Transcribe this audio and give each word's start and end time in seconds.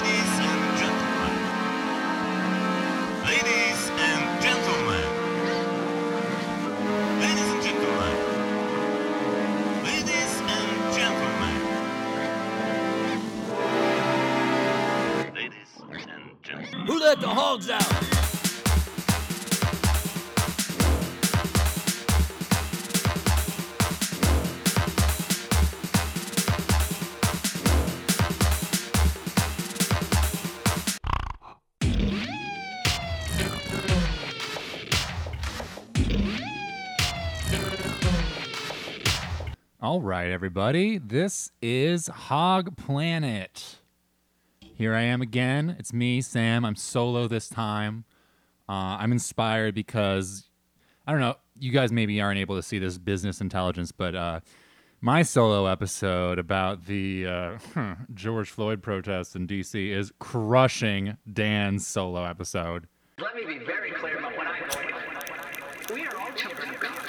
Ladies 0.00 0.38
and 0.38 0.78
gentlemen. 0.78 1.34
Ladies 3.26 3.90
and 3.90 4.40
gentlemen. 4.40 5.08
Ladies 7.18 7.50
and 7.50 7.62
gentlemen. 7.64 8.16
Ladies 9.84 10.34
and 10.54 10.70
gentlemen. 10.94 11.58
Ladies 15.34 15.72
and 15.90 16.24
gentlemen. 16.44 16.86
Who 16.86 16.94
let 17.00 17.20
the 17.20 17.26
hogs 17.26 17.68
out? 17.68 18.07
All 39.88 40.02
right, 40.02 40.30
everybody. 40.30 40.98
This 40.98 41.50
is 41.62 42.08
Hog 42.08 42.76
Planet. 42.76 43.78
Here 44.60 44.94
I 44.94 45.00
am 45.00 45.22
again. 45.22 45.76
It's 45.78 45.94
me, 45.94 46.20
Sam. 46.20 46.66
I'm 46.66 46.76
solo 46.76 47.26
this 47.26 47.48
time. 47.48 48.04
Uh, 48.68 48.98
I'm 49.00 49.12
inspired 49.12 49.74
because 49.74 50.50
I 51.06 51.12
don't 51.12 51.22
know. 51.22 51.36
You 51.58 51.72
guys 51.72 51.90
maybe 51.90 52.20
aren't 52.20 52.38
able 52.38 52.56
to 52.56 52.62
see 52.62 52.78
this 52.78 52.98
business 52.98 53.40
intelligence, 53.40 53.90
but 53.90 54.14
uh, 54.14 54.40
my 55.00 55.22
solo 55.22 55.64
episode 55.64 56.38
about 56.38 56.84
the 56.84 57.26
uh, 57.26 57.58
George 58.12 58.50
Floyd 58.50 58.82
protests 58.82 59.34
in 59.36 59.46
D.C. 59.46 59.90
is 59.90 60.12
crushing 60.18 61.16
Dan's 61.32 61.86
solo 61.86 62.26
episode. 62.26 62.88
Let 63.18 63.34
me 63.34 63.46
be 63.46 63.64
very 63.64 63.92
clear 63.92 64.18
about 64.18 64.36
what 64.36 64.48
I'm 64.48 64.68
going. 64.68 64.88
We 65.94 66.06
are 66.06 66.14
all 66.18 66.30
children 66.32 66.68
of 66.68 66.78
God, 66.78 67.00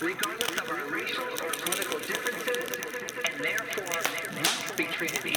regardless 0.00 0.50
of 0.58 0.70
our 0.70 0.90
racial 0.90 1.24
or 1.24 1.50
political 1.50 1.98
differences, 2.00 2.78
and 3.24 3.44
therefore 3.44 4.40
must 4.40 4.76
be 4.76 4.84
treated 4.84 5.18
equally. 5.26 5.35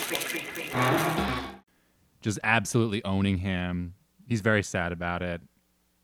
Just 2.22 2.40
absolutely 2.44 3.04
owning 3.04 3.38
him. 3.38 3.94
He's 4.28 4.42
very 4.42 4.64
sad 4.64 4.92
about 4.92 5.22
it. 5.22 5.42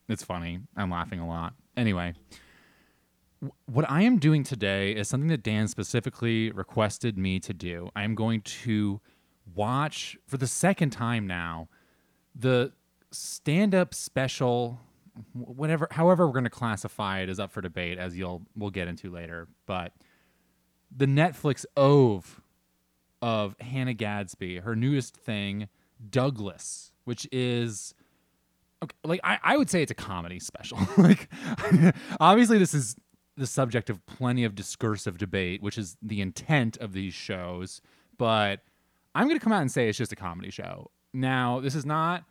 It's 0.08 0.24
funny. 0.24 0.60
I'm 0.76 0.90
laughing 0.90 1.20
a 1.20 1.26
lot. 1.26 1.54
Anyway, 1.76 2.14
what 3.66 3.88
I 3.90 4.02
am 4.02 4.18
doing 4.18 4.44
today 4.44 4.92
is 4.92 5.08
something 5.08 5.28
that 5.28 5.42
Dan 5.42 5.68
specifically 5.68 6.50
requested 6.52 7.18
me 7.18 7.38
to 7.40 7.52
do. 7.52 7.90
I 7.94 8.04
am 8.04 8.14
going 8.14 8.40
to 8.42 9.00
watch 9.54 10.16
for 10.26 10.36
the 10.36 10.46
second 10.46 10.90
time 10.90 11.26
now 11.26 11.68
the 12.34 12.72
stand-up 13.12 13.94
special 13.94 14.80
whatever 15.32 15.86
however 15.92 16.26
we're 16.26 16.32
going 16.32 16.44
to 16.44 16.50
classify 16.50 17.20
it 17.20 17.28
is 17.28 17.38
up 17.38 17.50
for 17.50 17.60
debate 17.60 17.96
as 17.96 18.16
you'll 18.16 18.42
we'll 18.56 18.70
get 18.70 18.88
into 18.88 19.10
later 19.10 19.48
but 19.64 19.92
the 20.94 21.06
Netflix 21.06 21.64
oeuvre 21.78 22.42
of 23.22 23.56
Hannah 23.60 23.94
Gadsby, 23.94 24.58
her 24.58 24.76
newest 24.76 25.16
thing, 25.16 25.68
Douglas, 26.10 26.92
which 27.04 27.26
is 27.32 27.94
like 29.04 29.20
I, 29.24 29.38
I 29.42 29.56
would 29.56 29.70
say 29.70 29.82
it's 29.82 29.90
a 29.90 29.96
comedy 29.96 30.38
special. 30.38 30.78
like 30.98 31.28
obviously 32.20 32.58
this 32.58 32.74
is 32.74 32.96
the 33.36 33.46
subject 33.46 33.90
of 33.90 34.04
plenty 34.06 34.44
of 34.44 34.54
discursive 34.54 35.18
debate, 35.18 35.62
which 35.62 35.78
is 35.78 35.96
the 36.02 36.20
intent 36.20 36.76
of 36.78 36.92
these 36.92 37.14
shows, 37.14 37.80
but 38.18 38.60
I'm 39.14 39.28
gonna 39.28 39.40
come 39.40 39.52
out 39.52 39.62
and 39.62 39.70
say 39.70 39.88
it's 39.88 39.98
just 39.98 40.12
a 40.12 40.16
comedy 40.16 40.50
show. 40.50 40.90
Now, 41.12 41.60
this 41.60 41.74
is 41.74 41.86
not 41.86 42.24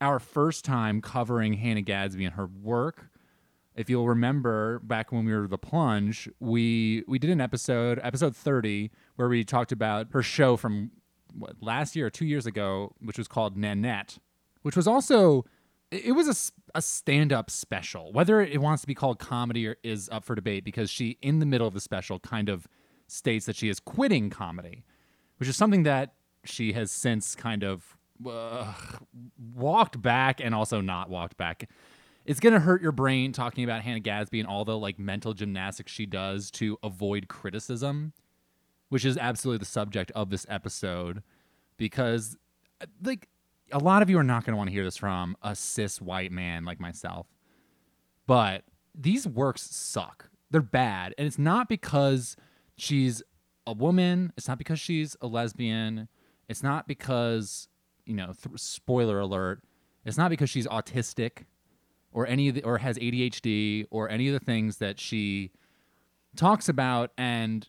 our 0.00 0.18
first 0.18 0.64
time 0.64 1.00
covering 1.00 1.54
Hannah 1.54 1.82
Gadsby 1.82 2.24
and 2.24 2.34
her 2.34 2.46
work 2.46 3.08
if 3.74 3.88
you'll 3.88 4.08
remember 4.08 4.78
back 4.80 5.12
when 5.12 5.24
we 5.24 5.32
were 5.32 5.46
the 5.46 5.58
plunge 5.58 6.28
we 6.40 7.04
we 7.06 7.18
did 7.18 7.30
an 7.30 7.40
episode 7.40 8.00
episode 8.02 8.36
30 8.36 8.90
where 9.16 9.28
we 9.28 9.44
talked 9.44 9.72
about 9.72 10.08
her 10.12 10.22
show 10.22 10.56
from 10.56 10.90
what, 11.34 11.54
last 11.60 11.96
year 11.96 12.06
or 12.06 12.10
two 12.10 12.26
years 12.26 12.46
ago 12.46 12.94
which 13.00 13.18
was 13.18 13.28
called 13.28 13.56
nanette 13.56 14.18
which 14.62 14.76
was 14.76 14.86
also 14.86 15.44
it 15.90 16.12
was 16.12 16.52
a 16.74 16.80
stand-up 16.80 17.50
special. 17.50 18.12
Whether 18.12 18.40
it 18.40 18.62
wants 18.62 18.80
to 18.80 18.86
be 18.86 18.94
called 18.94 19.18
comedy 19.18 19.66
or 19.66 19.76
is 19.82 20.08
up 20.08 20.24
for 20.24 20.34
debate 20.34 20.64
because 20.64 20.88
she 20.88 21.18
in 21.20 21.38
the 21.38 21.44
middle 21.44 21.68
of 21.68 21.74
the 21.74 21.82
special 21.82 22.18
kind 22.18 22.48
of 22.48 22.66
states 23.08 23.44
that 23.44 23.56
she 23.56 23.68
is 23.68 23.78
quitting 23.78 24.30
comedy 24.30 24.84
which 25.42 25.48
is 25.48 25.56
something 25.56 25.82
that 25.82 26.14
she 26.44 26.72
has 26.72 26.90
since 26.90 27.34
kind 27.34 27.64
of 27.64 27.96
uh, 28.26 28.72
walked 29.54 30.00
back 30.00 30.40
and 30.40 30.54
also 30.54 30.80
not 30.80 31.10
walked 31.10 31.36
back 31.36 31.68
it's 32.24 32.40
gonna 32.40 32.60
hurt 32.60 32.82
your 32.82 32.92
brain 32.92 33.32
talking 33.32 33.64
about 33.64 33.82
Hannah 33.82 34.00
Gadsby 34.00 34.40
and 34.40 34.48
all 34.48 34.64
the 34.64 34.78
like 34.78 34.98
mental 34.98 35.34
gymnastics 35.34 35.92
she 35.92 36.06
does 36.06 36.50
to 36.52 36.78
avoid 36.82 37.28
criticism, 37.28 38.12
which 38.88 39.04
is 39.04 39.16
absolutely 39.18 39.58
the 39.58 39.64
subject 39.64 40.10
of 40.12 40.30
this 40.30 40.46
episode, 40.48 41.22
because 41.76 42.36
uh, 42.80 42.86
like 43.02 43.28
a 43.72 43.78
lot 43.78 44.02
of 44.02 44.10
you 44.10 44.18
are 44.18 44.24
not 44.24 44.44
gonna 44.44 44.56
want 44.56 44.68
to 44.68 44.74
hear 44.74 44.84
this 44.84 44.96
from 44.96 45.36
a 45.42 45.54
cis 45.54 46.00
white 46.00 46.32
man 46.32 46.64
like 46.64 46.80
myself, 46.80 47.26
but 48.26 48.64
these 48.94 49.26
works 49.26 49.62
suck. 49.62 50.28
They're 50.50 50.60
bad, 50.60 51.14
and 51.18 51.26
it's 51.26 51.38
not 51.38 51.68
because 51.68 52.36
she's 52.76 53.22
a 53.66 53.72
woman. 53.72 54.32
It's 54.36 54.46
not 54.46 54.58
because 54.58 54.78
she's 54.78 55.16
a 55.20 55.26
lesbian. 55.26 56.08
It's 56.48 56.62
not 56.62 56.86
because 56.86 57.68
you 58.06 58.14
know. 58.14 58.32
Th- 58.32 58.60
spoiler 58.60 59.18
alert. 59.18 59.62
It's 60.04 60.18
not 60.18 60.30
because 60.30 60.50
she's 60.50 60.66
autistic 60.66 61.44
or 62.12 62.26
any 62.26 62.48
of 62.48 62.54
the, 62.54 62.62
or 62.64 62.78
has 62.78 62.98
ADHD 62.98 63.86
or 63.90 64.08
any 64.08 64.28
of 64.28 64.34
the 64.34 64.44
things 64.44 64.78
that 64.78 65.00
she 65.00 65.50
talks 66.36 66.68
about. 66.68 67.10
And 67.16 67.68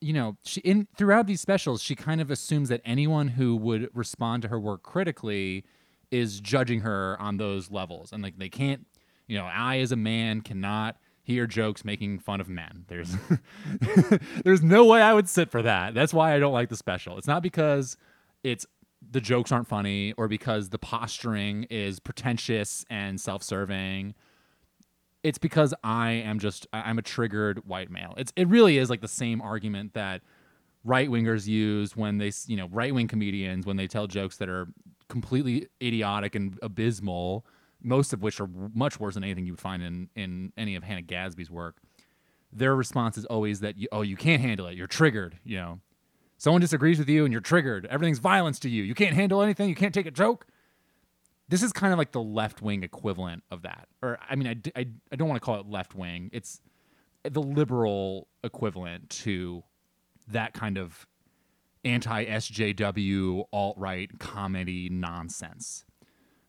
you 0.00 0.12
know 0.12 0.36
she 0.44 0.60
in 0.60 0.86
throughout 0.96 1.26
these 1.26 1.40
specials 1.40 1.82
she 1.82 1.94
kind 1.94 2.20
of 2.20 2.30
assumes 2.30 2.68
that 2.68 2.82
anyone 2.84 3.28
who 3.28 3.56
would 3.56 3.88
respond 3.94 4.42
to 4.42 4.48
her 4.48 4.60
work 4.60 4.82
critically 4.82 5.64
is 6.10 6.38
judging 6.38 6.80
her 6.80 7.16
on 7.20 7.38
those 7.38 7.70
levels. 7.70 8.12
And 8.12 8.22
like 8.22 8.38
they 8.38 8.48
can't 8.48 8.86
you 9.26 9.36
know 9.38 9.46
I 9.46 9.78
as 9.78 9.92
a 9.92 9.96
man 9.96 10.42
cannot 10.42 10.96
hear 11.22 11.46
jokes 11.46 11.84
making 11.84 12.20
fun 12.20 12.40
of 12.40 12.48
men. 12.48 12.84
There's 12.88 13.16
there's 14.44 14.62
no 14.62 14.84
way 14.84 15.02
I 15.02 15.12
would 15.12 15.28
sit 15.28 15.50
for 15.50 15.62
that. 15.62 15.94
That's 15.94 16.14
why 16.14 16.34
I 16.34 16.38
don't 16.38 16.52
like 16.52 16.68
the 16.68 16.76
special. 16.76 17.18
It's 17.18 17.26
not 17.26 17.42
because 17.42 17.96
it's 18.44 18.66
the 19.10 19.20
jokes 19.20 19.52
aren't 19.52 19.68
funny 19.68 20.12
or 20.16 20.28
because 20.28 20.70
the 20.70 20.78
posturing 20.78 21.64
is 21.64 22.00
pretentious 22.00 22.84
and 22.90 23.20
self-serving 23.20 24.14
it's 25.26 25.38
because 25.38 25.74
i 25.82 26.10
am 26.10 26.38
just 26.38 26.66
i'm 26.72 26.98
a 26.98 27.02
triggered 27.02 27.66
white 27.66 27.90
male. 27.90 28.14
It's 28.16 28.32
it 28.36 28.46
really 28.48 28.78
is 28.78 28.88
like 28.88 29.00
the 29.00 29.08
same 29.08 29.40
argument 29.40 29.94
that 29.94 30.22
right 30.84 31.08
wingers 31.08 31.48
use 31.48 31.96
when 31.96 32.18
they 32.18 32.30
you 32.46 32.56
know 32.56 32.68
right 32.70 32.94
wing 32.94 33.08
comedians 33.08 33.66
when 33.66 33.76
they 33.76 33.88
tell 33.88 34.06
jokes 34.06 34.36
that 34.36 34.48
are 34.48 34.68
completely 35.08 35.66
idiotic 35.82 36.36
and 36.36 36.58
abysmal 36.62 37.44
most 37.82 38.12
of 38.12 38.22
which 38.22 38.40
are 38.40 38.48
much 38.72 39.00
worse 39.00 39.14
than 39.14 39.24
anything 39.24 39.46
you 39.46 39.52
would 39.52 39.60
find 39.60 39.82
in 39.82 40.08
in 40.14 40.52
any 40.56 40.76
of 40.76 40.84
hannah 40.84 41.02
gadsby's 41.02 41.50
work. 41.50 41.78
Their 42.52 42.76
response 42.76 43.18
is 43.18 43.24
always 43.24 43.60
that 43.60 43.76
you, 43.76 43.88
oh 43.90 44.02
you 44.02 44.16
can't 44.16 44.40
handle 44.40 44.66
it. 44.68 44.76
You're 44.76 44.86
triggered 44.86 45.38
you 45.44 45.56
know 45.56 45.80
someone 46.38 46.60
disagrees 46.60 46.98
with 46.98 47.08
you 47.08 47.24
and 47.24 47.32
you're 47.32 47.40
triggered 47.40 47.86
everything's 47.86 48.18
violence 48.18 48.58
to 48.58 48.68
you 48.68 48.82
you 48.82 48.94
can't 48.94 49.14
handle 49.14 49.42
anything 49.42 49.68
you 49.68 49.74
can't 49.74 49.94
take 49.94 50.06
a 50.06 50.10
joke. 50.10 50.46
This 51.48 51.62
is 51.62 51.72
kind 51.72 51.92
of 51.92 51.98
like 51.98 52.10
the 52.10 52.22
left 52.22 52.60
wing 52.60 52.82
equivalent 52.82 53.44
of 53.52 53.62
that. 53.62 53.86
Or 54.02 54.18
i 54.28 54.34
mean 54.34 54.62
I 54.74 54.86
I 55.12 55.16
don't 55.16 55.28
want 55.28 55.40
to 55.40 55.44
call 55.44 55.60
it 55.60 55.66
left 55.66 55.94
wing. 55.94 56.30
It's 56.32 56.60
the 57.22 57.42
liberal 57.42 58.28
equivalent 58.42 59.10
to 59.10 59.62
that 60.28 60.54
kind 60.54 60.76
of 60.76 61.06
anti 61.84 62.24
sjw 62.24 63.44
alt 63.52 63.78
right 63.78 64.10
comedy 64.18 64.88
nonsense. 64.90 65.84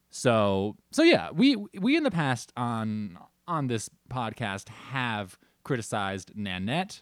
So 0.10 0.76
so 0.92 1.04
yeah 1.04 1.30
we 1.32 1.56
we 1.80 1.96
in 1.96 2.04
the 2.04 2.12
past 2.12 2.52
on 2.58 3.18
on 3.48 3.68
this 3.68 3.90
podcast 4.10 4.70
have 4.70 5.38
criticized 5.64 6.32
nanette 6.36 7.02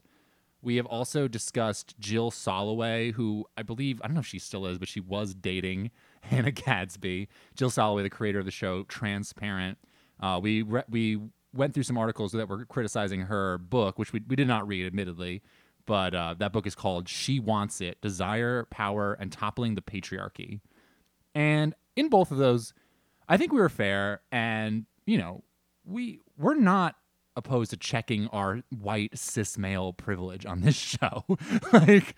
we 0.65 0.77
have 0.77 0.87
also 0.87 1.27
discussed 1.27 1.93
Jill 1.99 2.31
Soloway, 2.31 3.13
who 3.13 3.45
I 3.55 3.61
believe, 3.61 4.01
I 4.03 4.07
don't 4.07 4.15
know 4.15 4.21
if 4.21 4.25
she 4.25 4.39
still 4.39 4.65
is, 4.65 4.79
but 4.79 4.87
she 4.87 4.99
was 4.99 5.35
dating 5.35 5.91
Hannah 6.21 6.51
Gadsby. 6.51 7.29
Jill 7.55 7.69
Soloway, 7.69 8.01
the 8.01 8.09
creator 8.09 8.39
of 8.39 8.45
the 8.45 8.51
show 8.51 8.83
Transparent. 8.83 9.77
Uh, 10.19 10.39
we, 10.41 10.63
re- 10.63 10.83
we 10.89 11.19
went 11.53 11.75
through 11.75 11.83
some 11.83 11.99
articles 11.99 12.31
that 12.31 12.49
were 12.49 12.65
criticizing 12.65 13.21
her 13.21 13.59
book, 13.59 13.99
which 13.99 14.11
we, 14.11 14.21
we 14.27 14.35
did 14.35 14.47
not 14.47 14.67
read, 14.67 14.87
admittedly, 14.87 15.43
but 15.85 16.15
uh, 16.15 16.33
that 16.39 16.51
book 16.51 16.65
is 16.65 16.73
called 16.73 17.07
She 17.07 17.39
Wants 17.39 17.79
It 17.79 18.01
Desire, 18.01 18.65
Power, 18.71 19.13
and 19.13 19.31
Toppling 19.31 19.75
the 19.75 19.83
Patriarchy. 19.83 20.61
And 21.35 21.75
in 21.95 22.09
both 22.09 22.31
of 22.31 22.39
those, 22.39 22.73
I 23.29 23.37
think 23.37 23.51
we 23.53 23.59
were 23.59 23.69
fair. 23.69 24.21
And, 24.31 24.87
you 25.05 25.19
know, 25.19 25.43
we, 25.85 26.21
we're 26.39 26.55
not 26.55 26.95
opposed 27.35 27.71
to 27.71 27.77
checking 27.77 28.27
our 28.27 28.61
white 28.69 29.17
cis 29.17 29.57
male 29.57 29.93
privilege 29.93 30.45
on 30.45 30.61
this 30.61 30.75
show. 30.99 31.25
like, 31.73 32.15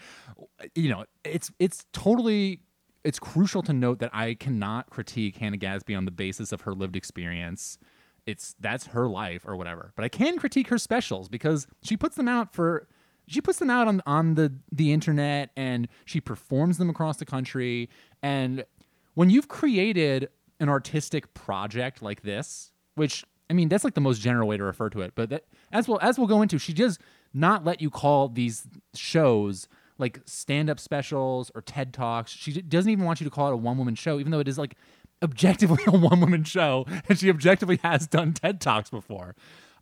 you 0.76 0.90
know, 0.90 1.06
it's 1.24 1.52
it's 1.60 1.86
totally 1.94 2.62
it's 3.04 3.20
crucial 3.20 3.62
to 3.64 3.74
note 3.74 4.00
that 4.00 4.14
I 4.14 4.34
cannot 4.34 4.90
critique 4.90 5.38
Hannah 5.38 5.58
Gadsby 5.58 5.96
on 5.96 6.06
the 6.06 6.12
basis 6.12 6.52
of 6.52 6.62
her 6.62 6.74
lived 6.74 6.96
experience. 6.96 7.78
It's 8.26 8.56
that's 8.60 8.88
her 8.88 9.08
life 9.08 9.44
or 9.46 9.56
whatever. 9.56 9.94
But 9.96 10.06
I 10.06 10.10
can 10.10 10.38
critique 10.38 10.68
her 10.68 10.78
specials 10.78 11.30
because 11.30 11.68
she 11.82 11.96
puts 11.96 12.16
them 12.16 12.28
out 12.28 12.54
for 12.54 12.88
she 13.28 13.42
puts 13.42 13.60
them 13.60 13.70
out 13.70 13.88
on 13.88 14.02
on 14.06 14.36
the 14.36 14.54
the 14.72 14.92
internet 14.92 15.52
and 15.56 15.88
she 16.06 16.20
performs 16.20 16.78
them 16.78 16.90
across 16.90 17.18
the 17.18 17.26
country 17.26 17.90
and 18.22 18.66
when 19.14 19.30
you've 19.32 19.48
created 19.48 20.30
an 20.60 20.70
artistic 20.70 21.34
project 21.34 22.02
like 22.02 22.22
this, 22.22 22.72
which 22.96 23.26
I 23.50 23.54
mean 23.54 23.70
that's 23.70 23.84
like 23.84 23.94
the 23.94 24.02
most 24.02 24.22
general 24.22 24.48
way 24.48 24.58
to 24.58 24.64
refer 24.64 24.90
to 24.90 25.02
it, 25.02 25.14
but 25.16 25.30
that, 25.30 25.46
as 25.72 25.88
well 25.88 26.00
as 26.02 26.18
we'll 26.18 26.28
go 26.28 26.42
into, 26.42 26.58
she 26.58 26.74
does 26.74 27.00
not 27.34 27.64
let 27.64 27.82
you 27.82 27.90
call 27.90 28.30
these 28.30 28.68
shows 28.94 29.68
like 29.98 30.22
stand-up 30.26 30.80
specials 30.80 31.52
or 31.56 31.62
TED 31.62 31.94
Talks. 31.94 32.32
She 32.32 32.62
doesn't 32.62 32.92
even 32.92 33.06
want 33.06 33.20
you 33.20 33.26
to 33.26 33.32
call 33.32 33.48
it 33.48 33.54
a 33.54 33.58
one-woman 33.58 33.96
show, 33.96 34.20
even 34.20 34.32
though 34.32 34.40
it 34.40 34.48
is 34.48 34.58
like 34.58 34.76
objectively 35.24 35.84
a 35.88 35.98
one-woman 35.98 36.44
show, 36.44 36.86
and 37.10 37.18
she 37.18 37.30
objectively 37.30 37.80
has 37.84 38.08
done 38.08 38.34
TED 38.34 38.62
Talks 38.62 38.90
before. 38.90 39.36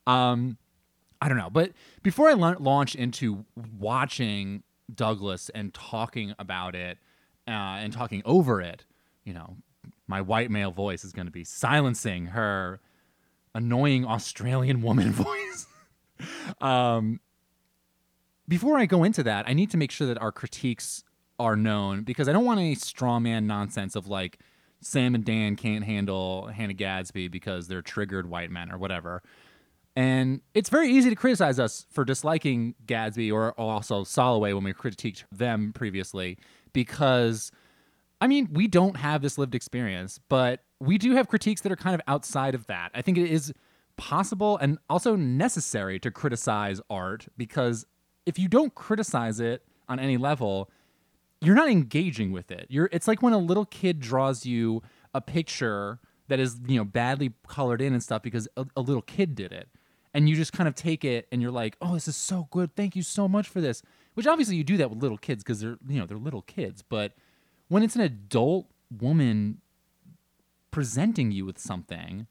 Um, 0.08 0.58
I 1.22 1.28
don't 1.28 1.38
know, 1.38 1.50
but 1.50 1.72
before 2.04 2.30
I 2.30 2.34
la- 2.34 2.56
launch 2.60 2.96
into 2.96 3.46
watching 3.80 4.64
Douglas 4.94 5.50
and 5.50 5.74
talking 5.74 6.36
about 6.38 6.76
it 6.76 6.98
uh, 7.48 7.82
and 7.82 7.92
talking 7.92 8.22
over 8.26 8.62
it, 8.62 8.86
you 9.24 9.34
know, 9.34 9.58
my 10.08 10.22
white 10.22 10.52
male 10.52 10.72
voice 10.72 11.04
is 11.04 11.12
going 11.12 11.26
to 11.26 11.32
be 11.32 11.44
silencing 11.44 12.28
her 12.28 12.80
annoying 13.56 14.06
Australian 14.06 14.84
woman 14.84 15.12
voice. 15.13 15.66
um, 16.62 17.19
before 18.48 18.78
I 18.78 18.86
go 18.86 19.04
into 19.04 19.24
that, 19.24 19.48
I 19.48 19.54
need 19.54 19.72
to 19.72 19.78
make 19.78 19.90
sure 19.90 20.06
that 20.06 20.22
our 20.22 20.31
critiques 20.31 21.04
are 21.40 21.56
known 21.56 22.04
because 22.04 22.30
I 22.30 22.34
don't 22.34 22.46
want 22.46 22.60
any 22.60 22.75
straw 22.75 23.19
man 23.19 23.48
nonsense 23.48 23.96
of 23.96 24.07
like 24.07 24.40
Sam 24.81 25.16
and 25.16 25.25
Dan 25.25 25.56
can't 25.56 25.84
handle 25.84 26.48
Hannah 26.48 26.74
Gadsby 26.74 27.28
because 27.30 27.68
they're 27.68 27.81
triggered 27.81 28.30
white 28.30 28.52
men 28.52 28.72
or 28.72 28.78
whatever. 28.78 29.24
And 29.96 30.42
it's 30.54 30.69
very 30.69 30.90
easy 30.92 31.10
to 31.10 31.16
criticize 31.16 31.57
us 31.57 31.86
for 31.90 32.04
disliking 32.04 32.75
Gadsby 32.86 33.31
or 33.31 33.54
also 33.54 34.04
Soloway 34.04 34.54
when 34.54 34.63
we 34.63 34.74
critiqued 34.74 35.24
them 35.31 35.72
previously 35.74 36.38
because, 36.74 37.52
I 38.22 38.28
mean, 38.28 38.50
we 38.52 38.68
don't 38.68 38.98
have 38.98 39.22
this 39.22 39.38
lived 39.38 39.56
experience, 39.56 40.20
but 40.30 40.64
we 40.80 40.98
do 40.98 41.16
have 41.16 41.28
critiques 41.28 41.62
that 41.62 41.72
are 41.72 41.76
kind 41.78 41.96
of 41.96 42.02
outside 42.08 42.56
of 42.56 42.68
that. 42.68 42.92
I 42.94 43.02
think 43.02 43.18
it 43.18 43.30
is 43.30 43.54
possible 43.98 44.58
and 44.58 44.78
also 44.90 45.16
necessary 45.16 46.00
to 46.00 46.12
criticize 46.12 46.82
art 46.90 47.28
because 47.38 47.86
if 48.26 48.40
you 48.40 48.48
don't 48.48 48.74
criticize 48.76 49.40
it 49.40 49.64
on 49.88 50.00
any 50.00 50.18
level, 50.18 50.70
you're 51.42 51.56
not 51.56 51.70
engaging 51.70 52.32
with 52.32 52.52
it. 52.52 52.68
You're 52.70 52.90
it's 52.92 53.08
like 53.08 53.22
when 53.22 53.34
a 53.34 53.38
little 53.38 53.66
kid 53.66 54.00
draws 54.00 54.46
you 54.46 54.82
a 55.14 55.22
picture 55.22 56.00
that 56.28 56.40
is, 56.40 56.60
you 56.68 56.78
know, 56.78 56.84
badly 56.84 57.34
colored 57.48 57.82
in 57.82 57.94
and 57.94 58.02
stuff 58.02 58.22
because 58.22 58.48
a, 58.58 58.66
a 58.76 58.82
little 58.82 59.02
kid 59.02 59.36
did 59.36 59.52
it. 59.52 59.70
And 60.14 60.30
you 60.30 60.36
just 60.36 60.54
kind 60.54 60.68
of 60.68 60.76
take 60.76 61.04
it 61.04 61.28
and 61.32 61.42
you're 61.42 61.52
like, 61.52 61.76
"Oh, 61.82 61.94
this 61.94 62.08
is 62.08 62.16
so 62.16 62.48
good. 62.50 62.74
Thank 62.76 62.96
you 62.96 63.04
so 63.04 63.28
much 63.28 63.50
for 63.50 63.60
this." 63.60 63.82
Which 64.14 64.26
obviously 64.26 64.56
you 64.56 64.64
do 64.64 64.78
that 64.78 64.90
with 64.90 65.04
little 65.04 65.18
kids 65.18 65.44
because 65.44 65.60
they're, 65.60 65.78
you 65.88 66.00
know, 66.00 66.06
they're 66.06 66.18
little 66.18 66.42
kids, 66.42 66.82
but 66.82 67.12
when 67.68 67.84
it's 67.84 67.96
an 67.96 68.02
adult 68.02 68.68
woman 68.92 69.62
presenting 70.72 71.32
you 71.32 71.46
with 71.46 71.58
something, 71.58 72.28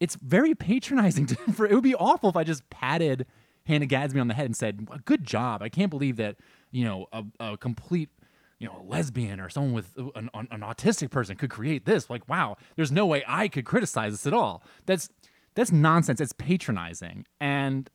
it's 0.00 0.16
very 0.16 0.54
patronizing. 0.54 1.26
To, 1.26 1.36
for 1.52 1.66
it 1.66 1.74
would 1.74 1.82
be 1.84 1.94
awful 1.94 2.30
if 2.30 2.36
I 2.36 2.44
just 2.44 2.68
patted 2.70 3.26
Hannah 3.64 3.86
Gadsby 3.86 4.20
on 4.20 4.28
the 4.28 4.34
head 4.34 4.46
and 4.46 4.56
said, 4.56 4.88
"Good 5.04 5.24
job! 5.24 5.62
I 5.62 5.68
can't 5.68 5.90
believe 5.90 6.16
that 6.16 6.36
you 6.70 6.84
know 6.84 7.06
a, 7.12 7.24
a 7.40 7.56
complete." 7.56 8.10
You 8.58 8.68
know, 8.68 8.80
a 8.80 8.84
lesbian 8.90 9.38
or 9.38 9.50
someone 9.50 9.74
with 9.74 9.92
an, 9.98 10.30
an, 10.32 10.48
an 10.50 10.60
autistic 10.62 11.10
person 11.10 11.36
could 11.36 11.50
create 11.50 11.84
this. 11.84 12.08
Like, 12.08 12.26
wow, 12.26 12.56
there's 12.74 12.90
no 12.90 13.04
way 13.04 13.22
I 13.28 13.48
could 13.48 13.66
criticize 13.66 14.14
this 14.14 14.26
at 14.26 14.32
all. 14.32 14.62
That's 14.86 15.10
that's 15.54 15.70
nonsense. 15.70 16.22
It's 16.22 16.32
patronizing, 16.32 17.26
and 17.38 17.90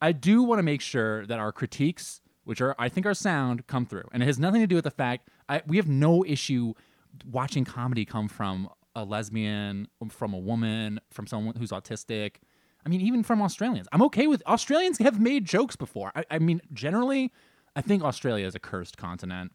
I 0.00 0.12
do 0.12 0.42
want 0.42 0.58
to 0.58 0.62
make 0.62 0.80
sure 0.80 1.26
that 1.26 1.38
our 1.38 1.52
critiques, 1.52 2.22
which 2.46 2.60
are 2.60 2.74
I 2.78 2.88
think 2.88 3.04
are 3.06 3.14
sound, 3.14 3.66
come 3.66 3.84
through. 3.84 4.08
And 4.12 4.22
it 4.22 4.26
has 4.26 4.38
nothing 4.38 4.60
to 4.60 4.66
do 4.66 4.76
with 4.76 4.84
the 4.84 4.90
fact 4.90 5.28
I, 5.48 5.62
we 5.66 5.76
have 5.76 5.88
no 5.88 6.24
issue 6.24 6.74
watching 7.30 7.64
comedy 7.64 8.04
come 8.04 8.28
from 8.28 8.70
a 8.94 9.04
lesbian, 9.04 9.88
from 10.08 10.32
a 10.32 10.38
woman, 10.38 11.00
from 11.10 11.26
someone 11.26 11.56
who's 11.56 11.70
autistic. 11.70 12.36
I 12.84 12.88
mean, 12.88 13.00
even 13.00 13.24
from 13.24 13.42
Australians. 13.42 13.88
I'm 13.90 14.00
okay 14.02 14.28
with 14.28 14.44
Australians 14.46 14.98
have 14.98 15.20
made 15.20 15.44
jokes 15.44 15.74
before. 15.74 16.12
I, 16.14 16.24
I 16.30 16.38
mean, 16.38 16.62
generally, 16.72 17.32
I 17.74 17.82
think 17.82 18.04
Australia 18.04 18.46
is 18.46 18.54
a 18.54 18.60
cursed 18.60 18.96
continent. 18.96 19.52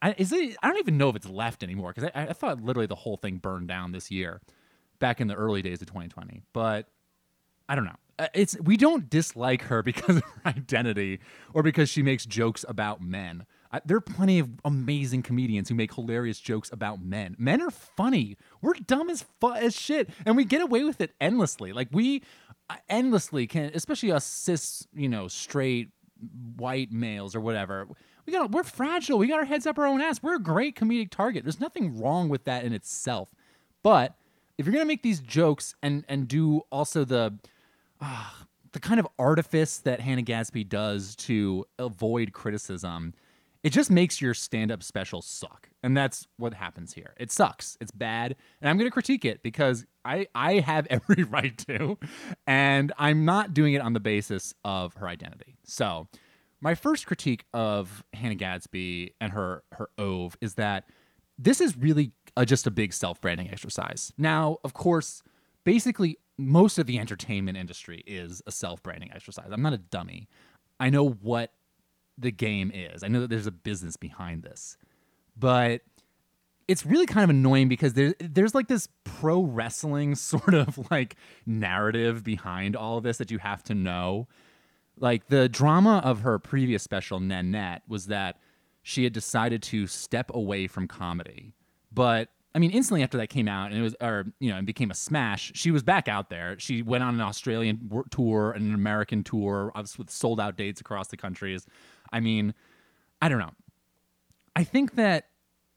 I, 0.00 0.14
is 0.16 0.32
it? 0.32 0.56
I 0.62 0.68
don't 0.68 0.78
even 0.78 0.96
know 0.96 1.10
if 1.10 1.16
it's 1.16 1.28
left 1.28 1.62
anymore 1.62 1.92
because 1.94 2.10
I, 2.14 2.28
I 2.28 2.32
thought 2.32 2.62
literally 2.62 2.86
the 2.86 2.94
whole 2.94 3.18
thing 3.18 3.36
burned 3.36 3.68
down 3.68 3.92
this 3.92 4.10
year, 4.10 4.40
back 4.98 5.20
in 5.20 5.28
the 5.28 5.34
early 5.34 5.60
days 5.60 5.82
of 5.82 5.88
2020. 5.88 6.42
But 6.54 6.88
I 7.68 7.74
don't 7.74 7.84
know. 7.84 7.96
Uh, 8.20 8.28
It's 8.34 8.56
we 8.60 8.76
don't 8.76 9.08
dislike 9.08 9.62
her 9.62 9.82
because 9.90 10.16
of 10.16 10.22
her 10.22 10.42
identity 10.46 11.20
or 11.54 11.62
because 11.62 11.88
she 11.88 12.02
makes 12.02 12.26
jokes 12.26 12.64
about 12.68 13.00
men. 13.00 13.46
I, 13.72 13.80
there 13.84 13.96
are 13.96 14.00
plenty 14.00 14.38
of 14.40 14.48
amazing 14.64 15.22
comedians 15.22 15.68
who 15.68 15.74
make 15.76 15.94
hilarious 15.94 16.40
jokes 16.40 16.70
about 16.72 17.00
men. 17.02 17.36
Men 17.38 17.62
are 17.62 17.70
funny. 17.70 18.36
We're 18.60 18.74
dumb 18.74 19.08
as 19.10 19.24
fu- 19.40 19.52
as 19.52 19.76
shit, 19.76 20.10
and 20.26 20.36
we 20.36 20.44
get 20.44 20.60
away 20.60 20.82
with 20.84 21.00
it 21.00 21.12
endlessly. 21.20 21.72
Like 21.72 21.88
we 21.92 22.22
uh, 22.68 22.76
endlessly 22.88 23.46
can, 23.46 23.70
especially 23.74 24.10
us 24.12 24.24
cis, 24.26 24.86
you 24.94 25.08
know, 25.08 25.28
straight 25.28 25.90
white 26.56 26.92
males 26.92 27.34
or 27.34 27.40
whatever. 27.40 27.88
We 28.26 28.32
got 28.32 28.50
we're 28.50 28.64
fragile. 28.64 29.18
We 29.18 29.28
got 29.28 29.38
our 29.38 29.44
heads 29.46 29.66
up 29.66 29.78
our 29.78 29.86
own 29.86 30.00
ass. 30.00 30.22
We're 30.22 30.34
a 30.36 30.42
great 30.42 30.76
comedic 30.76 31.10
target. 31.10 31.44
There's 31.44 31.60
nothing 31.60 31.98
wrong 31.98 32.28
with 32.28 32.44
that 32.44 32.64
in 32.64 32.72
itself. 32.72 33.34
But 33.82 34.14
if 34.58 34.66
you're 34.66 34.74
gonna 34.74 34.84
make 34.84 35.02
these 35.02 35.20
jokes 35.20 35.74
and 35.82 36.04
and 36.08 36.28
do 36.28 36.62
also 36.70 37.04
the 37.04 37.38
ah, 38.00 38.46
the 38.72 38.80
kind 38.80 39.00
of 39.00 39.06
artifice 39.18 39.78
that 39.78 40.00
Hannah 40.00 40.22
Gadsby 40.22 40.64
does 40.64 41.16
to 41.16 41.64
avoid 41.78 42.32
criticism, 42.32 43.14
it 43.62 43.70
just 43.70 43.90
makes 43.90 44.20
your 44.20 44.32
stand-up 44.32 44.82
special 44.82 45.20
suck. 45.20 45.68
And 45.82 45.96
that's 45.96 46.26
what 46.36 46.54
happens 46.54 46.94
here. 46.94 47.14
It 47.18 47.30
sucks. 47.30 47.76
It's 47.80 47.90
bad. 47.90 48.36
And 48.60 48.70
I'm 48.70 48.78
gonna 48.78 48.90
critique 48.90 49.24
it 49.24 49.42
because 49.42 49.84
I 50.04 50.28
I 50.34 50.60
have 50.60 50.86
every 50.90 51.24
right 51.24 51.56
to. 51.68 51.98
And 52.46 52.92
I'm 52.98 53.24
not 53.24 53.54
doing 53.54 53.74
it 53.74 53.82
on 53.82 53.92
the 53.92 54.00
basis 54.00 54.54
of 54.64 54.94
her 54.94 55.08
identity. 55.08 55.56
So 55.64 56.08
my 56.60 56.74
first 56.74 57.06
critique 57.06 57.44
of 57.52 58.04
Hannah 58.12 58.34
Gadsby 58.34 59.14
and 59.20 59.32
her 59.32 59.62
her 59.72 59.90
oeuvre 59.98 60.38
is 60.40 60.54
that 60.54 60.84
this 61.38 61.60
is 61.60 61.76
really 61.76 62.12
uh 62.36 62.44
just 62.44 62.66
a 62.66 62.70
big 62.70 62.92
self-branding 62.92 63.50
exercise. 63.50 64.12
Now, 64.16 64.58
of 64.64 64.74
course, 64.74 65.22
basically 65.64 66.18
most 66.40 66.78
of 66.78 66.86
the 66.86 66.98
entertainment 66.98 67.56
industry 67.56 68.02
is 68.06 68.42
a 68.46 68.52
self-branding 68.52 69.12
exercise. 69.12 69.48
I'm 69.50 69.62
not 69.62 69.72
a 69.72 69.78
dummy. 69.78 70.28
I 70.78 70.90
know 70.90 71.08
what 71.08 71.52
the 72.18 72.30
game 72.30 72.70
is. 72.74 73.02
I 73.02 73.08
know 73.08 73.20
that 73.20 73.30
there's 73.30 73.46
a 73.46 73.52
business 73.52 73.96
behind 73.96 74.42
this. 74.42 74.76
But 75.36 75.82
it's 76.68 76.86
really 76.86 77.06
kind 77.06 77.24
of 77.24 77.30
annoying 77.30 77.68
because 77.68 77.94
there's 77.94 78.14
there's 78.20 78.54
like 78.54 78.68
this 78.68 78.88
pro 79.04 79.42
wrestling 79.42 80.14
sort 80.14 80.54
of 80.54 80.90
like 80.90 81.16
narrative 81.46 82.22
behind 82.22 82.76
all 82.76 82.98
of 82.98 83.04
this 83.04 83.18
that 83.18 83.30
you 83.30 83.38
have 83.38 83.62
to 83.64 83.74
know. 83.74 84.28
Like 84.98 85.28
the 85.28 85.48
drama 85.48 86.00
of 86.04 86.20
her 86.20 86.38
previous 86.38 86.82
special, 86.82 87.20
Nanette, 87.20 87.82
was 87.88 88.06
that 88.06 88.38
she 88.82 89.04
had 89.04 89.12
decided 89.12 89.62
to 89.64 89.86
step 89.86 90.30
away 90.34 90.66
from 90.66 90.86
comedy. 90.86 91.54
But 91.92 92.28
I 92.54 92.58
mean, 92.58 92.72
instantly 92.72 93.02
after 93.02 93.16
that 93.18 93.28
came 93.28 93.46
out 93.46 93.70
and 93.70 93.78
it 93.78 93.82
was, 93.82 93.94
or 94.00 94.26
you 94.40 94.50
know, 94.50 94.56
and 94.56 94.66
became 94.66 94.90
a 94.90 94.94
smash, 94.94 95.52
she 95.54 95.70
was 95.70 95.82
back 95.82 96.08
out 96.08 96.30
there. 96.30 96.58
She 96.58 96.82
went 96.82 97.04
on 97.04 97.14
an 97.14 97.20
Australian 97.20 97.90
tour, 98.10 98.52
and 98.52 98.66
an 98.66 98.74
American 98.74 99.22
tour, 99.22 99.72
with 99.76 100.10
sold 100.10 100.40
out 100.40 100.56
dates 100.56 100.80
across 100.80 101.08
the 101.08 101.16
countries. 101.16 101.66
I 102.12 102.20
mean, 102.20 102.54
I 103.22 103.28
don't 103.28 103.38
know. 103.38 103.52
I 104.56 104.64
think 104.64 104.96
that 104.96 105.26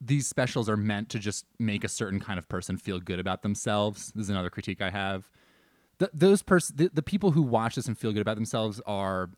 these 0.01 0.27
specials 0.27 0.67
are 0.67 0.75
meant 0.75 1.09
to 1.09 1.19
just 1.19 1.45
make 1.59 1.83
a 1.83 1.87
certain 1.87 2.19
kind 2.19 2.37
of 2.39 2.49
person 2.49 2.77
feel 2.77 2.99
good 2.99 3.19
about 3.19 3.41
themselves. 3.41 4.11
This 4.15 4.23
is 4.23 4.29
another 4.29 4.49
critique 4.49 4.81
I 4.81 4.89
have. 4.89 5.29
Th- 5.99 6.11
those 6.13 6.41
pers- 6.41 6.73
the, 6.75 6.89
the 6.93 7.03
people 7.03 7.31
who 7.31 7.41
watch 7.41 7.75
this 7.75 7.87
and 7.87 7.97
feel 7.97 8.11
good 8.11 8.21
about 8.21 8.35
themselves 8.35 8.81
are, 8.85 9.29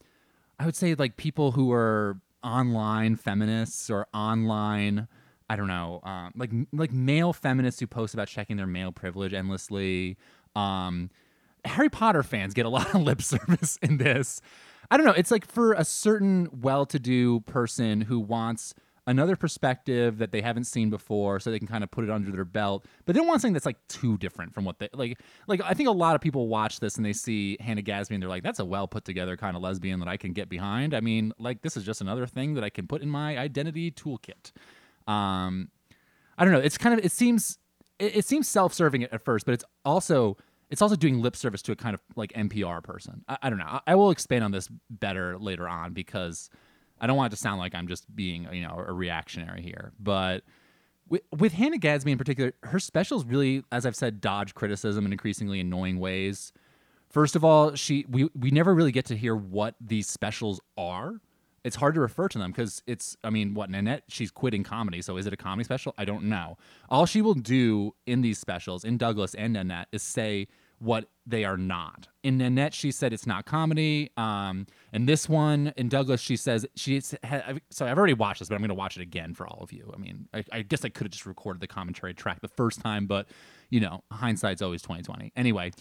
I 0.58 0.66
would 0.66 0.76
say, 0.76 0.96
like 0.96 1.18
people 1.18 1.52
who 1.52 1.72
are 1.72 2.20
online 2.44 3.16
feminists 3.16 3.90
or 3.90 4.08
online, 4.14 5.08
I 5.50 5.56
don't 5.56 5.68
know, 5.68 6.00
um, 6.04 6.32
like 6.36 6.52
like 6.74 6.92
male 6.92 7.34
feminists 7.34 7.80
who 7.80 7.88
post 7.88 8.14
about 8.14 8.28
checking 8.28 8.58
their 8.58 8.68
male 8.68 8.92
privilege 8.92 9.34
endlessly. 9.34 10.18
Um, 10.56 11.12
Harry 11.66 11.90
Potter 11.90 12.24
fans 12.24 12.54
get 12.54 12.66
a 12.66 12.70
lot 12.70 12.94
of 12.94 13.02
lip 13.04 13.22
service 13.22 13.78
in 13.82 13.98
this. 13.98 14.42
I 14.90 14.98
don't 14.98 15.06
know. 15.06 15.14
It's 15.14 15.32
like 15.32 15.48
for 15.48 15.74
a 15.74 15.84
certain 15.84 16.48
well-to-do 16.52 17.42
person 17.42 18.02
who 18.02 18.20
wants 18.20 18.76
another 19.08 19.36
perspective 19.36 20.18
that 20.18 20.32
they 20.32 20.42
haven't 20.42 20.66
seen 20.66 20.90
before, 20.90 21.40
so 21.40 21.52
they 21.52 21.60
can 21.60 21.68
kind 21.68 21.84
of 21.84 21.92
put 21.92 22.04
it 22.04 22.10
under 22.10 22.32
their 22.32 22.46
belt. 22.46 22.86
But 23.06 23.14
they 23.14 23.20
don't 23.20 23.28
want 23.28 23.42
something 23.42 23.54
that's 23.54 23.66
like 23.66 23.78
too 23.88 24.18
different 24.18 24.54
from 24.54 24.66
what 24.66 24.80
they 24.80 24.90
like. 24.94 25.20
Like 25.48 25.62
I 25.64 25.74
think 25.74 25.90
a 25.90 25.92
lot 25.92 26.16
of 26.16 26.22
people 26.22 26.48
watch 26.48 26.80
this 26.80 26.98
and 26.98 27.06
they 27.06 27.14
see 27.14 27.58
Hannah 27.60 27.82
Gadsby 27.82 28.16
and 28.16 28.22
they're 28.22 28.30
like, 28.30 28.44
"That's 28.44 28.60
a 28.60 28.66
well 28.66 28.88
put 28.88 29.06
together 29.06 29.38
kind 29.38 29.56
of 29.56 29.62
lesbian 29.62 30.00
that 30.00 30.08
I 30.10 30.18
can 30.18 30.34
get 30.34 30.50
behind." 30.50 30.94
I 30.94 31.02
mean, 31.02 31.34
like 31.38 31.62
this 31.62 31.78
is 31.78 31.84
just 31.84 32.02
another 32.02 32.26
thing 32.26 32.56
that 32.56 32.64
I 32.64 32.70
can 32.70 32.88
put 32.88 33.02
in 33.02 33.10
my 33.10 33.38
identity 33.38 33.92
toolkit. 33.92 34.52
Um, 35.08 35.70
I 36.38 36.44
don't 36.44 36.54
know. 36.54 36.60
It's 36.60 36.78
kind 36.78 36.98
of 36.98 37.04
it 37.04 37.12
seems 37.12 37.58
it, 38.00 38.18
it 38.18 38.26
seems 38.26 38.48
self-serving 38.48 39.04
at, 39.04 39.14
at 39.14 39.24
first, 39.24 39.46
but 39.46 39.54
it's 39.54 39.64
also 39.84 40.38
it's 40.70 40.82
also 40.82 40.96
doing 40.96 41.22
lip 41.22 41.36
service 41.36 41.62
to 41.64 41.72
a 41.72 41.76
kind 41.76 41.94
of 41.94 42.02
like 42.16 42.34
NPR 42.34 42.84
person. 42.84 43.24
I, 43.28 43.38
I 43.44 43.50
don't 43.50 43.60
know. 43.60 43.66
I, 43.66 43.82
I 43.88 43.96
will 43.96 44.12
expand 44.12 44.44
on 44.44 44.52
this 44.52 44.70
better 44.90 45.38
later 45.38 45.68
on 45.68 45.94
because 45.94 46.50
I 47.00 47.08
don't 47.08 47.18
want 47.18 47.32
it 47.32 47.36
to 47.36 47.42
sound 47.42 47.60
like 47.60 47.76
I'm 47.76 47.88
just 47.88 48.14
being 48.16 48.48
you 48.52 48.62
know 48.62 48.84
a 48.86 48.94
reactionary 48.94 49.62
here, 49.62 49.92
but. 50.00 50.44
With, 51.08 51.22
with 51.38 51.54
Hannah 51.54 51.78
Gadsby 51.78 52.12
in 52.12 52.18
particular, 52.18 52.54
her 52.64 52.80
specials 52.80 53.26
really, 53.26 53.64
as 53.72 53.86
I've 53.86 53.96
said, 53.96 54.22
dodge 54.22 54.56
criticism 54.56 55.06
in 55.06 55.12
increasingly 55.12 55.60
annoying 55.60 56.00
ways. 56.00 56.52
First 57.12 57.36
of 57.36 57.46
all, 57.46 57.76
she 57.76 58.08
we 58.10 58.28
we 58.34 58.50
never 58.50 58.74
really 58.74 58.92
get 58.92 59.06
to 59.06 59.16
hear 59.16 59.36
what 59.36 59.76
these 59.80 60.08
specials 60.08 60.60
are. 60.80 61.22
It's 61.66 61.76
hard 61.76 61.96
to 61.96 62.00
refer 62.00 62.30
to 62.30 62.38
them 62.38 62.52
because 62.52 62.84
it's 62.86 63.18
I 63.24 63.32
mean, 63.32 63.56
what 63.56 63.70
Nanette 63.70 64.04
she's 64.08 64.32
quitting 64.32 64.64
comedy, 64.64 65.02
so 65.02 65.18
is 65.18 65.26
it 65.26 65.34
a 65.34 65.38
comedy 65.38 65.66
special? 65.66 65.94
I 65.98 66.06
don't 66.06 66.26
know. 66.26 66.58
All 66.90 67.06
she 67.06 67.22
will 67.22 67.34
do 67.34 67.96
in 68.06 68.22
these 68.22 68.38
specials, 68.40 68.86
in 68.86 68.98
Douglas 68.98 69.34
and 69.34 69.54
Nanette, 69.54 69.88
is 69.92 70.04
say 70.04 70.48
what 70.80 71.10
they 71.26 71.44
are 71.44 71.58
not. 71.58 72.08
In 72.22 72.38
Nanette, 72.38 72.74
she 72.74 72.92
said 72.92 73.14
it's 73.14 73.26
not 73.26 73.46
comedy. 73.46 74.12
Um, 74.18 74.68
and 74.94 75.10
this 75.10 75.28
one 75.28 75.74
in 75.76 75.90
Douglas, 75.90 76.22
she 76.22 76.38
says 76.38 76.68
she. 76.76 77.02
So 77.02 77.18
I've 77.82 77.98
already 77.98 78.14
watched 78.14 78.40
this, 78.40 78.50
but 78.50 78.56
I'm 78.56 78.62
going 78.62 78.70
to 78.70 78.76
watch 78.76 78.98
it 78.98 79.02
again 79.02 79.34
for 79.34 79.48
all 79.48 79.64
of 79.64 79.72
you. 79.74 79.92
I 79.94 79.98
mean, 79.98 80.28
I, 80.34 80.44
I 80.52 80.62
guess 80.62 80.86
I 80.86 80.90
could 80.90 81.06
have 81.06 81.12
just 81.12 81.26
recorded 81.26 81.62
the 81.62 81.68
commentary 81.68 82.14
track 82.14 82.42
the 82.42 82.48
first 82.48 82.82
time, 82.82 83.08
but 83.08 83.28
you 83.72 83.80
know, 83.80 84.04
hindsight's 84.12 84.62
always 84.62 84.84
2020. 84.84 85.32
Anyway, 85.36 85.72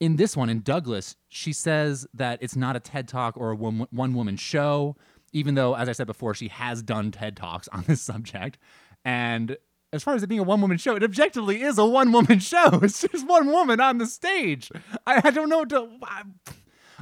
in 0.00 0.16
this 0.16 0.36
one, 0.36 0.48
in 0.48 0.62
Douglas, 0.62 1.16
she 1.28 1.52
says 1.52 2.06
that 2.12 2.42
it's 2.42 2.56
not 2.56 2.74
a 2.74 2.80
TED 2.80 3.06
Talk 3.06 3.36
or 3.36 3.52
a 3.52 3.54
one, 3.54 3.86
one 3.90 4.14
woman 4.14 4.36
show, 4.36 4.96
even 5.32 5.54
though, 5.54 5.74
as 5.74 5.88
I 5.88 5.92
said 5.92 6.06
before, 6.06 6.34
she 6.34 6.48
has 6.48 6.82
done 6.82 7.10
TED 7.10 7.36
Talks 7.36 7.68
on 7.68 7.84
this 7.86 8.00
subject. 8.12 8.58
And 9.04 9.56
as 9.92 10.02
far 10.02 10.14
as 10.14 10.22
it 10.22 10.28
being 10.28 10.40
a 10.40 10.44
one 10.44 10.60
woman 10.60 10.78
show, 10.78 10.96
it 10.96 11.02
objectively 11.02 11.62
is 11.62 11.78
a 11.78 11.84
one 11.84 12.12
woman 12.12 12.38
show. 12.38 12.80
It's 12.82 13.00
just 13.00 13.26
one 13.26 13.46
woman 13.46 13.80
on 13.80 13.98
the 13.98 14.06
stage. 14.06 14.70
I, 15.06 15.20
I 15.24 15.30
don't 15.30 15.48
know 15.48 15.64
to. 15.64 15.88
I, 16.02 16.22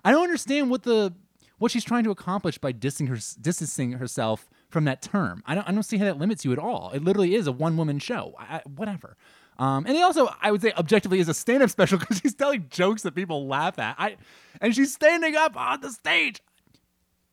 I, 0.05 0.13
don't 0.13 0.25
understand 0.25 0.71
what 0.71 0.83
the 0.83 1.15
what 1.59 1.71
she's 1.71 1.85
trying 1.85 2.05
to 2.05 2.11
accomplish 2.11 2.59
by 2.59 2.73
distancing, 2.73 3.15
her, 3.15 3.21
distancing 3.41 3.93
herself 3.93 4.49
from 4.71 4.85
that 4.85 5.03
term. 5.03 5.43
I 5.47 5.55
don't 5.55 5.69
I 5.69 5.73
don't 5.73 5.83
see 5.83 5.99
how 5.99 6.07
that 6.07 6.19
limits 6.19 6.45
you 6.45 6.53
at 6.53 6.59
all. 6.59 6.91
It 6.95 7.05
literally 7.05 7.35
is 7.35 7.47
a 7.47 7.53
one 7.53 7.77
woman 7.77 7.99
show. 7.99 8.35
I, 8.39 8.63
whatever. 8.67 9.17
Um, 9.59 9.85
and 9.85 9.95
he 9.95 10.03
also, 10.03 10.31
I 10.41 10.53
would 10.53 10.63
say, 10.63 10.73
objectively, 10.73 11.21
is 11.21 11.29
a 11.29 11.35
stand-up 11.35 11.69
special 11.69 11.99
because 12.01 12.19
she's 12.19 12.35
telling 12.35 12.67
jokes 12.71 13.03
that 13.03 13.15
people 13.15 13.47
laugh 13.47 13.79
at. 13.79 13.95
I, 13.99 14.17
and 14.61 14.75
she's 14.75 14.95
standing 14.95 15.37
up 15.37 15.55
on 15.55 15.83
the 15.83 15.91
stage. 15.91 16.41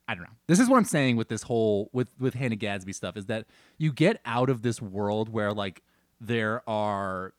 I 0.07 0.15
don't 0.15 0.23
know. 0.23 0.35
This 0.47 0.59
is 0.59 0.69
what 0.69 0.77
I'm 0.77 0.85
saying 0.85 1.17
with 1.17 1.27
this 1.27 1.43
whole 1.43 1.89
with 1.91 2.09
with 2.19 2.33
Hannah 2.33 2.55
Gadsby 2.55 2.93
stuff 2.93 3.17
is 3.17 3.25
that 3.25 3.45
you 3.77 3.91
get 3.91 4.21
out 4.25 4.49
of 4.49 4.61
this 4.61 4.81
world 4.81 5.29
where 5.29 5.53
like 5.53 5.83
there 6.21 6.67
are 6.67 7.33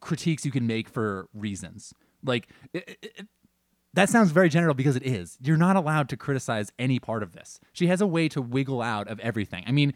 critiques 0.00 0.44
you 0.44 0.50
can 0.50 0.66
make 0.66 0.88
for 0.88 1.28
reasons. 1.34 1.92
Like 2.24 2.48
it, 2.72 2.98
it, 3.02 3.28
that 3.92 4.10
sounds 4.10 4.30
very 4.30 4.48
general 4.48 4.74
because 4.74 4.96
it 4.96 5.04
is. 5.04 5.38
You're 5.40 5.56
not 5.56 5.76
allowed 5.76 6.08
to 6.10 6.16
criticize 6.16 6.70
any 6.78 6.98
part 6.98 7.22
of 7.22 7.32
this. 7.32 7.60
She 7.72 7.86
has 7.86 8.00
a 8.00 8.06
way 8.06 8.28
to 8.28 8.42
wiggle 8.42 8.82
out 8.82 9.08
of 9.08 9.18
everything. 9.20 9.64
I 9.66 9.72
mean, 9.72 9.94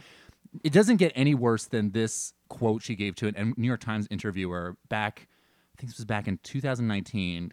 it 0.65 0.73
doesn't 0.73 0.97
get 0.97 1.13
any 1.15 1.35
worse 1.35 1.67
than 1.67 1.93
this 1.93 2.33
quote 2.49 2.83
she 2.83 2.95
gave 2.95 3.15
to 3.17 3.29
a 3.29 3.45
New 3.45 3.67
York 3.67 3.81
Times 3.81 4.07
interviewer 4.11 4.77
back, 4.89 5.29
I 5.75 5.81
think 5.81 5.91
this 5.91 5.99
was 5.99 6.07
back 6.07 6.29
in 6.29 6.39
2019. 6.43 7.53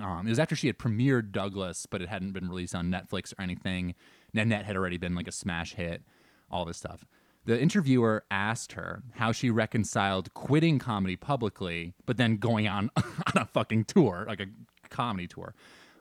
Um, 0.00 0.26
it 0.26 0.30
was 0.30 0.38
after 0.38 0.56
she 0.56 0.66
had 0.66 0.78
premiered 0.78 1.30
Douglas, 1.32 1.86
but 1.86 2.02
it 2.02 2.08
hadn't 2.08 2.32
been 2.32 2.48
released 2.48 2.74
on 2.74 2.90
Netflix 2.90 3.32
or 3.32 3.42
anything. 3.42 3.94
Nanette 4.32 4.64
had 4.64 4.76
already 4.76 4.96
been 4.96 5.14
like 5.14 5.28
a 5.28 5.32
smash 5.32 5.74
hit, 5.74 6.02
all 6.50 6.64
this 6.64 6.78
stuff. 6.78 7.04
The 7.46 7.60
interviewer 7.60 8.24
asked 8.30 8.72
her 8.72 9.02
how 9.12 9.30
she 9.30 9.50
reconciled 9.50 10.32
quitting 10.34 10.78
comedy 10.78 11.14
publicly, 11.14 11.94
but 12.06 12.16
then 12.16 12.38
going 12.38 12.66
on 12.66 12.90
on 12.96 13.42
a 13.42 13.44
fucking 13.44 13.84
tour, 13.84 14.24
like 14.26 14.40
a 14.40 14.46
comedy 14.88 15.28
tour. 15.28 15.54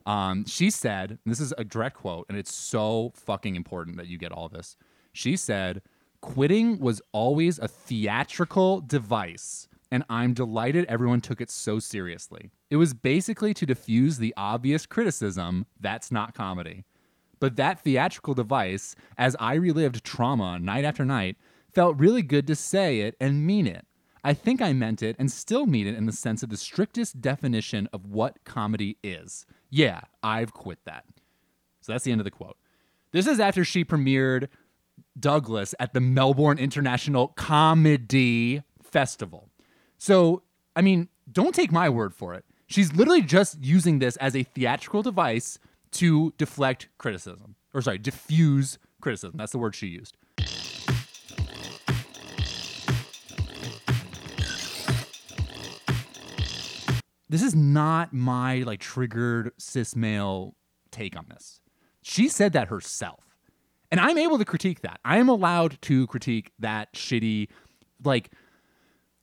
Um, 0.05 0.45
she 0.45 0.69
said, 0.69 1.19
this 1.25 1.39
is 1.39 1.53
a 1.57 1.63
direct 1.63 1.97
quote, 1.97 2.25
and 2.29 2.37
it's 2.37 2.53
so 2.53 3.11
fucking 3.15 3.55
important 3.55 3.97
that 3.97 4.07
you 4.07 4.17
get 4.17 4.31
all 4.31 4.49
this. 4.49 4.75
She 5.11 5.37
said, 5.37 5.81
Quitting 6.21 6.79
was 6.79 7.01
always 7.11 7.59
a 7.59 7.67
theatrical 7.67 8.79
device, 8.79 9.67
and 9.93 10.03
I'm 10.09 10.33
delighted 10.33 10.85
everyone 10.85 11.21
took 11.21 11.39
it 11.39 11.51
so 11.51 11.77
seriously. 11.77 12.49
It 12.71 12.77
was 12.77 12.95
basically 12.95 13.53
to 13.53 13.65
diffuse 13.67 14.17
the 14.17 14.33
obvious 14.35 14.87
criticism 14.87 15.67
that's 15.79 16.11
not 16.11 16.33
comedy. 16.33 16.83
But 17.39 17.57
that 17.57 17.79
theatrical 17.79 18.33
device, 18.33 18.95
as 19.19 19.35
I 19.39 19.53
relived 19.53 20.03
trauma 20.03 20.57
night 20.57 20.83
after 20.83 21.05
night, 21.05 21.37
felt 21.71 21.99
really 21.99 22.23
good 22.23 22.47
to 22.47 22.55
say 22.55 23.01
it 23.01 23.15
and 23.21 23.45
mean 23.45 23.67
it. 23.67 23.85
I 24.23 24.33
think 24.33 24.63
I 24.63 24.73
meant 24.73 25.03
it 25.03 25.15
and 25.19 25.31
still 25.31 25.67
mean 25.67 25.85
it 25.85 25.95
in 25.95 26.07
the 26.07 26.11
sense 26.11 26.41
of 26.41 26.49
the 26.49 26.57
strictest 26.57 27.21
definition 27.21 27.87
of 27.93 28.07
what 28.07 28.43
comedy 28.45 28.97
is. 29.03 29.45
Yeah, 29.69 30.01
I've 30.23 30.53
quit 30.53 30.79
that. 30.85 31.05
So 31.81 31.91
that's 31.91 32.03
the 32.03 32.11
end 32.11 32.21
of 32.21 32.25
the 32.25 32.31
quote. 32.31 32.57
This 33.11 33.27
is 33.27 33.39
after 33.39 33.63
she 33.63 33.85
premiered 33.85 34.47
Douglas 35.19 35.75
at 35.79 35.93
the 35.93 36.01
Melbourne 36.01 36.57
International 36.57 37.27
Comedy 37.27 38.63
Festival. 38.81 39.49
So, 40.03 40.43
I 40.75 40.81
mean, 40.81 41.07
don't 41.31 41.55
take 41.55 41.71
my 41.71 41.87
word 41.87 42.13
for 42.13 42.33
it. 42.33 42.43
She's 42.67 42.93
literally 42.93 43.21
just 43.21 43.63
using 43.63 43.99
this 43.99 44.17
as 44.17 44.35
a 44.35 44.43
theatrical 44.43 45.01
device 45.01 45.59
to 45.91 46.33
deflect 46.37 46.89
criticism, 46.97 47.55
or 47.73 47.81
sorry, 47.81 47.99
diffuse 47.99 48.79
criticism. 48.99 49.37
That's 49.37 49.53
the 49.53 49.59
word 49.59 49.75
she 49.75 49.87
used. 49.87 50.17
This 57.29 57.41
is 57.41 57.55
not 57.55 58.11
my 58.11 58.57
like 58.63 58.81
triggered 58.81 59.53
cis 59.57 59.95
male 59.95 60.57
take 60.91 61.15
on 61.15 61.27
this. 61.29 61.61
She 62.01 62.27
said 62.27 62.51
that 62.51 62.67
herself. 62.67 63.37
And 63.89 64.01
I'm 64.01 64.17
able 64.17 64.37
to 64.37 64.43
critique 64.43 64.81
that. 64.81 64.99
I 65.05 65.19
am 65.19 65.29
allowed 65.29 65.81
to 65.83 66.07
critique 66.07 66.51
that 66.59 66.91
shitty, 66.91 67.47
like, 68.03 68.31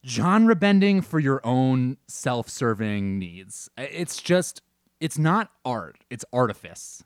genre 0.06 0.54
bending 0.54 1.00
for 1.00 1.18
your 1.18 1.40
own 1.44 1.96
self 2.06 2.48
serving 2.48 3.18
needs. 3.18 3.68
It's 3.76 4.20
just, 4.20 4.62
it's 5.00 5.18
not 5.18 5.50
art, 5.64 6.04
it's 6.10 6.24
artifice. 6.32 7.02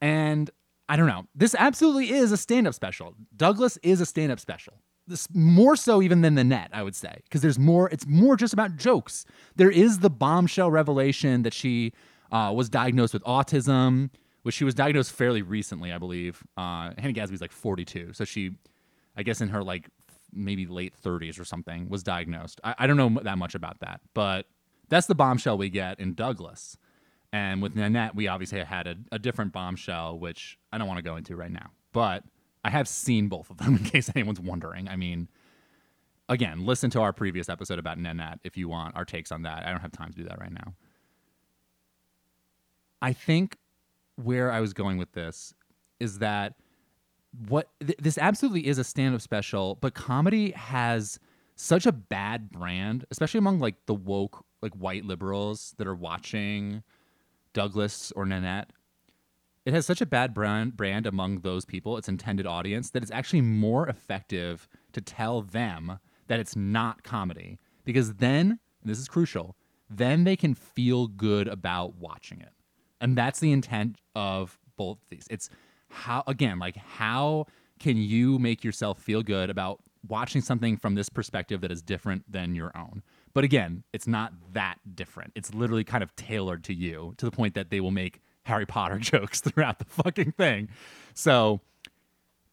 And 0.00 0.50
I 0.88 0.96
don't 0.96 1.06
know. 1.06 1.26
This 1.34 1.54
absolutely 1.58 2.10
is 2.10 2.32
a 2.32 2.36
stand 2.36 2.66
up 2.66 2.74
special. 2.74 3.14
Douglas 3.36 3.78
is 3.82 4.00
a 4.00 4.06
stand 4.06 4.30
up 4.30 4.40
special. 4.40 4.74
This 5.08 5.28
more 5.32 5.76
so 5.76 6.02
even 6.02 6.22
than 6.22 6.34
Nanette, 6.34 6.70
I 6.72 6.82
would 6.82 6.96
say, 6.96 7.20
because 7.24 7.40
there's 7.40 7.58
more. 7.58 7.88
It's 7.90 8.06
more 8.06 8.36
just 8.36 8.52
about 8.52 8.76
jokes. 8.76 9.24
There 9.54 9.70
is 9.70 10.00
the 10.00 10.10
bombshell 10.10 10.70
revelation 10.70 11.42
that 11.42 11.54
she 11.54 11.92
uh, 12.32 12.52
was 12.54 12.68
diagnosed 12.68 13.14
with 13.14 13.22
autism 13.22 14.10
which 14.46 14.54
she 14.54 14.62
was 14.62 14.76
diagnosed 14.76 15.10
fairly 15.10 15.42
recently, 15.42 15.92
I 15.92 15.98
believe. 15.98 16.40
Uh, 16.56 16.92
Hannah 16.98 17.12
Gadsby's 17.12 17.40
like 17.40 17.50
42, 17.50 18.12
so 18.12 18.24
she, 18.24 18.52
I 19.16 19.24
guess, 19.24 19.40
in 19.40 19.48
her 19.48 19.60
like 19.60 19.88
maybe 20.32 20.66
late 20.66 20.94
30s 21.02 21.40
or 21.40 21.44
something, 21.44 21.88
was 21.88 22.02
diagnosed. 22.02 22.60
I, 22.64 22.74
I 22.78 22.86
don't 22.86 22.96
know 22.96 23.20
that 23.22 23.38
much 23.38 23.54
about 23.54 23.80
that, 23.80 24.00
but 24.14 24.46
that's 24.88 25.06
the 25.06 25.14
bombshell 25.14 25.58
we 25.58 25.70
get 25.70 25.98
in 26.00 26.14
Douglas. 26.14 26.76
And 27.32 27.60
with 27.60 27.74
Nanette, 27.74 28.14
we 28.14 28.28
obviously 28.28 28.62
had 28.62 28.86
a, 28.86 28.96
a 29.12 29.18
different 29.18 29.52
bombshell, 29.52 30.18
which 30.18 30.58
I 30.72 30.78
don't 30.78 30.86
want 30.86 30.98
to 30.98 31.02
go 31.02 31.16
into 31.16 31.36
right 31.36 31.50
now. 31.50 31.70
But 31.92 32.24
I 32.64 32.70
have 32.70 32.88
seen 32.88 33.28
both 33.28 33.50
of 33.50 33.58
them 33.58 33.74
in 33.76 33.84
case 33.84 34.10
anyone's 34.14 34.40
wondering. 34.40 34.88
I 34.88 34.96
mean, 34.96 35.28
again, 36.28 36.66
listen 36.66 36.90
to 36.90 37.00
our 37.00 37.12
previous 37.12 37.48
episode 37.48 37.78
about 37.78 37.98
Nanette 37.98 38.40
if 38.44 38.56
you 38.56 38.68
want 38.68 38.96
our 38.96 39.04
takes 39.04 39.32
on 39.32 39.42
that. 39.42 39.66
I 39.66 39.70
don't 39.70 39.80
have 39.80 39.92
time 39.92 40.10
to 40.10 40.16
do 40.16 40.24
that 40.24 40.40
right 40.40 40.52
now. 40.52 40.74
I 43.02 43.12
think 43.12 43.58
where 44.16 44.50
I 44.50 44.60
was 44.60 44.72
going 44.72 44.98
with 44.98 45.12
this 45.12 45.54
is 46.00 46.18
that 46.18 46.54
what 47.48 47.68
th- 47.80 47.98
this 47.98 48.18
absolutely 48.18 48.66
is 48.66 48.78
a 48.78 48.84
stand-up 48.84 49.20
special, 49.20 49.76
but 49.80 49.94
comedy 49.94 50.52
has 50.52 51.18
such 51.56 51.86
a 51.86 51.92
bad 51.92 52.50
brand, 52.50 53.04
especially 53.10 53.38
among 53.38 53.60
like 53.60 53.74
the 53.86 53.94
woke 53.94 54.44
like 54.62 54.72
white 54.74 55.04
liberals 55.04 55.74
that 55.78 55.86
are 55.86 55.94
watching 55.94 56.82
Douglas 57.52 58.12
or 58.16 58.24
Nanette. 58.26 58.70
It 59.64 59.74
has 59.74 59.84
such 59.84 60.00
a 60.00 60.06
bad 60.06 60.32
brand 60.32 60.76
brand 60.76 61.06
among 61.06 61.40
those 61.40 61.64
people, 61.64 61.96
its 61.96 62.08
intended 62.08 62.46
audience, 62.46 62.90
that 62.90 63.02
it's 63.02 63.12
actually 63.12 63.40
more 63.40 63.88
effective 63.88 64.68
to 64.92 65.00
tell 65.00 65.42
them 65.42 65.98
that 66.28 66.40
it's 66.40 66.56
not 66.56 67.02
comedy 67.02 67.58
because 67.84 68.14
then 68.14 68.58
this 68.84 68.98
is 68.98 69.08
crucial, 69.08 69.56
then 69.90 70.24
they 70.24 70.36
can 70.36 70.54
feel 70.54 71.08
good 71.08 71.48
about 71.48 71.96
watching 71.96 72.40
it. 72.40 72.52
And 73.00 73.16
that's 73.16 73.40
the 73.40 73.52
intent 73.52 73.98
of 74.14 74.58
both 74.76 74.98
these. 75.10 75.26
It's 75.30 75.50
how 75.96 76.22
again, 76.26 76.58
like 76.58 76.76
how 76.76 77.46
can 77.78 77.96
you 77.96 78.38
make 78.38 78.62
yourself 78.62 78.98
feel 79.00 79.22
good 79.22 79.50
about 79.50 79.80
watching 80.06 80.40
something 80.40 80.76
from 80.76 80.94
this 80.94 81.08
perspective 81.08 81.60
that 81.62 81.72
is 81.72 81.82
different 81.82 82.30
than 82.30 82.54
your 82.54 82.70
own? 82.76 83.02
But 83.34 83.44
again, 83.44 83.82
it's 83.92 84.06
not 84.06 84.32
that 84.52 84.76
different. 84.94 85.32
It's 85.34 85.52
literally 85.52 85.84
kind 85.84 86.02
of 86.02 86.14
tailored 86.16 86.64
to 86.64 86.74
you 86.74 87.14
to 87.18 87.24
the 87.24 87.30
point 87.30 87.54
that 87.54 87.70
they 87.70 87.80
will 87.80 87.90
make 87.90 88.20
Harry 88.44 88.66
Potter 88.66 88.98
jokes 89.00 89.40
throughout 89.40 89.78
the 89.78 89.84
fucking 89.84 90.32
thing. 90.32 90.68
So 91.14 91.60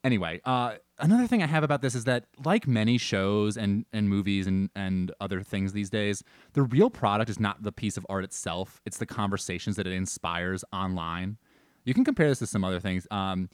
anyway, 0.03 0.41
uh, 0.45 0.75
another 0.99 1.27
thing 1.27 1.41
I 1.43 1.47
have 1.47 1.63
about 1.63 1.81
this 1.81 1.95
is 1.95 2.03
that, 2.05 2.25
like 2.43 2.67
many 2.67 2.97
shows 2.97 3.57
and, 3.57 3.85
and 3.93 4.09
movies 4.09 4.47
and, 4.47 4.69
and 4.75 5.11
other 5.19 5.41
things 5.41 5.73
these 5.73 5.89
days, 5.89 6.23
the 6.53 6.63
real 6.63 6.89
product 6.89 7.29
is 7.29 7.39
not 7.39 7.63
the 7.63 7.71
piece 7.71 7.97
of 7.97 8.05
art 8.09 8.23
itself, 8.23 8.81
it's 8.85 8.97
the 8.97 9.05
conversations 9.05 9.75
that 9.75 9.87
it 9.87 9.93
inspires 9.93 10.63
online. 10.73 11.37
You 11.85 11.93
can 11.93 12.03
compare 12.03 12.29
this 12.29 12.39
to 12.39 12.47
some 12.47 12.63
other 12.63 12.79
things. 12.79 13.07
Um, 13.11 13.49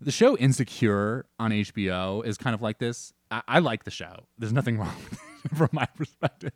the 0.00 0.10
show 0.10 0.36
Insecure 0.36 1.26
on 1.38 1.50
HBO 1.50 2.24
is 2.24 2.38
kind 2.38 2.54
of 2.54 2.62
like 2.62 2.78
this. 2.78 3.12
I, 3.30 3.42
I 3.46 3.58
like 3.58 3.84
the 3.84 3.90
show. 3.90 4.24
There's 4.38 4.52
nothing 4.52 4.78
wrong 4.78 4.96
from 5.54 5.68
my 5.72 5.86
perspective, 5.96 6.52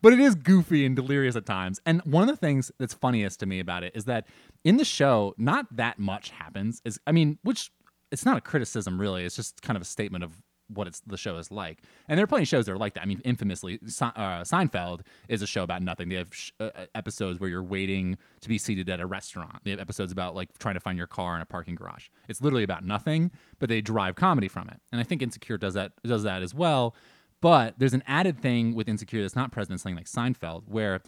but 0.00 0.12
it 0.12 0.20
is 0.20 0.34
goofy 0.34 0.86
and 0.86 0.94
delirious 0.94 1.36
at 1.36 1.46
times. 1.46 1.80
And 1.86 2.02
one 2.02 2.22
of 2.22 2.28
the 2.28 2.36
things 2.36 2.70
that's 2.78 2.94
funniest 2.94 3.40
to 3.40 3.46
me 3.46 3.60
about 3.60 3.82
it 3.82 3.92
is 3.94 4.04
that 4.04 4.26
in 4.64 4.76
the 4.76 4.84
show, 4.84 5.34
not 5.38 5.66
that 5.76 5.98
much 5.98 6.30
happens. 6.30 6.80
Is 6.84 7.00
I 7.06 7.12
mean, 7.12 7.38
which 7.42 7.70
it's 8.10 8.24
not 8.24 8.36
a 8.36 8.40
criticism 8.40 9.00
really. 9.00 9.24
It's 9.24 9.36
just 9.36 9.60
kind 9.62 9.76
of 9.76 9.82
a 9.82 9.86
statement 9.86 10.24
of 10.24 10.40
what 10.68 10.86
it's 10.86 11.00
the 11.06 11.16
show 11.16 11.36
is 11.36 11.50
like. 11.50 11.82
And 12.08 12.16
there 12.18 12.24
are 12.24 12.26
plenty 12.26 12.42
of 12.42 12.48
shows 12.48 12.66
that 12.66 12.72
are 12.72 12.78
like 12.78 12.94
that. 12.94 13.02
I 13.02 13.06
mean, 13.06 13.20
infamously, 13.24 13.78
Se- 13.86 14.06
uh, 14.16 14.42
Seinfeld 14.42 15.00
is 15.28 15.42
a 15.42 15.46
show 15.46 15.62
about 15.62 15.82
nothing. 15.82 16.08
They 16.08 16.16
have 16.16 16.34
sh- 16.34 16.52
uh, 16.60 16.70
episodes 16.94 17.38
where 17.40 17.50
you're 17.50 17.62
waiting 17.62 18.16
to 18.40 18.48
be 18.48 18.56
seated 18.58 18.88
at 18.88 19.00
a 19.00 19.06
restaurant. 19.06 19.58
They 19.64 19.70
have 19.72 19.80
episodes 19.80 20.10
about 20.12 20.34
like 20.34 20.56
trying 20.58 20.74
to 20.74 20.80
find 20.80 20.96
your 20.96 21.06
car 21.06 21.36
in 21.36 21.42
a 21.42 21.46
parking 21.46 21.74
garage. 21.74 22.08
It's 22.28 22.40
literally 22.40 22.64
about 22.64 22.84
nothing, 22.84 23.30
but 23.58 23.68
they 23.68 23.80
derive 23.80 24.14
comedy 24.16 24.48
from 24.48 24.68
it. 24.68 24.80
And 24.92 25.00
I 25.00 25.04
think 25.04 25.20
Insecure 25.22 25.58
does 25.58 25.74
that 25.74 25.92
does 26.04 26.22
that 26.22 26.42
as 26.42 26.54
well. 26.54 26.94
But 27.40 27.74
there's 27.78 27.92
an 27.94 28.02
added 28.06 28.40
thing 28.40 28.74
with 28.74 28.88
Insecure 28.88 29.20
that's 29.20 29.36
not 29.36 29.52
present 29.52 29.72
in 29.72 29.78
something 29.78 29.96
like 29.96 30.06
Seinfeld, 30.06 30.62
where 30.66 31.02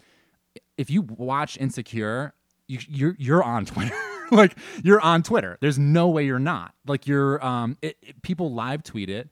if 0.77 0.89
you 0.89 1.01
watch 1.01 1.57
Insecure, 1.59 2.33
you, 2.67 2.79
you're 2.87 3.15
you're 3.17 3.43
on 3.43 3.65
Twitter. 3.65 3.95
like 4.31 4.55
you're 4.83 5.01
on 5.01 5.23
Twitter. 5.23 5.57
There's 5.61 5.79
no 5.79 6.09
way 6.09 6.25
you're 6.25 6.37
not. 6.37 6.73
Like 6.85 7.07
you're 7.07 7.43
um 7.45 7.77
it, 7.81 7.97
it- 8.01 8.21
people 8.21 8.53
live 8.53 8.83
tweet 8.83 9.09
it 9.09 9.29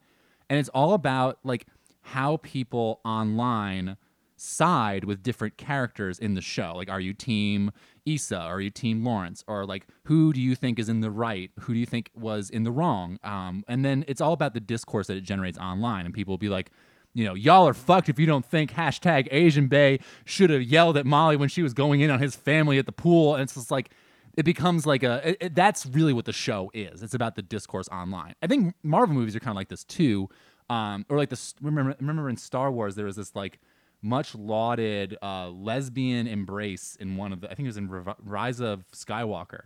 and 0.49 0.59
it's 0.59 0.69
all 0.69 0.93
about 0.93 1.39
like 1.43 1.67
how 2.01 2.37
people 2.37 3.01
online 3.03 3.97
side 4.37 5.05
with 5.05 5.23
different 5.23 5.57
characters 5.57 6.19
in 6.19 6.33
the 6.33 6.41
show. 6.41 6.73
Like 6.75 6.89
are 6.89 6.99
you 6.99 7.13
team 7.13 7.71
Issa? 8.05 8.37
Are 8.37 8.61
you 8.61 8.69
team 8.69 9.03
Lawrence? 9.03 9.43
Or 9.47 9.65
like 9.65 9.87
who 10.03 10.33
do 10.33 10.41
you 10.41 10.55
think 10.55 10.77
is 10.77 10.89
in 10.89 11.01
the 11.01 11.11
right? 11.11 11.51
Who 11.61 11.73
do 11.73 11.79
you 11.79 11.85
think 11.85 12.11
was 12.13 12.49
in 12.49 12.63
the 12.63 12.71
wrong? 12.71 13.17
Um 13.23 13.63
and 13.67 13.83
then 13.83 14.03
it's 14.07 14.21
all 14.21 14.33
about 14.33 14.53
the 14.53 14.59
discourse 14.59 15.07
that 15.07 15.17
it 15.17 15.21
generates 15.21 15.57
online 15.57 16.05
and 16.05 16.13
people 16.13 16.33
will 16.33 16.37
be 16.37 16.49
like 16.49 16.71
you 17.15 17.23
know, 17.23 17.33
y'all 17.33 17.65
are 17.65 17.73
fucked 17.73 18.09
if 18.09 18.19
you 18.19 18.25
don't 18.25 18.45
think 18.45 18.73
hashtag 18.73 19.29
Asian 19.31 19.67
Bay 19.67 19.99
should 20.25 20.49
have 20.49 20.61
yelled 20.61 20.97
at 20.97 21.05
Molly 21.05 21.37
when 21.37 21.47
she 21.47 21.63
was 21.63 21.73
going 21.73 22.01
in 22.01 22.11
on 22.11 22.19
his 22.19 22.35
family 22.35 22.77
at 22.77 22.85
the 22.85 22.91
pool. 22.91 23.35
And 23.35 23.43
it's 23.43 23.55
just 23.55 23.71
like, 23.71 23.89
it 24.37 24.43
becomes 24.43 24.85
like 24.85 25.03
a, 25.03 25.29
it, 25.29 25.37
it- 25.41 25.55
that's 25.55 25.85
really 25.85 26.13
what 26.13 26.25
the 26.25 26.33
show 26.33 26.71
is. 26.73 27.01
It's 27.03 27.13
about 27.13 27.35
the 27.35 27.41
discourse 27.41 27.87
online. 27.89 28.33
I 28.41 28.47
think 28.47 28.75
Marvel 28.83 29.15
movies 29.15 29.35
are 29.35 29.39
kind 29.39 29.51
of 29.51 29.55
like 29.57 29.69
this 29.69 29.83
too. 29.83 30.29
Um, 30.69 31.05
or 31.09 31.17
like 31.17 31.29
this, 31.29 31.53
remember, 31.61 31.95
remember 31.99 32.27
in 32.29 32.37
Star 32.37 32.71
Wars, 32.71 32.95
there 32.95 33.05
was 33.05 33.15
this 33.15 33.35
like 33.35 33.59
much 34.01 34.33
lauded 34.35 35.15
uh, 35.21 35.49
lesbian 35.49 36.27
embrace 36.27 36.97
in 36.99 37.17
one 37.17 37.31
of 37.33 37.41
the, 37.41 37.51
I 37.51 37.55
think 37.55 37.65
it 37.65 37.69
was 37.69 37.77
in 37.77 37.89
Rise 38.23 38.59
of 38.59 38.83
Skywalker 38.91 39.61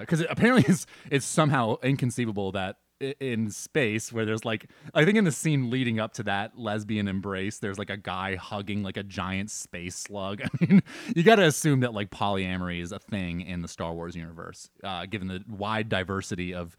because 0.00 0.24
apparently 0.28 0.64
it's 0.68 0.86
it's 1.10 1.26
somehow 1.26 1.76
inconceivable 1.82 2.52
that 2.52 2.76
in 3.00 3.50
space 3.50 4.12
where 4.12 4.24
there's 4.24 4.44
like 4.44 4.70
I 4.94 5.04
think 5.04 5.16
in 5.16 5.24
the 5.24 5.32
scene 5.32 5.70
leading 5.70 6.00
up 6.00 6.14
to 6.14 6.22
that 6.24 6.58
lesbian 6.58 7.06
embrace 7.06 7.58
there's 7.58 7.78
like 7.78 7.90
a 7.90 7.96
guy 7.96 8.34
hugging 8.36 8.82
like 8.82 8.96
a 8.96 9.02
giant 9.02 9.50
space 9.50 9.96
slug. 9.96 10.42
I 10.44 10.48
mean, 10.64 10.82
you 11.14 11.22
got 11.22 11.36
to 11.36 11.44
assume 11.44 11.80
that 11.80 11.94
like 11.94 12.10
polyamory 12.10 12.80
is 12.80 12.92
a 12.92 12.98
thing 12.98 13.42
in 13.42 13.62
the 13.62 13.68
Star 13.68 13.92
Wars 13.92 14.16
universe, 14.16 14.70
uh, 14.82 15.06
given 15.06 15.28
the 15.28 15.44
wide 15.48 15.88
diversity 15.88 16.54
of 16.54 16.76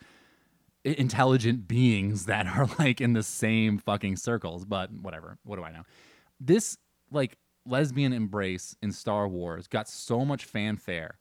intelligent 0.83 1.67
beings 1.67 2.25
that 2.25 2.47
are 2.47 2.67
like 2.79 3.01
in 3.01 3.13
the 3.13 3.23
same 3.23 3.77
fucking 3.77 4.15
circles. 4.17 4.65
But 4.65 4.91
whatever, 4.91 5.37
what 5.44 5.55
do 5.55 5.63
I 5.63 5.72
know? 5.72 5.83
This 6.39 6.77
like 7.11 7.37
lesbian 7.65 8.13
embrace 8.13 8.75
in 8.81 8.91
Star 8.91 9.27
Wars 9.27 9.67
got 9.67 9.87
so 9.87 10.25
much 10.25 10.46
fanfare 10.46 11.17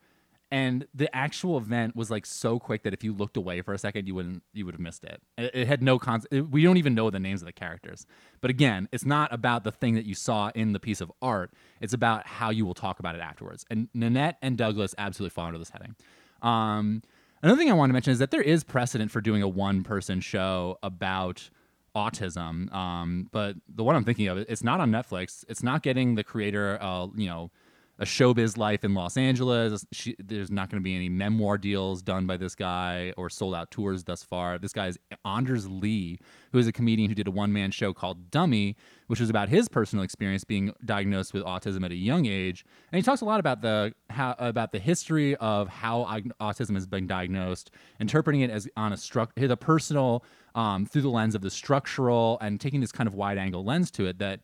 and 0.50 0.86
the 0.94 1.14
actual 1.14 1.58
event 1.58 1.94
was 1.94 2.10
like 2.10 2.24
so 2.24 2.58
quick 2.58 2.82
that 2.82 2.94
if 2.94 3.04
you 3.04 3.12
looked 3.12 3.36
away 3.36 3.60
for 3.60 3.74
a 3.74 3.78
second 3.78 4.06
you 4.06 4.14
wouldn't 4.14 4.42
you 4.52 4.64
would 4.64 4.74
have 4.74 4.80
missed 4.80 5.04
it. 5.04 5.20
It, 5.36 5.50
it 5.54 5.66
had 5.66 5.82
no 5.82 5.98
con 5.98 6.22
we 6.50 6.62
don't 6.62 6.76
even 6.78 6.94
know 6.94 7.10
the 7.10 7.20
names 7.20 7.42
of 7.42 7.46
the 7.46 7.52
characters. 7.52 8.06
But 8.40 8.50
again 8.50 8.88
it's 8.92 9.04
not 9.04 9.32
about 9.32 9.64
the 9.64 9.72
thing 9.72 9.94
that 9.94 10.06
you 10.06 10.14
saw 10.14 10.50
in 10.54 10.72
the 10.72 10.80
piece 10.80 11.00
of 11.00 11.12
art. 11.20 11.52
It's 11.80 11.92
about 11.92 12.26
how 12.26 12.50
you 12.50 12.64
will 12.64 12.74
talk 12.74 12.98
about 12.98 13.14
it 13.14 13.20
afterwards. 13.20 13.66
And 13.70 13.88
nanette 13.94 14.38
and 14.40 14.56
douglas 14.56 14.94
absolutely 14.96 15.34
fall 15.34 15.46
under 15.46 15.58
this 15.58 15.70
heading. 15.70 15.94
Um, 16.40 17.02
another 17.42 17.58
thing 17.58 17.70
i 17.70 17.74
want 17.74 17.90
to 17.90 17.94
mention 17.94 18.12
is 18.12 18.18
that 18.18 18.30
there 18.30 18.42
is 18.42 18.64
precedent 18.64 19.10
for 19.10 19.20
doing 19.20 19.42
a 19.42 19.48
one 19.48 19.82
person 19.82 20.20
show 20.20 20.78
about 20.82 21.50
autism. 21.94 22.72
Um, 22.72 23.28
but 23.32 23.56
the 23.68 23.84
one 23.84 23.96
i'm 23.96 24.04
thinking 24.04 24.28
of 24.28 24.38
it's 24.38 24.64
not 24.64 24.80
on 24.80 24.90
netflix. 24.90 25.44
It's 25.48 25.62
not 25.62 25.82
getting 25.82 26.14
the 26.14 26.24
creator 26.24 26.78
uh, 26.80 27.08
you 27.14 27.26
know 27.26 27.50
a 27.98 28.04
showbiz 28.04 28.56
life 28.56 28.84
in 28.84 28.94
Los 28.94 29.16
Angeles. 29.16 29.84
She, 29.92 30.14
there's 30.18 30.50
not 30.50 30.70
going 30.70 30.80
to 30.80 30.84
be 30.84 30.94
any 30.94 31.08
memoir 31.08 31.58
deals 31.58 32.00
done 32.00 32.26
by 32.26 32.36
this 32.36 32.54
guy 32.54 33.12
or 33.16 33.28
sold 33.28 33.54
out 33.54 33.70
tours 33.70 34.04
thus 34.04 34.22
far. 34.22 34.58
This 34.58 34.72
guy 34.72 34.86
is 34.86 34.98
Anders 35.24 35.68
Lee, 35.68 36.18
who 36.52 36.58
is 36.58 36.66
a 36.66 36.72
comedian 36.72 37.08
who 37.08 37.14
did 37.14 37.26
a 37.26 37.30
one 37.30 37.52
man 37.52 37.70
show 37.72 37.92
called 37.92 38.30
Dummy, 38.30 38.76
which 39.08 39.18
was 39.18 39.30
about 39.30 39.48
his 39.48 39.68
personal 39.68 40.04
experience 40.04 40.44
being 40.44 40.72
diagnosed 40.84 41.34
with 41.34 41.42
autism 41.42 41.84
at 41.84 41.90
a 41.90 41.96
young 41.96 42.26
age. 42.26 42.64
And 42.92 42.98
he 42.98 43.02
talks 43.02 43.20
a 43.20 43.24
lot 43.24 43.40
about 43.40 43.62
the 43.62 43.92
how 44.10 44.36
about 44.38 44.70
the 44.70 44.78
history 44.78 45.34
of 45.36 45.68
how 45.68 46.04
autism 46.40 46.74
has 46.74 46.86
been 46.86 47.06
diagnosed, 47.06 47.70
interpreting 47.98 48.42
it 48.42 48.50
as 48.50 48.68
on 48.76 48.92
a 48.92 48.96
struct 48.96 49.30
the 49.34 49.56
personal 49.56 50.24
um, 50.54 50.86
through 50.86 51.02
the 51.02 51.10
lens 51.10 51.34
of 51.34 51.42
the 51.42 51.50
structural, 51.50 52.38
and 52.40 52.60
taking 52.60 52.80
this 52.80 52.92
kind 52.92 53.08
of 53.08 53.14
wide 53.14 53.38
angle 53.38 53.64
lens 53.64 53.90
to 53.92 54.06
it 54.06 54.18
that. 54.18 54.40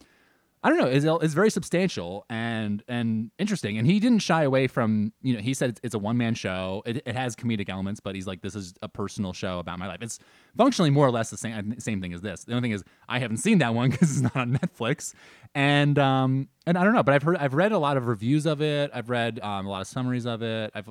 I 0.65 0.71
don't 0.71 0.79
know. 0.79 0.87
It's, 0.87 1.05
it's 1.05 1.35
very 1.35 1.51
substantial 1.51 2.25
and 2.31 2.83
and 2.89 3.31
interesting. 3.39 3.77
And 3.77 3.87
he 3.87 4.01
didn't 4.01 4.21
shy 4.21 4.45
away 4.45 4.67
from 4.67 5.13
you 5.21 5.35
know. 5.35 5.41
He 5.41 5.53
said 5.53 5.69
it's, 5.69 5.81
it's 5.85 5.95
a 5.95 5.99
one 5.99 6.17
man 6.17 6.35
show. 6.35 6.83
It, 6.87 7.03
it 7.05 7.15
has 7.15 7.37
comedic 7.37 7.69
elements, 7.69 8.01
but 8.01 8.15
he's 8.15 8.27
like, 8.27 8.41
this 8.41 8.55
is 8.55 8.73
a 8.81 8.89
personal 8.89 9.35
show 9.35 9.59
about 9.59 9.79
my 9.79 9.87
life. 9.87 9.99
It's 10.01 10.19
functionally 10.57 10.89
more 10.89 11.07
or 11.07 11.11
less 11.11 11.29
the 11.29 11.37
same 11.37 11.79
same 11.79 12.01
thing 12.01 12.15
as 12.15 12.23
this. 12.23 12.45
The 12.45 12.55
only 12.55 12.63
thing 12.63 12.73
is, 12.73 12.83
I 13.11 13.19
haven't 13.19 13.37
seen 13.37 13.59
that 13.59 13.75
one 13.75 13.91
because 13.91 14.11
it's 14.11 14.23
not 14.23 14.37
on 14.37 14.57
Netflix. 14.57 15.13
And 15.55 15.99
um 15.99 16.49
and 16.67 16.79
I 16.79 16.85
don't 16.85 16.95
know, 16.95 17.03
but 17.03 17.15
I've 17.15 17.23
heard 17.23 17.37
I've 17.37 17.55
read 17.55 17.73
a 17.73 17.79
lot 17.79 17.99
of 17.99 18.07
reviews 18.07 18.47
of 18.47 18.63
it. 18.63 18.91
I've 18.95 19.11
read 19.11 19.41
um, 19.41 19.67
a 19.67 19.71
lot 19.71 19.83
of 19.83 19.87
summaries 19.87 20.25
of 20.25 20.43
it. 20.43 20.71
I've 20.75 20.89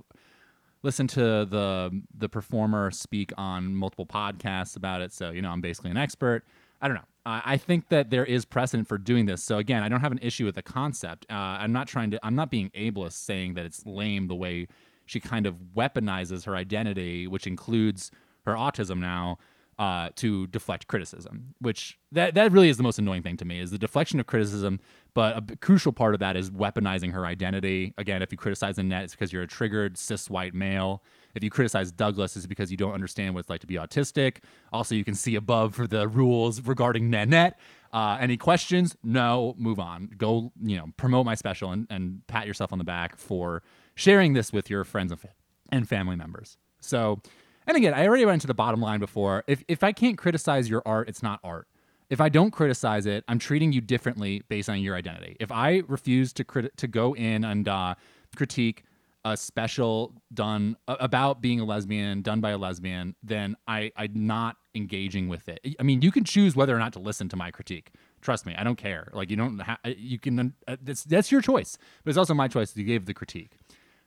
listened 0.83 1.09
to 1.11 1.45
the 1.45 1.99
the 2.15 2.29
performer 2.29 2.91
speak 2.91 3.31
on 3.37 3.75
multiple 3.75 4.05
podcasts 4.05 4.77
about 4.77 5.01
it. 5.01 5.11
So 5.11 5.31
you 5.31 5.41
know, 5.41 5.49
I'm 5.49 5.61
basically 5.61 5.89
an 5.89 5.97
expert. 5.97 6.43
I 6.79 6.87
don't 6.87 6.95
know. 6.95 7.05
Uh, 7.25 7.41
I 7.45 7.57
think 7.57 7.87
that 7.89 8.09
there 8.09 8.25
is 8.25 8.43
precedent 8.43 8.87
for 8.87 8.97
doing 8.97 9.25
this. 9.25 9.41
So 9.41 9.57
again, 9.57 9.81
I 9.81 9.89
don't 9.89 10.01
have 10.01 10.11
an 10.11 10.19
issue 10.21 10.45
with 10.45 10.55
the 10.55 10.61
concept. 10.61 11.25
Uh, 11.29 11.33
I'm 11.33 11.71
not 11.71 11.87
trying 11.87 12.11
to. 12.11 12.19
I'm 12.23 12.35
not 12.35 12.51
being 12.51 12.69
ableist 12.71 13.13
saying 13.13 13.53
that 13.53 13.65
it's 13.65 13.85
lame 13.85 14.27
the 14.27 14.35
way 14.35 14.67
she 15.05 15.19
kind 15.19 15.45
of 15.45 15.55
weaponizes 15.75 16.45
her 16.45 16.55
identity, 16.55 17.27
which 17.27 17.47
includes 17.47 18.11
her 18.45 18.53
autism 18.53 18.99
now, 18.99 19.37
uh, 19.79 20.09
to 20.15 20.47
deflect 20.47 20.87
criticism. 20.87 21.55
Which 21.59 21.97
that 22.11 22.35
that 22.35 22.51
really 22.51 22.69
is 22.69 22.77
the 22.77 22.83
most 22.83 22.99
annoying 22.99 23.23
thing 23.23 23.37
to 23.37 23.45
me 23.45 23.59
is 23.59 23.71
the 23.71 23.77
deflection 23.77 24.19
of 24.19 24.27
criticism. 24.27 24.79
But 25.13 25.51
a 25.51 25.55
crucial 25.57 25.93
part 25.93 26.13
of 26.13 26.19
that 26.19 26.35
is 26.35 26.51
weaponizing 26.51 27.13
her 27.13 27.25
identity. 27.25 27.93
Again, 27.97 28.21
if 28.21 28.31
you 28.31 28.37
criticize 28.37 28.77
Nanette, 28.77 29.05
it's 29.05 29.13
because 29.13 29.31
you're 29.31 29.43
a 29.43 29.47
triggered 29.47 29.97
cis 29.97 30.29
white 30.29 30.53
male. 30.53 31.03
If 31.35 31.43
you 31.43 31.49
criticize 31.49 31.91
Douglas, 31.91 32.35
it's 32.35 32.45
because 32.45 32.69
you 32.71 32.77
don't 32.77 32.93
understand 32.93 33.33
what 33.33 33.41
it's 33.41 33.49
like 33.49 33.61
to 33.61 33.67
be 33.67 33.75
autistic. 33.75 34.37
Also, 34.71 34.95
you 34.95 35.03
can 35.03 35.15
see 35.15 35.35
above 35.35 35.75
for 35.75 35.87
the 35.87 36.07
rules 36.07 36.61
regarding 36.61 37.09
Nanette. 37.09 37.59
Uh, 37.91 38.17
any 38.19 38.37
questions? 38.37 38.95
No. 39.03 39.55
Move 39.57 39.79
on. 39.79 40.09
Go, 40.17 40.51
you 40.61 40.77
know, 40.77 40.87
promote 40.97 41.25
my 41.25 41.35
special 41.35 41.71
and, 41.71 41.87
and 41.89 42.25
pat 42.27 42.47
yourself 42.47 42.71
on 42.71 42.77
the 42.77 42.83
back 42.83 43.17
for 43.17 43.63
sharing 43.95 44.33
this 44.33 44.51
with 44.51 44.69
your 44.69 44.83
friends 44.83 45.11
and, 45.11 45.21
fa- 45.21 45.33
and 45.71 45.87
family 45.87 46.15
members. 46.15 46.57
So, 46.81 47.21
and 47.67 47.77
again, 47.77 47.93
I 47.93 48.05
already 48.07 48.25
went 48.25 48.41
to 48.41 48.47
the 48.47 48.53
bottom 48.53 48.81
line 48.81 48.99
before. 48.99 49.43
If 49.47 49.63
if 49.67 49.83
I 49.83 49.91
can't 49.91 50.17
criticize 50.17 50.69
your 50.69 50.81
art, 50.85 51.07
it's 51.07 51.23
not 51.23 51.39
art. 51.43 51.67
If 52.09 52.19
I 52.19 52.29
don't 52.29 52.51
criticize 52.51 53.05
it, 53.05 53.23
I'm 53.27 53.39
treating 53.39 53.71
you 53.71 53.81
differently 53.81 54.43
based 54.49 54.69
on 54.69 54.79
your 54.81 54.95
identity. 54.95 55.37
If 55.39 55.51
I 55.51 55.83
refuse 55.87 56.33
to 56.33 56.43
crit- 56.43 56.75
to 56.77 56.87
go 56.87 57.15
in 57.15 57.43
and 57.43 57.67
uh, 57.67 57.95
critique 58.35 58.83
a 59.25 59.37
special 59.37 60.13
done 60.33 60.75
about 60.87 61.41
being 61.41 61.59
a 61.59 61.65
lesbian 61.65 62.21
done 62.21 62.41
by 62.41 62.51
a 62.51 62.57
lesbian, 62.57 63.15
then 63.23 63.55
I 63.67 63.91
I'm 63.95 64.27
not 64.27 64.57
engaging 64.75 65.29
with 65.29 65.47
it. 65.47 65.59
I 65.79 65.83
mean, 65.83 66.01
you 66.01 66.11
can 66.11 66.23
choose 66.23 66.55
whether 66.55 66.75
or 66.75 66.79
not 66.79 66.93
to 66.93 66.99
listen 66.99 67.29
to 67.29 67.35
my 67.35 67.51
critique. 67.51 67.91
Trust 68.21 68.45
me, 68.45 68.53
I 68.57 68.63
don't 68.63 68.77
care. 68.77 69.09
Like 69.13 69.29
you 69.29 69.37
don't 69.37 69.59
ha- 69.59 69.79
you 69.85 70.19
can 70.19 70.53
uh, 70.67 70.75
that's 70.81 71.03
that's 71.03 71.31
your 71.31 71.41
choice, 71.41 71.77
but 72.03 72.09
it's 72.09 72.17
also 72.17 72.33
my 72.33 72.47
choice 72.47 72.71
that 72.71 72.79
you 72.79 72.85
gave 72.85 73.05
the 73.05 73.13
critique. 73.13 73.57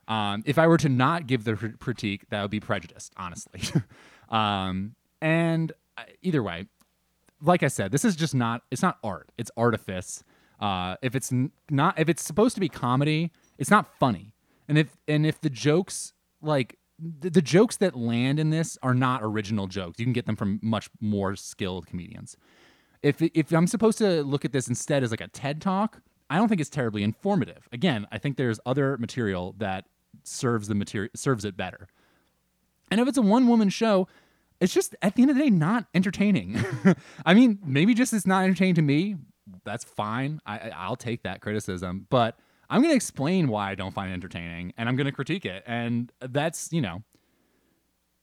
Um, 0.08 0.42
if 0.46 0.58
I 0.58 0.66
were 0.66 0.78
to 0.78 0.88
not 0.88 1.26
give 1.26 1.44
the 1.44 1.56
critique, 1.80 2.28
that 2.30 2.42
would 2.42 2.50
be 2.50 2.60
prejudiced, 2.60 3.12
honestly. 3.16 3.60
um, 4.28 4.94
and 5.20 5.72
uh, 5.96 6.04
either 6.22 6.42
way, 6.42 6.66
like 7.42 7.62
I 7.62 7.68
said, 7.68 7.90
this 7.90 8.04
is 8.04 8.16
just 8.16 8.34
not 8.34 8.62
it's 8.70 8.82
not 8.82 8.98
art. 9.02 9.32
It's 9.38 9.50
artifice. 9.56 10.22
Uh, 10.60 10.96
if 11.02 11.14
it's 11.14 11.32
n- 11.32 11.52
not 11.70 11.98
if 11.98 12.08
it's 12.08 12.22
supposed 12.22 12.54
to 12.54 12.60
be 12.60 12.68
comedy, 12.68 13.32
it's 13.58 13.70
not 13.70 13.86
funny. 13.98 14.32
And 14.68 14.78
if 14.78 14.96
and 15.06 15.26
if 15.26 15.40
the 15.40 15.50
jokes 15.50 16.12
like 16.42 16.78
the, 16.98 17.30
the 17.30 17.42
jokes 17.42 17.76
that 17.76 17.96
land 17.96 18.40
in 18.40 18.50
this 18.50 18.78
are 18.82 18.94
not 18.94 19.20
original 19.22 19.66
jokes. 19.66 19.98
You 19.98 20.06
can 20.06 20.12
get 20.12 20.26
them 20.26 20.36
from 20.36 20.60
much 20.62 20.88
more 21.00 21.36
skilled 21.36 21.86
comedians. 21.86 22.36
If 23.02 23.20
if 23.20 23.52
I'm 23.52 23.66
supposed 23.66 23.98
to 23.98 24.22
look 24.22 24.44
at 24.44 24.52
this 24.52 24.68
instead 24.68 25.02
as 25.02 25.10
like 25.10 25.20
a 25.20 25.28
TED 25.28 25.60
talk, 25.60 26.00
I 26.30 26.36
don't 26.36 26.48
think 26.48 26.60
it's 26.60 26.70
terribly 26.70 27.02
informative. 27.02 27.68
Again, 27.72 28.06
I 28.10 28.18
think 28.18 28.36
there's 28.36 28.58
other 28.66 28.96
material 28.98 29.54
that 29.58 29.84
serves 30.24 30.68
the 30.68 30.74
material 30.74 31.10
serves 31.14 31.44
it 31.44 31.56
better. 31.56 31.88
And 32.90 33.00
if 33.00 33.08
it's 33.08 33.18
a 33.18 33.22
one 33.22 33.46
woman 33.46 33.68
show, 33.68 34.08
it's 34.60 34.72
just 34.72 34.96
at 35.02 35.14
the 35.14 35.22
end 35.22 35.30
of 35.30 35.36
the 35.36 35.42
day 35.42 35.50
not 35.50 35.86
entertaining. 35.94 36.64
I 37.26 37.34
mean, 37.34 37.58
maybe 37.64 37.94
just 37.94 38.12
it's 38.12 38.26
not 38.26 38.44
entertaining 38.44 38.76
to 38.76 38.82
me. 38.82 39.16
That's 39.64 39.84
fine. 39.84 40.40
I 40.46 40.70
I'll 40.70 40.96
take 40.96 41.22
that 41.22 41.40
criticism, 41.40 42.06
but 42.08 42.38
I'm 42.68 42.80
going 42.80 42.92
to 42.92 42.96
explain 42.96 43.48
why 43.48 43.70
I 43.70 43.74
don't 43.74 43.94
find 43.94 44.10
it 44.10 44.14
entertaining 44.14 44.72
and 44.76 44.88
I'm 44.88 44.96
going 44.96 45.06
to 45.06 45.12
critique 45.12 45.44
it. 45.44 45.62
And 45.66 46.12
that's, 46.20 46.72
you 46.72 46.80
know, 46.80 47.02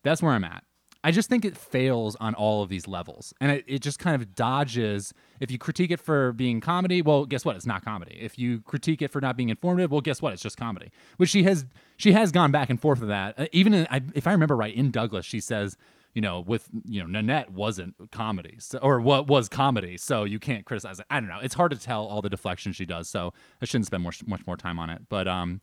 that's 0.04 0.22
where 0.22 0.34
I'm 0.34 0.44
at. 0.44 0.64
I 1.06 1.12
just 1.12 1.28
think 1.28 1.44
it 1.44 1.58
fails 1.58 2.16
on 2.22 2.34
all 2.34 2.64
of 2.64 2.70
these 2.70 2.88
levels. 2.88 3.34
And 3.42 3.52
it, 3.52 3.66
it 3.68 3.80
just 3.82 4.00
kind 4.00 4.16
of 4.16 4.36
dodges. 4.36 5.14
If 5.42 5.52
you 5.52 5.58
critique 5.58 5.92
it 5.92 6.00
for 6.00 6.32
being 6.32 6.62
comedy, 6.62 7.02
well, 7.02 7.26
guess 7.26 7.44
what? 7.44 7.58
It's 7.58 7.66
not 7.66 7.84
comedy. 7.84 8.18
If 8.22 8.40
you 8.40 8.62
critique 8.62 9.02
it 9.02 9.12
for 9.12 9.20
not 9.20 9.36
being 9.36 9.50
informative, 9.50 9.92
well, 9.92 10.00
guess 10.00 10.22
what? 10.22 10.32
It's 10.32 10.42
just 10.42 10.56
comedy. 10.56 10.92
Which 11.18 11.30
she 11.30 11.44
has 11.44 11.66
she 11.98 12.14
has 12.14 12.32
gone 12.32 12.52
back 12.52 12.70
and 12.70 12.80
forth 12.80 13.02
with 13.02 13.10
that. 13.10 13.38
Uh, 13.38 13.48
even 13.52 13.74
in, 13.74 13.88
I, 13.92 14.02
if 14.16 14.28
I 14.28 14.32
remember 14.32 14.56
right, 14.56 14.74
in 14.74 14.92
Douglas, 14.92 15.26
she 15.26 15.42
says, 15.42 15.76
you 16.14 16.22
know, 16.22 16.42
with 16.42 16.70
you 16.86 17.02
know, 17.02 17.08
Nanette 17.08 17.52
wasn't 17.52 17.96
comedy, 18.12 18.58
so, 18.60 18.78
or 18.80 19.02
what 19.02 19.28
was 19.28 19.50
comedy, 19.50 19.98
so 19.98 20.24
you 20.24 20.40
can't 20.40 20.66
criticize 20.66 21.00
it. 21.00 21.06
I 21.10 21.20
don't 21.20 21.30
know. 21.30 21.40
It's 21.42 21.56
hard 21.56 21.72
to 21.72 21.80
tell 21.80 22.06
all 22.06 22.22
the 22.22 22.30
deflection 22.30 22.72
she 22.72 22.86
does, 22.86 23.10
so 23.10 23.34
I 23.62 23.66
shouldn't 23.66 23.88
spend 23.88 24.04
more, 24.04 24.14
much 24.28 24.46
more 24.46 24.58
time 24.58 24.78
on 24.78 24.90
it. 24.90 25.02
But 25.10 25.28
um, 25.28 25.60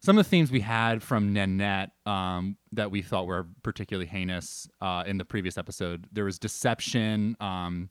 some 0.00 0.18
of 0.18 0.24
the 0.24 0.28
themes 0.28 0.50
we 0.50 0.60
had 0.60 1.02
from 1.02 1.32
Nanette 1.32 1.90
um, 2.06 2.56
that 2.72 2.90
we 2.90 3.02
thought 3.02 3.26
were 3.26 3.46
particularly 3.62 4.06
heinous 4.06 4.68
uh, 4.80 5.04
in 5.06 5.18
the 5.18 5.24
previous 5.24 5.58
episode. 5.58 6.06
There 6.12 6.24
was 6.24 6.38
deception. 6.38 7.36
Um, 7.40 7.90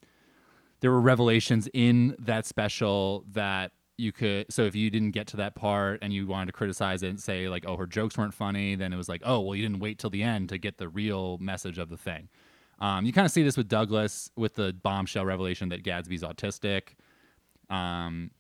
there 0.79 0.91
were 0.91 1.01
revelations 1.01 1.69
in 1.73 2.15
that 2.19 2.45
special 2.45 3.25
that 3.31 3.71
you 3.97 4.11
could. 4.11 4.51
So 4.51 4.63
if 4.63 4.75
you 4.75 4.89
didn't 4.89 5.11
get 5.11 5.27
to 5.27 5.37
that 5.37 5.55
part 5.55 5.99
and 6.01 6.11
you 6.13 6.27
wanted 6.27 6.47
to 6.47 6.51
criticize 6.51 7.03
it 7.03 7.09
and 7.09 7.19
say 7.19 7.47
like, 7.47 7.65
"Oh, 7.67 7.77
her 7.77 7.85
jokes 7.85 8.17
weren't 8.17 8.33
funny," 8.33 8.75
then 8.75 8.93
it 8.93 8.97
was 8.97 9.09
like, 9.09 9.21
"Oh, 9.23 9.39
well, 9.41 9.55
you 9.55 9.61
didn't 9.61 9.79
wait 9.79 9.99
till 9.99 10.09
the 10.09 10.23
end 10.23 10.49
to 10.49 10.57
get 10.57 10.77
the 10.77 10.89
real 10.89 11.37
message 11.39 11.77
of 11.77 11.89
the 11.89 11.97
thing." 11.97 12.29
Um, 12.79 13.05
you 13.05 13.13
kind 13.13 13.25
of 13.25 13.31
see 13.31 13.43
this 13.43 13.55
with 13.55 13.67
Douglas 13.67 14.29
with 14.35 14.55
the 14.55 14.73
bombshell 14.73 15.25
revelation 15.25 15.69
that 15.69 15.83
Gadsby's 15.83 16.23
autistic. 16.23 16.95
Um, 17.69 18.31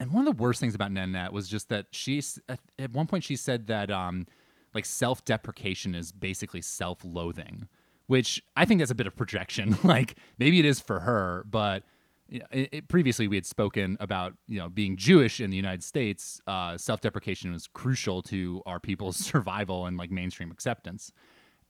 and 0.00 0.12
one 0.12 0.26
of 0.26 0.36
the 0.36 0.42
worst 0.42 0.60
things 0.60 0.74
about 0.74 0.92
Nanette 0.92 1.32
was 1.32 1.48
just 1.48 1.68
that 1.70 1.86
she's 1.90 2.38
at, 2.48 2.60
at 2.78 2.92
one 2.92 3.06
point 3.06 3.24
she 3.24 3.36
said 3.36 3.66
that 3.68 3.90
um, 3.90 4.26
like 4.74 4.84
self-deprecation 4.84 5.94
is 5.94 6.12
basically 6.12 6.62
self-loathing, 6.62 7.68
which 8.06 8.42
I 8.56 8.64
think 8.64 8.80
that's 8.80 8.90
a 8.90 8.96
bit 8.96 9.06
of 9.06 9.16
projection. 9.16 9.78
like 9.84 10.16
maybe 10.38 10.58
it 10.58 10.64
is 10.64 10.80
for 10.80 11.00
her, 11.00 11.44
but 11.48 11.84
it, 12.28 12.68
it- 12.72 12.88
previously 12.88 13.28
we 13.28 13.36
had 13.36 13.46
spoken 13.46 13.96
about 14.00 14.34
you 14.46 14.58
know 14.58 14.68
being 14.68 14.96
Jewish 14.96 15.40
in 15.40 15.50
the 15.50 15.56
United 15.56 15.82
States. 15.82 16.40
Uh, 16.46 16.76
self-deprecation 16.76 17.52
was 17.52 17.66
crucial 17.66 18.22
to 18.22 18.62
our 18.66 18.80
people's 18.80 19.16
survival 19.32 19.86
and 19.86 19.96
like 19.96 20.10
mainstream 20.10 20.50
acceptance. 20.50 21.12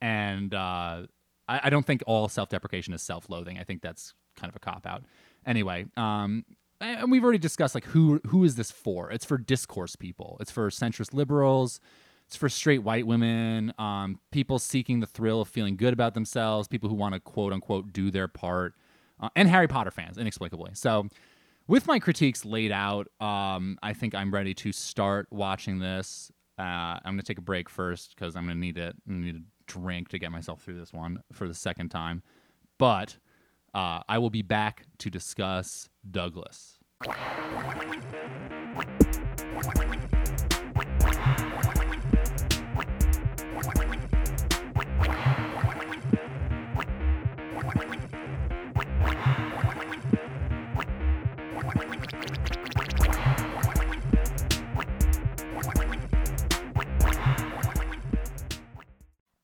And 0.00 0.54
uh, 0.54 1.02
I, 1.48 1.60
I 1.64 1.70
don't 1.70 1.84
think 1.86 2.02
all 2.06 2.28
self-deprecation 2.28 2.94
is 2.94 3.02
self-loathing. 3.02 3.58
I 3.58 3.64
think 3.64 3.82
that's 3.82 4.14
kind 4.36 4.48
of 4.50 4.56
a 4.56 4.60
cop 4.60 4.86
out. 4.86 5.04
Anyway, 5.46 5.86
um, 5.96 6.44
and 6.80 7.10
we've 7.10 7.24
already 7.24 7.38
discussed 7.38 7.74
like 7.74 7.86
who 7.86 8.20
who 8.26 8.44
is 8.44 8.54
this 8.56 8.70
for? 8.70 9.10
It's 9.10 9.24
for 9.24 9.38
discourse 9.38 9.96
people. 9.96 10.36
It's 10.40 10.50
for 10.50 10.68
centrist 10.70 11.12
liberals. 11.12 11.80
It's 12.26 12.36
for 12.36 12.50
straight 12.50 12.82
white 12.82 13.06
women, 13.06 13.72
um, 13.78 14.20
people 14.32 14.58
seeking 14.58 15.00
the 15.00 15.06
thrill 15.06 15.40
of 15.40 15.48
feeling 15.48 15.76
good 15.78 15.94
about 15.94 16.12
themselves, 16.12 16.68
people 16.68 16.90
who 16.90 16.94
want 16.94 17.14
to 17.14 17.20
quote 17.20 17.54
unquote 17.54 17.90
do 17.90 18.10
their 18.10 18.28
part, 18.28 18.74
uh, 19.20 19.28
and 19.36 19.48
Harry 19.48 19.68
Potter 19.68 19.90
fans, 19.90 20.18
inexplicably. 20.18 20.72
So, 20.74 21.08
with 21.66 21.86
my 21.86 21.98
critiques 21.98 22.44
laid 22.44 22.72
out, 22.72 23.08
um, 23.20 23.78
I 23.82 23.92
think 23.92 24.14
I'm 24.14 24.32
ready 24.32 24.54
to 24.54 24.72
start 24.72 25.28
watching 25.30 25.78
this. 25.80 26.32
Uh, 26.58 26.62
I'm 26.62 27.12
going 27.12 27.18
to 27.18 27.26
take 27.26 27.38
a 27.38 27.42
break 27.42 27.68
first 27.68 28.14
because 28.14 28.36
I'm 28.36 28.44
going 28.44 28.56
to 28.56 28.60
need 28.60 28.78
it. 28.78 28.96
I 29.08 29.12
need 29.12 29.36
a 29.36 29.42
drink 29.66 30.08
to 30.08 30.18
get 30.18 30.32
myself 30.32 30.62
through 30.62 30.78
this 30.78 30.92
one 30.92 31.22
for 31.32 31.46
the 31.46 31.54
second 31.54 31.90
time. 31.90 32.22
But 32.78 33.18
uh, 33.74 34.00
I 34.08 34.18
will 34.18 34.30
be 34.30 34.42
back 34.42 34.86
to 34.98 35.10
discuss 35.10 35.88
Douglas. 36.10 36.78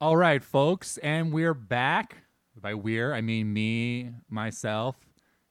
All 0.01 0.17
right, 0.17 0.43
folks, 0.43 0.99
and 0.99 1.33
we're 1.33 1.55
back. 1.55 2.17
By 2.61 2.75
we're, 2.75 3.15
I 3.15 3.21
mean 3.21 3.53
me, 3.53 4.11
myself, 4.29 4.97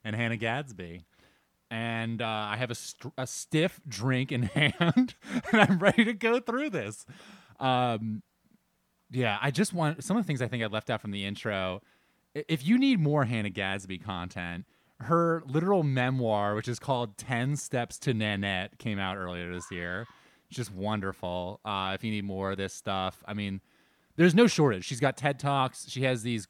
and 0.04 0.16
Hannah 0.16 0.36
Gadsby. 0.36 1.06
And 1.72 2.22
uh, 2.22 2.28
I 2.28 2.58
have 2.58 2.70
a, 2.70 2.76
st- 2.76 3.14
a 3.18 3.26
stiff 3.26 3.80
drink 3.88 4.34
in 4.34 4.44
hand, 4.44 5.16
and 5.52 5.62
I'm 5.62 5.80
ready 5.80 6.04
to 6.04 6.14
go 6.14 6.42
through 6.42 6.72
this. 6.72 7.06
Um, 7.58 8.22
yeah, 9.10 9.38
I 9.42 9.50
just 9.50 9.74
want 9.74 10.04
some 10.04 10.18
of 10.18 10.24
the 10.24 10.28
things 10.28 10.42
I 10.42 10.50
think 10.50 10.62
I 10.62 10.68
left 10.68 10.90
out 10.90 11.00
from 11.00 11.12
the 11.12 11.24
intro. 11.24 11.82
If 12.36 12.68
you 12.68 12.78
need 12.78 13.00
more 13.00 13.24
Hannah 13.24 13.50
Gadsby 13.50 14.00
content, 14.00 14.66
her 15.00 15.42
literal 15.46 15.84
memoir, 15.84 16.54
which 16.54 16.68
is 16.68 16.80
called 16.80 17.18
10 17.18 17.56
Steps 17.56 17.98
to 18.00 18.14
Nanette, 18.14 18.78
came 18.78 19.00
out 19.00 19.16
earlier 19.16 19.54
this 19.54 19.72
year. 19.72 20.06
It's 20.50 20.58
just 20.58 20.74
wonderful. 20.74 21.62
Uh, 21.64 21.94
if 21.96 22.04
you 22.04 22.12
need 22.12 22.26
more 22.26 22.52
of 22.52 22.58
this 22.58 22.74
stuff, 22.74 23.24
I 23.26 23.34
mean, 23.34 23.62
there's 24.16 24.36
no 24.36 24.48
shortage. 24.48 24.86
She's 24.86 25.00
got 25.00 25.18
TED 25.18 25.40
Talks. 25.40 25.90
She 25.90 26.04
has 26.04 26.24
these 26.24 26.48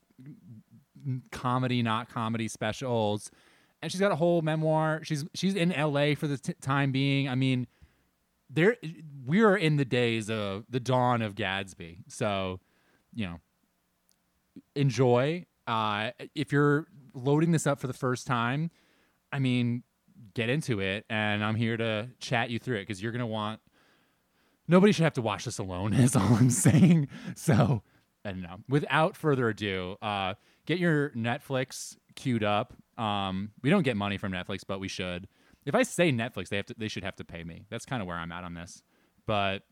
comedy, 1.32 1.82
not 1.82 2.10
comedy 2.10 2.48
specials, 2.48 3.32
and 3.82 3.92
she's 3.92 4.02
got 4.02 4.12
a 4.12 4.16
whole 4.16 4.42
memoir. 4.42 5.02
She's 5.04 5.26
she's 5.34 5.56
in 5.56 5.72
L.A. 5.72 6.16
for 6.16 6.28
the 6.28 6.38
t- 6.38 6.54
time 6.62 6.92
being. 6.92 7.28
I 7.30 7.36
mean, 7.36 7.68
there 8.50 8.78
we're 9.26 9.56
in 9.56 9.78
the 9.78 9.86
days 9.86 10.30
of 10.30 10.66
the 10.70 10.80
dawn 10.80 11.22
of 11.22 11.36
Gadsby. 11.36 12.00
So, 12.08 12.60
you 13.14 13.26
know, 13.26 13.40
enjoy. 14.76 15.46
Uh, 15.66 16.12
if 16.36 16.52
you're 16.52 16.88
loading 17.14 17.52
this 17.52 17.66
up 17.66 17.80
for 17.80 17.88
the 17.88 17.94
first 17.94 18.28
time, 18.28 18.72
I 19.32 19.40
mean, 19.40 19.84
get 20.34 20.50
into 20.50 20.80
it, 20.80 21.06
and 21.10 21.44
I'm 21.44 21.56
here 21.56 21.78
to 21.78 22.10
chat 22.20 22.50
you 22.50 22.60
through 22.60 22.78
it 22.78 22.82
because 22.82 23.02
you're 23.02 23.12
gonna 23.12 23.28
want 23.28 23.62
nobody 24.68 24.92
should 24.94 25.04
have 25.04 25.14
to 25.14 25.22
watch 25.22 25.46
this 25.46 25.58
alone 25.58 25.94
is 25.94 26.16
all 26.16 26.36
i'm 26.36 26.50
saying. 26.50 27.08
So 27.36 27.82
i 28.26 28.30
don't 28.30 28.42
know. 28.42 28.58
Without 28.70 29.16
further 29.16 29.50
ado 29.50 29.98
uh 30.02 30.36
get 30.66 30.80
your 30.80 31.10
netflix 31.12 31.98
queued 32.16 32.44
up. 32.44 32.74
Um 32.98 33.52
we 33.62 33.70
don't 33.70 33.84
get 33.84 33.98
money 33.98 34.18
from 34.18 34.32
netflix 34.32 34.62
but 34.68 34.80
we 34.80 34.88
should. 34.88 35.28
If 35.66 35.76
i 35.76 35.84
say 35.84 36.12
netflix 36.12 36.50
they 36.50 36.58
have 36.58 36.66
to 36.68 36.76
they 36.78 36.88
should 36.88 37.04
have 37.04 37.16
to 37.18 37.26
pay 37.26 37.44
me. 37.44 37.66
That's 37.70 37.86
kind 37.86 38.02
of 38.02 38.08
where 38.08 38.18
i'm 38.18 38.32
at 38.32 38.44
on 38.44 38.54
this. 38.54 38.82
But 39.26 39.64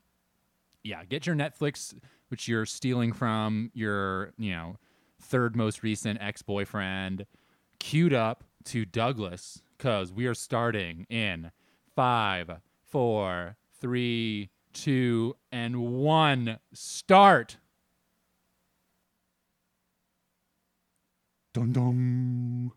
yeah 0.82 1.04
get 1.04 1.26
your 1.26 1.36
netflix 1.36 1.94
which 2.28 2.48
you're 2.48 2.66
stealing 2.66 3.12
from 3.12 3.70
your 3.74 4.32
you 4.38 4.52
know 4.52 4.76
third 5.20 5.54
most 5.54 5.82
recent 5.82 6.20
ex-boyfriend 6.20 7.26
queued 7.78 8.12
up 8.12 8.44
to 8.64 8.84
douglas 8.84 9.62
because 9.76 10.12
we 10.12 10.26
are 10.26 10.34
starting 10.34 11.06
in 11.08 11.50
five 11.94 12.50
four 12.84 13.56
three 13.80 14.50
two 14.72 15.36
and 15.50 15.76
one. 15.76 16.58
Start. 16.72 17.58
Dun 21.54 21.72
dun 21.72 22.72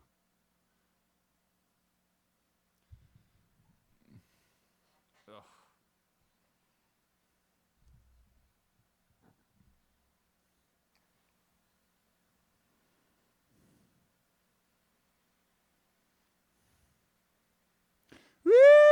Woo! 18.46 18.85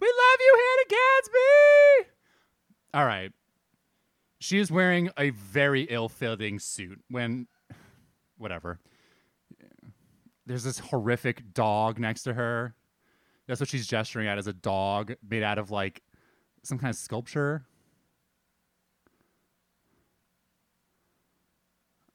We 0.00 0.06
love 0.06 0.40
you, 0.40 0.54
Hannah 0.56 0.88
Gadsby. 0.88 2.10
All 2.94 3.06
right. 3.06 3.32
She 4.40 4.58
is 4.58 4.70
wearing 4.70 5.10
a 5.18 5.30
very 5.30 5.82
ill-fitting 5.82 6.58
suit 6.58 7.00
when 7.10 7.46
whatever. 8.38 8.80
There's 10.46 10.64
this 10.64 10.78
horrific 10.78 11.52
dog 11.54 11.98
next 11.98 12.24
to 12.24 12.34
her 12.34 12.74
That's 13.50 13.58
what 13.60 13.68
she's 13.68 13.86
gesturing 13.88 14.28
at 14.28 14.38
as 14.38 14.46
a 14.46 14.52
dog 14.52 15.14
made 15.28 15.42
out 15.42 15.58
of 15.58 15.72
like 15.72 16.02
some 16.62 16.78
kind 16.78 16.90
of 16.90 16.96
sculpture. 16.96 17.64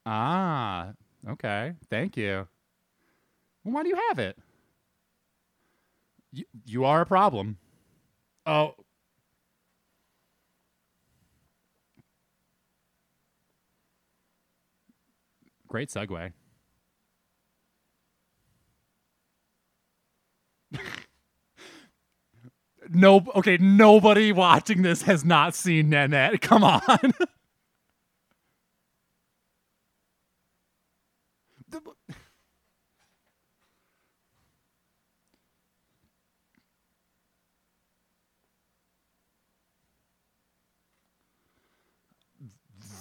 Ah, 0.06 0.94
okay. 1.28 1.74
Thank 1.90 2.16
you. 2.16 2.48
Well, 3.64 3.74
why 3.74 3.84
do 3.84 3.90
you 3.90 4.00
have 4.10 4.20
it? 4.20 4.38
You, 6.32 6.46
you 6.66 6.86
are 6.86 7.02
a 7.02 7.06
problem. 7.06 7.58
Oh. 8.46 8.76
Great 15.68 15.90
segue. 15.90 16.32
no, 22.90 23.26
okay, 23.36 23.58
nobody 23.58 24.32
watching 24.32 24.84
this 24.84 25.02
has 25.04 25.26
not 25.26 25.56
seen 25.56 25.90
Nanette. 25.90 26.42
Come 26.42 26.64
on. 26.64 26.82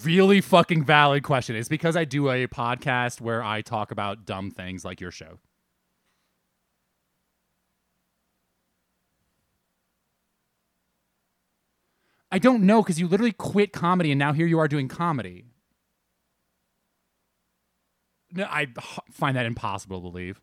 really 0.04 0.40
fucking 0.40 0.84
valid 0.84 1.22
question. 1.22 1.56
It's 1.56 1.68
because 1.68 1.96
I 1.96 2.04
do 2.04 2.30
a 2.30 2.46
podcast 2.46 3.20
where 3.20 3.42
I 3.42 3.62
talk 3.62 3.90
about 3.90 4.24
dumb 4.24 4.50
things 4.50 4.84
like 4.84 5.00
your 5.00 5.10
show. 5.10 5.38
I 12.30 12.38
don't 12.38 12.64
know 12.64 12.82
because 12.82 12.98
you 12.98 13.06
literally 13.06 13.32
quit 13.32 13.72
comedy 13.72 14.10
and 14.10 14.18
now 14.18 14.32
here 14.32 14.46
you 14.46 14.58
are 14.58 14.66
doing 14.66 14.88
comedy. 14.88 15.44
No, 18.32 18.44
I 18.50 18.66
find 19.12 19.36
that 19.36 19.46
impossible 19.46 20.00
to 20.00 20.02
believe. 20.02 20.40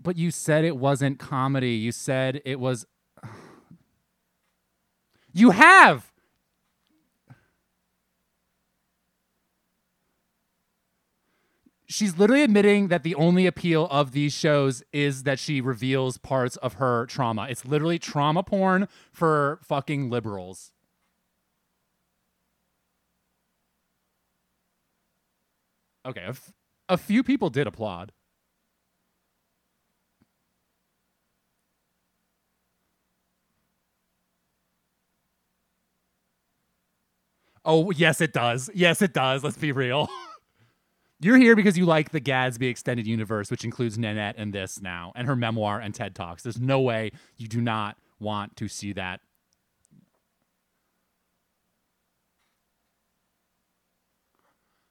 But 0.00 0.16
you 0.16 0.32
said 0.32 0.64
it 0.64 0.76
wasn't 0.76 1.20
comedy. 1.20 1.72
You 1.72 1.92
said 1.92 2.42
it 2.44 2.58
was. 2.58 2.86
You 5.38 5.52
have. 5.52 6.10
She's 11.86 12.18
literally 12.18 12.42
admitting 12.42 12.88
that 12.88 13.04
the 13.04 13.14
only 13.14 13.46
appeal 13.46 13.86
of 13.88 14.10
these 14.10 14.32
shows 14.32 14.82
is 14.92 15.22
that 15.22 15.38
she 15.38 15.60
reveals 15.60 16.18
parts 16.18 16.56
of 16.56 16.74
her 16.74 17.06
trauma. 17.06 17.46
It's 17.48 17.64
literally 17.64 18.00
trauma 18.00 18.42
porn 18.42 18.88
for 19.12 19.60
fucking 19.62 20.10
liberals. 20.10 20.72
Okay, 26.04 26.22
a, 26.22 26.30
f- 26.30 26.52
a 26.88 26.96
few 26.96 27.22
people 27.22 27.48
did 27.48 27.68
applaud. 27.68 28.10
Oh, 37.68 37.90
yes, 37.90 38.22
it 38.22 38.32
does. 38.32 38.70
Yes, 38.74 39.02
it 39.02 39.12
does. 39.12 39.44
Let's 39.44 39.58
be 39.58 39.72
real. 39.72 40.08
You're 41.20 41.36
here 41.36 41.54
because 41.54 41.76
you 41.76 41.84
like 41.84 42.12
the 42.12 42.20
Gadsby 42.20 42.66
extended 42.66 43.06
universe, 43.06 43.50
which 43.50 43.62
includes 43.62 43.98
Nanette 43.98 44.36
and 44.38 44.54
this 44.54 44.80
now, 44.80 45.12
and 45.14 45.28
her 45.28 45.36
memoir 45.36 45.78
and 45.78 45.94
TED 45.94 46.14
Talks. 46.14 46.42
There's 46.42 46.58
no 46.58 46.80
way 46.80 47.12
you 47.36 47.46
do 47.46 47.60
not 47.60 47.98
want 48.20 48.56
to 48.56 48.68
see 48.68 48.94
that. 48.94 49.20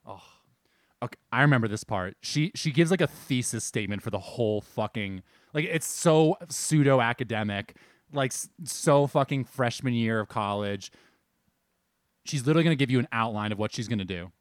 Oh, 0.06 0.22
okay. 1.02 1.18
I 1.32 1.42
remember 1.42 1.68
this 1.68 1.84
part. 1.84 2.16
She 2.22 2.52
she 2.54 2.72
gives 2.72 2.92
like 2.92 3.02
a 3.02 3.08
thesis 3.08 3.66
statement 3.66 4.04
for 4.04 4.12
the 4.12 4.20
whole 4.20 4.62
fucking 4.62 5.24
like 5.54 5.66
it's 5.66 5.88
so 5.88 6.38
pseudo 6.50 7.02
academic, 7.02 7.76
like 8.14 8.34
so 8.66 9.08
fucking 9.08 9.46
freshman 9.46 9.94
year 9.94 10.20
of 10.20 10.28
college. 10.28 10.92
She's 12.28 12.46
literally 12.46 12.66
going 12.66 12.78
to 12.78 12.80
give 12.80 12.92
you 12.92 13.00
an 13.00 13.08
outline 13.12 13.52
of 13.52 13.58
what 13.58 13.74
she's 13.74 13.88
going 13.88 14.00
to 14.00 14.06
do. 14.06 14.32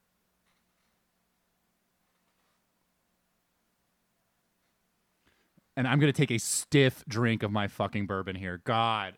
And 5.77 5.87
I'm 5.87 6.01
going 6.01 6.12
to 6.12 6.16
take 6.16 6.31
a 6.31 6.38
stiff 6.38 7.05
drink 7.07 7.42
of 7.42 7.53
my 7.53 7.68
fucking 7.68 8.07
bourbon 8.07 8.35
here. 8.35 8.61
God. 8.64 9.14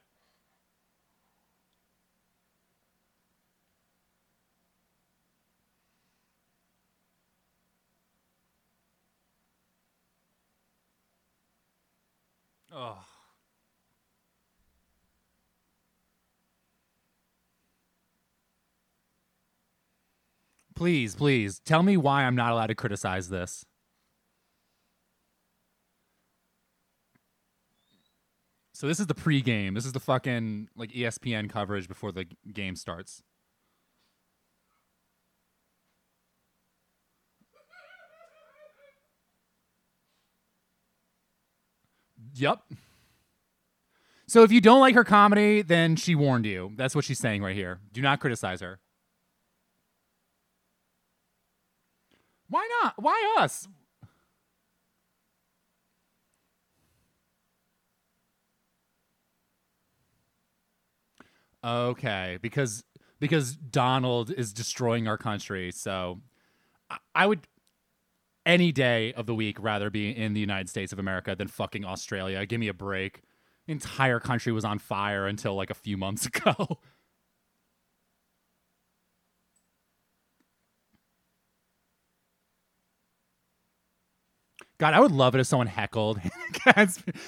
Oh. 12.70 13.07
Please, 20.78 21.16
please 21.16 21.58
tell 21.64 21.82
me 21.82 21.96
why 21.96 22.22
I'm 22.22 22.36
not 22.36 22.52
allowed 22.52 22.68
to 22.68 22.74
criticize 22.76 23.28
this. 23.28 23.64
So 28.74 28.86
this 28.86 29.00
is 29.00 29.08
the 29.08 29.14
pregame. 29.14 29.74
This 29.74 29.84
is 29.84 29.92
the 29.92 29.98
fucking 29.98 30.68
like 30.76 30.92
ESPN 30.92 31.50
coverage 31.50 31.88
before 31.88 32.12
the 32.12 32.26
game 32.52 32.76
starts. 32.76 33.24
Yep. 42.34 42.60
So 44.28 44.44
if 44.44 44.52
you 44.52 44.60
don't 44.60 44.78
like 44.78 44.94
her 44.94 45.02
comedy, 45.02 45.62
then 45.62 45.96
she 45.96 46.14
warned 46.14 46.46
you. 46.46 46.70
That's 46.76 46.94
what 46.94 47.04
she's 47.04 47.18
saying 47.18 47.42
right 47.42 47.56
here. 47.56 47.80
Do 47.92 48.00
not 48.00 48.20
criticize 48.20 48.60
her. 48.60 48.78
Why 52.48 52.68
not? 52.82 52.94
Why 52.96 53.36
us? 53.38 53.68
Okay, 61.64 62.38
because 62.40 62.84
because 63.20 63.56
Donald 63.56 64.30
is 64.30 64.52
destroying 64.52 65.08
our 65.08 65.18
country. 65.18 65.72
So 65.72 66.20
I, 67.14 67.26
would 67.26 67.40
any 68.46 68.72
day 68.72 69.12
of 69.14 69.26
the 69.26 69.34
week 69.34 69.56
rather 69.60 69.90
be 69.90 70.10
in 70.10 70.34
the 70.34 70.40
United 70.40 70.68
States 70.68 70.92
of 70.92 70.98
America 70.98 71.34
than 71.36 71.48
fucking 71.48 71.84
Australia. 71.84 72.46
Give 72.46 72.60
me 72.60 72.68
a 72.68 72.74
break. 72.74 73.22
Entire 73.66 74.20
country 74.20 74.52
was 74.52 74.64
on 74.64 74.78
fire 74.78 75.26
until 75.26 75.54
like 75.54 75.70
a 75.70 75.74
few 75.74 75.96
months 75.96 76.26
ago. 76.34 76.78
God, 84.78 84.94
I 84.94 85.00
would 85.00 85.10
love 85.10 85.34
it 85.34 85.40
if 85.40 85.46
someone 85.46 85.66
heckled 85.66 86.20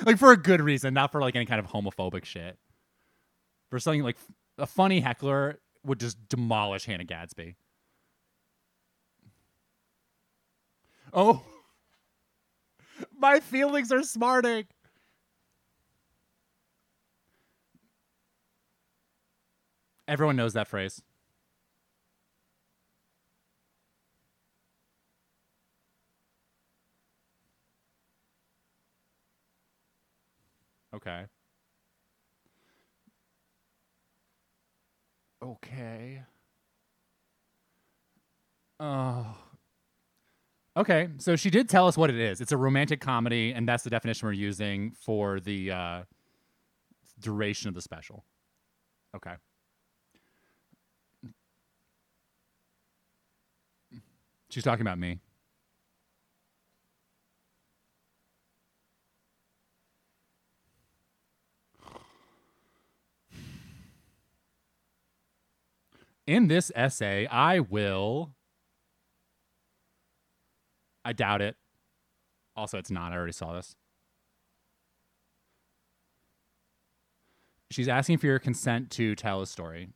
like 0.07 0.19
for 0.19 0.31
a 0.31 0.37
good 0.37 0.61
reason, 0.61 0.95
not 0.95 1.11
for 1.11 1.21
like 1.21 1.35
any 1.35 1.47
kind 1.47 1.59
of 1.59 1.67
homophobic 1.67 2.25
shit. 2.25 2.57
For 3.71 3.79
something 3.79 4.03
like 4.03 4.17
a 4.57 4.67
funny 4.67 5.01
heckler 5.01 5.59
would 5.85 5.99
just 5.99 6.29
demolish 6.29 6.85
Hannah 6.85 7.05
Gadsby. 7.05 7.57
Oh, 11.13 11.43
my 13.19 13.41
feelings 13.41 13.91
are 13.91 14.05
smarting. 14.05 14.67
Everyone 20.07 20.37
knows 20.37 20.55
that 20.55 20.69
phrase. 20.69 21.03
Okay. 31.01 31.25
Okay. 35.43 36.23
Oh. 38.79 39.37
Okay, 40.77 41.09
so 41.19 41.37
she 41.37 41.51
did 41.51 41.69
tell 41.69 41.89
us 41.89 41.97
what 41.97 42.11
it 42.11 42.17
is. 42.17 42.41
It's 42.41 42.53
a 42.53 42.57
romantic 42.57 43.01
comedy, 43.01 43.53
and 43.53 43.69
that's 43.69 43.83
the 43.83 43.91
definition 43.91 44.27
we're 44.27 44.33
using 44.33 44.93
for 44.93 45.41
the 45.41 45.71
uh, 45.71 46.03
duration 47.19 47.69
of 47.69 47.75
the 47.75 47.83
special. 47.83 48.25
Okay. 49.17 49.35
She's 54.51 54.65
talking 54.65 54.83
about 54.83 54.99
me. 54.99 55.19
In 66.31 66.47
this 66.47 66.71
essay, 66.77 67.27
I 67.27 67.59
will. 67.59 68.37
I 71.05 71.13
doubt 71.13 71.43
it. 71.43 71.57
Also, 72.55 72.79
it's 72.79 72.89
not. 72.89 73.13
I 73.13 73.17
already 73.17 73.33
saw 73.33 73.53
this. 73.53 73.75
She's 77.73 77.89
asking 77.89 78.19
for 78.19 78.27
your 78.27 78.39
consent 78.39 78.91
to 78.91 79.17
tell 79.17 79.43
a 79.43 79.47
story. 79.49 79.89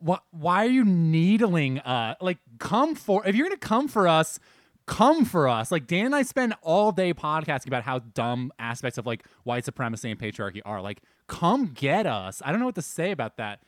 Why, 0.00 0.18
why 0.32 0.66
are 0.66 0.70
you 0.70 0.84
needling 0.84 1.78
uh 1.78 2.16
like 2.20 2.38
come 2.58 2.96
for 2.96 3.24
if 3.26 3.36
you're 3.36 3.48
gonna 3.48 3.58
come 3.58 3.86
for 3.86 4.08
us 4.08 4.40
come 4.86 5.24
for 5.24 5.48
us. 5.48 5.70
Like 5.72 5.86
dan 5.86 6.06
and 6.06 6.14
i 6.14 6.22
spend 6.22 6.54
all 6.62 6.92
day 6.92 7.14
podcasting 7.14 7.68
about 7.68 7.82
how 7.82 8.00
dumb 8.00 8.52
aspects 8.58 8.98
of 8.98 9.06
like 9.06 9.24
white 9.44 9.64
supremacy 9.64 10.10
and 10.10 10.20
patriarchy 10.20 10.60
are. 10.64 10.80
Like 10.80 11.00
come 11.26 11.66
get 11.74 12.06
us. 12.06 12.42
I 12.44 12.50
don't 12.50 12.60
know 12.60 12.66
what 12.66 12.74
to 12.76 12.82
say 12.82 13.10
about 13.10 13.36
that. 13.38 13.60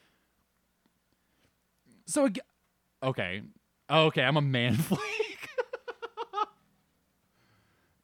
So 2.06 2.28
okay. 3.02 3.42
Okay 3.90 4.22
i'm 4.22 4.36
a 4.36 4.42
man 4.42 4.74
flake. 4.76 5.00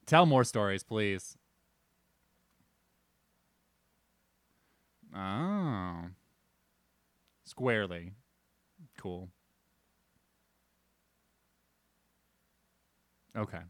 Tell 0.07 0.27
more 0.27 0.44
stories 0.44 0.83
please. 0.83 1.37
Oh. 5.14 6.07
Squarely. 7.44 8.12
Cool 8.96 9.29
okay. 13.37 13.61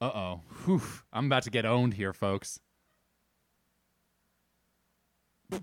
Uh-oh. 0.00 0.40
Whew. 0.64 0.82
i'm 1.12 1.26
about 1.26 1.44
to 1.44 1.50
get 1.50 1.64
owned 1.64 1.94
here 1.94 2.12
folks. 2.12 2.58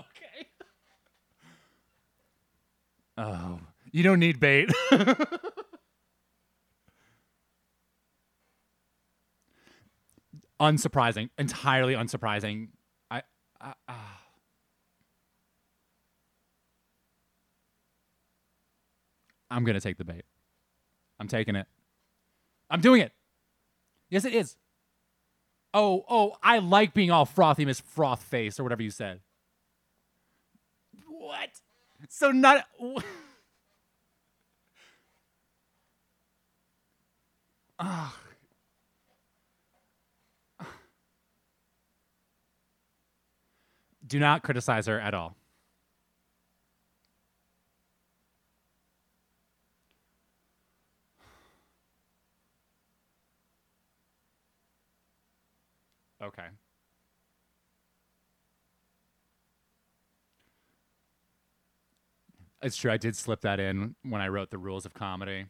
Okay. 0.00 0.46
Oh. 3.18 3.60
You 3.92 4.02
don't 4.02 4.18
need 4.18 4.40
bait. 4.40 4.70
Unsurprising. 10.60 11.30
Entirely 11.38 11.94
unsurprising. 11.94 12.68
I, 13.10 13.22
I 13.60 13.74
ah. 13.88 14.20
I'm 19.50 19.64
gonna 19.64 19.80
take 19.80 19.98
the 19.98 20.04
bait. 20.04 20.24
I'm 21.18 21.28
taking 21.28 21.56
it. 21.56 21.66
I'm 22.70 22.80
doing 22.80 23.00
it. 23.00 23.12
Yes, 24.10 24.24
it 24.24 24.34
is. 24.34 24.56
Oh, 25.74 26.04
oh, 26.08 26.36
I 26.42 26.58
like 26.58 26.94
being 26.94 27.10
all 27.10 27.24
frothy, 27.26 27.64
Miss 27.64 27.80
Froth 27.80 28.22
Face, 28.22 28.58
or 28.58 28.62
whatever 28.62 28.82
you 28.82 28.90
said. 28.90 29.20
What? 31.06 31.50
So 32.08 32.30
not. 32.30 32.66
Ugh. 37.78 38.12
Do 44.06 44.20
not 44.20 44.42
criticize 44.42 44.86
her 44.86 45.00
at 45.00 45.14
all. 45.14 45.36
Okay. 56.22 56.46
It's 62.62 62.76
true. 62.76 62.90
I 62.90 62.96
did 62.96 63.14
slip 63.16 63.42
that 63.42 63.60
in 63.60 63.94
when 64.02 64.20
I 64.20 64.28
wrote 64.28 64.50
the 64.50 64.58
rules 64.58 64.86
of 64.86 64.94
comedy. 64.94 65.46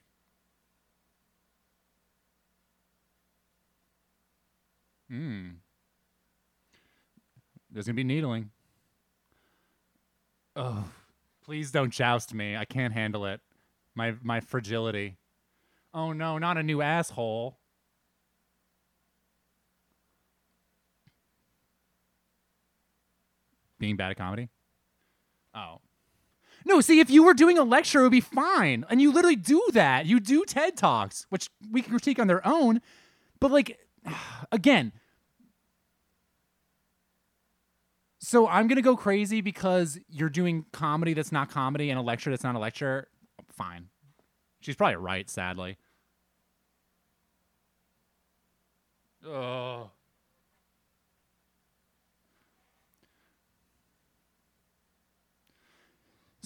Hmm. 5.08 5.50
There's 7.70 7.86
gonna 7.86 7.94
be 7.94 8.04
needling. 8.04 8.50
Oh, 10.56 10.90
please 11.44 11.70
don't 11.70 11.90
joust 11.90 12.34
me. 12.34 12.56
I 12.56 12.64
can't 12.64 12.92
handle 12.92 13.26
it. 13.26 13.40
My 13.94 14.14
my 14.22 14.40
fragility. 14.40 15.16
Oh 15.94 16.12
no, 16.12 16.38
not 16.38 16.56
a 16.58 16.62
new 16.62 16.82
asshole. 16.82 17.58
Being 23.78 23.96
bad 23.96 24.10
at 24.10 24.16
comedy? 24.16 24.48
Oh. 25.54 25.80
No, 26.64 26.80
see, 26.80 26.98
if 26.98 27.10
you 27.10 27.22
were 27.22 27.34
doing 27.34 27.58
a 27.58 27.64
lecture, 27.64 28.00
it 28.00 28.02
would 28.04 28.12
be 28.12 28.20
fine. 28.20 28.84
And 28.90 29.00
you 29.00 29.12
literally 29.12 29.36
do 29.36 29.62
that. 29.72 30.06
You 30.06 30.18
do 30.18 30.44
TED 30.44 30.76
Talks, 30.76 31.26
which 31.30 31.48
we 31.70 31.80
can 31.80 31.90
critique 31.90 32.18
on 32.18 32.26
their 32.26 32.46
own. 32.46 32.80
But, 33.38 33.52
like, 33.52 33.78
again, 34.52 34.92
so 38.18 38.48
I'm 38.48 38.66
going 38.66 38.76
to 38.76 38.82
go 38.82 38.96
crazy 38.96 39.40
because 39.40 40.00
you're 40.08 40.28
doing 40.28 40.64
comedy 40.72 41.14
that's 41.14 41.30
not 41.30 41.48
comedy 41.48 41.90
and 41.90 41.98
a 41.98 42.02
lecture 42.02 42.30
that's 42.30 42.42
not 42.42 42.56
a 42.56 42.58
lecture. 42.58 43.06
Fine. 43.52 43.86
She's 44.60 44.74
probably 44.74 44.96
right, 44.96 45.30
sadly. 45.30 45.78
Ugh. 49.24 49.88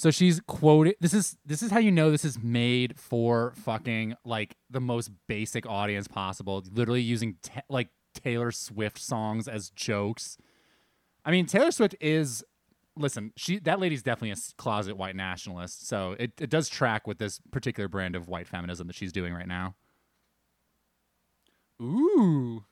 So 0.00 0.10
she's 0.10 0.40
quoted. 0.46 0.96
This 0.98 1.12
is 1.12 1.36
this 1.44 1.62
is 1.62 1.70
how 1.70 1.78
you 1.78 1.92
know 1.92 2.10
this 2.10 2.24
is 2.24 2.42
made 2.42 2.98
for 2.98 3.52
fucking 3.56 4.14
like 4.24 4.56
the 4.70 4.80
most 4.80 5.10
basic 5.28 5.66
audience 5.66 6.08
possible. 6.08 6.64
Literally 6.72 7.02
using 7.02 7.36
like 7.68 7.88
Taylor 8.14 8.50
Swift 8.50 8.98
songs 8.98 9.46
as 9.46 9.68
jokes. 9.68 10.38
I 11.22 11.30
mean, 11.30 11.44
Taylor 11.44 11.70
Swift 11.70 11.94
is. 12.00 12.42
Listen, 12.96 13.32
she 13.36 13.58
that 13.60 13.78
lady's 13.78 14.02
definitely 14.02 14.30
a 14.30 14.36
closet 14.56 14.96
white 14.96 15.16
nationalist. 15.16 15.86
So 15.86 16.16
it, 16.18 16.32
it 16.40 16.48
does 16.48 16.70
track 16.70 17.06
with 17.06 17.18
this 17.18 17.38
particular 17.50 17.86
brand 17.86 18.16
of 18.16 18.26
white 18.26 18.48
feminism 18.48 18.86
that 18.86 18.96
she's 18.96 19.12
doing 19.12 19.34
right 19.34 19.46
now. 19.46 19.74
Ooh. 21.80 22.64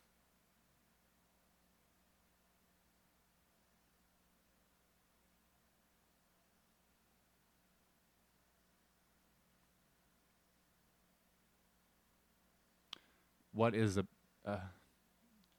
What 13.59 13.75
is 13.75 13.99
a 13.99 14.07
uh, 14.47 14.57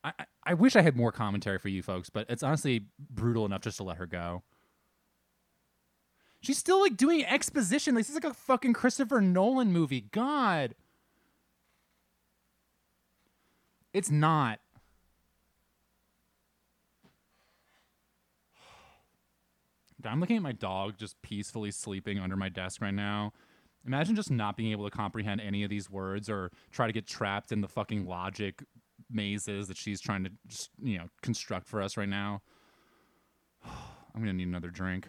I, 0.04 0.14
I- 0.46 0.54
wish 0.54 0.76
I 0.78 0.82
had 0.82 0.96
more 0.96 1.12
commentary 1.12 1.60
for 1.60 1.68
you 1.68 1.84
folks, 1.84 2.10
but 2.10 2.26
it's 2.30 2.42
honestly 2.42 2.86
brutal 3.10 3.46
enough 3.46 3.62
just 3.62 3.78
to 3.78 3.84
let 3.84 3.98
her 3.98 4.06
go. 4.08 4.44
She's 6.42 6.58
still 6.58 6.80
like 6.80 6.96
doing 6.96 7.26
exposition. 7.26 7.96
This 7.96 8.08
is 8.08 8.16
like 8.16 8.24
a 8.24 8.34
fucking 8.34 8.72
Christopher 8.72 9.20
Nolan 9.20 9.74
movie. 9.74 10.02
God. 10.12 10.74
It's 13.94 14.10
not. 14.10 14.60
I'm 20.06 20.22
looking 20.22 20.38
at 20.38 20.42
my 20.42 20.54
dog 20.54 20.98
just 20.98 21.22
peacefully 21.22 21.72
sleeping 21.72 22.20
under 22.20 22.38
my 22.38 22.48
desk 22.48 22.82
right 22.82 22.94
now. 22.94 23.34
Imagine 23.86 24.16
just 24.16 24.30
not 24.30 24.58
being 24.58 24.72
able 24.72 24.90
to 24.90 24.96
comprehend 24.96 25.42
any 25.42 25.64
of 25.64 25.70
these 25.70 25.90
words 25.90 26.30
or 26.30 26.52
try 26.72 26.88
to 26.88 26.94
get 26.94 27.08
trapped 27.08 27.52
in 27.52 27.62
the 27.62 27.68
fucking 27.68 28.06
logic 28.06 28.64
mazes 29.10 29.68
that 29.68 29.78
she's 29.78 30.02
trying 30.02 30.24
to 30.24 30.32
just, 30.48 30.70
you 30.82 30.98
know, 30.98 31.06
construct 31.22 31.68
for 31.68 31.82
us 31.82 31.98
right 31.98 32.10
now. 32.10 32.42
I'm 33.66 34.22
going 34.22 34.28
to 34.28 34.34
need 34.34 34.48
another 34.48 34.70
drink. 34.70 35.08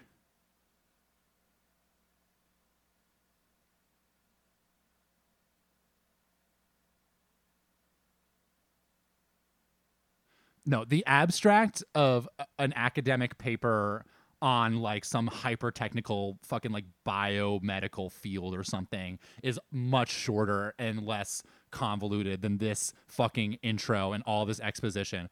No, 10.66 10.84
the 10.84 11.04
abstract 11.06 11.82
of 11.94 12.28
an 12.58 12.72
academic 12.76 13.38
paper 13.38 14.04
on 14.42 14.80
like 14.80 15.04
some 15.04 15.26
hyper 15.26 15.70
technical 15.70 16.38
fucking 16.42 16.72
like 16.72 16.84
biomedical 17.06 18.10
field 18.10 18.54
or 18.54 18.64
something 18.64 19.18
is 19.42 19.58
much 19.70 20.10
shorter 20.10 20.74
and 20.78 21.04
less 21.04 21.42
convoluted 21.70 22.42
than 22.42 22.58
this 22.58 22.92
fucking 23.06 23.54
intro 23.62 24.12
and 24.12 24.22
all 24.26 24.46
this 24.46 24.60
exposition. 24.60 25.28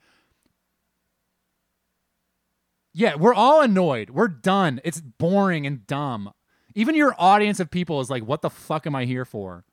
Yeah, 2.95 3.15
we're 3.15 3.35
all 3.35 3.61
annoyed. 3.61 4.11
We're 4.11 4.29
done. 4.29 4.81
It's 4.85 5.01
boring 5.01 5.67
and 5.67 5.87
dumb. 5.87 6.33
Even 6.75 6.95
your 6.95 7.15
audience 7.19 7.61
of 7.61 7.71
people 7.71 8.01
is 8.01 8.11
like, 8.11 8.25
what 8.25 8.43
the 8.43 8.51
fuck 8.51 8.87
am 8.87 8.95
I 8.95 9.05
here 9.05 9.25
for? 9.25 9.65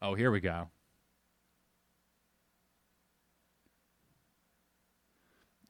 Oh, 0.00 0.14
here 0.14 0.30
we 0.30 0.40
go. 0.40 0.68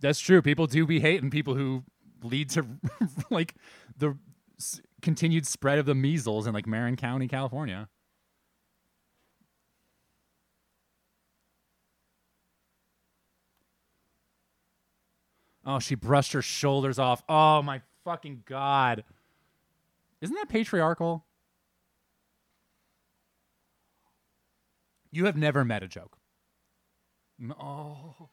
That's 0.03 0.19
true. 0.21 0.43
People 0.43 0.67
do 0.67 0.85
be 0.85 1.01
hating 1.01 1.31
people 1.31 1.55
who 1.55 1.85
lead 2.23 2.51
to 2.51 2.67
like 3.31 3.55
the 3.97 4.19
s- 4.59 4.83
continued 5.01 5.47
spread 5.47 5.79
of 5.79 5.87
the 5.87 5.95
measles 5.95 6.47
in 6.47 6.53
like 6.53 6.67
Marin 6.67 6.97
County, 6.97 7.29
California. 7.29 7.89
Oh, 15.65 15.79
she 15.79 15.95
brushed 15.95 16.33
her 16.33 16.43
shoulders 16.43 16.99
off. 16.99 17.23
Oh 17.29 17.63
my 17.63 17.83
fucking 18.05 18.43
god. 18.47 19.05
Isn't 20.21 20.35
that 20.37 20.49
patriarchal? 20.49 21.25
You 25.13 25.27
have 25.27 25.37
never 25.37 25.65
met 25.65 25.83
a 25.83 25.89
joke. 25.89 26.17
Oh. 27.61 28.31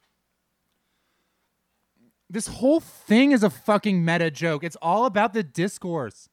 This 2.30 2.48
whole 2.48 2.80
thing 2.80 3.32
is 3.32 3.44
a 3.44 3.50
fucking 3.50 4.06
meta 4.06 4.30
joke. 4.30 4.64
It's 4.64 4.78
all 4.82 5.06
about 5.06 5.34
the 5.34 5.42
discourse. 5.42 6.30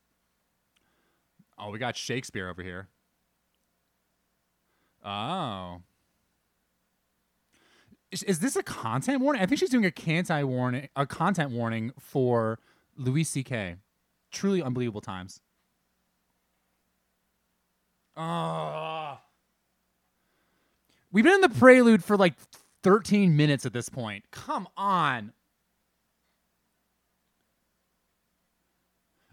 Oh, 1.58 1.70
we 1.70 1.78
got 1.78 1.96
Shakespeare 1.96 2.48
over 2.48 2.62
here. 2.62 2.88
Oh. 5.02 5.80
Is, 8.10 8.22
is 8.24 8.40
this 8.40 8.56
a 8.56 8.62
content 8.62 9.22
warning? 9.22 9.42
I 9.42 9.46
think 9.46 9.58
she's 9.58 9.70
doing 9.70 9.86
a 9.86 9.90
canti 9.90 10.42
warning, 10.44 10.88
a 10.96 11.06
content 11.06 11.50
warning 11.50 11.92
for 11.98 12.58
Louis 12.96 13.24
C.K. 13.24 13.76
Truly 14.30 14.62
unbelievable 14.62 15.00
times. 15.00 15.40
Oh. 18.16 19.18
We've 21.10 21.24
been 21.24 21.34
in 21.34 21.40
the 21.40 21.48
prelude 21.48 22.04
for 22.04 22.16
like 22.16 22.34
13 22.82 23.34
minutes 23.36 23.64
at 23.64 23.72
this 23.72 23.88
point. 23.88 24.24
Come 24.30 24.68
on. 24.76 25.32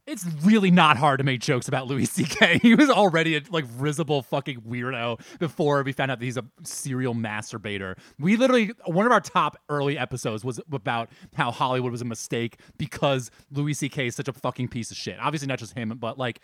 It's 0.05 0.25
really 0.43 0.69
not 0.69 0.97
hard 0.97 1.19
to 1.19 1.23
make 1.23 1.39
jokes 1.39 1.69
about 1.69 1.87
Louis 1.87 2.05
C.K. 2.05 2.59
He 2.61 2.75
was 2.75 2.89
already 2.89 3.37
a 3.37 3.41
like 3.49 3.63
risible 3.77 4.21
fucking 4.21 4.61
weirdo 4.61 5.21
before 5.39 5.81
we 5.83 5.93
found 5.93 6.11
out 6.11 6.19
that 6.19 6.25
he's 6.25 6.35
a 6.35 6.43
serial 6.63 7.15
masturbator. 7.15 7.97
We 8.19 8.35
literally 8.35 8.73
one 8.85 9.05
of 9.05 9.13
our 9.13 9.21
top 9.21 9.55
early 9.69 9.97
episodes 9.97 10.43
was 10.43 10.59
about 10.71 11.09
how 11.35 11.51
Hollywood 11.51 11.91
was 11.91 12.01
a 12.01 12.05
mistake 12.05 12.59
because 12.77 13.31
Louis 13.49 13.73
C.K. 13.75 14.07
is 14.07 14.15
such 14.15 14.27
a 14.27 14.33
fucking 14.33 14.67
piece 14.67 14.91
of 14.91 14.97
shit. 14.97 15.17
Obviously 15.21 15.47
not 15.47 15.59
just 15.59 15.73
him, 15.73 15.97
but 15.97 16.17
like 16.17 16.41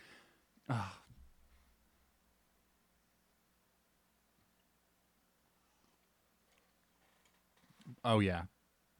Oh 8.03 8.19
yeah. 8.19 8.43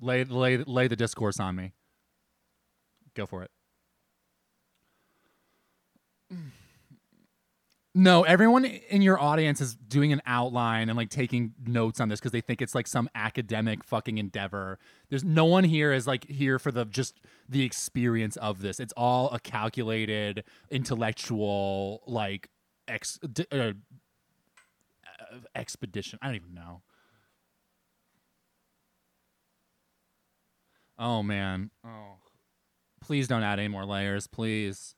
Lay 0.02 0.24
lay 0.24 0.58
lay 0.58 0.88
the 0.88 0.96
discourse 0.96 1.40
on 1.40 1.56
me. 1.56 1.74
Go 3.16 3.26
for 3.26 3.44
it. 3.44 3.52
No, 7.96 8.22
everyone 8.22 8.66
in 8.66 9.02
your 9.02 9.20
audience 9.20 9.62
is 9.62 9.76
doing 9.76 10.14
an 10.14 10.22
outline 10.28 10.90
and 10.90 10.98
like 10.98 11.10
taking 11.10 11.54
notes 11.66 12.00
on 12.00 12.08
this 12.08 12.20
because 12.20 12.32
they 12.32 12.42
think 12.42 12.62
it's 12.62 12.76
like 12.76 12.86
some 12.86 13.10
academic 13.16 13.84
fucking 13.84 14.20
endeavor. 14.20 14.78
There's 15.10 15.24
no 15.24 15.46
one 15.46 15.64
here 15.64 15.92
is 15.92 16.06
like 16.06 16.28
here 16.28 16.60
for 16.60 16.72
the 16.72 16.86
just 16.86 17.20
the 17.48 17.64
experience 17.64 18.38
of 18.38 18.62
this. 18.62 18.80
It's 18.80 18.94
all 18.96 19.32
a 19.32 19.40
calculated 19.40 20.44
intellectual 20.70 22.04
like 22.06 22.50
ex 22.88 23.20
uh, 23.52 23.72
expedition. 25.56 26.20
I 26.22 26.28
don't 26.28 26.36
even 26.36 26.54
know. 26.54 26.84
Oh 31.00 31.24
man. 31.24 31.72
Oh. 31.84 32.18
Please 33.02 33.28
don't 33.28 33.42
add 33.42 33.58
any 33.58 33.70
more 33.70 33.86
layers, 33.86 34.28
please. 34.28 34.94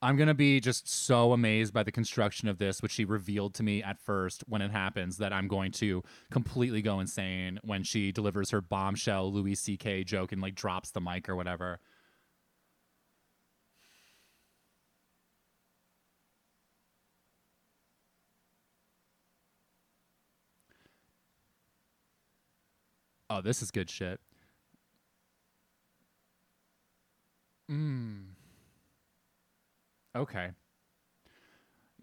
I'm 0.00 0.16
to 0.28 0.34
be 0.34 0.60
just 0.60 0.88
so 0.88 1.32
amazed 1.32 1.72
by 1.74 1.82
the 1.82 1.90
construction 1.90 2.46
of 2.48 2.58
this, 2.58 2.82
which 2.82 2.92
she 2.92 3.04
revealed 3.04 3.54
to 3.54 3.64
me 3.64 3.82
at 3.82 3.98
first 3.98 4.44
when 4.46 4.62
it 4.62 4.70
happens, 4.70 5.16
that 5.18 5.32
I'm 5.32 5.48
going 5.48 5.72
to 5.72 6.04
completely 6.30 6.82
go 6.82 7.00
insane 7.00 7.58
when 7.64 7.82
she 7.82 8.12
delivers 8.12 8.50
her 8.50 8.60
bombshell 8.60 9.32
Louis 9.32 9.56
C.K. 9.56 10.04
joke 10.04 10.30
and 10.30 10.40
like 10.40 10.54
drops 10.54 10.90
the 10.90 11.00
mic 11.00 11.28
or 11.28 11.34
whatever. 11.34 11.80
Oh, 23.30 23.40
this 23.40 23.62
is 23.62 23.70
good 23.70 23.90
shit. 23.90 24.20
Mm. 27.70 28.27
Okay. 30.18 30.50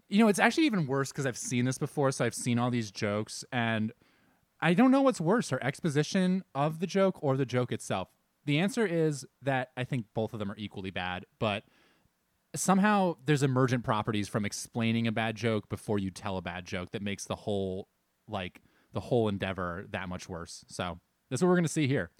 You 0.08 0.20
know, 0.20 0.28
it's 0.28 0.38
actually 0.38 0.66
even 0.66 0.86
worse 0.86 1.10
because 1.12 1.26
I've 1.26 1.36
seen 1.36 1.64
this 1.64 1.78
before, 1.78 2.10
so 2.12 2.24
I've 2.24 2.34
seen 2.34 2.58
all 2.58 2.70
these 2.70 2.90
jokes, 2.90 3.44
and 3.52 3.92
I 4.60 4.72
don't 4.72 4.90
know 4.90 5.02
what's 5.02 5.20
worse, 5.20 5.50
her 5.50 5.62
exposition 5.62 6.44
of 6.54 6.78
the 6.80 6.86
joke 6.86 7.18
or 7.22 7.36
the 7.36 7.44
joke 7.44 7.72
itself. 7.72 8.08
The 8.46 8.58
answer 8.58 8.86
is 8.86 9.26
that 9.42 9.70
I 9.76 9.84
think 9.84 10.06
both 10.14 10.32
of 10.32 10.38
them 10.38 10.50
are 10.50 10.56
equally 10.56 10.90
bad, 10.90 11.26
but 11.40 11.64
somehow 12.54 13.16
there's 13.24 13.42
emergent 13.42 13.84
properties 13.84 14.28
from 14.28 14.44
explaining 14.44 15.06
a 15.06 15.12
bad 15.12 15.34
joke 15.36 15.68
before 15.68 15.98
you 15.98 16.10
tell 16.10 16.36
a 16.36 16.42
bad 16.42 16.64
joke 16.64 16.92
that 16.92 17.02
makes 17.02 17.24
the 17.24 17.34
whole 17.36 17.88
like 18.28 18.62
the 18.92 19.00
whole 19.00 19.28
endeavor 19.28 19.84
that 19.90 20.08
much 20.08 20.28
worse. 20.28 20.64
So 20.68 20.98
that's 21.28 21.42
what 21.42 21.48
we're 21.48 21.56
gonna 21.56 21.68
see 21.68 21.86
here. 21.86 22.10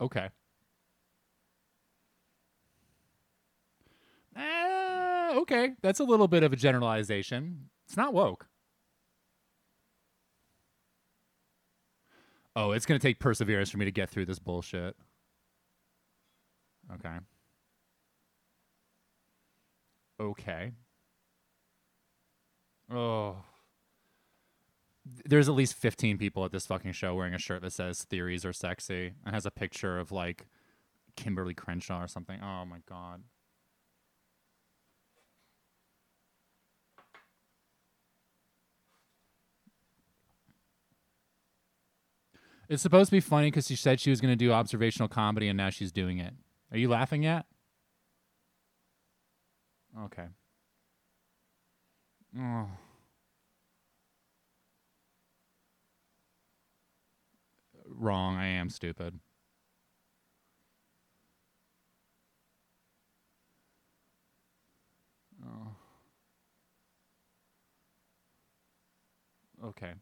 Okay. 0.00 0.28
Uh, 4.36 5.32
okay, 5.36 5.72
that's 5.82 6.00
a 6.00 6.04
little 6.04 6.28
bit 6.28 6.42
of 6.42 6.52
a 6.52 6.56
generalization. 6.56 7.68
It's 7.86 7.96
not 7.96 8.14
woke. 8.14 8.46
Oh, 12.54 12.72
it's 12.72 12.86
going 12.86 12.98
to 12.98 13.06
take 13.06 13.18
perseverance 13.18 13.70
for 13.70 13.78
me 13.78 13.84
to 13.84 13.90
get 13.92 14.10
through 14.10 14.26
this 14.26 14.38
bullshit. 14.38 14.96
Okay. 16.94 17.18
Okay. 20.20 20.72
Oh. 22.90 23.36
There's 25.24 25.48
at 25.48 25.54
least 25.54 25.74
15 25.74 26.18
people 26.18 26.44
at 26.44 26.52
this 26.52 26.66
fucking 26.66 26.92
show 26.92 27.14
wearing 27.14 27.34
a 27.34 27.38
shirt 27.38 27.62
that 27.62 27.72
says 27.72 28.04
theories 28.04 28.44
are 28.44 28.52
sexy 28.52 29.12
and 29.24 29.34
has 29.34 29.46
a 29.46 29.50
picture 29.50 29.98
of 29.98 30.12
like 30.12 30.46
Kimberlé 31.16 31.56
Crenshaw 31.56 32.02
or 32.02 32.08
something. 32.08 32.40
Oh 32.42 32.64
my 32.64 32.78
god. 32.88 33.22
It's 42.68 42.82
supposed 42.82 43.08
to 43.08 43.16
be 43.16 43.20
funny 43.20 43.46
because 43.46 43.66
she 43.66 43.76
said 43.76 43.98
she 43.98 44.10
was 44.10 44.20
going 44.20 44.32
to 44.32 44.36
do 44.36 44.52
observational 44.52 45.08
comedy 45.08 45.48
and 45.48 45.56
now 45.56 45.70
she's 45.70 45.90
doing 45.90 46.18
it. 46.18 46.34
Are 46.70 46.76
you 46.76 46.88
laughing 46.88 47.22
yet? 47.22 47.46
Okay. 50.04 50.26
Oh. 52.38 52.68
Wrong. 57.98 58.36
I 58.36 58.46
am 58.46 58.70
stupid. 58.70 59.18
Oh. 65.44 65.74
Okay. 69.64 69.94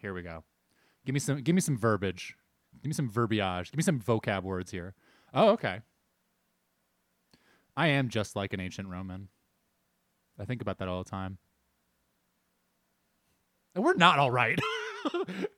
Here 0.00 0.12
we 0.12 0.22
go. 0.22 0.42
Give 1.06 1.12
me 1.12 1.20
some. 1.20 1.40
Give 1.42 1.54
me 1.54 1.60
some 1.60 1.76
verbiage. 1.76 2.34
Give 2.82 2.88
me 2.88 2.94
some 2.94 3.08
verbiage. 3.08 3.70
Give 3.70 3.76
me 3.76 3.82
some 3.82 4.00
vocab 4.00 4.42
words 4.42 4.70
here. 4.70 4.94
Oh, 5.32 5.50
okay. 5.50 5.80
I 7.76 7.88
am 7.88 8.08
just 8.08 8.34
like 8.34 8.52
an 8.52 8.60
ancient 8.60 8.88
Roman. 8.88 9.28
I 10.38 10.44
think 10.44 10.62
about 10.62 10.78
that 10.78 10.88
all 10.88 11.02
the 11.02 11.10
time. 11.10 11.38
And 13.74 13.84
we're 13.84 13.94
not 13.94 14.18
all 14.18 14.30
right. 14.30 14.58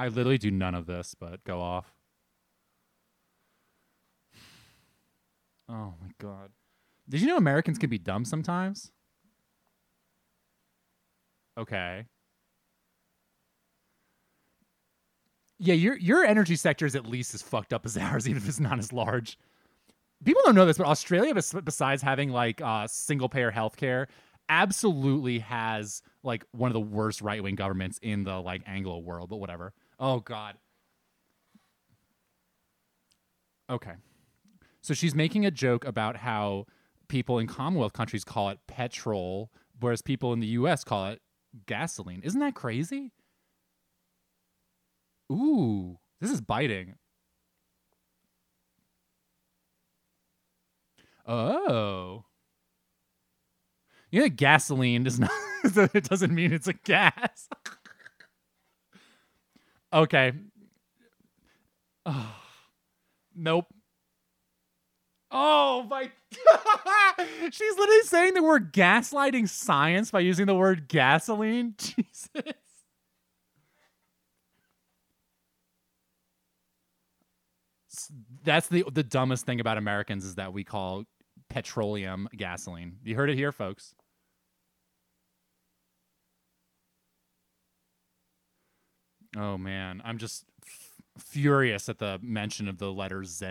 I 0.00 0.08
literally 0.08 0.38
do 0.38 0.50
none 0.50 0.74
of 0.74 0.86
this, 0.86 1.14
but 1.14 1.44
go 1.44 1.60
off. 1.60 1.94
Oh 5.68 5.94
my 6.02 6.10
god. 6.18 6.50
Did 7.10 7.20
you 7.20 7.26
know 7.26 7.36
Americans 7.36 7.76
can 7.76 7.90
be 7.90 7.98
dumb 7.98 8.24
sometimes? 8.24 8.92
Okay. 11.58 12.06
Yeah, 15.58 15.74
your 15.74 15.96
your 15.98 16.24
energy 16.24 16.54
sector 16.54 16.86
is 16.86 16.94
at 16.94 17.04
least 17.04 17.34
as 17.34 17.42
fucked 17.42 17.72
up 17.72 17.84
as 17.84 17.96
ours, 17.98 18.28
even 18.28 18.40
if 18.40 18.48
it's 18.48 18.60
not 18.60 18.78
as 18.78 18.92
large. 18.92 19.38
People 20.24 20.42
don't 20.44 20.54
know 20.54 20.66
this, 20.66 20.78
but 20.78 20.86
Australia, 20.86 21.34
besides 21.34 22.00
having 22.00 22.30
like 22.30 22.60
uh, 22.60 22.86
single 22.86 23.28
payer 23.28 23.50
healthcare, 23.50 24.06
absolutely 24.48 25.40
has 25.40 26.02
like 26.22 26.44
one 26.52 26.68
of 26.68 26.74
the 26.74 26.80
worst 26.80 27.22
right 27.22 27.42
wing 27.42 27.56
governments 27.56 27.98
in 28.02 28.22
the 28.22 28.38
like 28.40 28.62
Anglo 28.66 28.98
world. 28.98 29.30
But 29.30 29.38
whatever. 29.38 29.72
Oh 29.98 30.20
God. 30.20 30.56
Okay. 33.68 33.94
So 34.80 34.94
she's 34.94 35.14
making 35.14 35.44
a 35.44 35.50
joke 35.50 35.84
about 35.84 36.16
how 36.16 36.66
people 37.10 37.38
in 37.38 37.46
Commonwealth 37.46 37.92
countries 37.92 38.24
call 38.24 38.48
it 38.48 38.58
petrol, 38.66 39.50
whereas 39.80 40.00
people 40.00 40.32
in 40.32 40.40
the 40.40 40.46
US 40.48 40.84
call 40.84 41.08
it 41.08 41.20
gasoline. 41.66 42.22
Isn't 42.24 42.40
that 42.40 42.54
crazy? 42.54 43.12
Ooh, 45.30 45.98
this 46.20 46.30
is 46.30 46.40
biting. 46.40 46.94
Oh. 51.26 52.24
You 54.10 54.22
know, 54.22 54.28
gasoline 54.28 55.04
does 55.04 55.20
not, 55.20 55.30
it 55.64 56.04
doesn't 56.04 56.34
mean 56.34 56.52
it's 56.52 56.66
a 56.66 56.72
gas. 56.72 57.48
okay. 59.92 60.32
Oh. 62.06 62.36
Nope. 63.32 63.72
Oh 65.30 65.84
my! 65.88 66.10
She's 67.50 67.76
literally 67.78 68.02
saying 68.02 68.34
that 68.34 68.42
we're 68.42 68.60
gaslighting 68.60 69.48
science 69.48 70.10
by 70.10 70.20
using 70.20 70.46
the 70.46 70.54
word 70.54 70.88
gasoline. 70.88 71.74
Jesus. 71.78 72.28
That's 78.44 78.68
the 78.68 78.84
the 78.92 79.02
dumbest 79.02 79.46
thing 79.46 79.60
about 79.60 79.78
Americans 79.78 80.24
is 80.24 80.36
that 80.36 80.52
we 80.52 80.64
call 80.64 81.04
petroleum 81.48 82.28
gasoline. 82.36 82.96
You 83.04 83.16
heard 83.16 83.30
it 83.30 83.36
here, 83.36 83.52
folks. 83.52 83.94
Oh 89.36 89.58
man, 89.58 90.02
I'm 90.04 90.18
just 90.18 90.44
f- 90.64 91.00
furious 91.18 91.88
at 91.88 91.98
the 91.98 92.18
mention 92.22 92.68
of 92.68 92.78
the 92.78 92.92
letter 92.92 93.24
Z. 93.24 93.46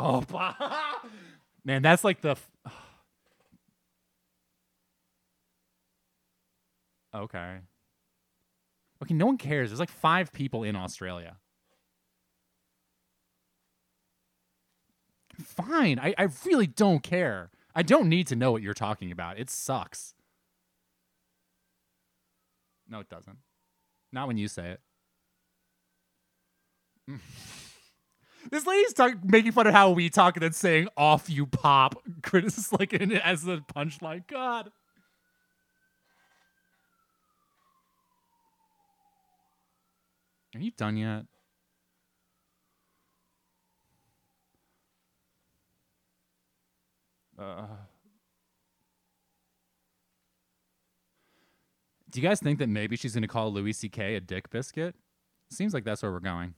Oh, 0.00 0.24
man, 1.64 1.82
that's 1.82 2.04
like 2.04 2.22
the. 2.22 2.30
f- 2.30 2.50
okay. 7.14 7.58
Okay, 9.02 9.14
no 9.14 9.26
one 9.26 9.38
cares. 9.38 9.70
There's 9.70 9.80
like 9.80 9.90
five 9.90 10.32
people 10.32 10.64
in 10.64 10.76
Australia. 10.76 11.36
Fine. 15.42 15.98
I, 15.98 16.14
I 16.18 16.28
really 16.46 16.66
don't 16.66 17.02
care. 17.02 17.50
I 17.74 17.82
don't 17.82 18.08
need 18.08 18.26
to 18.28 18.36
know 18.36 18.52
what 18.52 18.62
you're 18.62 18.74
talking 18.74 19.12
about. 19.12 19.38
It 19.38 19.50
sucks. 19.50 20.14
No, 22.88 23.00
it 23.00 23.08
doesn't. 23.08 23.38
Not 24.12 24.28
when 24.28 24.38
you 24.38 24.48
say 24.48 24.76
it. 27.08 27.20
This 28.50 28.66
lady's 28.66 28.94
talk, 28.94 29.22
making 29.22 29.52
fun 29.52 29.66
of 29.66 29.74
how 29.74 29.90
we 29.90 30.08
talk 30.08 30.36
and 30.36 30.42
then 30.42 30.52
saying 30.52 30.88
"off 30.96 31.28
you 31.28 31.46
pop" 31.46 31.96
Chris 32.22 32.72
like 32.72 32.92
in, 32.92 33.12
as 33.12 33.42
the 33.42 33.58
punchline. 33.58 34.26
God. 34.26 34.70
Are 40.54 40.58
you 40.58 40.72
done 40.72 40.96
yet? 40.96 41.26
Uh, 47.38 47.66
do 52.10 52.20
you 52.20 52.28
guys 52.28 52.40
think 52.40 52.58
that 52.58 52.68
maybe 52.68 52.96
she's 52.96 53.14
going 53.14 53.22
to 53.22 53.28
call 53.28 53.52
Louis 53.52 53.72
C.K. 53.72 54.16
a 54.16 54.20
dick 54.20 54.50
biscuit? 54.50 54.94
Seems 55.50 55.72
like 55.72 55.84
that's 55.84 56.02
where 56.02 56.12
we're 56.12 56.20
going. 56.20 56.54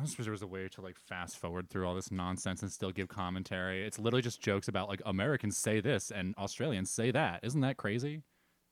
I 0.00 0.02
wish 0.16 0.16
there 0.16 0.32
was 0.32 0.42
a 0.42 0.46
way 0.46 0.68
to 0.68 0.80
like 0.80 0.98
fast 0.98 1.38
forward 1.38 1.68
through 1.68 1.86
all 1.86 1.94
this 1.94 2.10
nonsense 2.10 2.62
and 2.62 2.72
still 2.72 2.90
give 2.90 3.08
commentary. 3.08 3.86
It's 3.86 3.98
literally 3.98 4.22
just 4.22 4.40
jokes 4.40 4.68
about 4.68 4.88
like 4.88 5.02
Americans 5.04 5.58
say 5.58 5.80
this 5.80 6.10
and 6.10 6.34
Australians 6.36 6.90
say 6.90 7.10
that. 7.10 7.40
Isn't 7.42 7.60
that 7.60 7.76
crazy? 7.76 8.22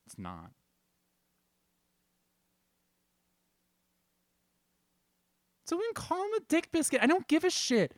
It's 0.06 0.18
not. 0.18 0.50
So 5.66 5.76
we 5.76 5.82
can 5.84 5.94
call 5.94 6.22
him 6.22 6.32
a 6.38 6.40
dick 6.48 6.70
biscuit. 6.72 7.00
I 7.02 7.06
don't 7.06 7.28
give 7.28 7.44
a 7.44 7.50
shit. 7.50 7.94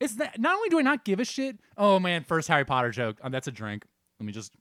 It's 0.00 0.16
that 0.16 0.40
not 0.40 0.56
only 0.56 0.68
do 0.68 0.80
I 0.80 0.82
not 0.82 1.04
give 1.04 1.20
a 1.20 1.24
shit. 1.24 1.60
Oh 1.76 2.00
man, 2.00 2.24
first 2.24 2.48
Harry 2.48 2.64
Potter 2.64 2.90
joke. 2.90 3.18
Um, 3.22 3.30
that's 3.30 3.46
a 3.46 3.52
drink. 3.52 3.84
Let 4.18 4.26
me 4.26 4.32
just. 4.32 4.52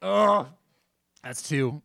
Oh, 0.00 0.46
that's 1.24 1.42
two. 1.42 1.82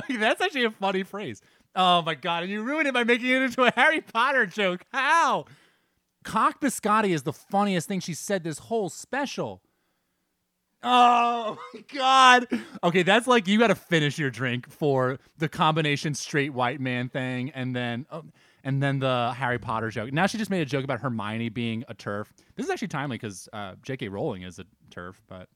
That's 0.10 0.40
actually 0.40 0.64
a 0.64 0.70
funny 0.70 1.02
phrase. 1.02 1.40
Oh 1.76 2.02
my 2.02 2.14
god, 2.14 2.44
and 2.44 2.52
you 2.52 2.62
ruined 2.62 2.86
it 2.86 2.94
by 2.94 3.04
making 3.04 3.28
it 3.28 3.42
into 3.42 3.64
a 3.64 3.72
Harry 3.72 4.00
Potter 4.00 4.46
joke. 4.46 4.84
How? 4.92 5.46
Cock 6.22 6.60
biscotti 6.60 7.10
is 7.10 7.24
the 7.24 7.32
funniest 7.32 7.88
thing 7.88 8.00
she 8.00 8.14
said 8.14 8.44
this 8.44 8.58
whole 8.58 8.88
special. 8.88 9.60
Oh 10.82 11.56
my 11.72 11.80
god. 11.92 12.46
Okay, 12.82 13.02
that's 13.02 13.26
like 13.26 13.48
you 13.48 13.58
got 13.58 13.68
to 13.68 13.74
finish 13.74 14.18
your 14.18 14.30
drink 14.30 14.70
for 14.70 15.18
the 15.38 15.48
combination 15.48 16.14
straight 16.14 16.52
white 16.52 16.80
man 16.80 17.08
thing, 17.08 17.50
and 17.50 17.74
then 17.74 18.06
oh, 18.10 18.24
and 18.62 18.82
then 18.82 18.98
the 18.98 19.34
Harry 19.36 19.58
Potter 19.58 19.90
joke. 19.90 20.12
Now 20.12 20.26
she 20.26 20.38
just 20.38 20.50
made 20.50 20.62
a 20.62 20.66
joke 20.66 20.84
about 20.84 21.00
Hermione 21.00 21.48
being 21.48 21.84
a 21.88 21.94
TERF. 21.94 22.26
This 22.54 22.66
is 22.66 22.70
actually 22.70 22.88
timely 22.88 23.16
because 23.16 23.48
uh, 23.52 23.74
J.K. 23.82 24.08
Rowling 24.08 24.42
is 24.42 24.58
a 24.58 24.64
TERF, 24.90 25.14
but 25.26 25.48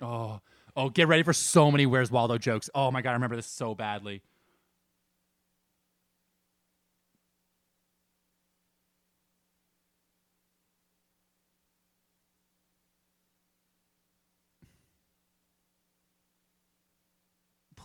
oh 0.00 0.40
oh, 0.76 0.88
get 0.90 1.08
ready 1.08 1.22
for 1.22 1.32
so 1.32 1.70
many 1.70 1.86
Where's 1.86 2.10
Waldo 2.10 2.38
jokes. 2.38 2.70
Oh 2.74 2.90
my 2.90 3.02
god, 3.02 3.10
I 3.10 3.14
remember 3.14 3.36
this 3.36 3.46
so 3.46 3.74
badly. 3.74 4.22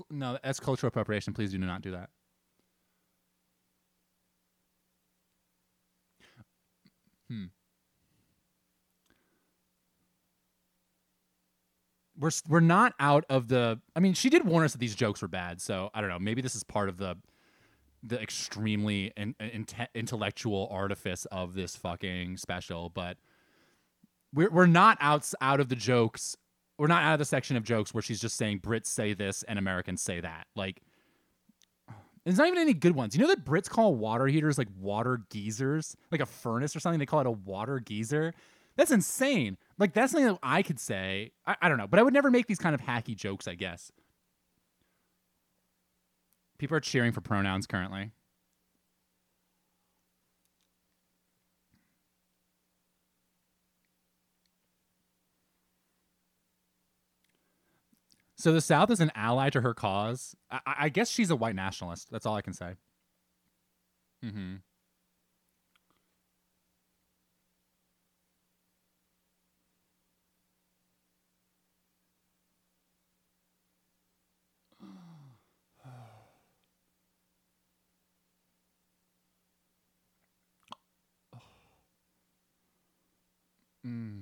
No, 0.10 0.38
that's 0.44 0.60
cultural 0.60 0.88
appropriation. 0.88 1.34
Please 1.34 1.52
do 1.52 1.58
not 1.58 1.82
do 1.82 1.92
that. 1.92 2.10
Hmm. 7.30 7.46
We're 12.20 12.32
we're 12.48 12.60
not 12.60 12.94
out 13.00 13.26
of 13.30 13.48
the. 13.48 13.80
I 13.96 14.00
mean, 14.00 14.14
she 14.14 14.30
did 14.30 14.46
warn 14.46 14.66
us 14.66 14.74
that 14.74 14.80
these 14.80 14.96
jokes 14.96 15.22
were 15.22 15.28
bad, 15.28 15.62
so 15.62 15.90
I 15.94 16.02
don't 16.02 16.10
know. 16.10 16.20
Maybe 16.20 16.42
this 16.42 16.56
is 16.56 16.64
part 16.64 16.90
of 16.90 16.98
the 16.98 17.18
the 18.04 18.22
extremely 18.22 19.12
in, 19.18 19.36
in, 19.40 19.66
intellectual 19.94 20.70
artifice 20.72 21.26
of 21.26 21.54
this 21.54 21.76
fucking 21.76 22.38
special, 22.38 22.90
but 22.90 23.18
we're 24.34 24.50
we're 24.50 24.66
not 24.66 24.98
out 25.02 25.32
out 25.42 25.60
of 25.60 25.70
the 25.70 25.76
jokes. 25.76 26.36
We're 26.78 26.88
not 26.88 27.04
out 27.04 27.14
of 27.14 27.20
the 27.20 27.26
section 27.26 27.58
of 27.58 27.64
jokes 27.64 27.94
where 27.94 28.02
she's 28.02 28.22
just 28.22 28.38
saying 28.38 28.60
Brits 28.60 28.86
say 28.86 29.14
this 29.14 29.44
and 29.44 29.60
Americans 29.60 30.02
say 30.02 30.22
that. 30.22 30.48
Like, 30.56 30.82
there's 32.24 32.38
not 32.38 32.48
even 32.48 32.60
any 32.60 32.74
good 32.74 32.96
ones. 32.96 33.16
You 33.16 33.22
know 33.22 33.28
that 33.28 33.44
Brits 33.44 33.70
call 33.70 33.96
water 33.96 34.28
heaters 34.28 34.58
like 34.58 34.70
water 34.80 35.22
geysers, 35.30 35.98
like 36.12 36.22
a 36.22 36.26
furnace 36.26 36.76
or 36.76 36.80
something. 36.80 37.00
They 37.00 37.06
call 37.06 37.20
it 37.22 37.28
a 37.28 37.32
water 37.32 37.80
geyser. 37.80 38.34
That's 38.78 38.92
insane. 38.92 39.58
Like 39.80 39.94
that's 39.94 40.12
something 40.12 40.28
that 40.28 40.40
I 40.44 40.62
could 40.62 40.80
say. 40.80 41.32
I, 41.48 41.56
I 41.62 41.70
don't 41.70 41.78
know, 41.78 41.88
but 41.88 42.00
I 42.00 42.04
would 42.04 42.14
never 42.14 42.30
make 42.30 42.48
these 42.48 42.60
kind 42.60 42.76
of 42.76 42.82
hacky 42.82 43.16
jokes. 43.16 43.48
I 43.48 43.56
guess. 43.56 43.92
People 46.58 46.76
are 46.76 46.82
cheering 46.82 47.14
for 47.14 47.22
pronouns 47.22 47.66
currently. 47.66 48.12
So 58.36 58.54
the 58.54 58.62
South 58.62 58.90
is 58.90 59.02
an 59.02 59.12
ally 59.16 59.50
to 59.50 59.62
her 59.62 59.74
cause. 59.74 60.36
I, 60.52 60.60
I 60.66 60.90
guess 60.90 61.10
she's 61.10 61.30
a 61.30 61.36
white 61.36 61.56
nationalist. 61.56 62.10
That's 62.10 62.26
all 62.26 62.36
I 62.36 62.42
can 62.42 62.54
say. 62.54 62.76
Mm-hmm. 64.24 64.56
Mm. 83.90 84.22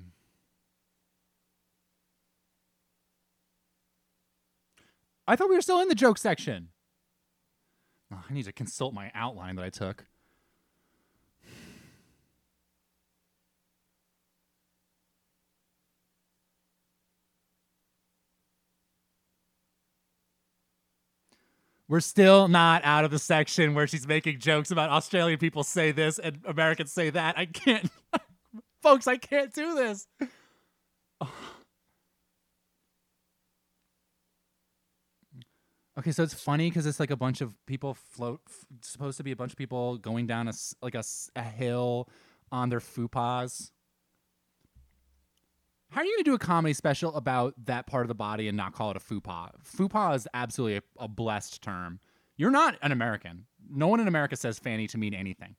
I 5.27 5.35
thought 5.35 5.49
we 5.49 5.55
were 5.55 5.61
still 5.61 5.81
in 5.81 5.89
the 5.89 5.95
joke 5.95 6.17
section. 6.17 6.69
Oh, 8.13 8.23
I 8.29 8.33
need 8.33 8.45
to 8.45 8.53
consult 8.53 8.93
my 8.93 9.11
outline 9.13 9.57
that 9.57 9.65
I 9.65 9.69
took. 9.69 10.05
We're 21.89 22.01
still 22.01 22.49
not 22.49 22.83
out 22.83 23.05
of 23.05 23.11
the 23.11 23.19
section 23.19 23.73
where 23.73 23.87
she's 23.87 24.05
making 24.05 24.39
jokes 24.39 24.71
about 24.71 24.89
Australian 24.89 25.39
people 25.39 25.63
say 25.63 25.93
this 25.93 26.19
and 26.19 26.39
Americans 26.45 26.91
say 26.91 27.09
that. 27.11 27.37
I 27.37 27.45
can't, 27.45 27.89
folks, 28.81 29.07
I 29.07 29.17
can't 29.17 29.53
do 29.53 29.75
this. 29.75 30.07
Okay, 35.97 36.11
so 36.11 36.21
it's 36.21 36.33
funny 36.33 36.69
because 36.69 36.85
it's 36.85 36.99
like 36.99 37.09
a 37.09 37.15
bunch 37.15 37.41
of 37.41 37.53
people 37.65 37.95
float. 37.95 38.41
f- 38.47 38.65
Supposed 38.81 39.17
to 39.17 39.23
be 39.23 39.31
a 39.31 39.35
bunch 39.35 39.51
of 39.51 39.57
people 39.57 39.97
going 39.97 40.27
down 40.27 40.47
a 40.47 40.53
like 40.81 40.93
a, 40.93 41.03
a 41.35 41.41
hill 41.41 42.07
on 42.51 42.69
their 42.69 42.79
fupas. 42.79 43.71
How 45.89 46.01
are 46.01 46.05
you 46.05 46.15
gonna 46.17 46.23
do 46.25 46.33
a 46.35 46.39
comedy 46.39 46.73
special 46.73 47.15
about 47.15 47.53
that 47.65 47.87
part 47.87 48.03
of 48.03 48.09
the 48.09 48.15
body 48.15 48.47
and 48.47 48.55
not 48.55 48.73
call 48.73 48.91
it 48.91 48.97
a 48.97 48.99
fupa? 48.99 49.49
Fupa 49.65 50.15
is 50.15 50.27
absolutely 50.35 50.77
a, 50.77 51.03
a 51.03 51.07
blessed 51.07 51.63
term. 51.63 51.99
You're 52.35 52.51
not 52.51 52.75
an 52.83 52.91
American. 52.91 53.45
No 53.67 53.87
one 53.87 53.99
in 53.99 54.07
America 54.07 54.35
says 54.35 54.59
fanny 54.59 54.85
to 54.87 54.97
mean 54.99 55.15
anything. 55.15 55.55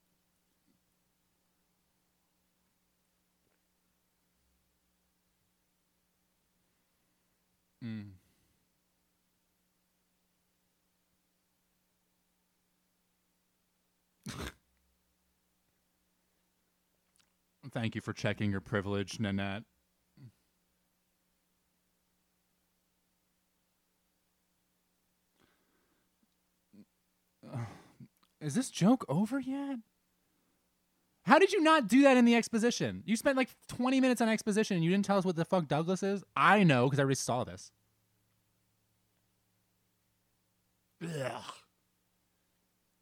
Mm. 7.85 8.11
Thank 17.73 17.95
you 17.95 18.01
for 18.01 18.13
checking 18.13 18.51
your 18.51 18.61
privilege, 18.61 19.21
Nanette. 19.21 19.65
Is 28.41 28.55
this 28.55 28.71
joke 28.71 29.05
over 29.09 29.39
yet? 29.41 29.79
How 31.29 31.39
did 31.39 31.53
you 31.53 31.61
not 31.61 31.89
do 31.89 32.05
that 32.05 32.17
in 32.17 32.25
the 32.25 32.35
exposition? 32.35 33.03
You 33.05 33.15
spent 33.15 33.37
like 33.37 33.51
20 33.69 34.01
minutes 34.01 34.23
on 34.23 34.31
exposition 34.31 34.77
and 34.77 34.85
you 34.85 34.91
didn't 34.91 35.05
tell 35.05 35.19
us 35.19 35.27
what 35.27 35.37
the 35.37 35.45
fuck 35.45 35.69
Douglas 35.69 36.03
is? 36.03 36.25
I 36.35 36.63
know 36.63 36.87
because 36.87 36.99
I 36.99 37.03
already 37.03 37.17
saw 37.17 37.45
this. 37.45 37.71
Ugh. 41.05 41.43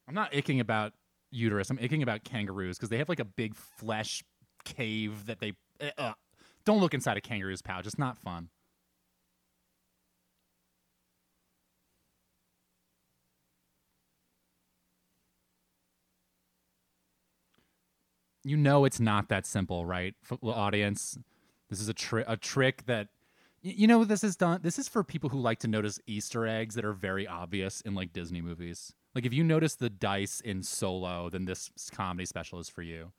I'm 0.09 0.13
not 0.13 0.33
icking 0.33 0.59
about 0.59 0.91
uterus. 1.31 1.69
I'm 1.69 1.77
icking 1.77 2.03
about 2.03 2.25
kangaroos 2.25 2.77
because 2.77 2.89
they 2.89 2.97
have 2.97 3.07
like 3.07 3.21
a 3.21 3.25
big 3.25 3.55
flesh 3.55 4.25
cave 4.65 5.27
that 5.27 5.39
they. 5.39 5.53
Uh, 5.79 5.91
uh. 5.97 6.13
Don't 6.65 6.81
look 6.81 6.93
inside 6.93 7.15
a 7.15 7.21
kangaroo's 7.21 7.61
pouch. 7.61 7.87
It's 7.87 7.97
not 7.97 8.17
fun. 8.17 8.49
You 18.47 18.57
know 18.57 18.85
it's 18.85 18.99
not 18.99 19.29
that 19.29 19.45
simple, 19.45 19.85
right, 19.85 20.15
f- 20.31 20.39
audience? 20.43 21.17
This 21.69 21.81
is 21.81 21.89
a 21.89 21.93
a 22.27 22.37
trick 22.37 22.85
that 22.85 23.09
y- 23.63 23.73
you 23.77 23.87
know 23.87 24.05
this 24.05 24.23
is 24.23 24.37
done. 24.37 24.61
This 24.63 24.79
is 24.79 24.87
for 24.87 25.03
people 25.03 25.29
who 25.31 25.39
like 25.39 25.59
to 25.59 25.67
notice 25.67 25.99
Easter 26.07 26.47
eggs 26.47 26.75
that 26.75 26.85
are 26.85 26.93
very 26.93 27.27
obvious 27.27 27.81
in 27.81 27.93
like 27.95 28.13
Disney 28.13 28.41
movies. 28.41 28.93
Like 29.15 29.25
if 29.25 29.33
you 29.33 29.43
notice 29.43 29.75
the 29.75 29.89
dice 29.89 30.39
in 30.41 30.63
Solo, 30.63 31.29
then 31.29 31.45
this 31.45 31.71
comedy 31.91 32.25
special 32.25 32.59
is 32.59 32.69
for 32.69 32.83
you. 32.83 33.11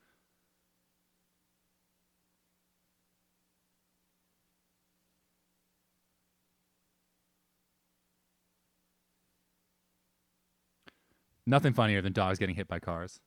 Nothing 11.47 11.73
funnier 11.73 12.01
than 12.01 12.13
dogs 12.13 12.39
getting 12.39 12.55
hit 12.57 12.69
by 12.69 12.79
cars. 12.79 13.21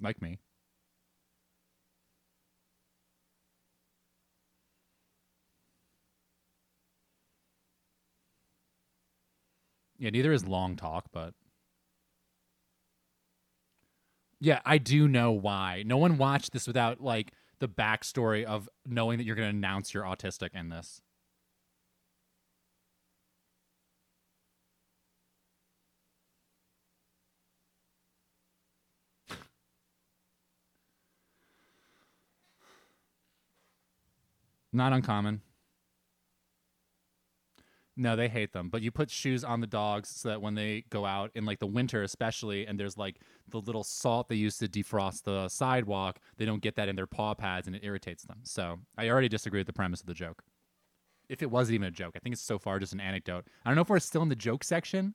Like 0.00 0.20
me. 0.22 0.38
Yeah, 9.98 10.10
neither 10.10 10.32
is 10.32 10.46
long 10.46 10.76
talk, 10.76 11.06
but 11.12 11.34
yeah, 14.40 14.60
I 14.64 14.78
do 14.78 15.06
know 15.06 15.30
why. 15.32 15.82
No 15.86 15.98
one 15.98 16.16
watched 16.16 16.52
this 16.52 16.66
without 16.66 17.00
like 17.02 17.32
the 17.58 17.68
backstory 17.68 18.44
of 18.44 18.68
knowing 18.86 19.18
that 19.18 19.24
you're 19.24 19.36
going 19.36 19.50
to 19.50 19.56
announce 19.56 19.92
you're 19.92 20.04
autistic 20.04 20.54
in 20.54 20.70
this. 20.70 21.02
Not 34.72 34.92
uncommon. 34.92 35.42
No, 37.96 38.16
they 38.16 38.28
hate 38.28 38.52
them. 38.52 38.70
But 38.70 38.82
you 38.82 38.90
put 38.90 39.10
shoes 39.10 39.44
on 39.44 39.60
the 39.60 39.66
dogs 39.66 40.08
so 40.08 40.28
that 40.30 40.40
when 40.40 40.54
they 40.54 40.84
go 40.90 41.04
out 41.04 41.30
in 41.34 41.44
like 41.44 41.58
the 41.58 41.66
winter, 41.66 42.02
especially, 42.02 42.66
and 42.66 42.78
there's 42.80 42.96
like 42.96 43.20
the 43.48 43.58
little 43.60 43.84
salt 43.84 44.28
they 44.28 44.36
use 44.36 44.56
to 44.58 44.68
defrost 44.68 45.24
the 45.24 45.48
sidewalk, 45.48 46.18
they 46.38 46.46
don't 46.46 46.62
get 46.62 46.76
that 46.76 46.88
in 46.88 46.96
their 46.96 47.06
paw 47.06 47.34
pads 47.34 47.66
and 47.66 47.76
it 47.76 47.84
irritates 47.84 48.22
them. 48.24 48.38
So 48.44 48.78
I 48.96 49.08
already 49.10 49.28
disagree 49.28 49.60
with 49.60 49.66
the 49.66 49.72
premise 49.72 50.00
of 50.00 50.06
the 50.06 50.14
joke. 50.14 50.42
If 51.28 51.42
it 51.42 51.50
wasn't 51.50 51.76
even 51.76 51.88
a 51.88 51.92
joke, 51.92 52.14
I 52.16 52.20
think 52.20 52.32
it's 52.34 52.42
so 52.42 52.58
far 52.58 52.78
just 52.78 52.92
an 52.92 53.00
anecdote. 53.00 53.46
I 53.64 53.70
don't 53.70 53.76
know 53.76 53.82
if 53.82 53.90
we're 53.90 53.98
still 54.00 54.22
in 54.22 54.28
the 54.28 54.36
joke 54.36 54.64
section. 54.64 55.14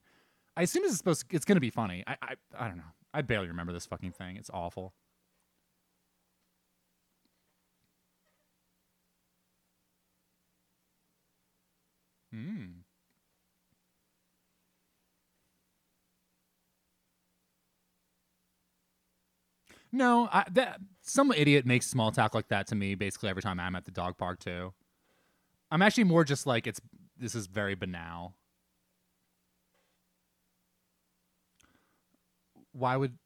I 0.56 0.62
assume 0.62 0.84
is 0.84 0.96
supposed. 0.96 1.26
it's 1.30 1.44
going 1.44 1.56
to 1.56 1.60
be 1.60 1.70
funny. 1.70 2.04
I, 2.06 2.16
I 2.22 2.34
I 2.58 2.68
don't 2.68 2.78
know. 2.78 2.84
I 3.12 3.22
barely 3.22 3.48
remember 3.48 3.72
this 3.72 3.86
fucking 3.86 4.12
thing. 4.12 4.36
It's 4.36 4.50
awful. 4.52 4.94
Hmm. 12.32 12.84
No, 19.92 20.28
I, 20.32 20.44
that 20.52 20.80
some 21.02 21.32
idiot 21.32 21.64
makes 21.66 21.86
small 21.86 22.10
talk 22.10 22.34
like 22.34 22.48
that 22.48 22.66
to 22.68 22.74
me 22.74 22.94
basically 22.94 23.28
every 23.28 23.42
time 23.42 23.58
I'm 23.60 23.74
at 23.76 23.84
the 23.84 23.90
dog 23.90 24.16
park 24.18 24.40
too. 24.40 24.72
I'm 25.70 25.82
actually 25.82 26.04
more 26.04 26.24
just 26.24 26.46
like 26.46 26.66
it's 26.66 26.80
this 27.18 27.34
is 27.34 27.46
very 27.46 27.74
banal. 27.74 28.34
Why 32.72 32.96
would. 32.96 33.16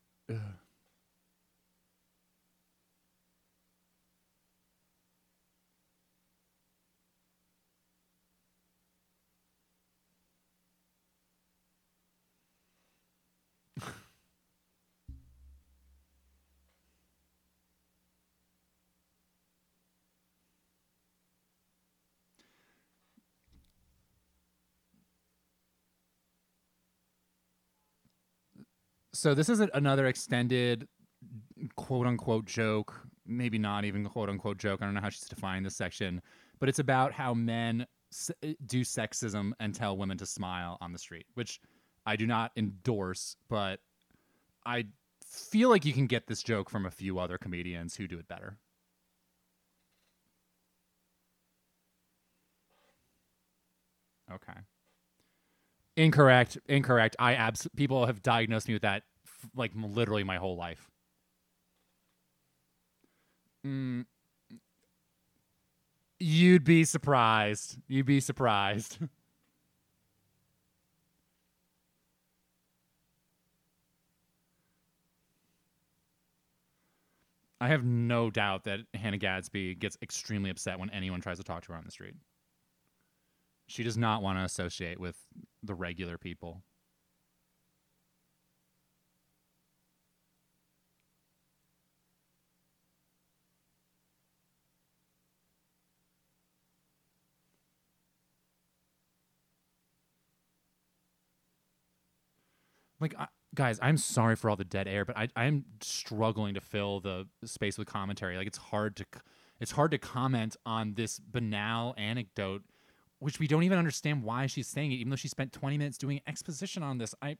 So 29.12 29.34
this 29.34 29.48
is 29.48 29.60
another 29.60 30.06
extended 30.06 30.86
quote 31.76 32.06
unquote 32.06 32.46
joke, 32.46 33.00
maybe 33.26 33.58
not 33.58 33.84
even 33.84 34.04
quote 34.06 34.28
unquote 34.28 34.58
joke. 34.58 34.80
I 34.82 34.84
don't 34.86 34.94
know 34.94 35.00
how 35.00 35.10
she's 35.10 35.28
defining 35.28 35.62
this 35.62 35.76
section, 35.76 36.22
but 36.58 36.68
it's 36.68 36.78
about 36.78 37.12
how 37.12 37.34
men 37.34 37.86
s- 38.12 38.30
eh, 38.42 38.54
do 38.66 38.82
sexism 38.82 39.52
and 39.60 39.74
tell 39.74 39.96
women 39.96 40.18
to 40.18 40.26
smile 40.26 40.78
on 40.80 40.92
the 40.92 40.98
street, 40.98 41.26
which 41.34 41.60
I 42.06 42.16
do 42.16 42.26
not 42.26 42.52
endorse, 42.56 43.36
but 43.48 43.80
I 44.66 44.86
feel 45.24 45.70
like 45.70 45.84
you 45.84 45.92
can 45.94 46.06
get 46.06 46.26
this 46.26 46.42
joke 46.42 46.70
from 46.70 46.86
a 46.86 46.90
few 46.90 47.18
other 47.18 47.38
comedians 47.38 47.96
who 47.96 48.08
do 48.08 48.18
it 48.18 48.28
better. 48.28 48.58
Okay. 54.30 54.60
Incorrect. 56.00 56.56
Incorrect. 56.66 57.14
I 57.18 57.34
abs- 57.34 57.68
people 57.76 58.06
have 58.06 58.22
diagnosed 58.22 58.66
me 58.68 58.74
with 58.74 58.80
that 58.82 59.02
f- 59.26 59.50
like 59.54 59.72
literally 59.74 60.24
my 60.24 60.38
whole 60.38 60.56
life. 60.56 60.90
Mm. 63.66 64.06
You'd 66.18 66.64
be 66.64 66.84
surprised. 66.84 67.76
You'd 67.86 68.06
be 68.06 68.20
surprised. 68.20 68.96
I 77.60 77.68
have 77.68 77.84
no 77.84 78.30
doubt 78.30 78.64
that 78.64 78.80
Hannah 78.94 79.18
Gadsby 79.18 79.74
gets 79.74 79.98
extremely 80.00 80.48
upset 80.48 80.78
when 80.78 80.88
anyone 80.90 81.20
tries 81.20 81.36
to 81.36 81.44
talk 81.44 81.62
to 81.64 81.72
her 81.72 81.78
on 81.78 81.84
the 81.84 81.90
street. 81.90 82.14
She 83.66 83.82
does 83.82 83.98
not 83.98 84.22
want 84.22 84.38
to 84.38 84.44
associate 84.44 84.98
with 84.98 85.18
the 85.62 85.74
regular 85.74 86.18
people. 86.18 86.62
Like, 103.00 103.14
I, 103.18 103.28
guys, 103.54 103.78
I'm 103.82 103.96
sorry 103.96 104.36
for 104.36 104.50
all 104.50 104.56
the 104.56 104.64
dead 104.64 104.86
air, 104.86 105.04
but 105.04 105.16
I, 105.16 105.28
I'm 105.34 105.64
struggling 105.80 106.54
to 106.54 106.60
fill 106.60 107.00
the 107.00 107.26
space 107.44 107.78
with 107.78 107.88
commentary. 107.88 108.36
Like, 108.36 108.46
it's 108.46 108.58
hard 108.58 108.94
to, 108.96 109.06
it's 109.58 109.72
hard 109.72 109.90
to 109.92 109.98
comment 109.98 110.56
on 110.66 110.94
this 110.94 111.18
banal 111.18 111.94
anecdote, 111.96 112.62
which 113.20 113.38
we 113.38 113.46
don't 113.46 113.62
even 113.62 113.78
understand 113.78 114.24
why 114.24 114.46
she's 114.46 114.66
saying 114.66 114.90
it, 114.92 114.96
even 114.96 115.10
though 115.10 115.16
she 115.16 115.28
spent 115.28 115.52
20 115.52 115.78
minutes 115.78 115.96
doing 115.98 116.20
exposition 116.26 116.82
on 116.82 116.98
this. 116.98 117.14
I, 117.22 117.36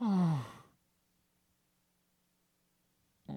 oh. 0.00 0.46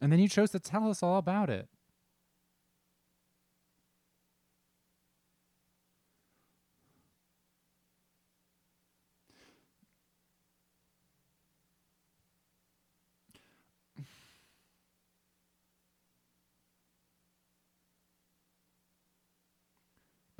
and 0.00 0.12
then 0.12 0.20
you 0.20 0.28
chose 0.28 0.50
to 0.50 0.60
tell 0.60 0.88
us 0.88 1.02
all 1.02 1.18
about 1.18 1.50
it. 1.50 1.68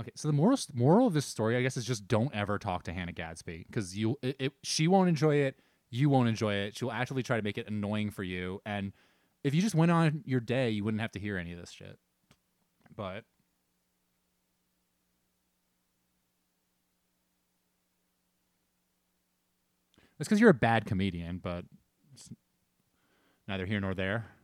Okay, 0.09 0.14
so 0.16 0.26
the 0.26 0.32
moral 0.32 0.59
moral 0.72 1.06
of 1.06 1.12
this 1.12 1.26
story, 1.26 1.56
I 1.56 1.62
guess, 1.62 1.76
is 1.76 1.84
just 1.84 2.09
don't 2.09 2.34
ever 2.34 2.59
talk 2.59 2.84
to 2.84 2.92
Hannah 2.92 3.12
Gadsby 3.12 3.66
because 3.66 3.96
you 3.96 4.18
it, 4.22 4.36
it, 4.38 4.52
she 4.62 4.88
won't 4.88 5.09
enjoy 5.09 5.36
it, 5.36 5.61
you 5.90 6.09
won't 6.09 6.30
enjoy 6.30 6.54
it. 6.54 6.76
She'll 6.76 6.90
actively 6.90 7.22
try 7.22 7.36
to 7.36 7.42
make 7.42 7.59
it 7.59 7.68
annoying 7.68 8.11
for 8.11 8.22
you, 8.22 8.62
and 8.64 8.92
if 9.44 9.54
you 9.54 9.61
just 9.61 9.74
went 9.74 9.90
on 9.90 10.22
your 10.24 10.40
day, 10.40 10.70
you 10.70 10.82
wouldn't 10.82 11.02
have 11.02 11.12
to 11.12 11.20
hear 11.20 11.36
any 11.36 11.52
of 11.52 11.61
this 11.61 11.70
shit. 11.70 11.98
But 12.96 13.24
it's 20.18 20.26
because 20.28 20.40
you're 20.40 20.50
a 20.50 20.54
bad 20.54 20.86
comedian, 20.86 21.38
but 21.42 21.66
it's 22.14 22.30
neither 23.46 23.66
here 23.66 23.80
nor 23.80 23.94
there. 23.94 24.38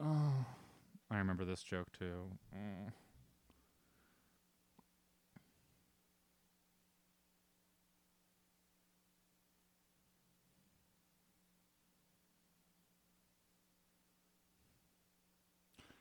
Oh, 0.00 0.32
I 1.10 1.18
remember 1.18 1.44
this 1.44 1.62
joke 1.62 1.88
too. 1.98 2.30
Mm. 2.54 2.92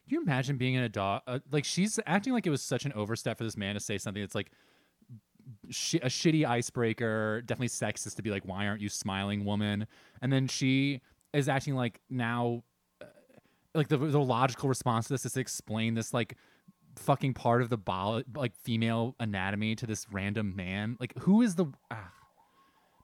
Can 0.07 0.15
you 0.15 0.21
imagine 0.21 0.57
being 0.57 0.75
in 0.75 0.83
a 0.83 0.89
dog? 0.89 1.21
Uh, 1.27 1.39
like 1.51 1.65
she's 1.65 1.99
acting 2.05 2.31
like 2.33 2.47
it 2.47 2.49
was 2.49 2.61
such 2.61 2.85
an 2.85 2.93
overstep 2.93 3.37
for 3.37 3.43
this 3.43 3.57
man 3.57 3.73
to 3.73 3.79
say 3.81 3.97
something 3.97 4.23
that's 4.23 4.35
like 4.35 4.51
sh- 5.69 5.95
a 5.95 6.07
shitty 6.07 6.45
icebreaker, 6.45 7.41
definitely 7.45 7.69
sexist 7.69 8.15
to 8.15 8.21
be 8.21 8.29
like, 8.31 8.45
"Why 8.45 8.67
aren't 8.67 8.81
you 8.81 8.89
smiling, 8.89 9.45
woman?" 9.45 9.87
And 10.21 10.31
then 10.31 10.47
she 10.47 11.01
is 11.33 11.49
acting 11.49 11.75
like 11.75 11.99
now, 12.09 12.63
like 13.77 13.87
the 13.87 13.97
the 13.97 14.19
logical 14.19 14.67
response 14.67 15.07
to 15.07 15.13
this 15.13 15.25
is 15.25 15.33
to 15.33 15.39
explain 15.39 15.93
this 15.93 16.13
like 16.13 16.35
fucking 16.97 17.33
part 17.33 17.61
of 17.61 17.69
the 17.69 17.77
bio- 17.77 18.23
like 18.35 18.55
female 18.55 19.15
anatomy 19.19 19.75
to 19.75 19.85
this 19.85 20.07
random 20.11 20.55
man. 20.55 20.97
Like, 20.99 21.17
who 21.19 21.41
is 21.41 21.55
the? 21.55 21.67
Ah. 21.91 22.11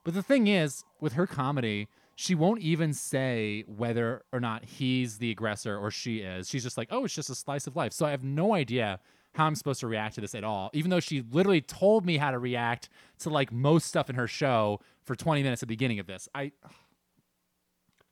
But 0.04 0.14
the 0.14 0.24
thing 0.24 0.48
is, 0.48 0.84
with 1.00 1.14
her 1.14 1.26
comedy, 1.26 1.88
she 2.16 2.36
won't 2.36 2.60
even 2.60 2.94
say 2.94 3.64
whether 3.68 4.24
or 4.34 4.40
not 4.40 4.66
he's 4.66 5.18
the 5.20 5.32
aggressor 5.32 5.78
or 5.78 5.92
she 5.92 6.20
is. 6.20 6.50
She's 6.50 6.64
just 6.64 6.78
like, 6.78 6.90
oh, 6.92 7.06
it's 7.06 7.16
just 7.16 7.30
a 7.30 7.36
slice 7.36 7.68
of 7.68 7.76
life. 7.76 7.94
So 7.94 8.06
I 8.06 8.12
have 8.12 8.24
no 8.24 8.54
idea 8.54 9.00
how 9.34 9.46
I'm 9.46 9.56
supposed 9.56 9.80
to 9.80 9.88
react 9.88 10.16
to 10.16 10.22
this 10.22 10.36
at 10.36 10.44
all, 10.44 10.70
even 10.74 10.92
though 10.92 11.00
she 11.00 11.24
literally 11.32 11.62
told 11.62 12.06
me 12.06 12.18
how 12.18 12.32
to 12.32 12.38
react 12.38 12.90
to 13.20 13.30
like 13.30 13.52
most 13.52 13.88
stuff 13.88 14.10
in 14.10 14.16
her 14.16 14.28
show 14.28 14.80
for 15.04 15.16
20 15.16 15.42
minutes 15.42 15.64
at 15.64 15.68
the 15.68 15.74
beginning 15.74 16.00
of 16.00 16.08
this. 16.08 16.28
I. 16.36 16.52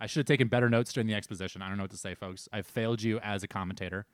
I 0.02 0.08
should 0.08 0.22
have 0.22 0.26
taken 0.26 0.48
better 0.48 0.68
notes 0.68 0.92
during 0.92 1.06
the 1.06 1.14
exposition. 1.14 1.62
I 1.62 1.70
don't 1.70 1.78
know 1.78 1.84
what 1.84 1.92
to 1.92 1.98
say, 1.98 2.16
folks. 2.16 2.50
I've 2.52 2.66
failed 2.66 3.04
you 3.04 3.20
as 3.20 3.44
a 3.44 3.48
commentator. 3.48 4.08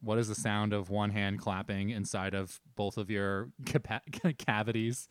What 0.00 0.16
is 0.16 0.28
the 0.28 0.34
sound 0.34 0.72
of 0.72 0.88
one 0.88 1.10
hand 1.10 1.38
clapping 1.38 1.90
inside 1.90 2.32
of 2.32 2.58
both 2.76 2.96
of 2.96 3.10
your 3.10 3.50
cavities? 4.38 5.06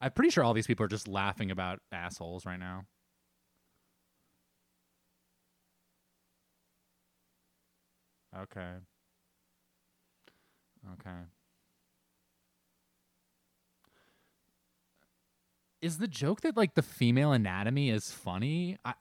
I'm 0.00 0.12
pretty 0.12 0.30
sure 0.30 0.42
all 0.44 0.54
these 0.54 0.66
people 0.66 0.84
are 0.84 0.88
just 0.88 1.08
laughing 1.08 1.50
about 1.50 1.80
assholes 1.92 2.46
right 2.46 2.58
now. 2.58 2.84
Okay. 8.36 8.76
Okay. 10.92 11.10
Is 15.82 15.98
the 15.98 16.08
joke 16.08 16.42
that 16.42 16.56
like 16.56 16.74
the 16.74 16.82
female 16.82 17.32
anatomy 17.32 17.90
is 17.90 18.10
funny? 18.10 18.76
I 18.84 18.94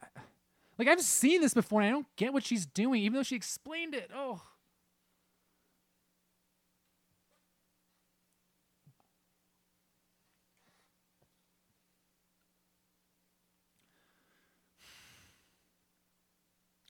like 0.78 0.88
I've 0.88 1.02
seen 1.02 1.42
this 1.42 1.54
before 1.54 1.82
and 1.82 1.90
I 1.90 1.92
don't 1.92 2.08
get 2.16 2.34
what 2.34 2.46
she's 2.46 2.66
doing 2.66 3.02
even 3.02 3.16
though 3.16 3.24
she 3.24 3.36
explained 3.36 3.94
it. 3.94 4.12
Oh. 4.14 4.42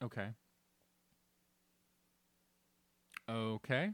Okay. 0.04 0.30
Okay. 3.30 3.92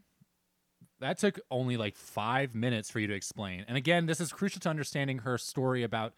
That 1.00 1.18
took 1.18 1.40
only 1.52 1.78
like 1.78 1.96
five 1.98 2.56
minutes 2.56 2.90
for 2.90 3.00
you 3.00 3.08
to 3.08 3.14
explain. 3.14 3.66
And 3.68 3.78
again, 3.78 4.06
this 4.06 4.22
is 4.22 4.32
crucial 4.32 4.62
to 4.62 4.70
understanding 4.70 5.20
her 5.20 5.38
story 5.38 5.84
about 5.84 6.14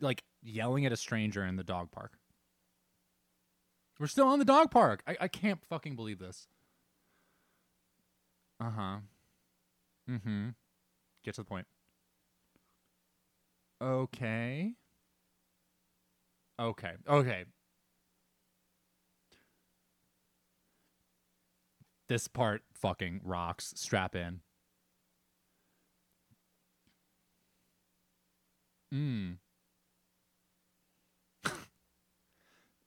like 0.00 0.24
yelling 0.42 0.84
at 0.84 0.92
a 0.92 0.96
stranger 0.96 1.44
in 1.44 1.56
the 1.56 1.64
dog 1.64 1.90
park. 1.90 2.18
We're 4.00 4.08
still 4.08 4.26
on 4.26 4.40
the 4.40 4.44
dog 4.44 4.70
park. 4.70 5.02
I, 5.06 5.16
I 5.20 5.28
can't 5.28 5.64
fucking 5.64 5.94
believe 5.94 6.18
this. 6.18 6.48
Uh 8.60 8.70
huh. 8.70 8.96
Mm 10.10 10.22
hmm. 10.22 10.48
Get 11.24 11.34
to 11.34 11.42
the 11.42 11.44
point. 11.46 11.66
Okay. 13.80 14.74
Okay. 16.58 16.92
Okay. 17.08 17.44
This 22.08 22.28
part 22.28 22.62
fucking 22.74 23.20
rocks. 23.24 23.72
Strap 23.76 24.14
in. 24.14 24.40
Mm. 28.92 29.38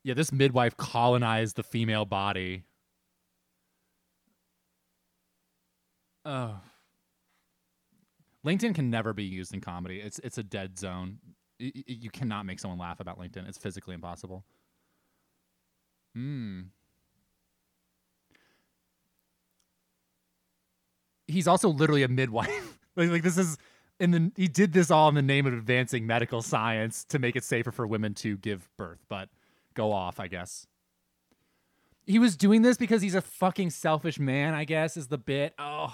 yeah, 0.03 0.13
this 0.13 0.31
midwife 0.31 0.77
colonized 0.77 1.55
the 1.55 1.63
female 1.63 2.05
body. 2.05 2.63
Oh. 6.25 6.59
LinkedIn 8.45 8.75
can 8.75 8.89
never 8.89 9.13
be 9.13 9.23
used 9.23 9.53
in 9.53 9.61
comedy. 9.61 9.99
It's 9.99 10.19
it's 10.19 10.37
a 10.37 10.43
dead 10.43 10.77
zone. 10.77 11.19
Y- 11.59 11.71
y- 11.75 11.83
you 11.87 12.09
cannot 12.09 12.45
make 12.45 12.59
someone 12.59 12.79
laugh 12.79 12.99
about 12.99 13.19
LinkedIn. 13.19 13.47
It's 13.47 13.57
physically 13.57 13.95
impossible. 13.95 14.45
Hmm. 16.15 16.61
He's 21.27 21.47
also 21.47 21.69
literally 21.69 22.03
a 22.03 22.07
midwife. 22.07 22.79
like, 22.95 23.09
like 23.09 23.23
this 23.23 23.37
is 23.37 23.57
in 23.99 24.11
the 24.11 24.31
he 24.35 24.47
did 24.47 24.73
this 24.73 24.91
all 24.91 25.09
in 25.09 25.15
the 25.15 25.21
name 25.21 25.45
of 25.45 25.53
advancing 25.53 26.05
medical 26.07 26.41
science 26.41 27.03
to 27.05 27.19
make 27.19 27.35
it 27.35 27.43
safer 27.43 27.71
for 27.71 27.85
women 27.85 28.13
to 28.15 28.37
give 28.37 28.69
birth. 28.77 29.03
But 29.09 29.29
go 29.73 29.91
off, 29.91 30.19
I 30.19 30.27
guess. 30.27 30.67
He 32.05 32.19
was 32.19 32.37
doing 32.37 32.61
this 32.61 32.77
because 32.77 33.01
he's 33.01 33.15
a 33.15 33.21
fucking 33.21 33.71
selfish 33.71 34.17
man, 34.17 34.53
I 34.53 34.63
guess, 34.63 34.95
is 34.95 35.07
the 35.07 35.17
bit. 35.17 35.53
Oh. 35.59 35.93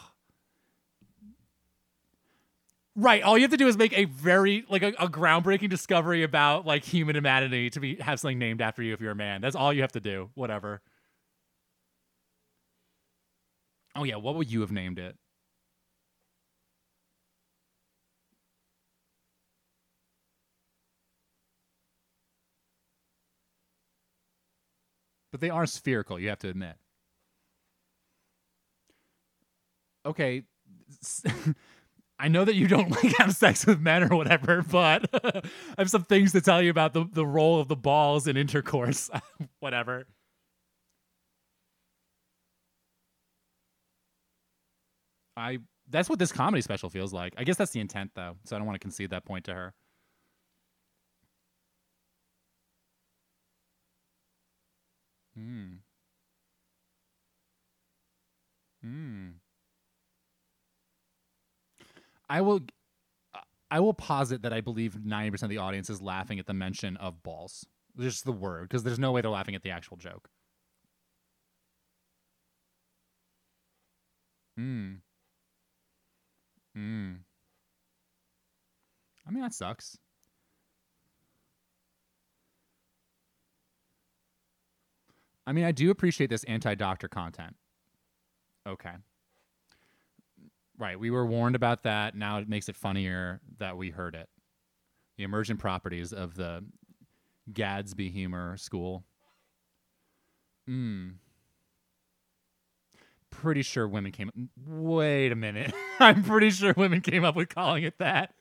Right. 2.96 3.24
All 3.24 3.36
you 3.36 3.44
have 3.44 3.52
to 3.52 3.58
do 3.58 3.68
is 3.68 3.76
make 3.76 3.98
a 3.98 4.06
very 4.06 4.66
like 4.70 4.84
a, 4.84 4.90
a 5.00 5.08
groundbreaking 5.08 5.70
discovery 5.70 6.22
about 6.22 6.68
like 6.68 6.84
human 6.84 7.16
anatomy 7.16 7.72
to 7.72 7.80
be 7.80 7.96
have 7.96 8.20
something 8.20 8.38
named 8.38 8.62
after 8.62 8.84
you 8.84 8.94
if 8.94 9.02
you're 9.02 9.12
a 9.12 9.16
man. 9.16 9.42
That's 9.42 9.56
all 9.56 9.74
you 9.74 9.82
have 9.82 9.94
to 9.94 10.00
do. 10.00 10.30
Whatever. 10.36 10.82
Oh 13.96 14.04
yeah, 14.04 14.18
what 14.18 14.36
would 14.36 14.52
you 14.52 14.62
have 14.62 14.72
named 14.72 15.00
it? 15.00 15.18
But 25.34 25.42
they 25.42 25.50
are 25.50 25.66
spherical, 25.66 26.20
you 26.20 26.30
have 26.30 26.38
to 26.40 26.50
admit. 26.50 26.76
Okay. 30.06 30.44
I 32.20 32.28
know 32.28 32.46
that 32.46 32.54
you 32.54 32.68
don't 32.68 32.92
like 33.04 33.18
have 33.18 33.36
sex 33.36 33.66
with 33.66 33.82
men 33.82 34.04
or 34.04 34.16
whatever, 34.16 34.62
but 34.62 35.10
I 35.36 35.42
have 35.80 35.90
some 35.90 36.04
things 36.04 36.34
to 36.34 36.42
tell 36.42 36.62
you 36.62 36.70
about 36.70 36.94
the, 36.94 37.06
the 37.12 37.26
role 37.26 37.60
of 37.60 37.68
the 37.68 37.76
balls 37.76 38.28
in 38.28 38.38
intercourse. 38.38 39.10
whatever. 39.60 40.06
I 45.36 45.58
that's 45.90 46.10
what 46.10 46.20
this 46.20 46.32
comedy 46.32 46.62
special 46.62 46.92
feels 46.92 47.12
like. 47.12 47.34
I 47.38 47.44
guess 47.44 47.58
that's 47.58 47.72
the 47.72 47.80
intent 47.80 48.12
though, 48.14 48.36
so 48.44 48.56
I 48.56 48.60
don't 48.60 48.68
want 48.68 48.76
to 48.76 48.86
concede 48.86 49.10
that 49.10 49.26
point 49.26 49.46
to 49.46 49.54
her. 49.56 49.74
Hmm. 55.36 55.74
Hmm. 58.82 59.30
I 62.30 62.42
will 62.42 62.62
I 63.72 63.80
will 63.80 63.94
posit 63.94 64.44
that 64.44 64.54
I 64.54 64.62
believe 64.62 64.94
90% 64.96 65.44
of 65.44 65.50
the 65.50 65.58
audience 65.58 65.90
is 65.90 66.02
laughing 66.02 66.38
at 66.40 66.46
the 66.46 66.54
mention 66.54 66.96
of 66.98 67.24
balls. 67.24 67.66
Just 68.00 68.26
the 68.26 68.32
word 68.32 68.70
because 68.70 68.84
there's 68.84 69.00
no 69.00 69.12
way 69.12 69.22
they're 69.22 69.32
laughing 69.32 69.56
at 69.56 69.64
the 69.64 69.72
actual 69.72 69.98
joke. 69.98 70.30
Hmm. 74.58 74.96
Hmm. 76.76 77.14
I 79.28 79.32
mean 79.32 79.42
that 79.42 79.54
sucks. 79.54 79.98
I 85.46 85.52
mean, 85.52 85.66
I 85.66 85.72
do 85.72 85.92
appreciate 85.92 86.30
this 86.30 86.44
anti-doctor 86.46 87.08
content. 87.08 87.56
Okay. 88.68 88.94
Right, 90.78 91.00
we 91.00 91.12
were 91.12 91.26
warned 91.26 91.56
about 91.56 91.84
that. 91.84 92.16
Now 92.16 92.40
it 92.40 92.50
makes 92.50 92.70
it 92.70 92.76
funnier 92.76 93.42
that 93.60 93.78
we 93.78 93.90
heard 93.90 94.16
it. 94.16 94.28
The 95.18 95.24
emergent 95.24 95.60
properties 95.60 96.12
of 96.14 96.36
the 96.36 96.64
Gadsby 97.52 98.10
humor 98.10 98.58
school. 98.58 99.04
Hmm. 100.68 101.10
Pretty 103.30 103.62
sure 103.62 103.88
women 103.88 104.12
came. 104.12 104.50
Wait 104.66 105.32
a 105.32 105.36
minute. 105.36 105.74
I'm 106.00 106.24
pretty 106.24 106.50
sure 106.52 106.74
women 106.76 107.02
came 107.02 107.24
up 107.26 107.36
with 107.36 107.50
calling 107.50 107.84
it 107.84 107.98
that. 108.00 108.34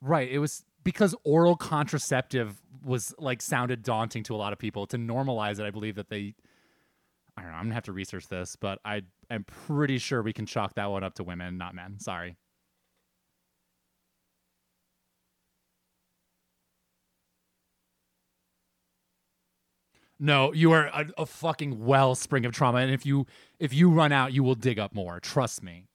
Right. 0.00 0.30
It 0.30 0.38
was 0.38 0.64
because 0.86 1.16
oral 1.24 1.56
contraceptive 1.56 2.62
was 2.84 3.12
like 3.18 3.42
sounded 3.42 3.82
daunting 3.82 4.22
to 4.22 4.34
a 4.34 4.38
lot 4.38 4.52
of 4.52 4.58
people. 4.60 4.86
To 4.86 4.96
normalize 4.96 5.58
it, 5.58 5.66
I 5.66 5.70
believe 5.72 5.96
that 5.96 6.08
they 6.08 6.34
I 7.36 7.42
don't 7.42 7.50
know, 7.50 7.56
I'm 7.58 7.64
gonna 7.64 7.74
have 7.74 7.82
to 7.84 7.92
research 7.92 8.28
this, 8.28 8.54
but 8.54 8.78
I 8.84 9.02
am 9.28 9.42
pretty 9.44 9.98
sure 9.98 10.22
we 10.22 10.32
can 10.32 10.46
chalk 10.46 10.74
that 10.76 10.88
one 10.88 11.02
up 11.02 11.14
to 11.14 11.24
women, 11.24 11.58
not 11.58 11.74
men. 11.74 11.98
Sorry. 11.98 12.36
No, 20.20 20.52
you 20.52 20.70
are 20.70 20.86
a, 20.86 21.06
a 21.18 21.26
fucking 21.26 21.84
wellspring 21.84 22.46
of 22.46 22.52
trauma, 22.52 22.78
and 22.78 22.92
if 22.92 23.04
you 23.04 23.26
if 23.58 23.74
you 23.74 23.90
run 23.90 24.12
out, 24.12 24.32
you 24.32 24.44
will 24.44 24.54
dig 24.54 24.78
up 24.78 24.94
more. 24.94 25.18
Trust 25.18 25.64
me. 25.64 25.88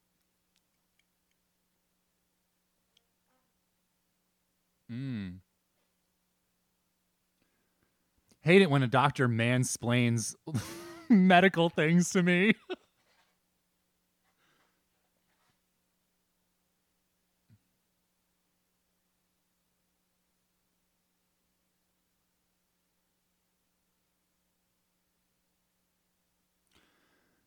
Mm. 4.92 5.39
Hate 8.42 8.62
it 8.62 8.70
when 8.70 8.84
a 8.84 8.88
doctor 8.88 9.30
mansplains 9.30 10.36
medical 11.10 11.70
things 11.70 12.10
to 12.10 12.24
me. 12.24 12.54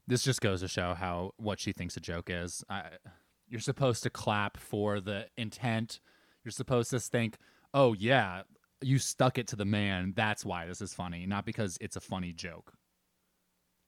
this 0.07 0.23
just 0.23 0.41
goes 0.41 0.61
to 0.61 0.69
show 0.69 0.95
how 0.95 1.33
what 1.37 1.59
she 1.61 1.73
thinks 1.73 1.97
a 1.97 2.01
joke 2.01 2.29
is. 2.31 2.65
I, 2.69 2.85
you're 3.49 3.61
supposed 3.61 4.03
to 4.03 4.11
clap 4.11 4.59
for 4.59 5.01
the 5.01 5.27
intent. 5.37 6.01
You're 6.45 6.53
supposed 6.53 6.91
to 6.91 7.01
think, 7.01 7.39
"Oh 7.73 7.95
yeah, 7.95 8.43
you 8.81 8.99
stuck 8.99 9.39
it 9.39 9.49
to 9.49 9.57
the 9.57 9.65
man. 9.65 10.13
That's 10.15 10.45
why 10.45 10.67
this 10.67 10.81
is 10.81 10.95
funny, 10.95 11.27
not 11.27 11.47
because 11.47 11.79
it's 11.81 11.97
a 11.97 12.01
funny 12.01 12.33
joke." 12.33 12.75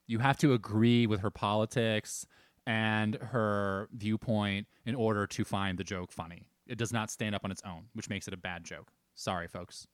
You 0.06 0.20
have 0.20 0.38
to 0.38 0.52
agree 0.52 1.06
with 1.06 1.20
her 1.20 1.30
politics 1.30 2.26
and 2.66 3.16
her 3.16 3.88
viewpoint 3.92 4.68
in 4.84 4.94
order 4.94 5.26
to 5.26 5.44
find 5.44 5.78
the 5.78 5.84
joke 5.84 6.12
funny. 6.12 6.48
It 6.66 6.78
does 6.78 6.92
not 6.92 7.10
stand 7.10 7.34
up 7.34 7.44
on 7.44 7.50
its 7.50 7.62
own, 7.64 7.88
which 7.92 8.08
makes 8.08 8.26
it 8.28 8.34
a 8.34 8.36
bad 8.36 8.64
joke. 8.64 8.90
Sorry, 9.14 9.48
folks. 9.48 9.86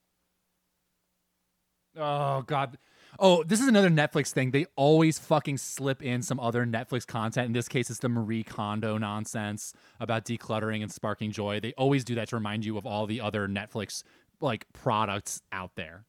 Oh 1.96 2.42
god. 2.42 2.78
Oh, 3.18 3.44
this 3.44 3.60
is 3.60 3.68
another 3.68 3.90
Netflix 3.90 4.30
thing. 4.32 4.50
They 4.50 4.66
always 4.74 5.18
fucking 5.18 5.58
slip 5.58 6.02
in 6.02 6.22
some 6.22 6.40
other 6.40 6.64
Netflix 6.64 7.06
content. 7.06 7.46
In 7.46 7.52
this 7.52 7.68
case, 7.68 7.90
it's 7.90 7.98
the 7.98 8.08
Marie 8.08 8.42
Kondo 8.42 8.96
nonsense 8.96 9.74
about 10.00 10.24
decluttering 10.24 10.82
and 10.82 10.90
sparking 10.90 11.30
joy. 11.30 11.60
They 11.60 11.72
always 11.74 12.04
do 12.04 12.14
that 12.14 12.28
to 12.28 12.36
remind 12.36 12.64
you 12.64 12.78
of 12.78 12.86
all 12.86 13.06
the 13.06 13.20
other 13.20 13.46
Netflix 13.48 14.02
like 14.40 14.66
products 14.72 15.42
out 15.52 15.72
there. 15.76 16.04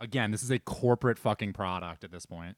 Again, 0.00 0.30
this 0.30 0.44
is 0.44 0.50
a 0.50 0.60
corporate 0.60 1.18
fucking 1.18 1.52
product 1.52 2.04
at 2.04 2.12
this 2.12 2.24
point. 2.24 2.56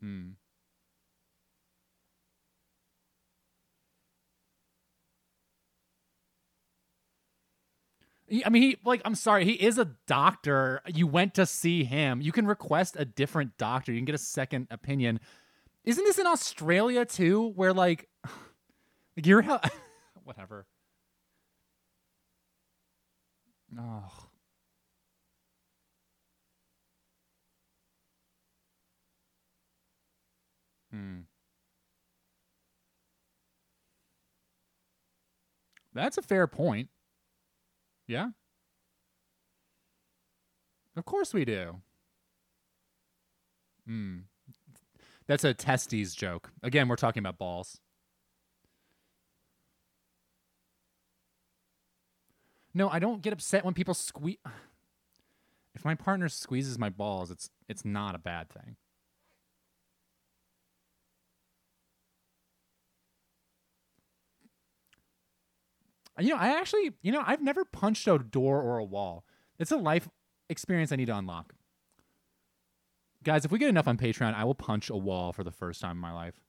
Hmm. 0.00 0.30
I 8.44 8.48
mean, 8.48 8.62
he 8.62 8.76
like 8.84 9.02
I'm 9.04 9.14
sorry, 9.14 9.44
he 9.44 9.52
is 9.52 9.78
a 9.78 9.86
doctor. 10.06 10.82
You 10.86 11.06
went 11.06 11.34
to 11.34 11.46
see 11.46 11.84
him. 11.84 12.20
You 12.20 12.32
can 12.32 12.46
request 12.46 12.96
a 12.98 13.04
different 13.04 13.56
doctor. 13.58 13.92
You 13.92 13.98
can 13.98 14.04
get 14.04 14.14
a 14.14 14.18
second 14.18 14.68
opinion. 14.70 15.20
Isn't 15.84 16.04
this 16.04 16.18
in 16.18 16.26
Australia 16.26 17.04
too, 17.04 17.48
where 17.56 17.72
like, 17.72 18.08
like 19.16 19.26
you're 19.26 19.42
whatever. 20.24 20.66
Oh. 23.78 24.10
Hmm. 30.90 31.20
That's 35.94 36.18
a 36.18 36.22
fair 36.22 36.46
point. 36.46 36.88
Yeah. 38.10 38.30
Of 40.96 41.04
course 41.04 41.32
we 41.32 41.44
do. 41.44 41.76
Hmm. 43.86 44.16
That's 45.28 45.44
a 45.44 45.54
testes 45.54 46.16
joke. 46.16 46.50
Again, 46.60 46.88
we're 46.88 46.96
talking 46.96 47.20
about 47.20 47.38
balls. 47.38 47.78
No, 52.74 52.88
I 52.88 52.98
don't 52.98 53.22
get 53.22 53.32
upset 53.32 53.64
when 53.64 53.74
people 53.74 53.94
squeeze. 53.94 54.38
If 55.72 55.84
my 55.84 55.94
partner 55.94 56.28
squeezes 56.28 56.80
my 56.80 56.88
balls, 56.88 57.30
it's 57.30 57.48
it's 57.68 57.84
not 57.84 58.16
a 58.16 58.18
bad 58.18 58.50
thing. 58.50 58.74
You 66.20 66.30
know, 66.30 66.36
I 66.36 66.58
actually, 66.58 66.92
you 67.02 67.12
know, 67.12 67.22
I've 67.26 67.42
never 67.42 67.64
punched 67.64 68.06
a 68.06 68.18
door 68.18 68.60
or 68.60 68.78
a 68.78 68.84
wall. 68.84 69.24
It's 69.58 69.72
a 69.72 69.76
life 69.76 70.08
experience 70.48 70.92
I 70.92 70.96
need 70.96 71.06
to 71.06 71.16
unlock. 71.16 71.54
Guys, 73.22 73.44
if 73.44 73.52
we 73.52 73.58
get 73.58 73.68
enough 73.68 73.88
on 73.88 73.98
Patreon, 73.98 74.34
I 74.34 74.44
will 74.44 74.54
punch 74.54 74.88
a 74.88 74.96
wall 74.96 75.32
for 75.32 75.44
the 75.44 75.50
first 75.50 75.80
time 75.80 75.92
in 75.92 75.98
my 75.98 76.12
life. 76.12 76.40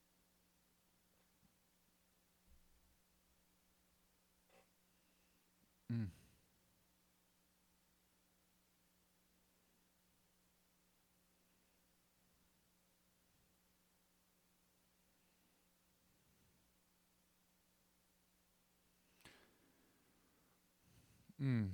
Mm. 21.42 21.70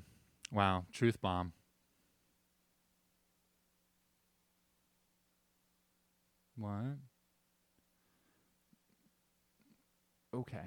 Wow, 0.51 0.85
truth 0.93 1.21
bomb. 1.21 1.53
What? 6.55 6.97
Okay. 10.33 10.57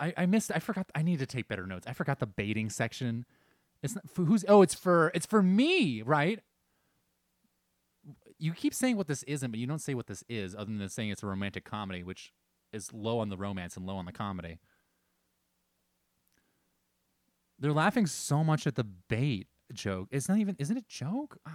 I, 0.00 0.12
I 0.16 0.26
missed 0.26 0.50
I 0.54 0.58
forgot 0.58 0.90
I 0.94 1.02
need 1.02 1.18
to 1.20 1.26
take 1.26 1.48
better 1.48 1.66
notes. 1.66 1.86
I 1.86 1.92
forgot 1.92 2.18
the 2.18 2.26
baiting 2.26 2.70
section. 2.70 3.26
It's 3.82 3.94
not 3.94 4.08
for 4.10 4.24
who's 4.24 4.44
oh 4.48 4.62
it's 4.62 4.74
for 4.74 5.10
it's 5.14 5.26
for 5.26 5.42
me, 5.42 6.02
right? 6.02 6.40
You 8.38 8.52
keep 8.52 8.74
saying 8.74 8.96
what 8.96 9.06
this 9.06 9.22
isn't, 9.24 9.50
but 9.50 9.60
you 9.60 9.66
don't 9.66 9.80
say 9.80 9.94
what 9.94 10.06
this 10.06 10.24
is 10.28 10.54
other 10.54 10.72
than 10.76 10.88
saying 10.88 11.10
it's 11.10 11.22
a 11.22 11.26
romantic 11.26 11.64
comedy, 11.64 12.02
which 12.02 12.32
is 12.72 12.92
low 12.92 13.18
on 13.20 13.28
the 13.28 13.36
romance 13.36 13.76
and 13.76 13.86
low 13.86 13.96
on 13.96 14.04
the 14.04 14.12
comedy. 14.12 14.58
They're 17.64 17.72
laughing 17.72 18.04
so 18.04 18.44
much 18.44 18.66
at 18.66 18.74
the 18.74 18.84
bait 18.84 19.48
joke. 19.72 20.08
It's 20.10 20.28
not 20.28 20.36
even 20.36 20.54
isn't 20.58 20.76
it 20.76 20.84
a 20.84 20.86
joke? 20.86 21.38
Ugh. 21.46 21.52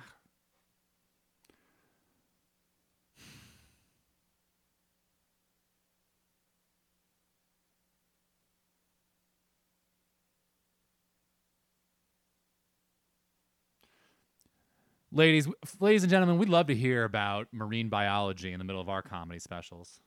Ladies, 15.12 15.47
ladies 15.80 16.01
and 16.03 16.10
gentlemen, 16.10 16.39
we'd 16.39 16.49
love 16.49 16.66
to 16.68 16.76
hear 16.76 17.03
about 17.03 17.47
marine 17.51 17.89
biology 17.89 18.51
in 18.51 18.57
the 18.57 18.64
middle 18.66 18.82
of 18.82 18.89
our 18.89 19.03
comedy 19.03 19.39
specials. 19.39 19.99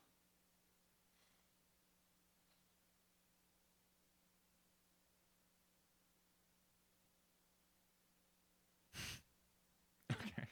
okay. 10.13 10.47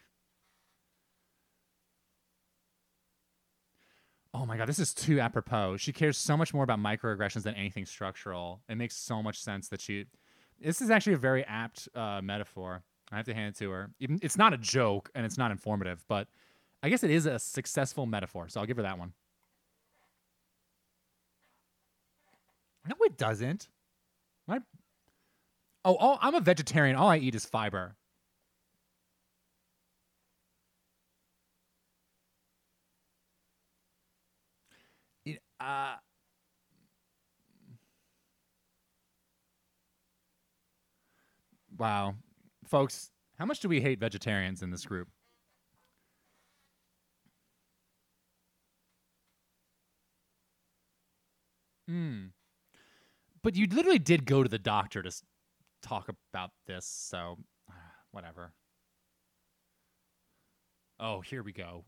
Oh 4.41 4.47
my 4.47 4.57
god, 4.57 4.67
this 4.69 4.79
is 4.79 4.95
too 4.95 5.21
apropos. 5.21 5.77
She 5.77 5.93
cares 5.93 6.17
so 6.17 6.35
much 6.35 6.55
more 6.55 6.65
about 6.65 6.79
microaggressions 6.79 7.43
than 7.43 7.55
anything 7.57 7.85
structural. 7.85 8.63
It 8.71 8.77
makes 8.77 8.97
so 8.97 9.23
much 9.23 9.39
sense 9.39 9.69
that 9.69 9.83
she. 9.83 10.07
This 10.59 10.81
is 10.81 10.89
actually 10.89 11.13
a 11.13 11.19
very 11.19 11.45
apt 11.45 11.91
uh, 11.95 12.23
metaphor. 12.23 12.83
I 13.13 13.17
have 13.17 13.27
to 13.27 13.35
hand 13.35 13.55
it 13.55 13.59
to 13.59 13.71
her. 13.71 13.91
Even 14.01 14.19
it's 14.23 14.39
not 14.39 14.55
a 14.55 14.57
joke 14.57 15.11
and 15.15 15.27
it's 15.27 15.37
not 15.37 15.51
informative, 15.51 16.03
but 16.09 16.27
I 16.83 16.89
guess 16.89 17.05
it 17.05 17.11
is 17.11 17.27
a 17.27 17.39
successful 17.39 18.07
metaphor. 18.07 18.49
So 18.49 18.61
I'll 18.61 18.67
give 18.67 18.79
her 18.79 18.83
that 18.83 18.99
one. 18.99 19.13
No, 22.89 22.95
it 23.03 23.19
doesn't. 23.19 23.69
My 24.49 24.61
oh, 25.85 26.19
I'm 26.19 26.35
a 26.35 26.41
vegetarian. 26.41 26.97
All 26.97 27.11
I 27.11 27.19
eat 27.19 27.35
is 27.35 27.45
fiber. 27.45 27.95
Uh, 35.61 35.97
wow, 41.79 42.15
folks, 42.67 43.11
how 43.39 43.47
much 43.47 43.61
do 43.61 43.69
we 43.69 43.81
hate 43.81 43.99
vegetarians 44.01 44.63
in 44.63 44.71
this 44.71 44.85
group? 44.85 45.09
Hmm. 51.89 52.33
But 53.43 53.55
you 53.57 53.67
literally 53.67 53.99
did 53.99 54.25
go 54.25 54.43
to 54.43 54.49
the 54.49 54.59
doctor 54.59 55.03
to 55.03 55.09
s- 55.09 55.23
talk 55.83 56.09
about 56.09 56.53
this, 56.67 56.87
so 56.87 57.39
whatever. 58.13 58.55
Oh, 61.01 61.21
here 61.21 61.43
we 61.43 61.53
go. 61.53 61.85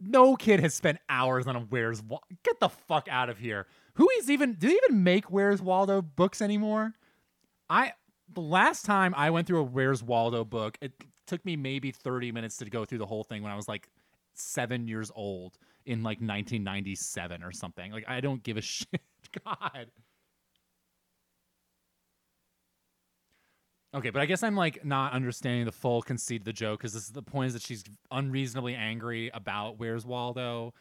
No 0.00 0.36
kid 0.36 0.60
has 0.60 0.74
spent 0.74 0.98
hours 1.08 1.46
on 1.46 1.56
a 1.56 1.60
Where's 1.60 2.02
Wa- 2.02 2.20
Get 2.42 2.60
the 2.60 2.68
fuck 2.68 3.08
out 3.10 3.30
of 3.30 3.38
here. 3.38 3.66
Who 3.94 4.08
is 4.18 4.30
even 4.30 4.54
do 4.54 4.68
they 4.68 4.74
even 4.74 5.02
make 5.02 5.30
Where's 5.30 5.62
Waldo 5.62 6.02
books 6.02 6.42
anymore? 6.42 6.92
I 7.70 7.92
the 8.32 8.40
last 8.40 8.84
time 8.84 9.14
I 9.16 9.30
went 9.30 9.46
through 9.46 9.60
a 9.60 9.64
Where's 9.64 10.02
Waldo 10.02 10.44
book, 10.44 10.76
it 10.80 10.92
took 11.26 11.44
me 11.44 11.56
maybe 11.56 11.90
30 11.90 12.32
minutes 12.32 12.56
to 12.58 12.66
go 12.66 12.84
through 12.84 12.98
the 12.98 13.06
whole 13.06 13.24
thing 13.24 13.42
when 13.42 13.52
I 13.52 13.56
was 13.56 13.68
like 13.68 13.88
7 14.34 14.88
years 14.88 15.10
old 15.14 15.56
in 15.86 16.02
like 16.02 16.18
1997 16.18 17.42
or 17.42 17.52
something. 17.52 17.92
Like 17.92 18.04
I 18.08 18.20
don't 18.20 18.42
give 18.42 18.56
a 18.56 18.60
shit. 18.62 19.00
God. 19.44 19.90
Okay, 23.94 24.10
but 24.10 24.20
I 24.20 24.26
guess 24.26 24.42
I'm 24.42 24.56
like 24.56 24.84
not 24.84 25.12
understanding 25.12 25.64
the 25.66 25.72
full 25.72 26.02
conceit 26.02 26.40
of 26.40 26.44
the 26.44 26.52
joke 26.52 26.80
because 26.80 26.92
this 26.92 27.04
is 27.04 27.12
the 27.12 27.22
point 27.22 27.48
is 27.48 27.52
that 27.52 27.62
she's 27.62 27.84
unreasonably 28.10 28.74
angry 28.74 29.30
about 29.32 29.78
Where's 29.78 30.04
Waldo. 30.04 30.74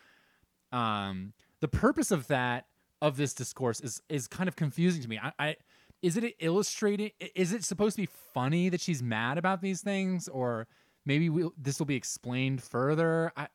Um, 0.71 1.33
the 1.59 1.67
purpose 1.67 2.09
of 2.09 2.27
that 2.27 2.65
of 3.01 3.15
this 3.15 3.33
discourse 3.33 3.79
is 3.81 4.01
is 4.09 4.27
kind 4.27 4.47
of 4.47 4.55
confusing 4.55 5.03
to 5.03 5.07
me. 5.07 5.19
I, 5.21 5.31
I 5.37 5.55
is 6.01 6.17
it 6.17 6.35
illustrating? 6.39 7.11
Is 7.35 7.53
it 7.53 7.63
supposed 7.63 7.95
to 7.97 8.01
be 8.01 8.09
funny 8.33 8.69
that 8.69 8.81
she's 8.81 9.03
mad 9.03 9.37
about 9.37 9.61
these 9.61 9.81
things, 9.81 10.27
or 10.27 10.67
maybe 11.05 11.29
we'll, 11.29 11.53
this 11.55 11.77
will 11.77 11.85
be 11.85 11.95
explained 11.95 12.63
further? 12.63 13.31
I 13.37 13.47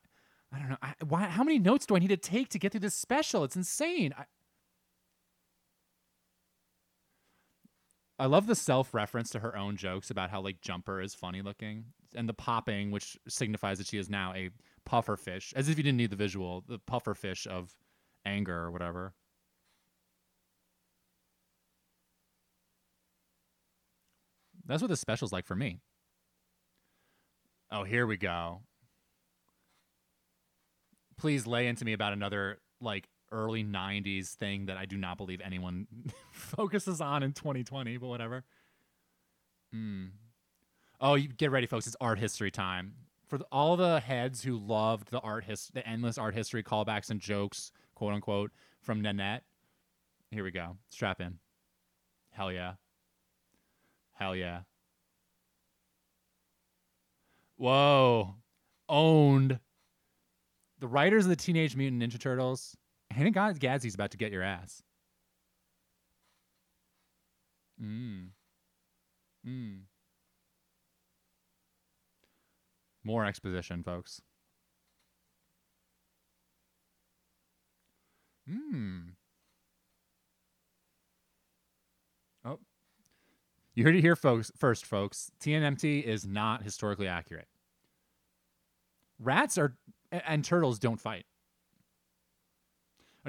I 0.53 0.59
don't 0.59 0.69
know. 0.69 0.77
I, 0.81 0.93
why? 1.05 1.23
How 1.25 1.43
many 1.43 1.59
notes 1.59 1.85
do 1.85 1.97
I 1.97 1.99
need 1.99 2.07
to 2.07 2.17
take 2.17 2.47
to 2.49 2.59
get 2.59 2.71
through 2.71 2.81
this 2.81 2.95
special? 2.95 3.43
It's 3.43 3.57
insane. 3.57 4.13
I, 4.17 4.23
I 8.19 8.25
love 8.25 8.47
the 8.47 8.55
self 8.55 8.93
reference 8.93 9.29
to 9.29 9.39
her 9.39 9.55
own 9.55 9.77
jokes 9.77 10.11
about 10.11 10.29
how 10.29 10.41
like 10.41 10.59
Jumper 10.59 11.01
is 11.01 11.15
funny 11.15 11.41
looking 11.41 11.85
and 12.13 12.27
the 12.27 12.33
popping, 12.33 12.91
which 12.91 13.17
signifies 13.29 13.77
that 13.77 13.87
she 13.87 13.97
is 13.97 14.09
now 14.09 14.33
a 14.33 14.49
puffer 14.85 15.15
fish, 15.15 15.53
as 15.55 15.69
if 15.69 15.77
you 15.77 15.83
didn't 15.83 15.97
need 15.97 16.09
the 16.09 16.17
visual, 16.17 16.63
the 16.67 16.79
puffer 16.79 17.13
fish 17.13 17.47
of 17.49 17.73
anger 18.25 18.57
or 18.57 18.71
whatever. 18.71 19.13
That's 24.65 24.81
what 24.81 24.89
the 24.89 24.97
special's 24.97 25.31
like 25.31 25.45
for 25.45 25.55
me. 25.55 25.79
Oh, 27.71 27.83
here 27.83 28.05
we 28.05 28.17
go. 28.17 28.61
Please 31.17 31.47
lay 31.47 31.67
into 31.67 31.85
me 31.85 31.93
about 31.93 32.13
another 32.13 32.59
like 32.81 33.07
early 33.31 33.63
90s 33.63 34.33
thing 34.33 34.65
that 34.67 34.77
I 34.77 34.85
do 34.85 34.97
not 34.97 35.17
believe 35.17 35.41
anyone 35.43 35.87
focuses 36.31 37.01
on 37.01 37.23
in 37.23 37.33
2020, 37.33 37.97
but 37.97 38.07
whatever. 38.07 38.43
Mm. 39.75 40.09
Oh, 41.01 41.15
you 41.15 41.27
get 41.27 41.51
ready, 41.51 41.67
folks. 41.67 41.87
It's 41.87 41.95
art 42.01 42.19
history 42.19 42.51
time. 42.51 42.93
For 43.27 43.37
the, 43.37 43.45
all 43.51 43.77
the 43.77 43.99
heads 43.99 44.43
who 44.43 44.57
loved 44.57 45.11
the 45.11 45.19
art 45.19 45.43
his, 45.43 45.69
the 45.73 45.87
endless 45.87 46.17
art 46.17 46.33
history 46.33 46.63
callbacks 46.63 47.11
and 47.11 47.19
jokes, 47.19 47.71
quote 47.93 48.13
unquote, 48.13 48.51
from 48.81 49.01
Nanette, 49.01 49.43
here 50.31 50.43
we 50.43 50.51
go. 50.51 50.77
Strap 50.89 51.21
in. 51.21 51.39
Hell 52.31 52.51
yeah. 52.51 52.73
Hell 54.13 54.35
yeah. 54.35 54.61
Whoa. 57.57 58.35
Owned. 58.87 59.59
The 60.79 60.87
writers 60.87 61.25
of 61.25 61.29
the 61.29 61.35
Teenage 61.35 61.75
Mutant 61.75 62.01
Ninja 62.01 62.19
Turtles. 62.19 62.75
Hannah 63.11 63.31
Gadsby's 63.31 63.95
about 63.95 64.11
to 64.11 64.17
get 64.17 64.31
your 64.31 64.43
ass. 64.43 64.83
Mm. 67.81 68.29
Mm. 69.47 69.79
More 73.03 73.25
exposition, 73.25 73.83
folks. 73.83 74.21
Hmm. 78.47 78.99
Oh. 82.43 82.59
You 83.75 83.83
heard 83.83 83.95
it 83.95 84.01
here, 84.01 84.15
folks. 84.15 84.51
First, 84.57 84.85
folks. 84.85 85.31
TNMT 85.39 86.03
is 86.03 86.25
not 86.25 86.63
historically 86.63 87.07
accurate. 87.07 87.47
Rats 89.19 89.57
are 89.57 89.75
and 90.11 90.43
turtles 90.43 90.79
don't 90.79 90.99
fight. 90.99 91.25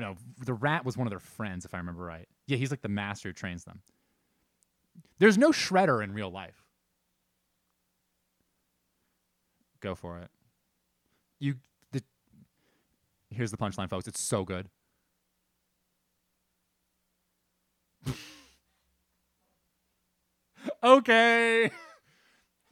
No, 0.00 0.16
the 0.44 0.54
rat 0.54 0.84
was 0.84 0.96
one 0.96 1.06
of 1.06 1.10
their 1.10 1.20
friends, 1.20 1.64
if 1.64 1.74
I 1.74 1.78
remember 1.78 2.02
right. 2.02 2.26
Yeah, 2.46 2.56
he's 2.56 2.70
like 2.70 2.82
the 2.82 2.88
master 2.88 3.28
who 3.28 3.32
trains 3.32 3.64
them. 3.64 3.82
There's 5.18 5.36
no 5.36 5.50
shredder 5.50 6.02
in 6.02 6.12
real 6.12 6.30
life. 6.30 6.64
Go 9.80 9.94
for 9.94 10.18
it. 10.18 10.30
You 11.38 11.56
the 11.92 12.02
Here's 13.30 13.50
the 13.50 13.56
punchline, 13.56 13.88
folks. 13.88 14.08
It's 14.08 14.20
so 14.20 14.44
good. 14.44 14.68
okay. 20.82 21.70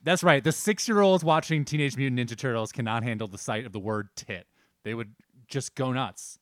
That's 0.02 0.22
right. 0.22 0.42
The 0.42 0.52
six 0.52 0.88
year 0.88 1.00
olds 1.00 1.24
watching 1.24 1.64
Teenage 1.64 1.96
Mutant 1.96 2.18
Ninja 2.20 2.36
Turtles 2.36 2.72
cannot 2.72 3.02
handle 3.02 3.28
the 3.28 3.38
sight 3.38 3.66
of 3.66 3.72
the 3.72 3.78
word 3.78 4.08
tit. 4.16 4.46
They 4.84 4.94
would 4.94 5.14
just 5.48 5.74
go 5.74 5.92
nuts. 5.92 6.37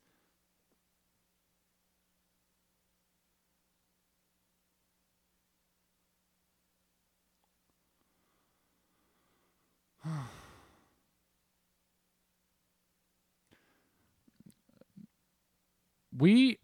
We 16.17 16.59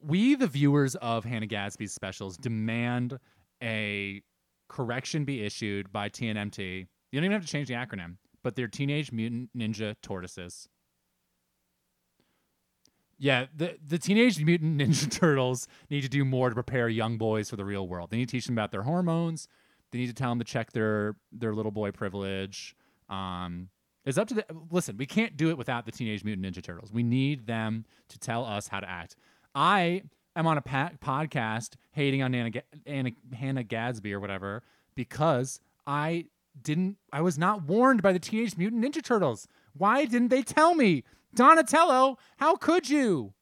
we 0.00 0.34
the 0.34 0.46
viewers 0.46 0.94
of 0.96 1.24
Hannah 1.24 1.46
Gadsby's 1.46 1.92
specials 1.92 2.36
demand 2.36 3.18
a 3.62 4.22
correction 4.68 5.24
be 5.24 5.44
issued 5.44 5.92
by 5.92 6.08
TNMT. 6.08 6.58
You 6.58 7.20
don't 7.20 7.24
even 7.24 7.32
have 7.32 7.42
to 7.42 7.48
change 7.48 7.68
the 7.68 7.74
acronym, 7.74 8.16
but 8.42 8.56
they're 8.56 8.68
Teenage 8.68 9.12
Mutant 9.12 9.50
Ninja 9.56 9.94
Tortoises. 10.02 10.68
Yeah, 13.18 13.46
the 13.54 13.76
the 13.86 13.98
Teenage 13.98 14.42
Mutant 14.42 14.80
Ninja 14.80 15.10
Turtles 15.20 15.68
need 15.90 16.00
to 16.02 16.08
do 16.08 16.24
more 16.24 16.48
to 16.48 16.54
prepare 16.54 16.88
young 16.88 17.18
boys 17.18 17.50
for 17.50 17.56
the 17.56 17.64
real 17.64 17.86
world. 17.86 18.10
They 18.10 18.16
need 18.16 18.28
to 18.28 18.32
teach 18.32 18.46
them 18.46 18.54
about 18.56 18.72
their 18.72 18.82
hormones. 18.82 19.46
They 19.92 19.98
need 19.98 20.08
to 20.08 20.14
tell 20.14 20.30
them 20.30 20.38
to 20.38 20.44
check 20.44 20.72
their 20.72 21.16
their 21.30 21.54
little 21.54 21.70
boy 21.70 21.92
privilege. 21.92 22.74
Um, 23.08 23.68
it's 24.04 24.18
up 24.18 24.28
to 24.28 24.34
the 24.34 24.44
listen. 24.70 24.96
We 24.96 25.06
can't 25.06 25.36
do 25.36 25.50
it 25.50 25.58
without 25.58 25.86
the 25.86 25.92
Teenage 25.92 26.24
Mutant 26.24 26.46
Ninja 26.46 26.62
Turtles. 26.62 26.92
We 26.92 27.02
need 27.02 27.46
them 27.46 27.84
to 28.08 28.18
tell 28.18 28.44
us 28.44 28.68
how 28.68 28.80
to 28.80 28.88
act. 28.88 29.16
I 29.54 30.02
am 30.34 30.46
on 30.46 30.58
a 30.58 30.62
pa- 30.62 30.92
podcast 31.04 31.74
hating 31.92 32.22
on 32.22 32.32
Ga- 32.32 32.62
Anna, 32.86 33.10
Hannah 33.34 33.62
Gadsby 33.62 34.12
or 34.12 34.20
whatever 34.20 34.62
because 34.94 35.60
I 35.86 36.26
didn't. 36.60 36.96
I 37.12 37.20
was 37.20 37.38
not 37.38 37.62
warned 37.64 38.02
by 38.02 38.12
the 38.12 38.18
Teenage 38.18 38.56
Mutant 38.56 38.84
Ninja 38.84 39.02
Turtles. 39.02 39.46
Why 39.74 40.04
didn't 40.04 40.28
they 40.28 40.42
tell 40.42 40.74
me? 40.74 41.04
Donatello, 41.34 42.18
how 42.36 42.56
could 42.56 42.90
you? 42.90 43.32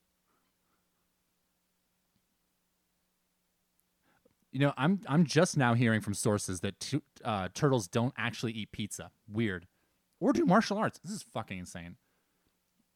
You 4.52 4.58
know, 4.60 4.72
I'm 4.76 5.00
I'm 5.08 5.24
just 5.24 5.56
now 5.56 5.74
hearing 5.74 6.00
from 6.00 6.14
sources 6.14 6.60
that 6.60 6.78
tu- 6.80 7.02
uh, 7.24 7.48
turtles 7.54 7.86
don't 7.86 8.12
actually 8.18 8.52
eat 8.52 8.72
pizza. 8.72 9.10
Weird, 9.28 9.66
or 10.20 10.32
do 10.32 10.44
martial 10.44 10.78
arts. 10.78 11.00
This 11.02 11.12
is 11.12 11.22
fucking 11.22 11.58
insane. 11.58 11.96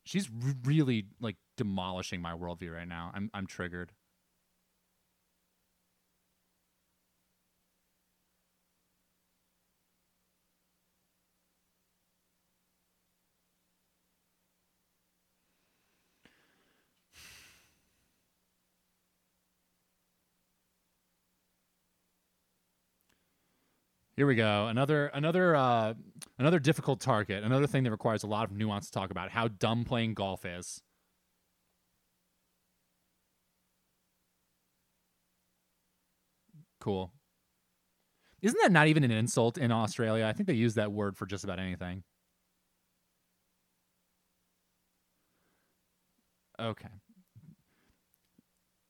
She's 0.05 0.29
really 0.65 1.07
like 1.21 1.37
demolishing 1.57 2.21
my 2.21 2.33
worldview 2.33 2.75
right 2.75 2.87
now. 2.89 3.11
I'm 3.15 3.31
I'm 3.33 3.47
triggered. 3.47 3.93
Here 24.17 24.27
we 24.27 24.37
go. 24.37 24.69
Another 24.69 25.09
another 25.09 25.57
uh, 25.57 25.95
another 26.39 26.61
difficult 26.61 27.01
target. 27.01 27.43
Another 27.43 27.67
thing 27.67 27.83
that 27.85 27.91
requires 27.91 28.23
a 28.23 28.29
lot 28.29 28.45
of 28.45 28.53
nuance 28.57 28.87
to 28.87 28.93
talk 28.93 29.11
about. 29.11 29.31
How 29.31 29.49
dumb 29.49 29.85
playing 29.85 30.15
golf 30.15 30.45
is. 30.45 30.81
Cool. 36.81 37.13
Isn't 38.43 38.59
that 38.63 38.71
not 38.73 38.89
even 38.89 39.05
an 39.05 39.11
insult 39.11 39.59
in 39.59 39.73
Australia? 39.73 40.27
I 40.27 40.33
think 40.33 40.47
they 40.47 40.55
use 40.55 40.75
that 40.75 40.93
word 40.93 41.17
for 41.17 41.27
just 41.27 41.45
about 41.45 41.59
anything. 41.59 42.05
Okay. 46.61 46.89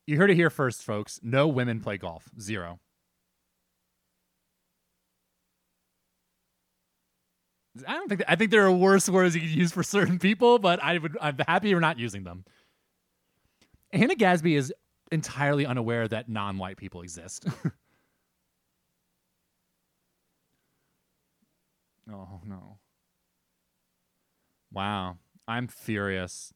You 0.07 0.19
heard 0.19 0.31
it 0.31 0.35
here 0.35 0.51
first, 0.51 0.83
folks. 0.83 1.21
No 1.23 1.49
women 1.49 1.81
play 1.81 1.97
golf. 1.97 2.29
Zero. 2.39 2.81
I 7.87 7.95
don't 7.95 8.09
think 8.09 8.23
I 8.29 8.37
think 8.37 8.51
there 8.51 8.65
are 8.65 8.73
worse 8.73 9.09
words 9.09 9.35
you 9.35 9.41
could 9.41 9.51
use 9.51 9.73
for 9.73 9.83
certain 9.83 10.19
people, 10.19 10.59
but 10.59 10.83
I 10.83 10.99
would 10.99 11.17
I'm 11.21 11.37
happy 11.47 11.71
you're 11.71 11.81
not 11.81 11.99
using 11.99 12.23
them. 12.25 12.45
Hannah 13.93 14.15
Gadsby 14.15 14.55
is 14.55 14.73
entirely 15.11 15.67
unaware 15.67 16.07
that 16.09 16.29
non-white 16.29 16.77
people 16.77 17.03
exist. 17.03 17.47
oh 22.13 22.41
no. 22.45 22.79
Wow. 24.73 25.19
I'm 25.47 25.69
furious. 25.69 26.53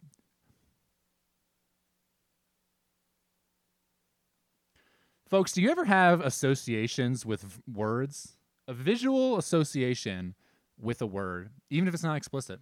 Folks, 5.28 5.52
do 5.52 5.60
you 5.60 5.70
ever 5.70 5.84
have 5.84 6.20
associations 6.22 7.26
with 7.26 7.42
v- 7.42 7.60
words? 7.72 8.36
A 8.66 8.72
visual 8.72 9.36
association 9.36 10.34
with 10.80 11.02
a 11.02 11.06
word, 11.06 11.50
even 11.70 11.88
if 11.88 11.94
it's 11.94 12.02
not 12.02 12.16
explicit. 12.16 12.60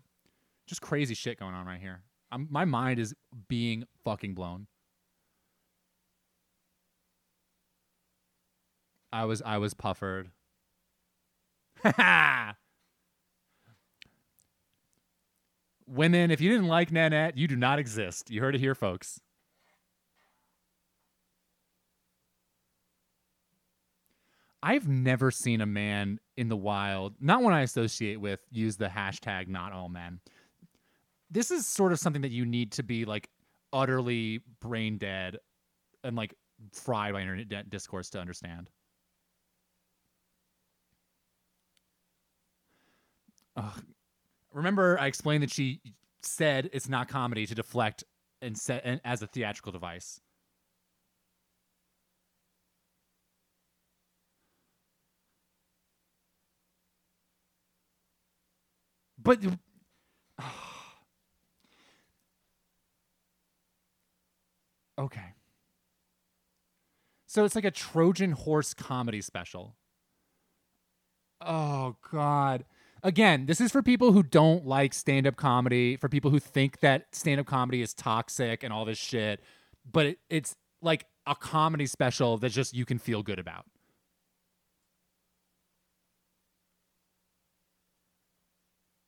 Just 0.67 0.81
crazy 0.81 1.15
shit 1.15 1.39
going 1.39 1.55
on 1.55 1.67
right 1.67 1.81
here. 1.81 2.03
I'm, 2.33 2.49
my 2.51 2.65
mind 2.65 2.99
is 2.99 3.15
being 3.49 3.85
fucking 4.05 4.35
blown. 4.35 4.67
I 9.13 9.25
was 9.25 9.41
I 9.43 9.59
was 9.59 9.75
puffered. 9.75 10.31
Women, 15.87 16.33
if 16.33 16.41
you 16.41 16.51
didn't 16.51 16.67
like 16.67 16.91
Nanette, 16.91 17.39
you 17.39 17.47
do 17.47 17.55
not 17.55 17.79
exist. 17.79 18.29
You 18.31 18.41
heard 18.41 18.57
it 18.57 18.61
here, 18.61 18.75
folks. 18.75 19.21
I've 24.63 24.89
never 24.89 25.31
seen 25.31 25.61
a 25.61 25.67
man 25.67 26.19
in 26.37 26.49
the 26.49 26.57
wild, 26.57 27.15
not 27.21 27.43
one 27.43 27.53
I 27.53 27.63
associate 27.63 28.21
with, 28.21 28.41
use 28.51 28.77
the 28.77 28.89
hashtag 28.89 29.49
not 29.49 29.73
all 29.73 29.89
men. 29.89 30.21
This 31.31 31.51
is 31.51 31.67
sort 31.67 31.93
of 31.93 31.99
something 31.99 32.23
that 32.23 32.31
you 32.31 32.45
need 32.47 32.73
to 32.73 32.83
be 32.83 33.05
like 33.05 33.29
utterly 33.73 34.41
brain 34.61 34.99
dead 34.99 35.39
and 36.05 36.17
like 36.17 36.35
fried 36.73 37.13
by 37.13 37.21
internet 37.21 37.49
di- 37.49 37.65
discourse 37.69 38.11
to 38.11 38.21
understand. 38.21 38.71
Ugh. 43.57 43.83
Remember, 44.53 44.99
I 45.01 45.07
explained 45.07 45.43
that 45.43 45.51
she 45.51 45.81
said 46.23 46.71
it's 46.73 46.89
not 46.89 47.09
comedy 47.09 47.47
to 47.47 47.55
deflect 47.55 48.05
and 48.43 48.57
set 48.57 48.83
and 48.85 49.01
as 49.05 49.23
a 49.23 49.27
theatrical 49.27 49.73
device. 49.73 50.21
But 59.27 59.41
okay. 64.99 65.35
So 67.27 67.45
it's 67.45 67.57
like 67.57 67.65
a 67.65 67.73
Trojan 67.73 68.33
horse 68.33 68.73
comedy 68.73 69.21
special. 69.21 69.75
Oh 71.41 71.97
God. 72.11 72.65
Again, 73.03 73.47
this 73.47 73.61
is 73.61 73.73
for 73.73 73.83
people 73.83 74.13
who 74.13 74.23
don't 74.23 74.65
like 74.65 74.95
stand-up 74.95 75.37
comedy, 75.37 75.97
for 75.97 76.09
people 76.09 76.31
who 76.31 76.39
think 76.39 76.81
that 76.81 77.09
stand-up 77.13 77.47
comedy 77.47 77.83
is 77.83 77.93
toxic 77.93 78.63
and 78.63 78.73
all 78.73 78.85
this 78.85 78.97
shit, 78.99 79.43
but 79.91 80.07
it, 80.07 80.19
it's 80.31 80.57
like 80.81 81.07
a 81.27 81.35
comedy 81.35 81.87
special 81.87 82.39
that 82.39 82.51
just 82.51 82.75
you 82.75 82.85
can 82.85 82.99
feel 82.99 83.23
good 83.23 83.39
about. 83.39 83.67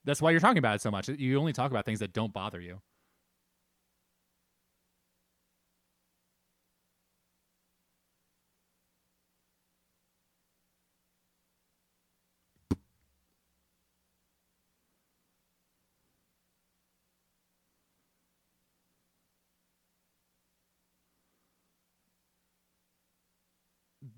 That's 0.08 0.22
why 0.22 0.30
you're 0.30 0.40
talking 0.40 0.56
about 0.56 0.76
it 0.76 0.80
so 0.80 0.90
much. 0.90 1.10
You 1.10 1.38
only 1.38 1.52
talk 1.52 1.70
about 1.70 1.84
things 1.84 1.98
that 1.98 2.14
don't 2.14 2.32
bother 2.32 2.62
you. 2.62 2.80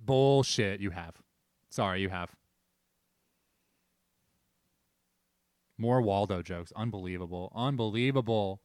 Bullshit, 0.05 0.81
you 0.81 0.91
have. 0.91 1.17
Sorry, 1.71 2.01
you 2.01 2.11
have. 2.11 2.40
More 5.81 6.03
Waldo 6.03 6.43
jokes. 6.43 6.73
Unbelievable. 6.77 7.51
Unbelievable. 7.55 8.61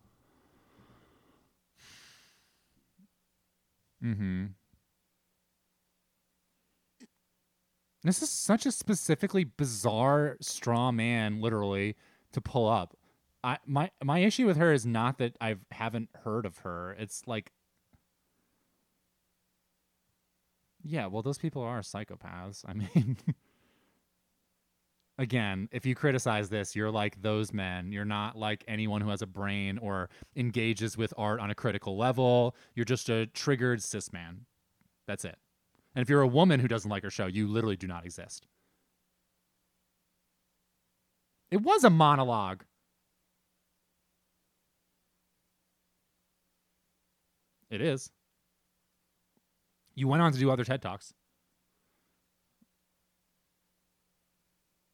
Mm-hmm. 4.04 4.48
This 8.04 8.22
is 8.22 8.30
such 8.30 8.66
a 8.66 8.72
specifically 8.72 9.46
bizarre 9.46 10.36
straw 10.42 10.92
man, 10.92 11.40
literally, 11.40 11.96
to 12.34 12.42
pull 12.42 12.68
up. 12.68 12.98
I 13.44 13.60
my 13.66 13.92
my 14.04 14.20
issue 14.20 14.46
with 14.46 14.58
her 14.58 14.74
is 14.74 14.86
not 14.86 15.18
that 15.20 15.38
I 15.40 15.56
haven't 15.72 16.10
heard 16.24 16.46
of 16.46 16.58
her. 16.60 16.96
It's 17.00 17.24
like 17.26 17.52
Yeah, 20.84 21.08
well 21.08 21.24
those 21.24 21.38
people 21.38 21.62
are 21.64 21.80
psychopaths. 21.80 22.64
I 22.68 22.74
mean 22.74 23.18
again, 25.18 25.70
if 25.72 25.86
you 25.86 25.96
criticize 25.96 26.50
this, 26.50 26.76
you're 26.76 26.92
like 26.92 27.22
those 27.22 27.54
men. 27.54 27.92
You're 27.92 28.06
not 28.06 28.38
like 28.38 28.64
anyone 28.68 29.02
who 29.02 29.10
has 29.10 29.22
a 29.22 29.28
brain 29.28 29.78
or 29.78 30.10
engages 30.36 30.98
with 30.98 31.14
art 31.18 31.40
on 31.40 31.50
a 31.50 31.56
critical 31.56 31.98
level. 31.98 32.56
You're 32.76 32.86
just 32.86 33.10
a 33.10 33.28
triggered 33.28 33.82
cis 33.82 34.12
man. 34.12 34.42
That's 35.08 35.26
it. 35.26 35.38
And 35.96 36.02
if 36.02 36.10
you're 36.10 36.22
a 36.22 36.28
woman 36.28 36.60
who 36.60 36.68
doesn't 36.68 36.90
like 36.90 37.04
her 37.04 37.10
show, 37.10 37.28
you 37.28 37.48
literally 37.48 37.78
do 37.78 37.88
not 37.88 38.06
exist. 38.06 38.48
It 41.52 41.62
was 41.62 41.84
a 41.84 41.90
monologue. 41.90 42.64
It 47.70 47.82
is. 47.82 48.10
You 49.96 50.08
went 50.08 50.22
on 50.22 50.34
to 50.34 50.40
do 50.40 50.52
other 50.52 50.66
TED 50.66 50.82
Talks. 50.82 51.14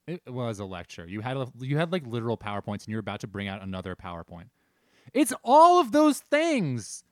It 0.07 0.21
was 0.27 0.59
a 0.59 0.65
lecture. 0.65 1.07
You 1.07 1.21
had 1.21 1.37
a, 1.37 1.47
you 1.59 1.77
had 1.77 1.91
like 1.91 2.05
literal 2.07 2.37
PowerPoints, 2.37 2.85
and 2.85 2.87
you're 2.87 2.99
about 2.99 3.21
to 3.21 3.27
bring 3.27 3.47
out 3.47 3.61
another 3.61 3.95
PowerPoint. 3.95 4.45
It's 5.13 5.33
all 5.43 5.79
of 5.79 5.91
those 5.91 6.19
things. 6.19 7.03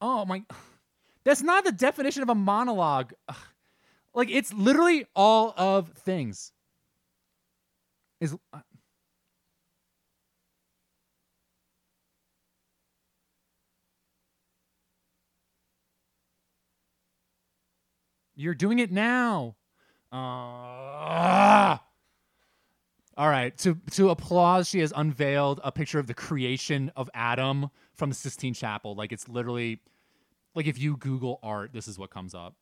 Oh 0.00 0.24
my, 0.24 0.42
that's 1.24 1.42
not 1.42 1.64
the 1.64 1.72
definition 1.72 2.22
of 2.22 2.28
a 2.28 2.34
monologue. 2.34 3.12
Like 4.14 4.30
it's 4.30 4.52
literally 4.52 5.06
all 5.14 5.54
of 5.56 5.90
things. 5.90 6.50
Is 8.20 8.34
uh, 8.52 8.60
you're 18.34 18.54
doing 18.54 18.78
it 18.80 18.90
now. 18.90 19.54
Uh, 20.10 21.78
all 23.18 23.28
right. 23.28 23.56
To 23.58 23.76
to 23.92 24.10
applause, 24.10 24.68
she 24.68 24.78
has 24.78 24.92
unveiled 24.94 25.60
a 25.64 25.72
picture 25.72 25.98
of 25.98 26.06
the 26.06 26.14
creation 26.14 26.92
of 26.96 27.10
Adam 27.14 27.68
from 27.94 28.10
the 28.10 28.14
Sistine 28.14 28.54
Chapel. 28.54 28.94
Like 28.94 29.12
it's 29.12 29.28
literally 29.28 29.80
like 30.54 30.68
if 30.68 30.78
you 30.78 30.96
Google 30.96 31.40
art, 31.42 31.72
this 31.72 31.88
is 31.88 31.98
what 31.98 32.10
comes 32.10 32.32
up. 32.32 32.54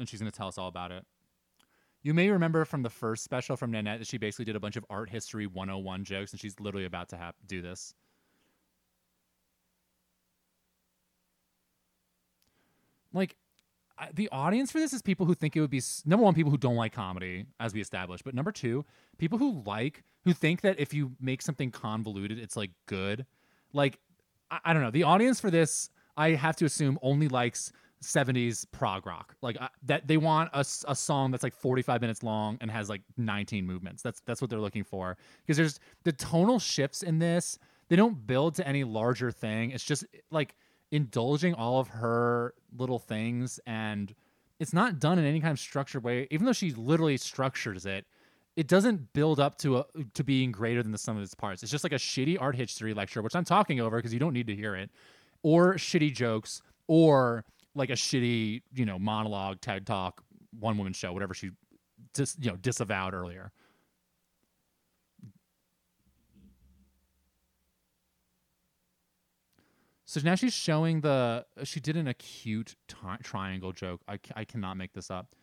And 0.00 0.08
she's 0.08 0.18
gonna 0.18 0.32
tell 0.32 0.48
us 0.48 0.58
all 0.58 0.66
about 0.66 0.90
it. 0.90 1.06
You 2.02 2.14
may 2.14 2.30
remember 2.30 2.64
from 2.64 2.82
the 2.82 2.90
first 2.90 3.22
special 3.22 3.56
from 3.56 3.70
Nanette 3.70 4.00
that 4.00 4.08
she 4.08 4.18
basically 4.18 4.46
did 4.46 4.56
a 4.56 4.60
bunch 4.60 4.76
of 4.76 4.84
art 4.90 5.08
history 5.08 5.46
101 5.46 6.04
jokes, 6.04 6.32
and 6.32 6.40
she's 6.40 6.58
literally 6.58 6.86
about 6.86 7.08
to 7.10 7.16
have 7.16 7.34
do 7.46 7.62
this. 7.62 7.94
Like 13.12 13.36
the 14.14 14.28
audience 14.30 14.70
for 14.70 14.78
this 14.78 14.92
is 14.92 15.02
people 15.02 15.26
who 15.26 15.34
think 15.34 15.56
it 15.56 15.60
would 15.60 15.70
be 15.70 15.82
number 16.04 16.24
one 16.24 16.34
people 16.34 16.50
who 16.50 16.58
don't 16.58 16.76
like 16.76 16.92
comedy 16.92 17.46
as 17.60 17.74
we 17.74 17.80
established 17.80 18.24
but 18.24 18.34
number 18.34 18.52
two 18.52 18.84
people 19.18 19.38
who 19.38 19.62
like 19.66 20.02
who 20.24 20.32
think 20.32 20.60
that 20.60 20.78
if 20.78 20.94
you 20.94 21.12
make 21.20 21.42
something 21.42 21.70
convoluted 21.70 22.38
it's 22.38 22.56
like 22.56 22.70
good. 22.86 23.26
Like 23.72 23.98
i, 24.50 24.58
I 24.66 24.72
don't 24.72 24.82
know. 24.82 24.90
The 24.90 25.04
audience 25.04 25.40
for 25.40 25.50
this 25.50 25.90
i 26.16 26.30
have 26.30 26.56
to 26.56 26.64
assume 26.64 26.98
only 27.02 27.28
likes 27.28 27.72
70s 28.02 28.66
prog 28.72 29.06
rock. 29.06 29.34
Like 29.42 29.56
uh, 29.60 29.68
that 29.84 30.06
they 30.06 30.16
want 30.16 30.50
a, 30.52 30.60
a 30.60 30.94
song 30.94 31.30
that's 31.30 31.42
like 31.42 31.54
45 31.54 32.00
minutes 32.00 32.22
long 32.22 32.58
and 32.60 32.70
has 32.70 32.88
like 32.90 33.02
19 33.16 33.64
movements. 33.64 34.02
That's 34.02 34.20
that's 34.26 34.40
what 34.40 34.50
they're 34.50 34.60
looking 34.60 34.84
for. 34.84 35.16
Because 35.46 35.56
there's 35.56 35.80
the 36.04 36.12
tonal 36.12 36.58
shifts 36.58 37.02
in 37.02 37.18
this 37.18 37.58
they 37.88 37.96
don't 37.96 38.26
build 38.26 38.54
to 38.54 38.66
any 38.66 38.84
larger 38.84 39.30
thing. 39.30 39.70
It's 39.70 39.84
just 39.84 40.06
like 40.30 40.54
indulging 40.92 41.54
all 41.54 41.80
of 41.80 41.88
her 41.88 42.54
little 42.76 43.00
things 43.00 43.58
and 43.66 44.14
it's 44.60 44.72
not 44.72 45.00
done 45.00 45.18
in 45.18 45.24
any 45.24 45.40
kind 45.40 45.50
of 45.50 45.58
structured 45.58 46.04
way. 46.04 46.28
Even 46.30 46.46
though 46.46 46.52
she 46.52 46.70
literally 46.72 47.16
structures 47.16 47.84
it 47.84 48.06
it 48.54 48.68
doesn't 48.68 49.14
build 49.14 49.40
up 49.40 49.56
to 49.58 49.78
a 49.78 49.86
to 50.14 50.22
being 50.22 50.52
greater 50.52 50.82
than 50.82 50.92
the 50.92 50.98
sum 50.98 51.16
of 51.16 51.22
its 51.22 51.34
parts. 51.34 51.62
It's 51.62 51.72
just 51.72 51.84
like 51.84 51.92
a 51.92 51.96
shitty 51.96 52.36
art 52.40 52.54
history 52.54 52.94
lecture 52.94 53.22
which 53.22 53.34
i'm 53.34 53.44
talking 53.44 53.80
over 53.80 53.96
because 53.96 54.12
you 54.12 54.20
don't 54.20 54.34
need 54.34 54.46
to 54.46 54.54
hear 54.54 54.76
it 54.76 54.90
or 55.42 55.74
shitty 55.74 56.14
jokes 56.14 56.62
or 56.86 57.44
like 57.74 57.90
a 57.90 57.94
shitty 57.94 58.62
you 58.74 58.84
know 58.84 58.98
monologue 58.98 59.60
ted 59.60 59.86
talk 59.86 60.22
one 60.60 60.76
woman 60.76 60.92
show 60.92 61.12
whatever 61.12 61.34
she 61.34 61.50
just 62.14 62.42
you 62.44 62.50
know 62.50 62.56
disavowed 62.56 63.14
earlier 63.14 63.50
So 70.12 70.20
now 70.22 70.34
she's 70.34 70.52
showing 70.52 71.00
the. 71.00 71.46
She 71.64 71.80
did 71.80 71.96
an 71.96 72.06
acute 72.06 72.76
tri- 72.86 73.16
triangle 73.22 73.72
joke. 73.72 74.02
I, 74.06 74.18
I 74.36 74.44
cannot 74.44 74.76
make 74.76 74.92
this 74.92 75.10
up. 75.10 75.34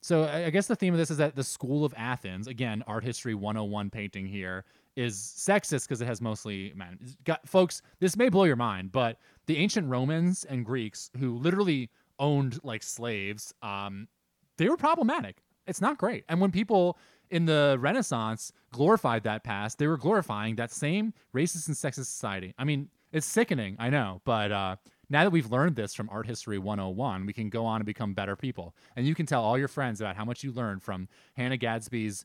So 0.00 0.22
I, 0.22 0.44
I 0.44 0.50
guess 0.50 0.68
the 0.68 0.76
theme 0.76 0.94
of 0.94 0.98
this 0.98 1.10
is 1.10 1.16
that 1.16 1.34
the 1.34 1.42
School 1.42 1.84
of 1.84 1.92
Athens, 1.96 2.46
again, 2.46 2.84
art 2.86 3.02
history 3.02 3.34
101 3.34 3.90
painting 3.90 4.24
here, 4.24 4.64
is 4.94 5.16
sexist 5.16 5.88
because 5.88 6.00
it 6.00 6.06
has 6.06 6.20
mostly 6.20 6.72
men. 6.76 7.00
Got, 7.24 7.48
folks, 7.48 7.82
this 7.98 8.16
may 8.16 8.28
blow 8.28 8.44
your 8.44 8.54
mind, 8.54 8.92
but 8.92 9.18
the 9.46 9.56
ancient 9.56 9.88
Romans 9.88 10.44
and 10.44 10.64
Greeks 10.64 11.10
who 11.18 11.36
literally 11.38 11.90
owned 12.20 12.60
like 12.62 12.84
slaves, 12.84 13.52
um, 13.62 14.06
they 14.56 14.68
were 14.68 14.76
problematic. 14.76 15.38
It's 15.66 15.80
not 15.80 15.98
great. 15.98 16.24
And 16.28 16.40
when 16.40 16.52
people 16.52 16.96
in 17.30 17.46
the 17.46 17.76
Renaissance 17.80 18.52
glorified 18.70 19.24
that 19.24 19.42
past, 19.42 19.78
they 19.78 19.88
were 19.88 19.96
glorifying 19.96 20.54
that 20.54 20.70
same 20.70 21.12
racist 21.34 21.66
and 21.66 21.76
sexist 21.76 22.06
society. 22.06 22.54
I 22.56 22.62
mean, 22.62 22.88
it's 23.12 23.26
sickening, 23.26 23.76
I 23.78 23.90
know, 23.90 24.20
but 24.24 24.52
uh, 24.52 24.76
now 25.08 25.22
that 25.24 25.30
we've 25.30 25.50
learned 25.50 25.76
this 25.76 25.94
from 25.94 26.08
Art 26.10 26.26
History 26.26 26.58
101, 26.58 27.26
we 27.26 27.32
can 27.32 27.48
go 27.48 27.64
on 27.64 27.76
and 27.76 27.86
become 27.86 28.14
better 28.14 28.34
people. 28.34 28.74
And 28.96 29.06
you 29.06 29.14
can 29.14 29.26
tell 29.26 29.42
all 29.42 29.56
your 29.56 29.68
friends 29.68 30.00
about 30.00 30.16
how 30.16 30.24
much 30.24 30.42
you 30.42 30.52
learned 30.52 30.82
from 30.82 31.08
Hannah 31.34 31.56
Gadsby's 31.56 32.24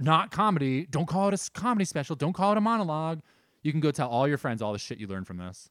not 0.00 0.30
comedy. 0.30 0.86
Don't 0.86 1.06
call 1.06 1.28
it 1.28 1.34
a 1.34 1.50
comedy 1.52 1.84
special. 1.84 2.16
Don't 2.16 2.32
call 2.32 2.52
it 2.52 2.58
a 2.58 2.60
monologue. 2.60 3.20
You 3.62 3.72
can 3.72 3.80
go 3.80 3.90
tell 3.90 4.08
all 4.08 4.26
your 4.26 4.38
friends 4.38 4.62
all 4.62 4.72
the 4.72 4.78
shit 4.78 4.98
you 4.98 5.06
learned 5.06 5.26
from 5.26 5.36
this. 5.36 5.70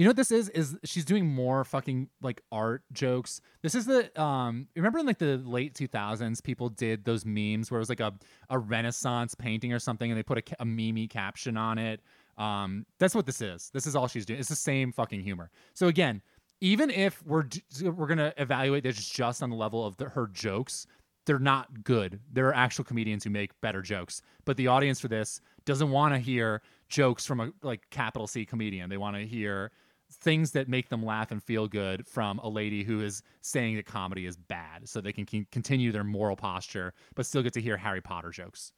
You 0.00 0.04
know 0.04 0.10
what 0.12 0.16
this 0.16 0.32
is? 0.32 0.48
Is 0.48 0.78
she's 0.82 1.04
doing 1.04 1.26
more 1.26 1.62
fucking 1.62 2.08
like 2.22 2.40
art 2.50 2.84
jokes. 2.90 3.42
This 3.60 3.74
is 3.74 3.84
the 3.84 4.18
um 4.18 4.66
remember 4.74 4.98
in 4.98 5.04
like 5.04 5.18
the 5.18 5.36
late 5.36 5.74
2000s 5.74 6.42
people 6.42 6.70
did 6.70 7.04
those 7.04 7.26
memes 7.26 7.70
where 7.70 7.76
it 7.76 7.82
was 7.82 7.90
like 7.90 8.00
a, 8.00 8.14
a 8.48 8.58
renaissance 8.58 9.34
painting 9.34 9.74
or 9.74 9.78
something 9.78 10.10
and 10.10 10.18
they 10.18 10.22
put 10.22 10.38
a, 10.38 10.56
a 10.60 10.64
meme 10.64 11.06
caption 11.08 11.58
on 11.58 11.76
it. 11.76 12.00
Um 12.38 12.86
that's 12.98 13.14
what 13.14 13.26
this 13.26 13.42
is. 13.42 13.68
This 13.74 13.86
is 13.86 13.94
all 13.94 14.08
she's 14.08 14.24
doing. 14.24 14.40
It's 14.40 14.48
the 14.48 14.56
same 14.56 14.90
fucking 14.90 15.20
humor. 15.20 15.50
So 15.74 15.88
again, 15.88 16.22
even 16.62 16.88
if 16.88 17.22
we're 17.26 17.44
we're 17.82 18.06
going 18.06 18.16
to 18.16 18.32
evaluate 18.38 18.84
this 18.84 19.06
just 19.06 19.42
on 19.42 19.50
the 19.50 19.56
level 19.56 19.84
of 19.84 19.98
the, 19.98 20.06
her 20.06 20.28
jokes, 20.28 20.86
they're 21.26 21.38
not 21.38 21.84
good. 21.84 22.20
There 22.32 22.48
are 22.48 22.54
actual 22.54 22.84
comedians 22.84 23.24
who 23.24 23.28
make 23.28 23.60
better 23.60 23.82
jokes, 23.82 24.22
but 24.46 24.56
the 24.56 24.66
audience 24.66 24.98
for 24.98 25.08
this 25.08 25.42
doesn't 25.66 25.90
want 25.90 26.14
to 26.14 26.18
hear 26.18 26.62
jokes 26.88 27.26
from 27.26 27.40
a 27.40 27.52
like 27.62 27.82
capital 27.90 28.26
C 28.26 28.46
comedian. 28.46 28.88
They 28.88 28.96
want 28.96 29.16
to 29.16 29.26
hear 29.26 29.70
things 30.10 30.52
that 30.52 30.68
make 30.68 30.88
them 30.88 31.04
laugh 31.04 31.30
and 31.30 31.42
feel 31.42 31.68
good 31.68 32.06
from 32.06 32.38
a 32.40 32.48
lady 32.48 32.82
who 32.84 33.00
is 33.00 33.22
saying 33.40 33.76
that 33.76 33.86
comedy 33.86 34.26
is 34.26 34.36
bad 34.36 34.88
so 34.88 35.00
they 35.00 35.12
can 35.12 35.24
con- 35.24 35.46
continue 35.52 35.92
their 35.92 36.04
moral 36.04 36.36
posture 36.36 36.92
but 37.14 37.26
still 37.26 37.42
get 37.42 37.52
to 37.52 37.60
hear 37.60 37.76
Harry 37.76 38.00
Potter 38.00 38.30
jokes. 38.30 38.72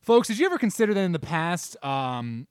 Folks, 0.00 0.26
did 0.26 0.38
you 0.38 0.46
ever 0.46 0.58
consider 0.58 0.92
that 0.94 1.00
in 1.00 1.12
the 1.12 1.20
past 1.20 1.82
um, 1.84 2.48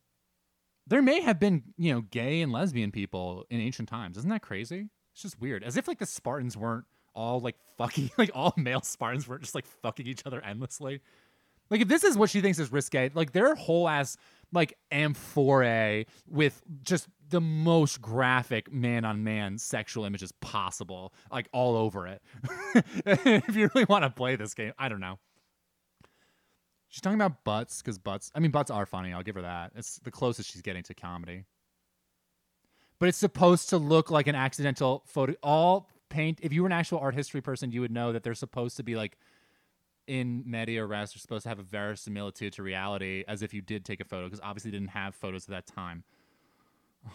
there 0.88 1.02
may 1.02 1.20
have 1.20 1.38
been, 1.38 1.64
you 1.78 1.94
know, 1.94 2.02
gay 2.02 2.42
and 2.42 2.52
lesbian 2.52 2.92
people 2.92 3.46
in 3.50 3.60
ancient 3.60 3.90
times? 3.90 4.18
Isn't 4.18 4.30
that 4.30 4.42
crazy? 4.42 4.90
It's 5.14 5.22
just 5.22 5.40
weird. 5.40 5.62
As 5.62 5.76
if 5.76 5.86
like 5.86 6.00
the 6.00 6.06
Spartans 6.06 6.56
weren't 6.56 6.86
all 7.14 7.42
like 7.42 7.58
fucking 7.78 8.10
like 8.18 8.32
all 8.34 8.54
male 8.56 8.82
Spartans 8.82 9.28
weren't 9.28 9.42
just 9.42 9.56
like 9.56 9.66
fucking 9.66 10.08
each 10.08 10.26
other 10.26 10.42
endlessly. 10.44 11.02
Like 11.72 11.82
if 11.82 11.88
this 11.88 12.04
is 12.04 12.18
what 12.18 12.30
she 12.30 12.42
thinks 12.42 12.60
is 12.60 12.72
risque, 12.72 13.10
like 13.16 13.32
their 13.32 13.56
whole 13.56 13.88
ass 13.88 14.18
like 14.54 14.78
amphorae 14.92 16.06
with 16.28 16.62
just 16.84 17.08
the 17.30 17.40
most 17.40 18.02
graphic 18.02 18.72
man 18.72 19.06
on 19.06 19.24
man 19.24 19.58
sexual 19.58 20.04
images 20.04 20.34
possible, 20.34 21.14
like 21.32 21.48
all 21.54 21.78
over 21.78 22.06
it. 22.08 22.22
if 23.06 23.56
you 23.56 23.72
really 23.74 23.86
want 23.86 24.04
to 24.04 24.10
play 24.10 24.36
this 24.36 24.54
game, 24.54 24.74
I 24.78 24.90
don't 24.90 25.00
know. 25.00 25.18
She's 26.90 27.00
talking 27.00 27.20
about 27.20 27.46
butts 27.46 27.82
because 27.82 27.98
butts. 27.98 28.34
I 28.36 28.40
mean, 28.40 28.52
butts 28.52 28.70
are 28.70 28.86
funny. 28.86 29.14
I'll 29.14 29.24
give 29.24 29.36
her 29.36 29.42
that. 29.42 29.72
It's 29.78 29.98
the 30.00 30.12
closest 30.12 30.52
she's 30.52 30.62
getting 30.62 30.84
to 30.84 30.94
comedy. 30.94 31.46
But 33.00 33.08
it's 33.08 33.18
supposed 33.18 33.70
to 33.70 33.78
look 33.78 34.12
like 34.12 34.28
an 34.28 34.36
accidental 34.36 35.04
photo. 35.06 35.34
All 35.42 35.88
paint. 36.10 36.40
If 36.44 36.52
you 36.52 36.64
were 36.64 36.68
an 36.68 36.74
actual 36.74 37.00
art 37.00 37.16
history 37.16 37.40
person, 37.40 37.72
you 37.72 37.80
would 37.80 37.92
know 37.92 38.12
that 38.12 38.24
they're 38.24 38.36
supposed 38.36 38.76
to 38.76 38.84
be 38.84 38.98
like 38.98 39.18
in 40.12 40.44
media 40.46 40.86
res. 40.86 41.14
They're 41.14 41.22
supposed 41.22 41.44
to 41.44 41.50
have 41.50 41.60
a 41.60 41.64
verisimilitude 41.64 42.52
to 42.54 42.64
reality, 42.64 43.24
as 43.30 43.42
if 43.42 43.54
you 43.54 43.62
did 43.62 43.86
take 43.86 44.02
a 44.02 44.04
photo, 44.04 44.26
because 44.26 44.42
obviously 44.44 44.70
didn't 44.70 44.90
have 44.90 45.16
photos 45.16 45.46
at 45.46 45.52
that 45.52 45.66
time. 45.66 46.04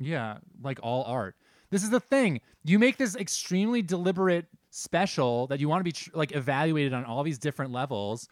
Yeah, 0.00 0.38
like 0.60 0.80
all 0.82 1.04
art. 1.04 1.36
This 1.70 1.82
is 1.82 1.88
the 1.88 2.00
thing. 2.00 2.40
You 2.64 2.78
make 2.78 2.98
this 2.98 3.14
extremely 3.16 3.80
deliberate 3.80 4.46
special 4.70 5.46
that 5.46 5.60
you 5.60 5.68
want 5.68 5.80
to 5.80 5.84
be 5.84 5.92
tr- 5.92 6.10
like 6.12 6.34
evaluated 6.34 6.92
on 6.92 7.04
all 7.04 7.22
these 7.22 7.38
different 7.38 7.72
levels, 7.72 8.28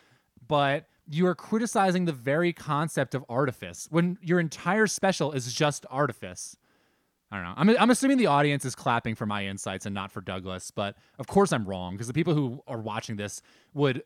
but 0.49 0.87
you 1.09 1.27
are 1.27 1.37
criticizing 1.37 2.05
the 2.05 2.13
very 2.13 2.53
concept 2.53 3.15
of 3.15 3.25
artifice 3.29 3.87
when 3.91 4.19
your 4.21 4.41
entire 4.41 4.87
special 4.89 5.33
is 5.33 5.53
just 5.55 5.87
artifice. 5.89 6.57
I 7.33 7.37
don't 7.37 7.45
know. 7.45 7.55
I'm, 7.57 7.71
I'm 7.81 7.91
assuming 7.91 8.19
the 8.19 8.27
audience 8.27 8.67
is 8.67 8.75
clapping 8.75 9.15
for 9.15 9.25
my 9.25 9.47
insights 9.47 9.87
and 9.87 9.95
not 9.95 10.13
for 10.13 10.21
Douglas, 10.21 10.71
but 10.71 10.97
of 11.19 11.27
course 11.27 11.51
I'm 11.51 11.65
wrong 11.65 11.95
because 11.95 12.07
the 12.07 12.13
people 12.13 12.35
who 12.35 12.63
are 12.67 12.79
watching 12.79 13.17
this 13.17 13.41
would 13.73 14.03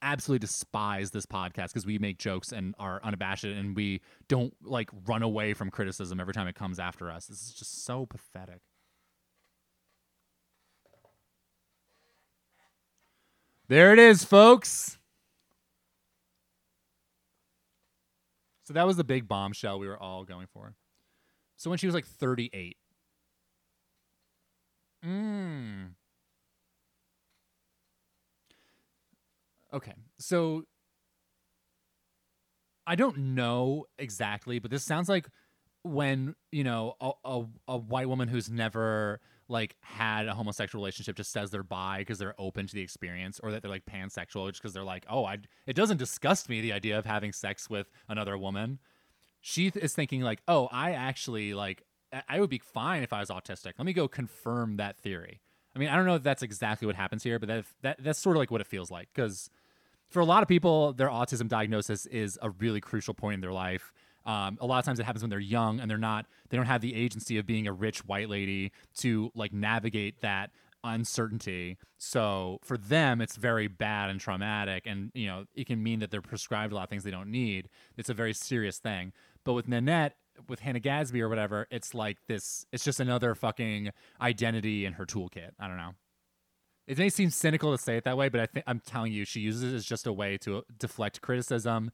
absolutely 0.00 0.38
despise 0.38 1.10
this 1.10 1.26
podcast 1.26 1.68
because 1.68 1.84
we 1.84 1.98
make 1.98 2.18
jokes 2.18 2.52
and 2.52 2.74
are 2.78 2.98
unabashed 3.04 3.44
and 3.44 3.76
we 3.76 4.00
don't 4.28 4.54
like 4.62 4.88
run 5.06 5.22
away 5.22 5.52
from 5.52 5.70
criticism 5.70 6.20
every 6.20 6.32
time 6.32 6.48
it 6.48 6.54
comes 6.54 6.78
after 6.78 7.10
us. 7.10 7.26
This 7.26 7.42
is 7.42 7.52
just 7.52 7.84
so 7.84 8.06
pathetic. 8.06 8.62
There 13.68 13.92
it 13.92 13.98
is, 13.98 14.24
folks. 14.24 14.98
So 18.64 18.72
that 18.72 18.86
was 18.86 18.96
the 18.96 19.04
big 19.04 19.28
bombshell 19.28 19.78
we 19.78 19.86
were 19.86 20.00
all 20.00 20.24
going 20.24 20.46
for. 20.46 20.74
So 21.60 21.68
when 21.68 21.78
she 21.78 21.84
was 21.86 21.94
like 21.94 22.06
38. 22.06 22.78
Mm. 25.04 25.94
Okay. 29.72 29.94
So 30.18 30.64
I 32.86 32.94
don't 32.96 33.16
know 33.34 33.86
exactly, 33.98 34.58
but 34.58 34.70
this 34.70 34.84
sounds 34.84 35.08
like 35.08 35.28
when, 35.82 36.34
you 36.50 36.64
know, 36.64 36.94
a, 37.00 37.12
a, 37.24 37.44
a 37.68 37.76
white 37.76 38.08
woman 38.08 38.28
who's 38.28 38.50
never 38.50 39.20
like 39.48 39.76
had 39.80 40.28
a 40.28 40.34
homosexual 40.34 40.82
relationship 40.82 41.16
just 41.16 41.32
says 41.32 41.50
they're 41.50 41.62
bi 41.62 41.98
because 41.98 42.18
they're 42.18 42.34
open 42.38 42.66
to 42.68 42.74
the 42.74 42.80
experience 42.80 43.40
or 43.42 43.50
that 43.50 43.62
they're 43.62 43.70
like 43.70 43.84
pansexual 43.84 44.48
just 44.48 44.62
because 44.62 44.72
they're 44.72 44.84
like, 44.84 45.04
"Oh, 45.10 45.24
I 45.24 45.38
it 45.66 45.74
doesn't 45.74 45.96
disgust 45.98 46.48
me 46.48 46.60
the 46.60 46.72
idea 46.72 46.98
of 46.98 47.04
having 47.04 47.32
sex 47.32 47.68
with 47.68 47.90
another 48.08 48.38
woman." 48.38 48.78
She 49.40 49.68
is 49.68 49.94
thinking 49.94 50.22
like, 50.22 50.42
"Oh, 50.48 50.68
I 50.70 50.92
actually 50.92 51.54
like 51.54 51.82
I- 52.12 52.22
I 52.28 52.40
would 52.40 52.50
be 52.50 52.58
fine 52.58 53.02
if 53.02 53.12
I 53.12 53.20
was 53.20 53.30
autistic. 53.30 53.72
Let 53.78 53.86
me 53.86 53.92
go 53.92 54.08
confirm 54.08 54.76
that 54.76 54.96
theory." 54.98 55.40
I 55.74 55.78
mean, 55.78 55.88
I 55.88 55.96
don't 55.96 56.06
know 56.06 56.16
if 56.16 56.22
that's 56.22 56.42
exactly 56.42 56.86
what 56.86 56.96
happens 56.96 57.22
here, 57.22 57.38
but 57.38 57.48
that, 57.48 57.64
that 57.82 58.02
that's 58.02 58.18
sort 58.18 58.36
of 58.36 58.40
like 58.40 58.50
what 58.50 58.60
it 58.60 58.66
feels 58.66 58.90
like 58.90 59.08
because 59.14 59.50
for 60.08 60.18
a 60.20 60.24
lot 60.24 60.42
of 60.42 60.48
people, 60.48 60.92
their 60.92 61.08
autism 61.08 61.48
diagnosis 61.48 62.04
is 62.06 62.38
a 62.42 62.50
really 62.50 62.80
crucial 62.80 63.14
point 63.14 63.34
in 63.34 63.40
their 63.40 63.52
life. 63.52 63.92
Um, 64.26 64.58
a 64.60 64.66
lot 64.66 64.80
of 64.80 64.84
times 64.84 64.98
it 64.98 65.04
happens 65.04 65.22
when 65.22 65.30
they're 65.30 65.38
young 65.38 65.80
and 65.80 65.90
they're 65.90 65.96
not, 65.96 66.26
they 66.48 66.56
don't 66.56 66.66
have 66.66 66.80
the 66.80 66.94
agency 66.94 67.38
of 67.38 67.46
being 67.46 67.66
a 67.66 67.72
rich 67.72 68.04
white 68.04 68.28
lady 68.28 68.72
to 68.98 69.30
like 69.34 69.52
navigate 69.52 70.20
that 70.20 70.50
uncertainty. 70.82 71.78
So 71.98 72.58
for 72.62 72.76
them, 72.76 73.20
it's 73.20 73.36
very 73.36 73.68
bad 73.68 74.10
and 74.10 74.20
traumatic. 74.20 74.84
And, 74.86 75.10
you 75.14 75.26
know, 75.26 75.44
it 75.54 75.66
can 75.66 75.82
mean 75.82 76.00
that 76.00 76.10
they're 76.10 76.20
prescribed 76.22 76.72
a 76.72 76.76
lot 76.76 76.84
of 76.84 76.90
things 76.90 77.04
they 77.04 77.10
don't 77.10 77.30
need. 77.30 77.68
It's 77.96 78.10
a 78.10 78.14
very 78.14 78.34
serious 78.34 78.78
thing. 78.78 79.12
But 79.44 79.54
with 79.54 79.68
Nanette, 79.68 80.16
with 80.48 80.60
Hannah 80.60 80.80
Gadsby 80.80 81.20
or 81.20 81.28
whatever, 81.28 81.66
it's 81.70 81.94
like 81.94 82.18
this, 82.26 82.66
it's 82.72 82.84
just 82.84 83.00
another 83.00 83.34
fucking 83.34 83.90
identity 84.20 84.84
in 84.84 84.94
her 84.94 85.06
toolkit. 85.06 85.50
I 85.58 85.68
don't 85.68 85.76
know. 85.76 85.94
It 86.86 86.98
may 86.98 87.08
seem 87.08 87.30
cynical 87.30 87.70
to 87.70 87.78
say 87.82 87.96
it 87.96 88.04
that 88.04 88.16
way, 88.16 88.28
but 88.28 88.40
I 88.40 88.46
think 88.46 88.64
I'm 88.66 88.80
telling 88.80 89.12
you, 89.12 89.24
she 89.24 89.40
uses 89.40 89.72
it 89.72 89.76
as 89.76 89.84
just 89.84 90.06
a 90.06 90.12
way 90.12 90.36
to 90.38 90.64
deflect 90.78 91.20
criticism 91.20 91.92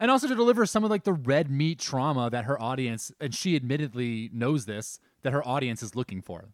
and 0.00 0.10
also 0.10 0.28
to 0.28 0.34
deliver 0.34 0.66
some 0.66 0.84
of 0.84 0.90
like 0.90 1.04
the 1.04 1.12
red 1.12 1.50
meat 1.50 1.78
trauma 1.78 2.28
that 2.30 2.44
her 2.44 2.60
audience, 2.60 3.12
and 3.20 3.34
she 3.34 3.56
admittedly 3.56 4.30
knows 4.32 4.66
this, 4.66 4.98
that 5.22 5.32
her 5.32 5.46
audience 5.46 5.82
is 5.82 5.94
looking 5.94 6.22
for. 6.22 6.48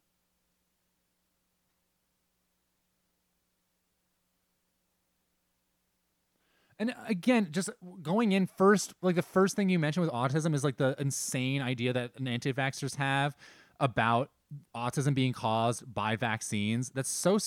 And 6.83 6.91
uh, 6.91 6.95
again, 7.07 7.47
just 7.53 7.71
going 8.03 8.33
in 8.33 8.49
first, 8.49 8.93
like 9.03 9.15
the 9.15 9.23
first 9.23 9.55
thing 9.55 9.69
you 9.69 9.79
mentioned 9.79 10.05
with 10.05 10.13
autism 10.13 10.53
is 10.53 10.65
like 10.65 10.79
the 10.79 10.97
insane 10.99 11.63
idea 11.63 11.93
that 11.93 12.11
anti-vaxxers 12.27 12.97
have 12.97 13.37
about 13.79 14.31
autism 14.75 15.15
being 15.15 15.33
caused 15.33 15.95
by 15.95 16.17
vaccines. 16.17 16.91
That's 16.91 17.09
so 17.09 17.39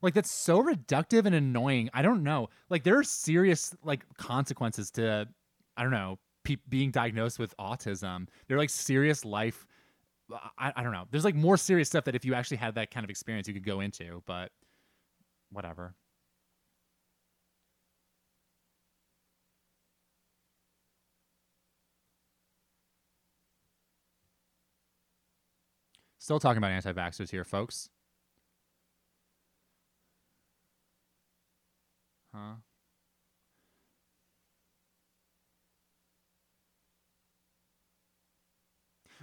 like 0.00 0.14
that's 0.14 0.30
so 0.30 0.62
reductive 0.62 1.26
and 1.26 1.34
annoying. 1.34 1.90
I 1.92 2.02
don't 2.02 2.22
know. 2.22 2.50
Like 2.70 2.84
there 2.84 2.96
are 2.96 3.02
serious 3.02 3.74
like 3.82 4.04
consequences 4.16 4.92
to 4.92 5.26
I 5.76 5.82
don't 5.82 5.90
know 5.90 6.20
pe- 6.44 6.56
being 6.68 6.92
diagnosed 6.92 7.40
with 7.40 7.52
autism. 7.56 8.28
They're 8.46 8.58
like 8.58 8.70
serious 8.70 9.24
life. 9.24 9.66
I, 10.56 10.72
I 10.76 10.84
don't 10.84 10.92
know. 10.92 11.08
There's 11.10 11.24
like 11.24 11.34
more 11.34 11.56
serious 11.56 11.88
stuff 11.88 12.04
that 12.04 12.14
if 12.14 12.24
you 12.24 12.34
actually 12.34 12.58
had 12.58 12.76
that 12.76 12.92
kind 12.92 13.02
of 13.02 13.10
experience, 13.10 13.48
you 13.48 13.54
could 13.54 13.66
go 13.66 13.80
into. 13.80 14.22
But 14.24 14.52
whatever. 15.50 15.96
Still 26.24 26.40
talking 26.40 26.56
about 26.56 26.70
anti 26.70 26.90
vaxxers 26.90 27.30
here, 27.30 27.44
folks. 27.44 27.90
Huh? 32.34 32.54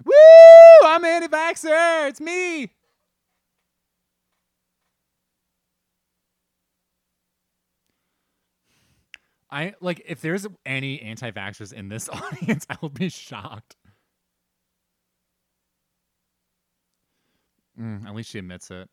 Woo! 0.05 0.13
I'm 0.87 1.03
anti 1.03 1.27
vaxxer! 1.27 2.07
It's 2.07 2.21
me! 2.21 2.69
I 9.49 9.73
like 9.81 10.03
if 10.05 10.21
there's 10.21 10.45
any 10.67 11.01
anti 11.01 11.31
vaxxers 11.31 11.73
in 11.73 11.89
this 11.89 12.07
audience, 12.13 12.67
I 12.69 12.77
will 12.79 12.89
be 12.89 13.09
shocked. 13.09 13.75
Mm, 17.81 18.05
at 18.05 18.13
least 18.13 18.29
she 18.29 18.39
admits 18.39 18.69
it. 18.69 18.87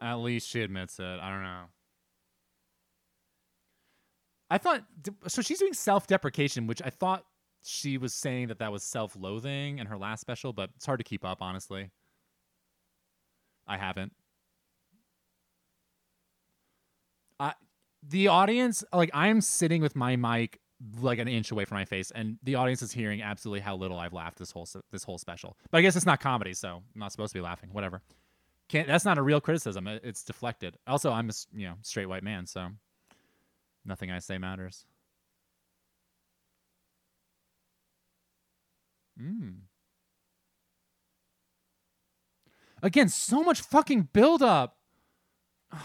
At 0.00 0.14
least 0.16 0.48
she 0.48 0.62
admits 0.62 0.98
it. 1.00 1.04
I 1.20 1.30
don't 1.30 1.42
know. 1.42 1.64
I 4.50 4.58
thought 4.58 4.84
so. 5.28 5.42
She's 5.42 5.58
doing 5.58 5.72
self-deprecation, 5.72 6.66
which 6.66 6.82
I 6.84 6.90
thought 6.90 7.24
she 7.64 7.96
was 7.98 8.12
saying 8.12 8.48
that 8.48 8.58
that 8.58 8.70
was 8.70 8.82
self-loathing 8.82 9.78
in 9.78 9.86
her 9.86 9.96
last 9.96 10.20
special, 10.20 10.52
but 10.52 10.70
it's 10.76 10.84
hard 10.84 11.00
to 11.00 11.04
keep 11.04 11.24
up, 11.24 11.38
honestly. 11.40 11.90
I 13.66 13.78
haven't. 13.78 14.12
I 17.40 17.54
the 18.02 18.28
audience 18.28 18.84
like 18.92 19.10
I'm 19.14 19.40
sitting 19.40 19.80
with 19.80 19.96
my 19.96 20.16
mic 20.16 20.60
like 21.00 21.18
an 21.18 21.28
inch 21.28 21.50
away 21.50 21.64
from 21.64 21.76
my 21.76 21.84
face, 21.84 22.10
and 22.10 22.38
the 22.42 22.54
audience 22.56 22.82
is 22.82 22.92
hearing 22.92 23.22
absolutely 23.22 23.60
how 23.60 23.76
little 23.76 23.98
I've 23.98 24.12
laughed 24.12 24.38
this 24.38 24.50
whole 24.50 24.68
this 24.90 25.04
whole 25.04 25.18
special. 25.18 25.56
But 25.70 25.78
I 25.78 25.82
guess 25.82 25.96
it's 25.96 26.06
not 26.06 26.20
comedy, 26.20 26.54
so 26.54 26.82
I'm 26.94 27.00
not 27.00 27.12
supposed 27.12 27.32
to 27.32 27.38
be 27.38 27.42
laughing. 27.42 27.70
Whatever. 27.72 28.02
Can't. 28.68 28.88
That's 28.88 29.04
not 29.04 29.18
a 29.18 29.22
real 29.22 29.40
criticism. 29.40 29.86
It's 29.86 30.22
deflected. 30.24 30.76
Also, 30.86 31.12
I'm 31.12 31.30
a 31.30 31.32
you 31.54 31.68
know 31.68 31.74
straight 31.82 32.06
white 32.06 32.22
man, 32.22 32.46
so 32.46 32.68
nothing 33.84 34.10
I 34.10 34.18
say 34.18 34.38
matters. 34.38 34.86
Mm. 39.20 39.60
Again, 42.82 43.08
so 43.08 43.42
much 43.42 43.60
fucking 43.60 44.08
build 44.12 44.42
up. 44.42 44.76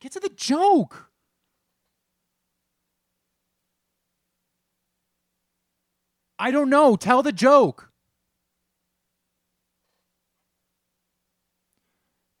Get 0.00 0.12
to 0.12 0.20
the 0.20 0.30
joke. 0.30 1.07
I 6.38 6.50
don't 6.50 6.70
know. 6.70 6.96
Tell 6.96 7.22
the 7.22 7.32
joke. 7.32 7.90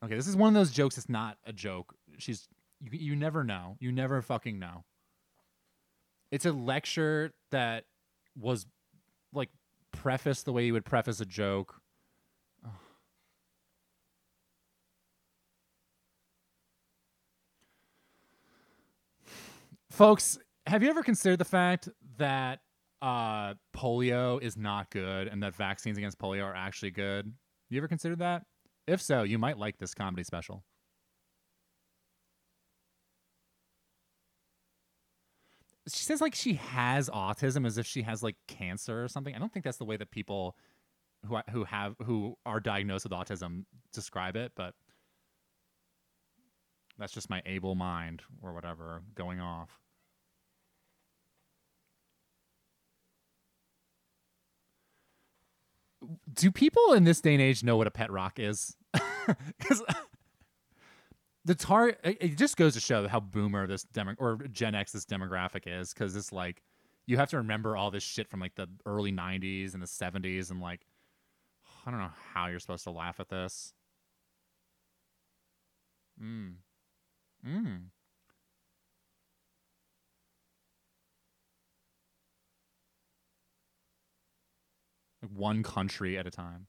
Okay, 0.04 0.14
this 0.14 0.28
is 0.28 0.36
one 0.36 0.48
of 0.48 0.54
those 0.54 0.70
jokes 0.70 0.94
that's 0.94 1.08
not 1.08 1.38
a 1.44 1.52
joke. 1.52 1.94
She's 2.18 2.48
you, 2.80 2.90
you 2.92 3.16
never 3.16 3.42
know. 3.42 3.76
You 3.80 3.90
never 3.90 4.22
fucking 4.22 4.58
know. 4.58 4.84
It's 6.30 6.46
a 6.46 6.52
lecture 6.52 7.32
that 7.50 7.84
was 8.38 8.66
like 9.32 9.48
prefaced 9.92 10.44
the 10.44 10.52
way 10.52 10.66
you 10.66 10.72
would 10.74 10.84
preface 10.84 11.20
a 11.20 11.26
joke. 11.26 11.74
Folks, 19.90 20.38
have 20.66 20.82
you 20.82 20.90
ever 20.90 21.02
considered 21.02 21.38
the 21.38 21.44
fact 21.44 21.88
that 22.18 22.60
uh, 23.00 23.54
polio 23.76 24.42
is 24.42 24.56
not 24.56 24.90
good 24.90 25.28
and 25.28 25.42
that 25.42 25.54
vaccines 25.54 25.98
against 25.98 26.18
polio 26.18 26.44
are 26.44 26.54
actually 26.54 26.90
good? 26.90 27.32
You 27.70 27.78
ever 27.78 27.88
considered 27.88 28.18
that? 28.20 28.44
If 28.86 29.02
so, 29.02 29.22
you 29.22 29.38
might 29.38 29.58
like 29.58 29.78
this 29.78 29.94
comedy 29.94 30.24
special. 30.24 30.64
She 35.88 36.04
says 36.04 36.20
like 36.20 36.34
she 36.34 36.54
has 36.54 37.08
autism 37.08 37.66
as 37.66 37.78
if 37.78 37.86
she 37.86 38.02
has 38.02 38.22
like 38.22 38.36
cancer 38.46 39.02
or 39.04 39.08
something. 39.08 39.34
I 39.34 39.38
don't 39.38 39.52
think 39.52 39.64
that's 39.64 39.78
the 39.78 39.84
way 39.84 39.96
that 39.96 40.10
people 40.10 40.56
who 41.26 41.38
who 41.50 41.64
have 41.64 41.94
who 42.04 42.36
are 42.46 42.60
diagnosed 42.60 43.04
with 43.04 43.12
autism 43.12 43.64
describe 43.92 44.36
it, 44.36 44.52
but 44.54 44.74
that's 46.98 47.12
just 47.12 47.30
my 47.30 47.42
able 47.46 47.74
mind 47.74 48.22
or 48.42 48.52
whatever 48.52 49.02
going 49.14 49.40
off. 49.40 49.70
Do 56.32 56.50
people 56.50 56.92
in 56.92 57.04
this 57.04 57.20
day 57.20 57.34
and 57.34 57.42
age 57.42 57.64
know 57.64 57.76
what 57.76 57.86
a 57.86 57.90
pet 57.90 58.10
rock 58.10 58.38
is? 58.38 58.76
Because 59.58 59.82
the 61.44 61.54
tar 61.54 61.94
it, 62.02 62.38
just 62.38 62.56
goes 62.56 62.72
to 62.72 62.80
show 62.80 63.06
how 63.08 63.20
boomer 63.20 63.66
this 63.66 63.82
demo 63.82 64.14
or 64.18 64.36
Gen 64.50 64.74
X 64.74 64.92
this 64.92 65.04
demographic 65.04 65.64
is. 65.66 65.92
Because 65.92 66.16
it's 66.16 66.32
like 66.32 66.62
you 67.06 67.18
have 67.18 67.28
to 67.30 67.36
remember 67.38 67.76
all 67.76 67.90
this 67.90 68.02
shit 68.02 68.28
from 68.28 68.40
like 68.40 68.54
the 68.54 68.68
early 68.86 69.12
'90s 69.12 69.74
and 69.74 69.82
the 69.82 69.86
'70s, 69.86 70.50
and 70.50 70.62
like 70.62 70.86
I 71.86 71.90
don't 71.90 72.00
know 72.00 72.10
how 72.32 72.46
you're 72.46 72.58
supposed 72.58 72.84
to 72.84 72.90
laugh 72.90 73.20
at 73.20 73.28
this. 73.28 73.72
Mm. 76.22 76.54
Mm. 77.46 77.80
One 85.38 85.62
country 85.62 86.18
at 86.18 86.26
a 86.26 86.30
time. 86.30 86.66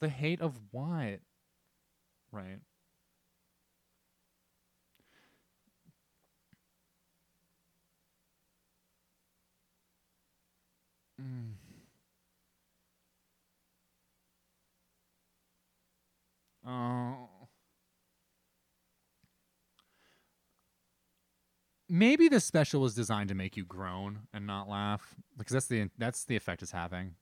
The 0.00 0.08
hate 0.08 0.40
of 0.40 0.58
what? 0.70 1.20
Right. 2.30 2.60
Mm. 11.20 11.56
Oh. 16.66 17.35
Maybe 21.88 22.28
this 22.28 22.44
special 22.44 22.80
was 22.80 22.94
designed 22.94 23.28
to 23.28 23.34
make 23.34 23.56
you 23.56 23.64
groan 23.64 24.26
and 24.32 24.46
not 24.46 24.68
laugh 24.68 25.14
because 25.38 25.52
that's 25.52 25.66
the 25.66 25.88
that's 25.98 26.24
the 26.24 26.36
effect 26.36 26.62
it's 26.62 26.72
having. 26.72 27.14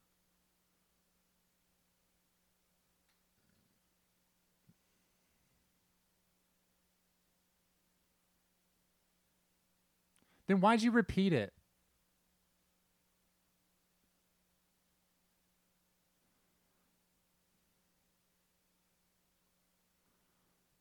Then 10.47 10.61
why'd 10.61 10.83
you 10.83 10.91
repeat 10.91 11.33
it? 11.35 11.53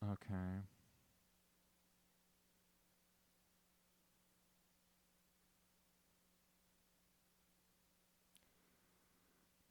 Okay. 0.03 0.62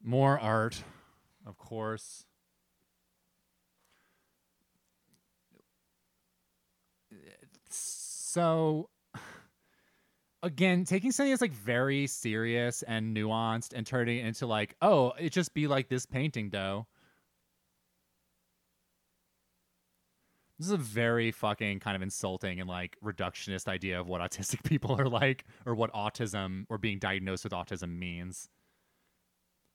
More 0.03 0.39
art, 0.39 0.83
of 1.47 1.57
course. 1.59 2.27
So 7.69 8.89
again, 10.43 10.85
taking 10.85 11.13
something 11.13 11.31
that's 11.31 11.43
like 11.43 11.53
very 11.53 12.07
serious 12.07 12.83
and 12.83 13.17
nuanced 13.17 13.73
and 13.75 13.87
turning 13.87 14.19
it 14.19 14.27
into 14.27 14.47
like, 14.47 14.75
oh, 14.83 15.13
it 15.19 15.31
just 15.31 15.55
be 15.55 15.67
like 15.67 15.89
this 15.89 16.07
painting 16.07 16.51
dough. 16.51 16.87
This 20.59 20.67
is 20.69 20.73
a 20.73 20.77
very 20.77 21.33
fucking 21.33 21.81
kind 21.81 21.97
of 21.97 22.03
insulting 22.03 22.61
and 22.61 22.69
like 22.69 22.97
reductionist 23.05 23.69
idea 23.69 24.01
of 24.01 24.09
what 24.09 24.21
autistic 24.21 24.63
people 24.65 24.99
are 24.99 25.09
like 25.09 25.45
or 25.67 25.75
what 25.75 25.93
autism 25.93 26.65
or 26.69 26.79
being 26.79 26.99
diagnosed 26.99 27.45
with 27.45 27.53
autism 27.53 27.99
means. 27.99 28.49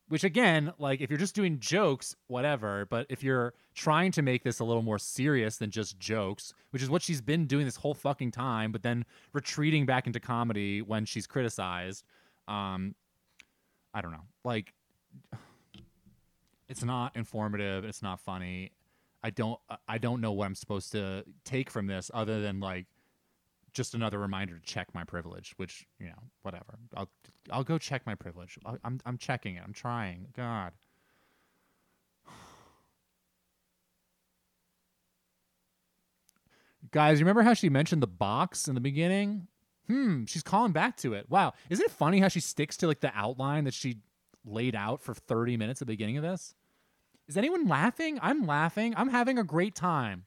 Which 0.10 0.24
again, 0.24 0.72
like 0.80 1.02
if 1.02 1.10
you're 1.10 1.20
just 1.20 1.36
doing 1.36 1.60
jokes, 1.60 2.16
whatever, 2.28 2.86
but 2.86 3.08
if 3.10 3.24
you're 3.24 3.54
trying 3.76 4.12
to 4.14 4.22
make 4.22 4.44
this 4.44 4.60
a 4.60 4.64
little 4.64 4.82
more 4.82 4.98
serious 4.98 5.58
than 5.58 5.70
just 5.70 6.00
jokes, 6.00 6.54
which 6.70 6.82
is 6.82 6.90
what 6.90 7.02
she's 7.02 7.20
been 7.20 7.46
doing 7.46 7.66
this 7.66 7.76
whole 7.76 7.94
fucking 7.94 8.32
time, 8.32 8.72
but 8.72 8.84
then 8.84 9.06
retreating 9.34 9.86
back 9.86 10.08
into 10.08 10.20
comedy 10.20 10.82
when 10.82 11.06
she's 11.06 11.28
criticized, 11.28 12.06
um 12.48 12.96
I 13.94 14.02
don't 14.02 14.12
know. 14.12 14.26
Like 14.46 14.74
it's 16.70 16.84
not 16.84 17.16
informative, 17.16 17.84
it's 17.84 18.02
not 18.02 18.20
funny. 18.22 18.72
I 19.24 19.30
don't 19.30 19.60
I 19.90 19.98
don't 19.98 20.22
know 20.22 20.32
what 20.32 20.46
I'm 20.46 20.56
supposed 20.56 20.92
to 20.94 21.26
take 21.44 21.70
from 21.70 21.88
this 21.88 22.10
other 22.14 22.42
than 22.42 22.62
like 22.62 22.86
just 23.78 23.96
another 23.96 24.20
reminder 24.20 24.56
to 24.56 24.62
check 24.62 24.94
my 24.94 25.06
privilege, 25.06 25.54
which 25.58 25.86
you 26.00 26.08
know, 26.08 26.24
whatever. 26.42 26.80
I'll 26.96 27.10
I'll 27.52 27.64
go 27.64 27.78
check 27.78 28.06
my 28.06 28.16
privilege. 28.16 28.58
i 28.66 28.74
I'm 28.84 29.00
I'm 29.06 29.18
checking 29.18 29.56
it. 29.56 29.64
I'm 29.64 29.72
trying. 29.72 30.28
God. 30.36 30.74
Guys, 36.92 37.22
remember 37.22 37.44
how 37.44 37.54
she 37.54 37.70
mentioned 37.70 38.02
the 38.04 38.08
box 38.08 38.68
in 38.68 38.76
the 38.76 38.82
beginning? 38.82 39.48
Hmm, 39.88 40.26
she's 40.26 40.44
calling 40.44 40.74
back 40.74 40.98
to 40.98 41.14
it. 41.14 41.30
Wow, 41.30 41.54
isn't 41.70 41.86
it 41.86 41.92
funny 41.92 42.20
how 42.20 42.28
she 42.28 42.42
sticks 42.42 42.76
to 42.78 42.88
like 42.88 43.00
the 43.00 43.12
outline 43.16 43.64
that 43.64 43.74
she 43.74 44.00
laid 44.44 44.76
out 44.76 45.02
for 45.02 45.14
30 45.14 45.56
minutes 45.56 45.82
at 45.82 45.88
the 45.88 45.94
beginning 45.94 46.18
of 46.18 46.24
this? 46.24 46.56
Is 47.28 47.38
anyone 47.38 47.68
laughing? 47.68 48.20
I'm 48.22 48.46
laughing. 48.48 48.94
I'm 48.98 49.10
having 49.10 49.38
a 49.38 49.44
great 49.44 49.76
time. 49.76 50.26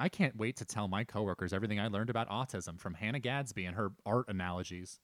I 0.00 0.08
can't 0.08 0.34
wait 0.36 0.56
to 0.56 0.64
tell 0.64 0.88
my 0.88 1.04
coworkers 1.04 1.52
everything 1.52 1.78
I 1.78 1.88
learned 1.88 2.08
about 2.08 2.30
autism 2.30 2.80
from 2.80 2.94
Hannah 2.94 3.20
Gadsby 3.20 3.66
and 3.66 3.76
her 3.76 3.92
art 4.06 4.26
analogies. 4.28 4.98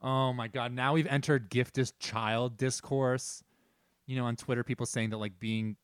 Oh 0.00 0.32
my 0.32 0.46
god, 0.48 0.72
now 0.72 0.92
we've 0.94 1.06
entered 1.06 1.50
giftest 1.50 1.94
child 1.98 2.56
discourse. 2.56 3.42
You 4.06 4.16
know, 4.16 4.24
on 4.26 4.36
Twitter 4.36 4.62
people 4.62 4.86
saying 4.86 5.10
that 5.10 5.18
like 5.18 5.40
being 5.40 5.76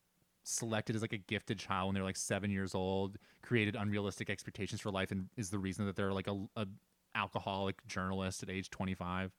selected 0.43 0.95
as 0.95 1.01
like 1.01 1.13
a 1.13 1.17
gifted 1.17 1.59
child 1.59 1.87
when 1.87 1.95
they're 1.95 2.03
like 2.03 2.17
seven 2.17 2.49
years 2.49 2.73
old, 2.73 3.17
created 3.41 3.75
unrealistic 3.75 4.29
expectations 4.29 4.79
for 4.79 4.91
life, 4.91 5.11
and 5.11 5.27
is 5.37 5.49
the 5.49 5.59
reason 5.59 5.85
that 5.85 5.97
they're 5.97 6.13
like 6.13 6.27
a, 6.27 6.45
a 6.55 6.65
alcoholic 7.15 7.85
journalist 7.87 8.43
at 8.43 8.49
age 8.49 8.69
25. 8.69 9.31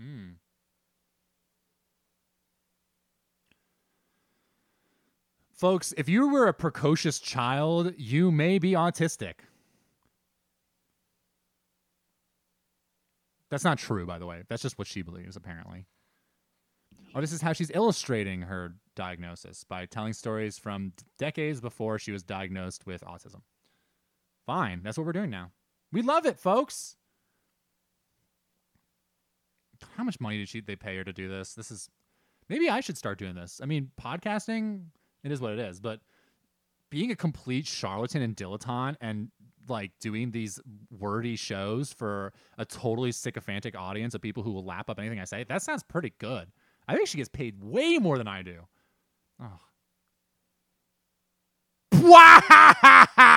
Mm. 0.00 0.34
Folks, 5.52 5.94
if 5.96 6.08
you 6.08 6.28
were 6.28 6.46
a 6.46 6.52
precocious 6.52 7.20
child, 7.20 7.94
you 7.96 8.32
may 8.32 8.58
be 8.58 8.72
autistic. 8.72 9.34
That's 13.50 13.64
not 13.64 13.78
true, 13.78 14.04
by 14.04 14.18
the 14.18 14.26
way. 14.26 14.42
That's 14.48 14.62
just 14.62 14.78
what 14.78 14.88
she 14.88 15.02
believes, 15.02 15.36
apparently. 15.36 15.86
Oh, 17.14 17.20
this 17.20 17.32
is 17.32 17.40
how 17.40 17.52
she's 17.52 17.70
illustrating 17.72 18.42
her 18.42 18.74
diagnosis 18.96 19.62
by 19.62 19.86
telling 19.86 20.12
stories 20.12 20.58
from 20.58 20.92
decades 21.18 21.60
before 21.60 22.00
she 22.00 22.10
was 22.10 22.24
diagnosed 22.24 22.84
with 22.84 23.04
autism. 23.04 23.42
Fine. 24.46 24.82
That's 24.82 24.98
what 24.98 25.06
we're 25.06 25.12
doing 25.12 25.30
now. 25.30 25.50
We 25.92 26.02
love 26.02 26.26
it, 26.26 26.38
folks. 26.38 26.96
How 29.96 30.04
much 30.04 30.20
money 30.20 30.38
did 30.38 30.48
she 30.48 30.60
they 30.60 30.76
pay 30.76 30.96
her 30.96 31.04
to 31.04 31.12
do 31.12 31.28
this? 31.28 31.54
This 31.54 31.70
is 31.70 31.88
maybe 32.48 32.68
I 32.68 32.80
should 32.80 32.98
start 32.98 33.18
doing 33.18 33.34
this. 33.34 33.60
I 33.62 33.66
mean, 33.66 33.90
podcasting, 34.00 34.86
it 35.22 35.32
is 35.32 35.40
what 35.40 35.52
it 35.52 35.58
is, 35.58 35.80
but 35.80 36.00
being 36.90 37.10
a 37.10 37.16
complete 37.16 37.66
charlatan 37.66 38.22
and 38.22 38.36
dilettante 38.36 38.96
and 39.00 39.28
like 39.68 39.92
doing 40.00 40.30
these 40.30 40.60
wordy 40.90 41.36
shows 41.36 41.92
for 41.92 42.32
a 42.58 42.64
totally 42.64 43.12
sycophantic 43.12 43.76
audience 43.76 44.14
of 44.14 44.20
people 44.20 44.42
who 44.42 44.52
will 44.52 44.64
lap 44.64 44.90
up 44.90 44.98
anything 44.98 45.20
I 45.20 45.24
say, 45.24 45.44
that 45.44 45.62
sounds 45.62 45.82
pretty 45.82 46.12
good. 46.18 46.50
I 46.86 46.94
think 46.94 47.08
she 47.08 47.16
gets 47.16 47.30
paid 47.30 47.62
way 47.62 47.98
more 47.98 48.18
than 48.18 48.28
I 48.28 48.42
do. 48.42 48.60
Oh. 49.40 49.60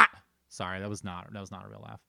Sorry, 0.50 0.80
that 0.80 0.90
was 0.90 1.04
not 1.04 1.32
that 1.34 1.40
was 1.40 1.52
not 1.52 1.66
a 1.66 1.70
real 1.70 1.82
laugh. 1.88 2.02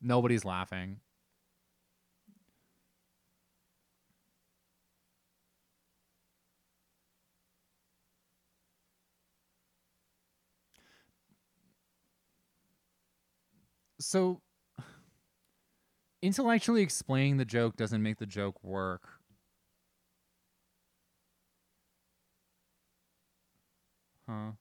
Nobody's 0.00 0.44
laughing. 0.44 1.00
So 13.98 14.40
intellectually 16.22 16.82
explaining 16.82 17.36
the 17.36 17.44
joke 17.44 17.76
doesn't 17.76 18.02
make 18.02 18.18
the 18.18 18.26
joke 18.26 18.62
work. 18.62 19.20
Huh? 24.28 24.52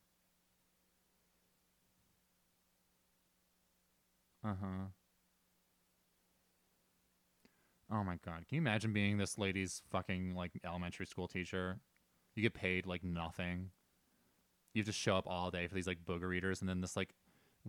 Uh-huh. 4.46 4.88
Oh 7.92 8.04
my 8.04 8.18
god. 8.24 8.48
Can 8.48 8.56
you 8.56 8.62
imagine 8.62 8.94
being 8.94 9.18
this 9.18 9.38
lady's 9.38 9.82
fucking 9.92 10.36
like 10.36 10.52
elementary 10.66 11.06
school 11.06 11.28
teacher? 11.28 11.80
You 12.36 12.44
get 12.44 12.54
paid 12.54 12.86
like 12.86 13.04
nothing. 13.04 13.72
You 14.74 14.82
have 14.82 14.88
to 14.88 14.92
show 14.92 15.16
up 15.16 15.26
all 15.28 15.52
day 15.52 15.68
for 15.68 15.76
these 15.76 15.88
like 15.88 16.04
booger 16.06 16.36
eaters 16.36 16.62
and 16.62 16.70
then 16.70 16.82
this 16.82 16.96
like 16.96 17.14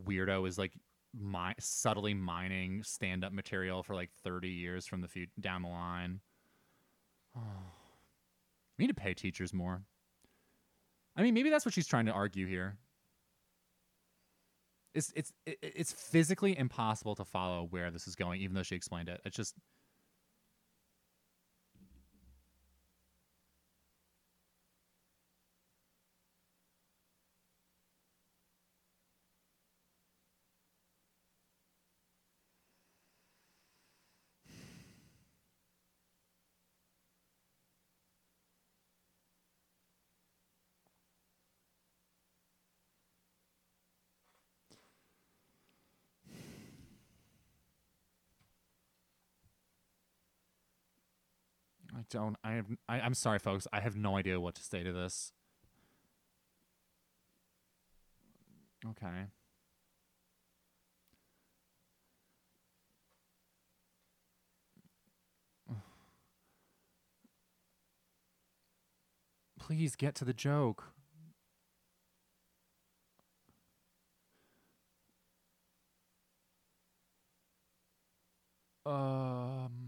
weirdo 0.05 0.47
is 0.48 0.59
like 0.59 0.73
mi- 1.15 1.55
subtly 1.59 2.15
mining 2.15 2.82
stand-up 2.82 3.32
material 3.32 3.82
for 3.82 3.94
like 3.94 4.11
30 4.23 4.48
years 4.48 4.86
from 4.86 5.01
the 5.01 5.09
few 5.09 5.27
down 5.40 5.62
the 5.62 5.69
line. 5.69 6.20
Oh. 7.36 7.40
We 8.78 8.82
need 8.82 8.94
to 8.94 9.01
pay 9.01 9.15
teachers 9.15 9.55
more. 9.55 9.81
I 11.16 11.23
mean, 11.23 11.32
maybe 11.32 11.48
that's 11.48 11.65
what 11.65 11.73
she's 11.73 11.86
trying 11.86 12.05
to 12.05 12.12
argue 12.12 12.47
here. 12.47 12.77
It's 14.97 15.12
it's 15.14 15.32
it's 15.47 15.93
physically 15.93 16.59
impossible 16.59 17.14
to 17.16 17.24
follow 17.24 17.66
where 17.68 17.90
this 17.90 18.09
is 18.09 18.14
going, 18.16 18.40
even 18.40 18.55
though 18.55 18.62
she 18.62 18.74
explained 18.74 19.09
it. 19.10 19.20
It's 19.24 19.36
just 19.36 19.55
don't. 52.11 52.37
I 52.45 52.53
have. 52.53 52.66
I, 52.89 53.01
I'm 53.01 53.15
sorry, 53.15 53.39
folks. 53.39 53.66
I 53.73 53.81
have 53.81 53.97
no 53.97 54.16
idea 54.16 54.41
what 54.41 54.55
to 54.57 54.62
say 54.62 54.83
to 54.83 54.93
this. 54.93 55.33
Okay. 58.85 59.27
Please 69.59 69.97
get 69.97 70.15
to 70.16 70.24
the 70.24 70.33
joke. 70.35 70.85
Um. 78.85 79.85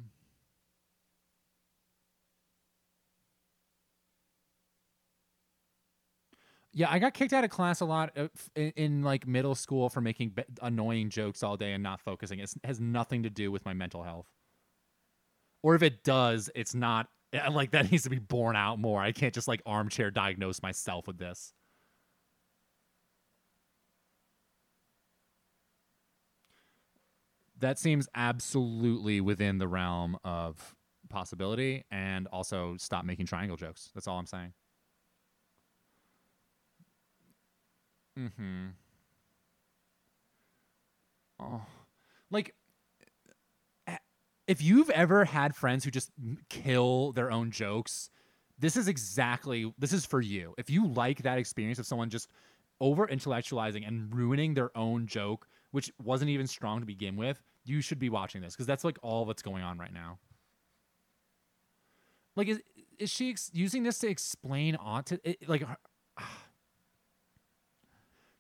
Yeah, 6.79 6.87
I 6.93 7.01
got 7.01 7.13
kicked 7.13 7.33
out 7.33 7.43
of 7.43 7.51
class 7.51 7.81
a 7.81 7.85
lot 7.85 8.13
uh, 8.17 8.29
in, 8.55 8.73
in 8.77 9.03
like 9.03 9.27
middle 9.27 9.57
school 9.57 9.89
for 9.89 10.01
making 10.01 10.29
be- 10.29 10.45
annoying 10.63 11.11
jokes 11.11 11.43
all 11.43 11.57
day 11.57 11.73
and 11.73 11.83
not 11.83 12.01
focusing. 12.01 12.39
It 12.39 12.55
has 12.63 12.79
nothing 12.79 13.25
to 13.25 13.31
do 13.31 13.51
with 13.51 13.65
my 13.65 13.75
mental 13.75 14.05
health. 14.05 14.29
Or 15.61 15.75
if 15.75 15.83
it 15.83 16.05
does, 16.05 16.51
it's 16.55 16.77
not 16.77 17.09
uh, 17.35 17.51
like 17.51 17.73
that 17.73 17.91
needs 17.91 18.05
to 18.05 18.11
be 18.11 18.21
borne 18.21 18.55
out 18.55 18.79
more. 18.79 19.03
I 19.03 19.11
can't 19.11 19.35
just 19.35 19.49
like 19.49 19.61
armchair 19.67 20.13
diagnose 20.13 20.63
myself 20.63 21.09
with 21.09 21.19
this. 21.19 21.53
That 27.59 27.81
seems 27.81 28.09
absolutely 28.15 29.21
within 29.21 29.59
the 29.59 29.67
realm 29.67 30.17
of 30.23 30.77
possibility 31.09 31.85
and 31.91 32.29
also 32.29 32.77
stop 32.79 33.05
making 33.05 33.27
triangle 33.27 33.57
jokes. 33.57 33.91
That's 33.97 34.07
all 34.07 34.21
I'm 34.21 34.27
saying. 34.27 34.53
Mm-hmm. 38.19 38.69
Oh, 41.41 41.63
like 42.31 42.55
if 44.49 44.63
you've 44.63 44.91
ever 44.91 45.25
had 45.25 45.55
friends 45.55 45.85
who 45.85 45.91
just 45.91 46.11
kill 46.49 47.13
their 47.13 47.31
own 47.31 47.51
jokes, 47.51 48.11
this 48.59 48.77
is 48.77 48.89
exactly 48.89 49.73
this 49.79 49.93
is 49.93 50.05
for 50.05 50.21
you. 50.21 50.55
If 50.59 50.71
you 50.71 50.89
like 50.89 51.23
that 51.23 51.39
experience 51.39 51.79
of 51.79 51.87
someone 51.87 52.11
just 52.11 52.29
over 52.81 53.07
intellectualizing 53.07 53.87
and 53.87 54.13
ruining 54.13 54.55
their 54.55 54.77
own 54.77 55.07
joke, 55.07 55.47
which 55.71 55.93
wasn't 56.03 56.31
even 56.31 56.47
strong 56.47 56.81
to 56.81 56.87
begin 56.87 57.17
with, 57.17 57.41
you 57.65 57.81
should 57.81 57.99
be 57.99 58.09
watching 58.09 58.41
this 58.41 58.55
because 58.55 58.67
that's 58.67 58.85
like 58.85 58.99
all 59.03 59.27
that's 59.27 59.43
going 59.43 59.63
on 59.63 59.79
right 59.79 59.93
now. 59.93 60.19
Like, 62.35 62.49
is 62.49 62.61
is 62.99 63.11
she 63.11 63.31
ex- 63.31 63.51
using 63.53 63.83
this 63.83 63.99
to 63.99 64.09
explain 64.09 64.77
autism? 64.77 65.37
Like, 65.47 65.65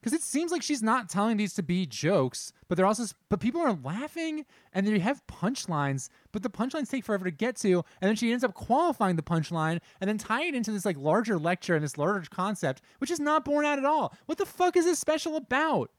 because 0.09 0.23
it 0.23 0.25
seems 0.25 0.51
like 0.51 0.63
she's 0.63 0.83
not 0.83 1.11
telling 1.11 1.37
these 1.37 1.53
to 1.53 1.63
be 1.63 1.85
jokes, 1.85 2.55
but 2.67 2.77
they're 2.77 2.87
also 2.87 3.05
but 3.29 3.41
people 3.41 3.61
are 3.61 3.77
laughing 3.85 4.47
and 4.73 4.87
they 4.87 4.99
have 5.01 5.27
punchlines, 5.27 6.09
but 6.33 6.43
the 6.43 6.49
punchlines 6.49 6.89
take 6.89 7.05
forever 7.05 7.27
to 7.27 7.31
get 7.31 7.57
to, 7.57 7.85
and 8.01 8.09
then 8.09 8.17
she 8.17 8.33
ends 8.33 8.43
up 8.43 8.55
qualifying 8.55 9.17
the 9.17 9.23
punchline 9.23 9.81
and 10.01 10.09
then 10.09 10.17
tying 10.17 10.49
it 10.49 10.55
into 10.55 10.73
this 10.73 10.87
like 10.87 10.97
larger 10.97 11.39
lecture 11.39 11.75
and 11.75 11.85
this 11.85 11.99
larger 11.99 12.27
concept, 12.31 12.81
which 13.01 13.11
is 13.11 13.21
not 13.21 13.45
borne 13.45 13.67
out 13.67 13.79
at 13.79 13.85
all. 13.85 14.17
What 14.25 14.39
the 14.39 14.47
fuck 14.47 14.79
is 14.79 14.87
this 14.87 14.99
special 14.99 15.37
about? 15.37 15.91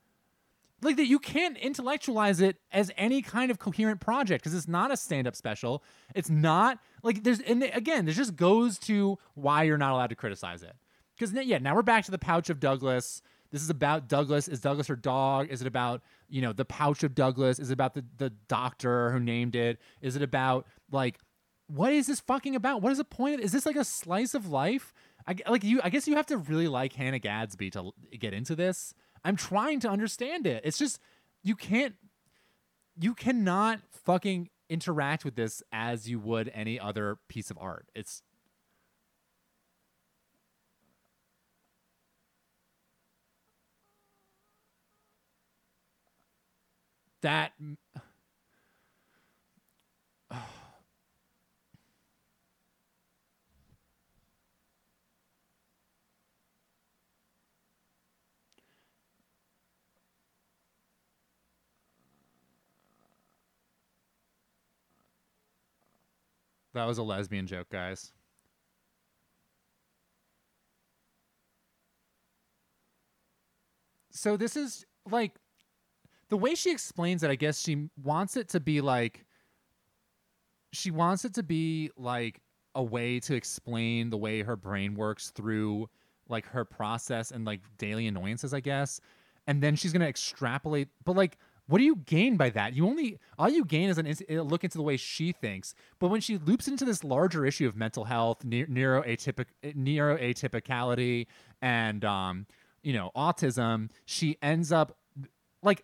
Like 0.82 0.96
that 0.96 1.06
you 1.06 1.20
can't 1.20 1.56
intellectualize 1.56 2.42
it 2.42 2.58
as 2.72 2.90
any 2.98 3.22
kind 3.22 3.52
of 3.52 3.60
coherent 3.60 4.02
project 4.02 4.44
because 4.44 4.58
it's 4.58 4.68
not 4.68 4.92
a 4.92 4.98
stand-up 4.98 5.36
special. 5.36 5.84
It's 6.16 6.32
not 6.32 6.80
like 7.04 7.24
there's 7.24 7.42
and 7.42 7.62
again, 7.62 8.06
this 8.06 8.18
just 8.18 8.36
goes 8.36 8.80
to 8.80 9.20
why 9.36 9.64
you're 9.64 9.78
not 9.78 9.92
allowed 9.92 10.10
to 10.10 10.16
criticize 10.16 10.64
it. 10.64 10.74
Because 11.16 11.32
yeah, 11.46 11.60
now 11.60 11.76
we're 11.76 11.84
back 11.84 12.06
to 12.06 12.12
the 12.12 12.18
pouch 12.18 12.50
of 12.50 12.60
Douglas. 12.60 13.22
This 13.52 13.62
is 13.62 13.70
about 13.70 14.08
Douglas. 14.08 14.48
Is 14.48 14.60
Douglas 14.60 14.88
her 14.88 14.96
dog? 14.96 15.48
Is 15.50 15.62
it 15.62 15.68
about 15.68 16.02
you 16.28 16.42
know 16.42 16.54
the 16.54 16.66
pouch 16.66 17.04
of 17.04 17.16
Douglas? 17.16 17.60
Is 17.60 17.70
it 17.70 17.74
about 17.74 17.94
the 17.94 18.06
the 18.18 18.30
doctor 18.48 19.12
who 19.12 19.20
named 19.20 19.56
it? 19.56 19.80
Is 20.02 20.16
it 20.16 20.22
about 20.22 20.68
like 20.92 21.20
what 21.68 21.94
is 21.94 22.08
this 22.08 22.20
fucking 22.20 22.56
about? 22.56 22.82
What 22.82 22.92
is 22.92 22.98
the 22.98 23.04
point 23.04 23.36
of 23.36 23.42
Is 23.42 23.52
this 23.52 23.66
like 23.66 23.76
a 23.76 23.84
slice 23.84 24.34
of 24.34 24.48
life? 24.48 24.94
I 25.28 25.36
like 25.48 25.64
you. 25.64 25.80
I 25.84 25.90
guess 25.90 26.08
you 26.08 26.16
have 26.16 26.26
to 26.28 26.38
really 26.38 26.68
like 26.68 26.94
Hannah 26.94 27.20
Gadsby 27.20 27.70
to 27.72 27.92
get 28.18 28.34
into 28.34 28.56
this. 28.56 28.94
I'm 29.24 29.36
trying 29.36 29.80
to 29.82 29.90
understand 29.90 30.48
it. 30.48 30.62
It's 30.66 30.78
just 30.78 31.00
you 31.44 31.56
can't. 31.56 31.96
You 33.00 33.14
cannot 33.14 33.80
fucking 34.04 34.50
interact 34.70 35.24
with 35.26 35.36
this 35.36 35.64
as 35.72 36.10
you 36.10 36.20
would 36.20 36.52
any 36.54 36.80
other 36.80 37.18
piece 37.28 37.50
of 37.50 37.58
art. 37.60 37.88
It's 37.96 38.22
that 47.22 47.52
that 66.74 66.86
was 66.86 66.98
a 66.98 67.04
lesbian 67.04 67.48
joke, 67.48 67.70
guys. 67.70 68.12
So 74.12 74.38
this 74.38 74.56
is 74.58 74.86
like 75.10 75.34
the 76.30 76.38
way 76.38 76.56
she 76.56 76.72
explains 76.72 77.24
it, 77.24 77.30
I 77.30 77.36
guess 77.36 77.60
she 77.60 77.90
wants 78.02 78.38
it 78.38 78.50
to 78.50 78.60
be 78.60 78.82
like 78.82 79.26
she 80.72 80.92
wants 80.92 81.26
it 81.26 81.34
to 81.34 81.44
be 81.44 81.90
like 81.98 82.42
a 82.76 82.84
way 82.84 83.20
to 83.20 83.34
explain 83.36 84.10
the 84.12 84.18
way 84.18 84.42
her 84.44 84.56
brain 84.56 84.94
works 84.94 85.32
through 85.32 85.90
like 86.30 86.46
her 86.46 86.64
process 86.64 87.32
and 87.32 87.46
like 87.46 87.62
daily 87.78 88.06
annoyances, 88.08 88.54
I 88.54 88.60
guess. 88.60 89.02
And 89.48 89.64
then 89.64 89.76
she's 89.76 89.92
gonna 89.92 90.06
extrapolate, 90.06 90.90
but 91.04 91.16
like, 91.16 91.40
what 91.66 91.80
do 91.80 91.84
you 91.84 91.98
gain 91.98 92.38
by 92.38 92.50
that? 92.52 92.74
You 92.76 92.88
only 92.88 93.18
all 93.38 93.50
you 93.50 93.66
gain 93.66 93.90
is 93.90 93.98
an 93.98 94.06
ins- 94.06 94.22
look 94.30 94.64
into 94.64 94.78
the 94.78 94.84
way 94.84 94.98
she 94.98 95.32
thinks. 95.32 95.74
But 96.00 96.10
when 96.10 96.22
she 96.22 96.38
loops 96.38 96.68
into 96.68 96.86
this 96.86 97.04
larger 97.04 97.46
issue 97.46 97.68
of 97.68 97.76
mental 97.76 98.04
health, 98.04 98.44
ne- 98.44 98.66
neuroatypic 98.66 99.46
neuroatypicality, 99.64 101.28
and 101.62 102.06
um, 102.06 102.46
you 102.84 102.94
know, 102.94 103.12
autism, 103.16 103.90
she 104.06 104.38
ends 104.42 104.72
up 104.72 104.98
like 105.62 105.84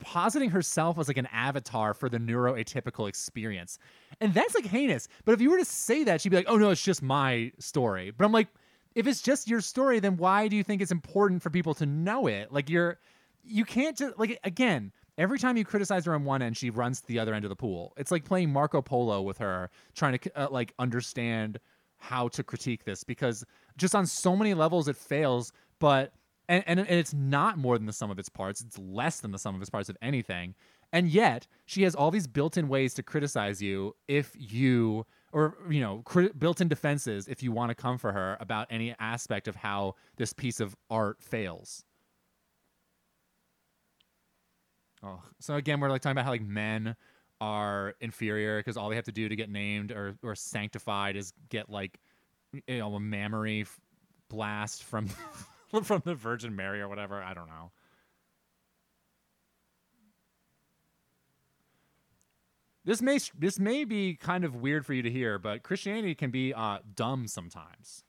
positing 0.00 0.50
herself 0.50 0.98
as 0.98 1.08
like 1.08 1.16
an 1.16 1.28
avatar 1.32 1.94
for 1.94 2.08
the 2.08 2.18
neuroatypical 2.18 3.08
experience. 3.08 3.78
And 4.20 4.34
that's 4.34 4.54
like 4.54 4.66
heinous. 4.66 5.08
But 5.24 5.32
if 5.32 5.40
you 5.40 5.50
were 5.50 5.58
to 5.58 5.64
say 5.64 6.04
that, 6.04 6.20
she'd 6.20 6.30
be 6.30 6.36
like, 6.36 6.48
oh 6.48 6.56
no, 6.56 6.70
it's 6.70 6.82
just 6.82 7.02
my 7.02 7.52
story. 7.58 8.10
But 8.10 8.24
I'm 8.24 8.32
like, 8.32 8.48
if 8.94 9.06
it's 9.06 9.22
just 9.22 9.48
your 9.48 9.60
story, 9.60 10.00
then 10.00 10.16
why 10.16 10.48
do 10.48 10.56
you 10.56 10.64
think 10.64 10.82
it's 10.82 10.90
important 10.90 11.42
for 11.42 11.50
people 11.50 11.74
to 11.74 11.86
know 11.86 12.26
it? 12.26 12.52
Like 12.52 12.68
you're 12.68 12.98
you 13.44 13.64
can't 13.64 13.96
just 13.96 14.18
like 14.18 14.38
again, 14.44 14.92
every 15.16 15.38
time 15.38 15.56
you 15.56 15.64
criticize 15.64 16.04
her 16.06 16.14
on 16.14 16.24
one 16.24 16.42
end, 16.42 16.56
she 16.56 16.70
runs 16.70 17.00
to 17.00 17.06
the 17.06 17.18
other 17.18 17.34
end 17.34 17.44
of 17.44 17.48
the 17.48 17.56
pool. 17.56 17.92
It's 17.96 18.10
like 18.10 18.24
playing 18.24 18.50
Marco 18.50 18.82
Polo 18.82 19.22
with 19.22 19.38
her, 19.38 19.70
trying 19.94 20.18
to 20.18 20.40
uh, 20.40 20.48
like 20.50 20.74
understand 20.78 21.60
how 21.98 22.28
to 22.28 22.42
critique 22.42 22.84
this 22.84 23.04
because 23.04 23.44
just 23.76 23.94
on 23.94 24.06
so 24.06 24.34
many 24.34 24.54
levels 24.54 24.88
it 24.88 24.96
fails, 24.96 25.52
but 25.78 26.12
and, 26.50 26.64
and, 26.66 26.80
and 26.80 26.88
it's 26.90 27.14
not 27.14 27.58
more 27.58 27.78
than 27.78 27.86
the 27.86 27.92
sum 27.92 28.10
of 28.10 28.18
its 28.18 28.28
parts. 28.28 28.60
It's 28.60 28.76
less 28.76 29.20
than 29.20 29.30
the 29.30 29.38
sum 29.38 29.54
of 29.54 29.60
its 29.60 29.70
parts 29.70 29.88
of 29.88 29.96
anything. 30.02 30.56
And 30.92 31.08
yet, 31.08 31.46
she 31.64 31.84
has 31.84 31.94
all 31.94 32.10
these 32.10 32.26
built-in 32.26 32.66
ways 32.66 32.92
to 32.94 33.04
criticize 33.04 33.62
you 33.62 33.94
if 34.08 34.32
you, 34.36 35.06
or 35.32 35.56
you 35.70 35.80
know, 35.80 36.02
cri- 36.04 36.32
built-in 36.36 36.66
defenses 36.66 37.28
if 37.28 37.40
you 37.44 37.52
want 37.52 37.70
to 37.70 37.76
come 37.76 37.96
for 37.96 38.10
her 38.10 38.36
about 38.40 38.66
any 38.68 38.96
aspect 38.98 39.46
of 39.46 39.54
how 39.54 39.94
this 40.16 40.32
piece 40.32 40.58
of 40.58 40.74
art 40.90 41.22
fails. 41.22 41.84
Oh, 45.04 45.22
so 45.38 45.54
again, 45.54 45.78
we're 45.78 45.88
like 45.88 46.02
talking 46.02 46.12
about 46.12 46.24
how 46.24 46.32
like 46.32 46.42
men 46.42 46.96
are 47.40 47.94
inferior 48.00 48.58
because 48.58 48.76
all 48.76 48.90
they 48.90 48.96
have 48.96 49.04
to 49.04 49.12
do 49.12 49.28
to 49.28 49.36
get 49.36 49.48
named 49.48 49.92
or 49.92 50.16
or 50.22 50.34
sanctified 50.34 51.16
is 51.16 51.32
get 51.48 51.70
like 51.70 51.98
you 52.52 52.78
know 52.78 52.94
a 52.94 53.00
mammary 53.00 53.62
f- 53.62 53.80
blast 54.28 54.82
from 54.82 55.08
from 55.84 56.02
the 56.04 56.14
Virgin 56.14 56.56
Mary 56.56 56.80
or 56.80 56.88
whatever. 56.88 57.22
I 57.22 57.34
don't 57.34 57.48
know. 57.48 57.70
This 62.84 63.02
may 63.02 63.18
this 63.38 63.58
may 63.58 63.84
be 63.84 64.14
kind 64.14 64.44
of 64.44 64.56
weird 64.56 64.86
for 64.86 64.94
you 64.94 65.02
to 65.02 65.10
hear, 65.10 65.38
but 65.38 65.62
Christianity 65.62 66.14
can 66.14 66.30
be 66.30 66.54
uh, 66.54 66.78
dumb 66.94 67.26
sometimes 67.26 68.04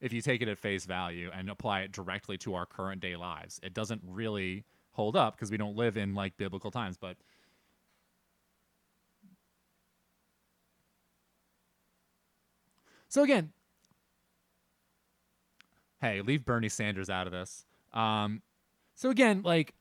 if 0.00 0.12
you 0.12 0.20
take 0.20 0.42
it 0.42 0.48
at 0.48 0.58
face 0.58 0.84
value 0.84 1.30
and 1.32 1.48
apply 1.48 1.82
it 1.82 1.92
directly 1.92 2.36
to 2.38 2.54
our 2.54 2.66
current 2.66 3.00
day 3.00 3.16
lives. 3.16 3.60
It 3.62 3.72
doesn't 3.72 4.02
really 4.04 4.64
hold 4.92 5.14
up 5.16 5.36
because 5.36 5.50
we 5.50 5.56
don't 5.56 5.76
live 5.76 5.96
in 5.96 6.14
like 6.14 6.36
biblical 6.36 6.70
times, 6.70 6.96
but 6.98 7.16
so 13.08 13.22
again, 13.22 13.52
hey, 16.00 16.20
leave 16.22 16.44
Bernie 16.44 16.68
Sanders 16.68 17.10
out 17.10 17.26
of 17.26 17.32
this. 17.32 17.64
Um, 17.92 18.42
so 18.94 19.10
again, 19.10 19.42
like, 19.42 19.74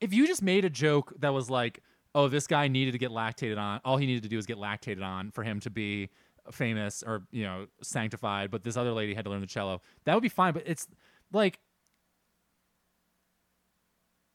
if 0.00 0.12
you 0.12 0.26
just 0.26 0.42
made 0.42 0.64
a 0.64 0.70
joke 0.70 1.12
that 1.20 1.32
was 1.32 1.50
like, 1.50 1.82
oh, 2.14 2.28
this 2.28 2.46
guy 2.46 2.68
needed 2.68 2.92
to 2.92 2.98
get 2.98 3.10
lactated 3.10 3.58
on, 3.58 3.80
all 3.84 3.96
he 3.96 4.06
needed 4.06 4.22
to 4.22 4.28
do 4.28 4.36
was 4.36 4.46
get 4.46 4.58
lactated 4.58 5.02
on 5.02 5.30
for 5.30 5.42
him 5.42 5.60
to 5.60 5.70
be 5.70 6.10
famous 6.50 7.02
or 7.06 7.24
you 7.30 7.44
know 7.44 7.66
sanctified, 7.82 8.50
but 8.50 8.62
this 8.64 8.76
other 8.76 8.92
lady 8.92 9.14
had 9.14 9.24
to 9.24 9.30
learn 9.30 9.40
the 9.40 9.46
cello, 9.46 9.80
that 10.04 10.14
would 10.14 10.22
be 10.22 10.28
fine. 10.28 10.52
But 10.52 10.64
it's 10.66 10.86
like, 11.32 11.58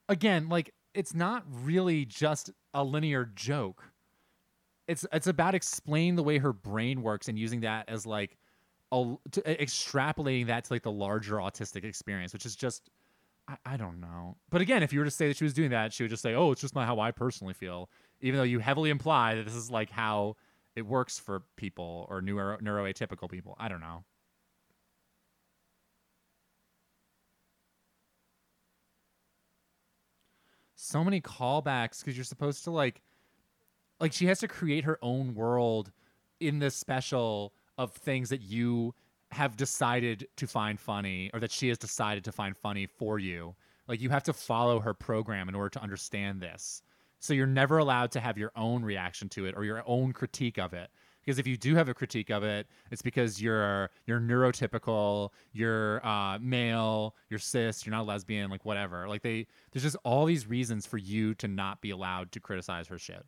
again, 0.09 0.49
like 0.49 0.73
it's 0.93 1.13
not 1.13 1.43
really 1.47 2.05
just 2.05 2.51
a 2.73 2.83
linear 2.83 3.25
joke. 3.35 3.83
It's 4.87 5.05
it's 5.13 5.27
about 5.27 5.55
explaining 5.55 6.15
the 6.15 6.23
way 6.23 6.37
her 6.37 6.53
brain 6.53 7.01
works 7.01 7.27
and 7.27 7.39
using 7.39 7.61
that 7.61 7.89
as 7.89 8.05
like 8.05 8.37
a, 8.93 9.17
to, 9.31 9.41
extrapolating 9.41 10.47
that 10.47 10.65
to 10.65 10.73
like 10.73 10.83
the 10.83 10.91
larger 10.91 11.35
autistic 11.35 11.83
experience, 11.83 12.33
which 12.33 12.45
is 12.45 12.55
just 12.55 12.89
I, 13.47 13.57
I 13.65 13.77
don't 13.77 13.99
know. 13.99 14.37
But 14.49 14.61
again, 14.61 14.83
if 14.83 14.93
you 14.93 14.99
were 14.99 15.05
to 15.05 15.11
say 15.11 15.27
that 15.27 15.37
she 15.37 15.43
was 15.43 15.53
doing 15.53 15.71
that, 15.71 15.93
she 15.93 16.03
would 16.03 16.09
just 16.09 16.21
say, 16.23 16.33
"Oh, 16.33 16.51
it's 16.51 16.61
just 16.61 16.75
not 16.75 16.85
how 16.85 16.99
I 16.99 17.11
personally 17.11 17.53
feel," 17.53 17.89
even 18.21 18.37
though 18.37 18.43
you 18.43 18.59
heavily 18.59 18.89
imply 18.89 19.35
that 19.35 19.45
this 19.45 19.55
is 19.55 19.71
like 19.71 19.89
how 19.89 20.35
it 20.75 20.85
works 20.85 21.19
for 21.19 21.43
people 21.57 22.07
or 22.09 22.21
neuro 22.21 22.57
neuroatypical 22.57 23.29
people. 23.29 23.55
I 23.59 23.67
don't 23.69 23.81
know. 23.81 24.03
So 30.75 31.03
many 31.03 31.21
callbacks 31.21 31.99
because 31.99 32.17
you're 32.17 32.25
supposed 32.25 32.63
to 32.65 32.71
like, 32.71 33.01
like 33.99 34.11
she 34.11 34.25
has 34.25 34.39
to 34.39 34.47
create 34.47 34.83
her 34.83 34.99
own 35.01 35.33
world 35.33 35.91
in 36.39 36.59
this 36.59 36.75
special 36.75 37.53
of 37.77 37.91
things 37.91 38.29
that 38.29 38.41
you 38.41 38.93
have 39.31 39.57
decided 39.57 40.27
to 40.37 40.47
find 40.47 40.79
funny 40.79 41.29
or 41.33 41.39
that 41.39 41.51
she 41.51 41.69
has 41.69 41.77
decided 41.77 42.23
to 42.23 42.31
find 42.31 42.55
funny 42.55 42.85
for 42.85 43.19
you. 43.19 43.55
Like 43.87 43.99
you 43.99 44.09
have 44.09 44.23
to 44.23 44.33
follow 44.33 44.79
her 44.79 44.93
program 44.93 45.49
in 45.49 45.55
order 45.55 45.69
to 45.69 45.81
understand 45.81 46.41
this. 46.41 46.81
So 47.19 47.33
you're 47.33 47.47
never 47.47 47.77
allowed 47.77 48.11
to 48.11 48.19
have 48.19 48.37
your 48.37 48.51
own 48.55 48.83
reaction 48.83 49.29
to 49.29 49.45
it 49.45 49.55
or 49.57 49.63
your 49.63 49.81
own 49.85 50.13
critique 50.13 50.59
of 50.59 50.73
it. 50.73 50.89
Because 51.23 51.39
if 51.39 51.47
you 51.47 51.55
do 51.55 51.73
have 51.75 51.87
a 51.87 51.93
critique 51.93 52.29
of 52.29 52.43
it, 52.43 52.67
it's 52.91 53.01
because 53.01 53.41
you're 53.41 53.89
you're 54.05 54.19
neurotypical, 54.19 55.29
you're 55.53 56.05
uh, 56.05 56.37
male, 56.39 57.15
you're 57.29 57.39
cis, 57.39 57.85
you're 57.85 57.95
not 57.95 58.05
lesbian, 58.05 58.51
like 58.51 58.65
whatever. 58.65 59.07
Like 59.07 59.21
they, 59.21 59.47
there's 59.71 59.83
just 59.83 59.95
all 60.03 60.25
these 60.25 60.47
reasons 60.47 60.85
for 60.85 60.97
you 60.97 61.33
to 61.35 61.47
not 61.47 61.79
be 61.79 61.91
allowed 61.91 62.33
to 62.33 62.41
criticize 62.41 62.87
her 62.87 62.99
shit. 62.99 63.25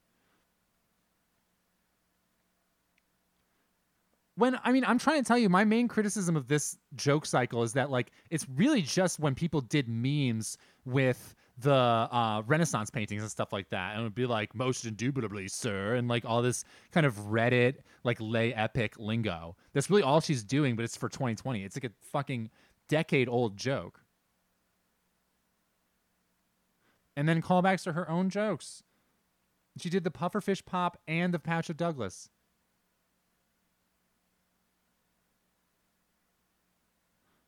When 4.35 4.59
I 4.63 4.71
mean 4.71 4.83
I'm 4.85 4.99
trying 4.99 5.21
to 5.21 5.27
tell 5.27 5.37
you 5.37 5.49
my 5.49 5.63
main 5.63 5.87
criticism 5.87 6.35
of 6.35 6.47
this 6.47 6.77
joke 6.95 7.25
cycle 7.25 7.63
is 7.63 7.73
that 7.73 7.89
like 7.89 8.11
it's 8.29 8.45
really 8.55 8.81
just 8.81 9.19
when 9.19 9.35
people 9.35 9.61
did 9.61 9.87
memes 9.87 10.57
with 10.85 11.35
the 11.57 11.73
uh, 11.73 12.43
Renaissance 12.45 12.89
paintings 12.89 13.21
and 13.21 13.31
stuff 13.31 13.53
like 13.53 13.69
that, 13.69 13.93
and 13.93 14.01
it 14.01 14.03
would 14.03 14.15
be 14.15 14.25
like 14.25 14.53
most 14.53 14.85
indubitably, 14.85 15.47
sir, 15.47 15.95
and 15.95 16.07
like 16.07 16.25
all 16.25 16.41
this 16.41 16.65
kind 16.91 17.05
of 17.05 17.15
Reddit 17.15 17.77
like 18.03 18.17
lay 18.19 18.53
epic 18.53 18.95
lingo. 18.97 19.55
That's 19.73 19.89
really 19.89 20.03
all 20.03 20.19
she's 20.19 20.43
doing, 20.43 20.75
but 20.75 20.83
it's 20.83 20.97
for 20.97 21.07
2020. 21.07 21.63
It's 21.63 21.75
like 21.75 21.85
a 21.85 21.93
fucking 22.11 22.49
decade 22.89 23.29
old 23.29 23.55
joke. 23.55 24.01
And 27.15 27.29
then 27.29 27.41
callbacks 27.41 27.83
to 27.83 27.93
her 27.93 28.09
own 28.09 28.29
jokes. 28.29 28.83
She 29.77 29.89
did 29.89 30.03
the 30.03 30.11
pufferfish 30.11 30.65
pop 30.65 30.97
and 31.07 31.33
the 31.33 31.39
patch 31.39 31.69
of 31.69 31.77
Douglas. 31.77 32.29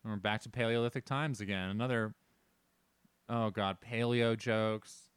And 0.07 0.13
we're 0.13 0.21
back 0.21 0.41
to 0.43 0.49
Paleolithic 0.49 1.03
times 1.03 1.41
again. 1.41 1.69
Another, 1.69 2.13
oh 3.27 3.49
god, 3.49 3.79
paleo 3.81 4.37
jokes. 4.37 5.09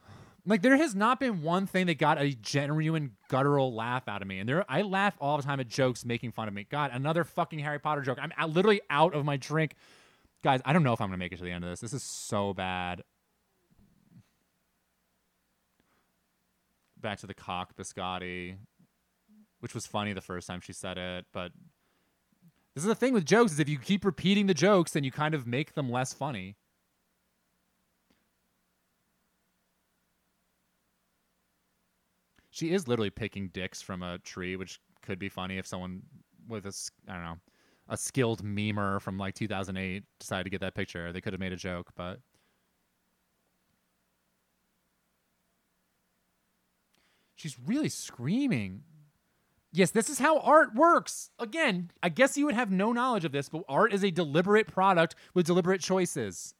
Like 0.48 0.62
there 0.62 0.76
has 0.76 0.96
not 0.96 1.18
been 1.20 1.42
one 1.42 1.66
thing 1.66 1.86
that 1.86 1.98
got 1.98 2.20
a 2.20 2.30
genuine 2.30 3.12
guttural 3.28 3.72
laugh 3.72 4.08
out 4.08 4.20
of 4.22 4.26
me, 4.26 4.40
and 4.40 4.48
there 4.48 4.64
I 4.68 4.82
laugh 4.82 5.16
all 5.20 5.36
the 5.36 5.44
time 5.44 5.60
at 5.60 5.68
jokes 5.68 6.04
making 6.04 6.32
fun 6.32 6.48
of 6.48 6.54
me. 6.54 6.66
God, 6.68 6.90
another 6.92 7.22
fucking 7.22 7.60
Harry 7.60 7.78
Potter 7.78 8.02
joke. 8.02 8.18
I'm 8.20 8.32
out- 8.36 8.50
literally 8.50 8.80
out 8.90 9.14
of 9.14 9.24
my 9.24 9.36
drink, 9.36 9.76
guys. 10.42 10.60
I 10.64 10.72
don't 10.72 10.82
know 10.82 10.92
if 10.92 11.00
I'm 11.00 11.06
gonna 11.06 11.18
make 11.18 11.32
it 11.32 11.38
to 11.38 11.44
the 11.44 11.52
end 11.52 11.62
of 11.62 11.70
this. 11.70 11.78
This 11.80 11.92
is 11.92 12.02
so 12.02 12.52
bad. 12.52 13.02
Back 17.00 17.20
to 17.20 17.28
the 17.28 17.34
cock 17.34 17.76
biscotti, 17.76 18.56
which 19.60 19.72
was 19.72 19.86
funny 19.86 20.12
the 20.14 20.20
first 20.20 20.48
time 20.48 20.60
she 20.60 20.72
said 20.72 20.98
it, 20.98 21.26
but 21.32 21.52
this 22.76 22.84
is 22.84 22.88
the 22.88 22.94
thing 22.94 23.14
with 23.14 23.24
jokes: 23.24 23.52
is 23.52 23.58
if 23.58 23.70
you 23.70 23.78
keep 23.78 24.04
repeating 24.04 24.46
the 24.46 24.54
jokes, 24.54 24.92
then 24.92 25.02
you 25.02 25.10
kind 25.10 25.34
of 25.34 25.46
make 25.46 25.72
them 25.72 25.90
less 25.90 26.12
funny. 26.12 26.56
She 32.50 32.72
is 32.72 32.86
literally 32.86 33.10
picking 33.10 33.48
dicks 33.48 33.80
from 33.80 34.02
a 34.02 34.18
tree, 34.18 34.56
which 34.56 34.78
could 35.00 35.18
be 35.18 35.30
funny 35.30 35.56
if 35.56 35.66
someone 35.66 36.02
with 36.48 36.66
a 36.66 36.72
I 37.08 37.14
don't 37.14 37.22
know 37.24 37.38
a 37.88 37.96
skilled 37.96 38.44
memer 38.44 39.00
from 39.00 39.16
like 39.18 39.34
2008 39.34 40.04
decided 40.18 40.44
to 40.44 40.50
get 40.50 40.60
that 40.60 40.74
picture. 40.74 41.12
They 41.12 41.20
could 41.22 41.32
have 41.32 41.40
made 41.40 41.52
a 41.52 41.56
joke, 41.56 41.92
but 41.96 42.20
she's 47.36 47.58
really 47.66 47.88
screaming. 47.88 48.82
Yes, 49.76 49.90
this 49.90 50.08
is 50.08 50.18
how 50.18 50.38
art 50.38 50.74
works. 50.74 51.30
Again, 51.38 51.90
I 52.02 52.08
guess 52.08 52.38
you 52.38 52.46
would 52.46 52.54
have 52.54 52.70
no 52.70 52.92
knowledge 52.92 53.26
of 53.26 53.32
this, 53.32 53.50
but 53.50 53.62
art 53.68 53.92
is 53.92 54.02
a 54.02 54.10
deliberate 54.10 54.68
product 54.68 55.14
with 55.34 55.44
deliberate 55.44 55.82
choices. 55.82 56.54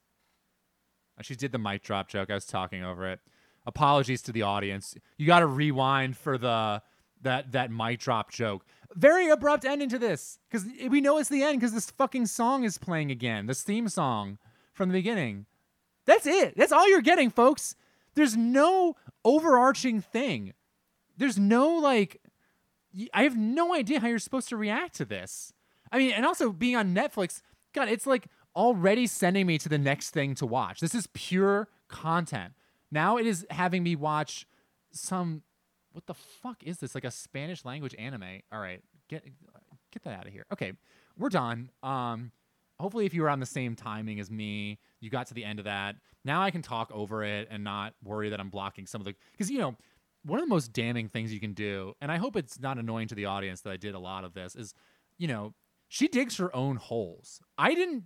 Uh, 1.18 1.22
She 1.22 1.34
did 1.34 1.50
the 1.50 1.58
mic 1.58 1.82
drop 1.82 2.08
joke. 2.08 2.30
I 2.30 2.34
was 2.34 2.44
talking 2.44 2.84
over 2.84 3.10
it. 3.10 3.20
Apologies 3.64 4.20
to 4.22 4.32
the 4.32 4.42
audience. 4.42 4.94
You 5.16 5.26
got 5.26 5.38
to 5.38 5.46
rewind 5.46 6.18
for 6.18 6.36
the 6.36 6.82
that 7.22 7.52
that 7.52 7.70
mic 7.70 8.00
drop 8.00 8.30
joke. 8.30 8.66
Very 8.94 9.30
abrupt 9.30 9.64
ending 9.64 9.88
to 9.88 9.98
this 9.98 10.38
because 10.50 10.66
we 10.90 11.00
know 11.00 11.16
it's 11.16 11.30
the 11.30 11.42
end 11.42 11.58
because 11.58 11.72
this 11.72 11.90
fucking 11.90 12.26
song 12.26 12.64
is 12.64 12.76
playing 12.76 13.10
again. 13.10 13.46
This 13.46 13.62
theme 13.62 13.88
song 13.88 14.36
from 14.74 14.90
the 14.90 14.92
beginning. 14.92 15.46
That's 16.04 16.26
it. 16.26 16.54
That's 16.54 16.70
all 16.70 16.86
you're 16.86 17.00
getting, 17.00 17.30
folks. 17.30 17.76
There's 18.14 18.36
no 18.36 18.94
overarching 19.24 20.02
thing. 20.02 20.52
There's 21.16 21.38
no 21.38 21.70
like. 21.78 22.20
I 23.12 23.24
have 23.24 23.36
no 23.36 23.74
idea 23.74 24.00
how 24.00 24.06
you're 24.06 24.18
supposed 24.18 24.48
to 24.50 24.56
react 24.56 24.94
to 24.96 25.04
this. 25.04 25.52
I 25.92 25.98
mean, 25.98 26.12
and 26.12 26.24
also 26.24 26.52
being 26.52 26.76
on 26.76 26.94
Netflix, 26.94 27.42
God, 27.72 27.88
it's 27.88 28.06
like 28.06 28.28
already 28.54 29.06
sending 29.06 29.46
me 29.46 29.58
to 29.58 29.68
the 29.68 29.78
next 29.78 30.10
thing 30.10 30.34
to 30.36 30.46
watch. 30.46 30.80
This 30.80 30.94
is 30.94 31.06
pure 31.12 31.68
content. 31.88 32.54
Now 32.90 33.16
it 33.18 33.26
is 33.26 33.46
having 33.50 33.82
me 33.82 33.96
watch 33.96 34.46
some. 34.92 35.42
What 35.92 36.06
the 36.06 36.14
fuck 36.14 36.62
is 36.62 36.78
this? 36.78 36.94
Like 36.94 37.04
a 37.04 37.10
Spanish 37.10 37.64
language 37.64 37.94
anime? 37.98 38.42
All 38.52 38.60
right, 38.60 38.82
get 39.08 39.24
get 39.92 40.02
that 40.04 40.18
out 40.18 40.26
of 40.26 40.32
here. 40.32 40.44
Okay, 40.52 40.72
we're 41.18 41.28
done. 41.28 41.70
Um, 41.82 42.32
hopefully, 42.78 43.06
if 43.06 43.14
you 43.14 43.22
were 43.22 43.30
on 43.30 43.40
the 43.40 43.46
same 43.46 43.74
timing 43.74 44.20
as 44.20 44.30
me, 44.30 44.78
you 45.00 45.10
got 45.10 45.26
to 45.28 45.34
the 45.34 45.44
end 45.44 45.58
of 45.58 45.64
that. 45.64 45.96
Now 46.24 46.42
I 46.42 46.50
can 46.50 46.62
talk 46.62 46.90
over 46.92 47.22
it 47.22 47.48
and 47.50 47.62
not 47.62 47.94
worry 48.02 48.30
that 48.30 48.40
I'm 48.40 48.50
blocking 48.50 48.86
some 48.86 49.00
of 49.00 49.04
the 49.04 49.14
because 49.32 49.50
you 49.50 49.58
know 49.58 49.76
one 50.26 50.40
of 50.40 50.44
the 50.44 50.54
most 50.54 50.72
damning 50.72 51.08
things 51.08 51.32
you 51.32 51.40
can 51.40 51.54
do, 51.54 51.94
and 52.00 52.10
I 52.10 52.16
hope 52.16 52.36
it's 52.36 52.58
not 52.58 52.78
annoying 52.78 53.08
to 53.08 53.14
the 53.14 53.26
audience 53.26 53.60
that 53.62 53.70
I 53.70 53.76
did 53.76 53.94
a 53.94 53.98
lot 53.98 54.24
of 54.24 54.34
this, 54.34 54.56
is 54.56 54.74
you 55.18 55.28
know 55.28 55.54
she 55.88 56.08
digs 56.08 56.36
her 56.38 56.54
own 56.54 56.76
holes. 56.76 57.40
I 57.56 57.74
didn't. 57.74 58.04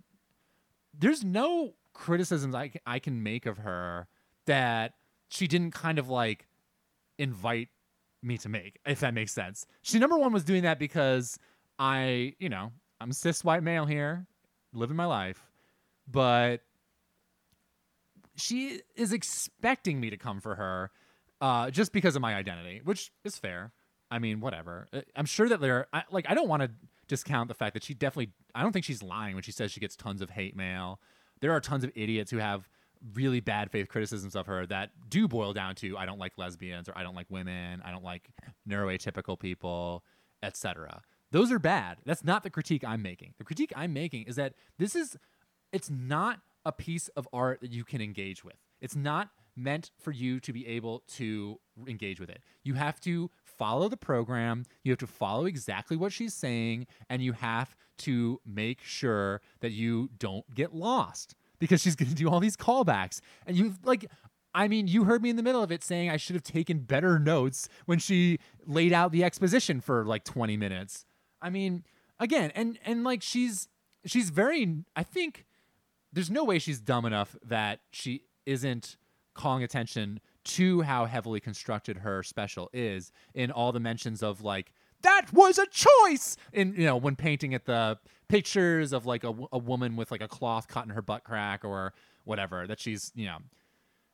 There's 0.93 1.23
no 1.23 1.73
criticisms 1.93 2.53
I 2.53 2.69
can, 2.69 2.81
I 2.85 2.99
can 2.99 3.23
make 3.23 3.45
of 3.45 3.59
her 3.59 4.07
that 4.45 4.93
she 5.29 5.47
didn't 5.47 5.71
kind 5.71 5.97
of 5.97 6.09
like 6.09 6.47
invite 7.17 7.69
me 8.21 8.37
to 8.37 8.49
make, 8.49 8.79
if 8.85 8.99
that 8.99 9.13
makes 9.13 9.31
sense. 9.31 9.65
She 9.81 9.97
number 9.97 10.17
one 10.17 10.31
was 10.31 10.43
doing 10.43 10.63
that 10.63 10.77
because 10.79 11.39
I, 11.79 12.35
you 12.39 12.49
know, 12.49 12.71
I'm 12.99 13.11
cis 13.11 13.43
white 13.43 13.63
male 13.63 13.85
here, 13.85 14.27
living 14.73 14.95
my 14.95 15.05
life, 15.05 15.49
but 16.07 16.61
she 18.35 18.81
is 18.95 19.11
expecting 19.11 19.99
me 19.99 20.09
to 20.09 20.17
come 20.17 20.39
for 20.39 20.55
her 20.55 20.91
uh, 21.41 21.71
just 21.71 21.91
because 21.91 22.15
of 22.15 22.21
my 22.21 22.35
identity, 22.35 22.81
which 22.83 23.11
is 23.25 23.37
fair. 23.37 23.73
I 24.09 24.19
mean, 24.19 24.39
whatever. 24.39 24.87
Uh, 24.93 25.01
I'm 25.15 25.25
sure 25.25 25.49
that 25.49 25.59
there, 25.59 25.87
I, 25.91 26.03
like, 26.11 26.25
I 26.29 26.33
don't 26.33 26.47
want 26.47 26.61
to 26.63 26.71
discount 27.07 27.47
the 27.47 27.53
fact 27.53 27.73
that 27.73 27.83
she 27.83 27.93
definitely, 27.93 28.31
I 28.53 28.61
don't 28.61 28.71
think 28.71 28.85
she's 28.85 29.01
lying 29.01 29.33
when 29.33 29.43
she 29.43 29.51
says 29.51 29.71
she 29.71 29.79
gets 29.79 29.95
tons 29.95 30.21
of 30.21 30.29
hate 30.29 30.55
mail. 30.55 30.99
There 31.39 31.51
are 31.51 31.59
tons 31.59 31.83
of 31.83 31.91
idiots 31.95 32.29
who 32.29 32.37
have 32.37 32.69
really 33.15 33.39
bad 33.39 33.71
faith 33.71 33.87
criticisms 33.87 34.35
of 34.35 34.45
her 34.45 34.65
that 34.67 34.91
do 35.09 35.27
boil 35.27 35.53
down 35.53 35.75
to 35.75 35.97
I 35.97 36.05
don't 36.05 36.19
like 36.19 36.37
lesbians 36.37 36.87
or 36.87 36.95
I 36.95 37.03
don't 37.03 37.15
like 37.15 37.25
women, 37.29 37.81
I 37.83 37.91
don't 37.91 38.03
like 38.03 38.29
neuroatypical 38.69 39.39
people, 39.39 40.03
etc. 40.43 41.01
Those 41.31 41.51
are 41.51 41.59
bad. 41.59 41.97
That's 42.05 42.23
not 42.23 42.43
the 42.43 42.49
critique 42.49 42.83
I'm 42.85 43.01
making. 43.01 43.33
The 43.37 43.43
critique 43.43 43.73
I'm 43.75 43.93
making 43.93 44.23
is 44.23 44.35
that 44.35 44.53
this 44.77 44.95
is 44.95 45.17
it's 45.71 45.89
not 45.89 46.41
a 46.65 46.71
piece 46.71 47.07
of 47.09 47.27
art 47.33 47.61
that 47.61 47.71
you 47.71 47.83
can 47.83 48.01
engage 48.01 48.43
with. 48.43 48.57
It's 48.81 48.95
not 48.95 49.29
meant 49.61 49.91
for 49.99 50.11
you 50.11 50.39
to 50.39 50.53
be 50.53 50.67
able 50.67 51.03
to 51.15 51.59
engage 51.87 52.19
with 52.19 52.29
it. 52.29 52.41
You 52.63 52.75
have 52.75 52.99
to 53.01 53.29
follow 53.43 53.89
the 53.89 53.97
program, 53.97 54.65
you 54.83 54.91
have 54.91 54.99
to 54.99 55.07
follow 55.07 55.45
exactly 55.45 55.97
what 55.97 56.11
she's 56.11 56.33
saying, 56.33 56.87
and 57.09 57.21
you 57.21 57.33
have 57.33 57.75
to 57.99 58.39
make 58.45 58.81
sure 58.81 59.41
that 59.59 59.71
you 59.71 60.09
don't 60.17 60.45
get 60.53 60.73
lost 60.73 61.35
because 61.59 61.81
she's 61.81 61.95
going 61.97 62.09
to 62.09 62.15
do 62.15 62.29
all 62.29 62.39
these 62.39 62.57
callbacks. 62.57 63.21
And 63.45 63.55
you 63.55 63.75
like 63.83 64.05
I 64.53 64.67
mean, 64.67 64.87
you 64.87 65.05
heard 65.05 65.21
me 65.21 65.29
in 65.29 65.37
the 65.37 65.43
middle 65.43 65.63
of 65.63 65.71
it 65.71 65.83
saying 65.83 66.09
I 66.09 66.17
should 66.17 66.35
have 66.35 66.43
taken 66.43 66.79
better 66.79 67.19
notes 67.19 67.69
when 67.85 67.99
she 67.99 68.39
laid 68.65 68.91
out 68.91 69.11
the 69.11 69.23
exposition 69.23 69.79
for 69.79 70.05
like 70.05 70.25
20 70.25 70.57
minutes. 70.57 71.05
I 71.41 71.49
mean, 71.49 71.83
again, 72.19 72.51
and 72.53 72.77
and 72.85 73.03
like 73.03 73.21
she's 73.21 73.69
she's 74.05 74.29
very 74.29 74.83
I 74.95 75.03
think 75.03 75.45
there's 76.11 76.29
no 76.29 76.43
way 76.43 76.59
she's 76.59 76.79
dumb 76.79 77.05
enough 77.05 77.35
that 77.43 77.79
she 77.91 78.23
isn't 78.45 78.97
calling 79.33 79.63
attention 79.63 80.19
to 80.43 80.81
how 80.81 81.05
heavily 81.05 81.39
constructed 81.39 81.97
her 81.97 82.23
special 82.23 82.69
is 82.73 83.11
in 83.33 83.51
all 83.51 83.71
the 83.71 83.79
mentions 83.79 84.23
of 84.23 84.41
like 84.41 84.73
that 85.01 85.33
was 85.33 85.57
a 85.57 85.65
choice! 85.67 86.37
In 86.53 86.73
you 86.75 86.85
know 86.85 86.97
when 86.97 87.15
painting 87.15 87.53
at 87.53 87.65
the 87.65 87.97
pictures 88.27 88.93
of 88.93 89.05
like 89.05 89.23
a, 89.23 89.33
a 89.51 89.57
woman 89.57 89.95
with 89.95 90.11
like 90.11 90.21
a 90.21 90.27
cloth 90.27 90.67
cut 90.67 90.85
in 90.85 90.91
her 90.91 91.01
butt 91.01 91.23
crack 91.23 91.65
or 91.65 91.93
whatever 92.23 92.67
that 92.67 92.79
she's 92.79 93.11
you 93.15 93.25
know 93.25 93.37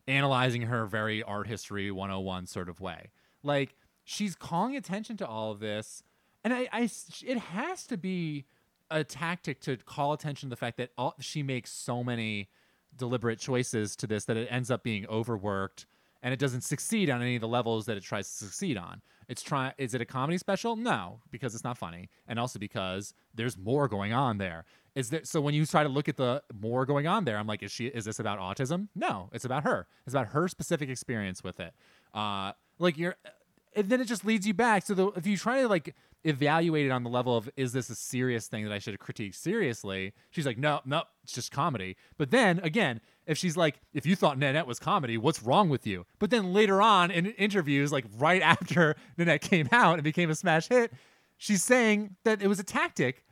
analyzing 0.08 0.64
her 0.64 0.86
very 0.86 1.22
art 1.24 1.48
history 1.48 1.92
101 1.92 2.48
sort 2.48 2.70
of 2.70 2.80
way. 2.80 3.12
Like 3.44 3.76
she's 4.04 4.36
calling 4.36 4.76
attention 4.76 5.18
to 5.18 5.28
all 5.28 5.52
of 5.52 5.60
this 5.60 6.04
and 6.44 6.54
I 6.54 6.90
it 7.24 7.38
has 7.38 7.86
to 7.88 7.98
be 7.98 8.46
a 8.90 9.04
tactic 9.04 9.60
to 9.62 9.78
call 9.78 10.14
attention 10.14 10.50
to 10.50 10.52
the 10.52 10.58
fact 10.58 10.78
that 10.78 10.92
all, 10.98 11.16
she 11.20 11.44
makes 11.44 11.72
so 11.72 12.04
many 12.04 12.50
deliberate 12.98 13.40
choices 13.40 13.96
to 13.98 14.08
this 14.08 14.26
that 14.26 14.38
it 14.38 14.48
ends 14.52 14.72
up 14.72 14.84
being 14.84 15.06
overworked 15.08 15.86
and 16.24 16.34
it 16.34 16.40
doesn't 16.40 16.62
succeed 16.62 17.10
on 17.10 17.22
any 17.22 17.36
of 17.36 17.42
the 17.42 17.48
levels 17.48 17.86
that 17.86 17.98
it 17.98 18.04
tries 18.04 18.28
to 18.28 18.46
succeed 18.46 18.78
on. 18.78 19.02
It's 19.28 19.42
try 19.42 19.74
is 19.78 19.94
it 19.94 20.02
a 20.02 20.06
comedy 20.06 20.38
special? 20.38 20.76
No, 20.76 21.20
because 21.32 21.54
it's 21.54 21.64
not 21.64 21.78
funny, 21.78 22.10
and 22.28 22.40
also 22.40 22.60
because 22.60 23.14
there's 23.36 23.58
more 23.58 23.88
going 23.88 24.14
on 24.14 24.38
there. 24.38 24.66
Is 24.96 25.10
there 25.10 25.22
so 25.24 25.42
when 25.42 25.54
you 25.54 25.66
try 25.66 25.84
to 25.84 25.90
look 25.90 26.08
at 26.08 26.18
the 26.18 26.42
more 26.60 26.86
going 26.86 27.08
on 27.08 27.26
there, 27.26 27.38
I'm 27.38 27.48
like, 27.48 27.62
is 27.62 27.72
she 27.72 27.88
is 27.88 28.06
this 28.06 28.20
about 28.20 28.40
autism? 28.40 28.88
No, 28.96 29.30
it's 29.34 29.46
about 29.46 29.64
her. 29.64 29.88
It's 30.06 30.14
about 30.14 30.28
her 30.28 30.48
specific 30.48 30.90
experience 30.90 31.44
with 31.44 31.60
it. 31.60 31.74
Uh, 32.14 32.54
like 32.80 32.98
you're, 32.98 33.16
and 33.76 33.90
then 33.90 34.00
it 34.00 34.06
just 34.06 34.26
leads 34.26 34.48
you 34.48 34.54
back. 34.54 34.86
So 34.86 34.94
the, 34.94 35.08
if 35.10 35.28
you 35.28 35.38
try 35.38 35.62
to 35.62 35.68
like 35.68 35.94
evaluate 36.28 36.86
it 36.86 36.90
on 36.90 37.04
the 37.04 37.10
level 37.10 37.38
of 37.38 37.50
is 37.56 37.72
this 37.72 37.90
a 37.90 37.96
serious 37.96 38.48
thing 38.48 38.66
that 38.66 38.74
I 38.74 38.80
should 38.80 39.00
critique 39.00 39.34
seriously? 39.34 40.14
She's 40.30 40.46
like, 40.46 40.58
no, 40.58 40.82
no, 40.86 41.04
it's 41.24 41.34
just 41.34 41.52
comedy. 41.52 41.96
But 42.18 42.32
then 42.32 42.60
again, 42.60 43.00
if 43.26 43.38
she's 43.38 43.56
like, 43.56 43.80
if 43.94 44.06
you 44.06 44.16
thought 44.16 44.38
Nanette 44.38 44.68
was 44.68 44.80
comedy, 44.80 45.18
what's 45.18 45.42
wrong 45.42 45.70
with 45.70 45.88
you? 45.88 46.06
But 46.20 46.30
then 46.30 46.54
later 46.54 46.82
on 46.82 47.12
in 47.12 47.28
interviews, 47.28 47.92
like 47.92 48.06
right 48.18 48.42
after 48.54 48.96
Nanette 49.18 49.42
came 49.42 49.70
out 49.72 49.96
and 49.96 50.04
became 50.04 50.30
a 50.30 50.36
smash 50.36 50.68
hit, 50.68 50.92
she's 51.38 51.64
saying 51.64 52.18
that 52.26 52.42
it 52.42 52.48
was 52.48 52.60
a 52.60 52.64
tactic 52.64 53.24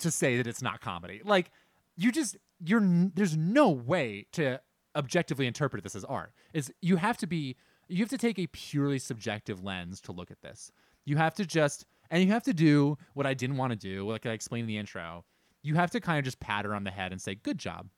to 0.00 0.10
say 0.10 0.36
that 0.36 0.46
it's 0.46 0.62
not 0.62 0.80
comedy. 0.80 1.22
Like 1.24 1.50
you 1.96 2.12
just 2.12 2.36
you're 2.64 2.82
there's 3.14 3.36
no 3.36 3.70
way 3.70 4.26
to 4.32 4.60
objectively 4.94 5.46
interpret 5.46 5.82
this 5.82 5.96
as 5.96 6.04
art. 6.04 6.32
Is 6.52 6.70
you 6.82 6.96
have 6.96 7.16
to 7.18 7.26
be 7.26 7.56
you 7.88 7.98
have 8.00 8.10
to 8.10 8.18
take 8.18 8.38
a 8.38 8.46
purely 8.48 8.98
subjective 8.98 9.64
lens 9.64 10.00
to 10.02 10.12
look 10.12 10.30
at 10.30 10.42
this. 10.42 10.70
You 11.04 11.16
have 11.16 11.34
to 11.34 11.44
just 11.44 11.86
and 12.12 12.22
you 12.22 12.30
have 12.30 12.44
to 12.44 12.52
do 12.54 12.96
what 13.14 13.26
I 13.26 13.34
didn't 13.34 13.56
want 13.56 13.72
to 13.72 13.76
do, 13.76 14.08
like 14.08 14.26
I 14.26 14.30
explained 14.30 14.64
in 14.64 14.68
the 14.68 14.76
intro. 14.76 15.24
You 15.62 15.74
have 15.74 15.90
to 15.92 16.00
kind 16.00 16.18
of 16.18 16.24
just 16.24 16.38
pat 16.38 16.64
her 16.64 16.74
on 16.74 16.84
the 16.84 16.90
head 16.90 17.10
and 17.10 17.20
say, 17.20 17.34
"Good 17.34 17.58
job. 17.58 17.88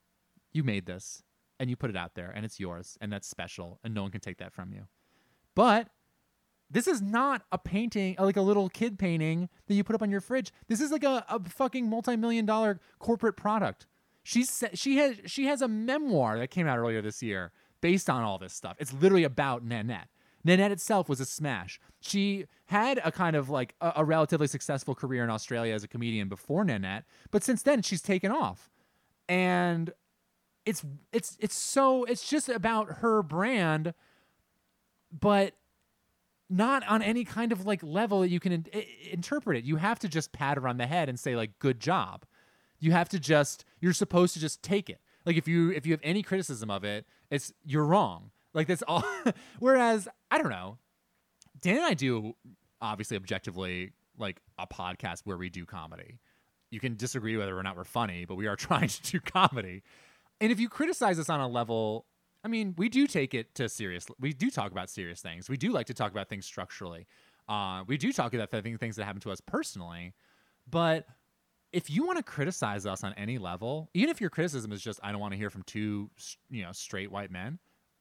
You 0.53 0.63
made 0.63 0.87
this 0.87 1.23
and 1.59 1.69
you 1.69 1.77
put 1.77 1.91
it 1.91 1.97
out 1.97 2.15
there 2.15 2.31
and 2.31 2.45
it's 2.45 2.59
yours 2.59 2.97
and 3.01 3.13
that's 3.13 3.29
special 3.29 3.81
and 3.85 3.93
no 3.93 4.03
one 4.03 4.11
can 4.11 4.21
take 4.21 4.39
that 4.39 4.55
from 4.55 4.73
you." 4.73 4.87
But 5.55 5.89
this 6.71 6.87
is 6.87 7.03
not 7.03 7.43
a 7.53 7.59
painting, 7.59 8.17
uh, 8.19 8.25
like 8.25 8.37
a 8.37 8.43
little 8.43 8.69
kid 8.69 8.99
painting 8.99 9.49
that 9.67 9.75
you 9.75 9.85
put 9.85 9.95
up 9.95 10.03
on 10.03 10.11
your 10.11 10.21
fridge. 10.21 10.53
This 10.69 10.81
is 10.81 10.91
like 10.91 11.05
a, 11.05 11.25
a 11.29 11.43
fucking 11.43 11.89
multi-million 11.89 12.47
dollar 12.47 12.81
corporate 12.99 13.37
product. 13.37 13.87
She's 14.23 14.63
she 14.75 14.97
has 14.99 15.17
she 15.27 15.47
has 15.47 15.61
a 15.61 15.69
memoir 15.69 16.39
that 16.39 16.51
came 16.51 16.67
out 16.67 16.79
earlier 16.79 17.03
this 17.03 17.23
year 17.23 17.53
based 17.81 18.09
on 18.09 18.23
all 18.23 18.39
this 18.39 18.55
stuff. 18.55 18.77
It's 18.79 18.93
literally 18.93 19.25
about 19.25 19.65
Nanette. 19.65 20.09
Nanette 20.45 20.73
itself 20.73 21.09
was 21.09 21.21
a 21.21 21.25
smash. 21.25 21.81
She 22.01 22.47
had 22.67 23.01
a 23.05 23.11
kind 23.11 23.35
of 23.35 23.49
like 23.49 23.75
a, 23.81 23.95
a 23.97 24.05
relatively 24.05 24.47
successful 24.47 24.95
career 24.95 25.25
in 25.25 25.31
Australia 25.31 25.75
as 25.75 25.85
a 25.85 25.89
comedian 25.89 26.29
before 26.29 26.65
Nanette, 26.65 27.05
but 27.31 27.43
since 27.43 27.63
then 27.63 27.83
she's 27.83 28.03
taken 28.03 28.31
off. 28.31 28.71
And 29.29 29.93
it's 30.67 30.85
it's 31.13 31.37
it's 31.41 31.57
so 31.57 32.05
it's 32.05 32.29
just 32.29 32.49
about 32.49 32.99
her 32.99 33.23
brand 33.23 33.95
but 35.19 35.55
not 36.51 36.87
on 36.89 37.03
any 37.03 37.25
kind 37.25 37.53
of 37.53 37.65
like 37.65 37.83
level 37.83 38.21
that 38.21 38.29
you 38.29 38.41
can 38.41 38.53
in- 38.53 38.67
interpret 39.11 39.57
it. 39.57 39.65
You 39.65 39.77
have 39.77 39.99
to 40.01 40.09
just 40.09 40.33
pat 40.33 40.57
her 40.57 40.69
on 40.69 40.77
the 40.77 40.87
head 40.87 41.09
and 41.09 41.19
say 41.19 41.37
like 41.37 41.59
good 41.59 41.81
job. 41.81 42.25
You 42.79 42.93
have 42.93 43.09
to 43.11 43.19
just 43.19 43.65
you're 43.81 43.93
supposed 43.93 44.35
to 44.35 44.41
just 44.41 44.63
take 44.63 44.91
it. 44.91 45.01
Like 45.25 45.37
if 45.37 45.49
you 45.49 45.71
if 45.71 45.87
you 45.87 45.93
have 45.93 46.01
any 46.03 46.23
criticism 46.23 46.71
of 46.71 46.85
it, 46.85 47.07
it's 47.31 47.53
you're 47.65 47.85
wrong. 47.85 48.31
Like 48.55 48.69
that's 48.69 48.83
all. 48.87 49.05
Whereas 49.59 50.09
I 50.31 50.39
don't 50.39 50.51
know, 50.51 50.79
Dan 51.61 51.77
and 51.77 51.85
I 51.85 51.95
do 51.95 52.35
obviously 52.81 53.17
objectively 53.17 53.93
like 54.19 54.41
a 54.59 54.67
podcast 54.67 55.23
where 55.25 55.37
we 55.37 55.51
do 55.51 55.67
comedy. 55.67 56.21
You 56.71 56.81
can 56.81 56.97
disagree 56.97 57.37
whether 57.37 57.57
or 57.57 57.63
not 57.63 57.77
we're 57.77 57.85
funny, 57.85 58.25
but 58.25 58.37
we 58.37 58.47
are 58.47 58.57
trying 58.57 58.89
to 58.89 59.03
do 59.03 59.21
comedy. 59.21 59.83
And 60.41 60.51
if 60.51 60.61
you 60.61 60.69
criticize 60.69 61.19
us 61.19 61.29
on 61.29 61.41
a 61.41 61.49
level, 61.49 62.07
I 62.45 62.49
mean, 62.49 62.75
we 62.77 62.89
do 62.89 63.07
take 63.07 63.35
it 63.35 63.55
to 63.57 63.69
serious. 63.69 64.07
We 64.21 64.33
do 64.33 64.51
talk 64.51 64.71
about 64.71 64.91
serious 64.91 65.21
things. 65.21 65.49
We 65.49 65.57
do 65.57 65.73
like 65.73 65.87
to 65.87 65.95
talk 65.95 66.13
about 66.13 66.29
things 66.29 66.45
structurally. 66.47 67.07
Uh, 67.49 67.85
we 67.87 67.97
do 67.97 68.13
talk 68.13 68.35
about 68.35 68.51
th- 68.51 68.79
things 68.79 68.97
that 68.97 69.05
happen 69.05 69.21
to 69.23 69.31
us 69.31 69.41
personally. 69.41 70.15
But 70.69 71.07
if 71.73 71.91
you 71.91 72.07
want 72.07 72.19
to 72.19 72.23
criticize 72.23 72.87
us 72.87 73.03
on 73.03 73.15
any 73.15 73.39
level, 73.39 73.91
even 73.95 74.11
if 74.11 74.21
your 74.21 74.31
criticism 74.31 74.73
is 74.73 74.83
just 74.83 75.01
I 75.03 75.13
don't 75.13 75.21
want 75.21 75.33
to 75.33 75.39
hear 75.39 75.51
from 75.51 75.63
two, 75.63 76.11
you 76.51 76.63
know, 76.63 76.73
straight 76.73 77.11
white 77.11 77.31
men, 77.31 77.59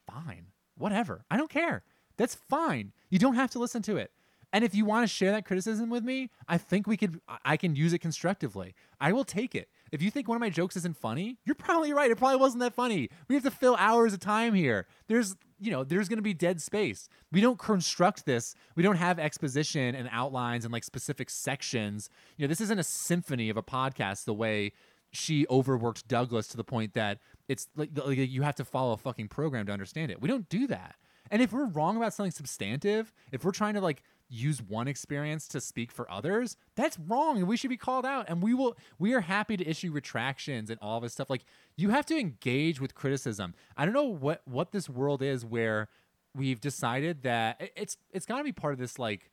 fine, 0.07 0.47
whatever. 0.77 1.25
I 1.29 1.37
don't 1.37 1.49
care. 1.49 1.83
That's 2.17 2.35
fine. 2.35 2.91
You 3.09 3.19
don't 3.19 3.35
have 3.35 3.51
to 3.51 3.59
listen 3.59 3.81
to 3.83 3.97
it. 3.97 4.11
And 4.51 4.63
if 4.63 4.75
you 4.75 4.85
want 4.85 5.03
to 5.03 5.07
share 5.07 5.31
that 5.31 5.45
criticism 5.45 5.89
with 5.89 6.03
me, 6.03 6.29
I 6.47 6.59
think 6.59 6.85
we 6.85 6.95
could. 6.95 7.19
I- 7.43 7.57
can 7.57 7.75
use 7.75 7.91
it 7.91 7.99
constructively. 7.99 8.75
I 9.01 9.11
will 9.11 9.23
take 9.23 9.55
it. 9.55 9.67
If 9.91 10.03
you 10.03 10.11
think 10.11 10.27
one 10.27 10.35
of 10.35 10.41
my 10.41 10.51
jokes 10.51 10.75
isn't 10.77 10.95
funny, 10.95 11.39
you're 11.43 11.55
probably 11.55 11.91
right. 11.91 12.11
It 12.11 12.17
probably 12.19 12.37
wasn't 12.37 12.61
that 12.61 12.75
funny. 12.75 13.09
We 13.27 13.35
have 13.35 13.43
to 13.45 13.51
fill 13.51 13.75
hours 13.79 14.13
of 14.13 14.19
time 14.19 14.53
here. 14.53 14.85
There's, 15.07 15.35
you 15.59 15.71
know, 15.71 15.83
there's 15.83 16.07
going 16.07 16.17
to 16.17 16.23
be 16.23 16.35
dead 16.35 16.61
space. 16.61 17.09
We 17.31 17.41
don't 17.41 17.57
construct 17.57 18.25
this. 18.25 18.53
We 18.75 18.83
don't 18.83 18.97
have 18.97 19.17
exposition 19.17 19.95
and 19.95 20.07
outlines 20.11 20.65
and 20.65 20.71
like 20.73 20.83
specific 20.83 21.31
sections. 21.31 22.09
You 22.37 22.45
know, 22.45 22.49
this 22.49 22.61
isn't 22.61 22.79
a 22.79 22.83
symphony 22.83 23.49
of 23.49 23.57
a 23.57 23.63
podcast 23.63 24.25
the 24.25 24.33
way 24.35 24.73
she 25.11 25.45
overworked 25.49 26.07
Douglas 26.07 26.47
to 26.49 26.57
the 26.57 26.63
point 26.63 26.93
that 26.93 27.19
it's 27.47 27.67
like, 27.75 27.89
like 27.95 28.17
you 28.17 28.41
have 28.41 28.55
to 28.55 28.65
follow 28.65 28.93
a 28.93 28.97
fucking 28.97 29.27
program 29.27 29.65
to 29.65 29.71
understand 29.71 30.11
it. 30.11 30.21
We 30.21 30.27
don't 30.27 30.47
do 30.49 30.67
that. 30.67 30.95
And 31.31 31.41
if 31.41 31.51
we're 31.51 31.65
wrong 31.65 31.97
about 31.97 32.13
something 32.13 32.31
substantive, 32.31 33.11
if 33.31 33.43
we're 33.43 33.51
trying 33.51 33.73
to 33.73 33.81
like 33.81 34.03
use 34.29 34.61
one 34.61 34.87
experience 34.87 35.47
to 35.49 35.61
speak 35.61 35.91
for 35.91 36.09
others, 36.11 36.57
that's 36.75 36.97
wrong 36.99 37.37
and 37.37 37.47
we 37.47 37.57
should 37.57 37.69
be 37.69 37.77
called 37.77 38.05
out. 38.05 38.25
And 38.29 38.41
we 38.41 38.53
will 38.53 38.77
we 38.99 39.13
are 39.13 39.21
happy 39.21 39.57
to 39.57 39.67
issue 39.67 39.91
retractions 39.91 40.69
and 40.69 40.79
all 40.81 40.99
this 40.99 41.13
stuff. 41.13 41.29
Like 41.29 41.45
you 41.75 41.89
have 41.89 42.05
to 42.07 42.17
engage 42.17 42.79
with 42.79 42.93
criticism. 42.93 43.55
I 43.77 43.85
don't 43.85 43.93
know 43.93 44.03
what 44.03 44.41
what 44.45 44.71
this 44.71 44.89
world 44.89 45.21
is 45.21 45.45
where 45.45 45.89
we've 46.35 46.61
decided 46.61 47.23
that 47.23 47.71
it's 47.75 47.97
it's 48.11 48.25
got 48.25 48.39
to 48.39 48.43
be 48.43 48.51
part 48.51 48.73
of 48.73 48.79
this 48.79 48.97
like 48.97 49.29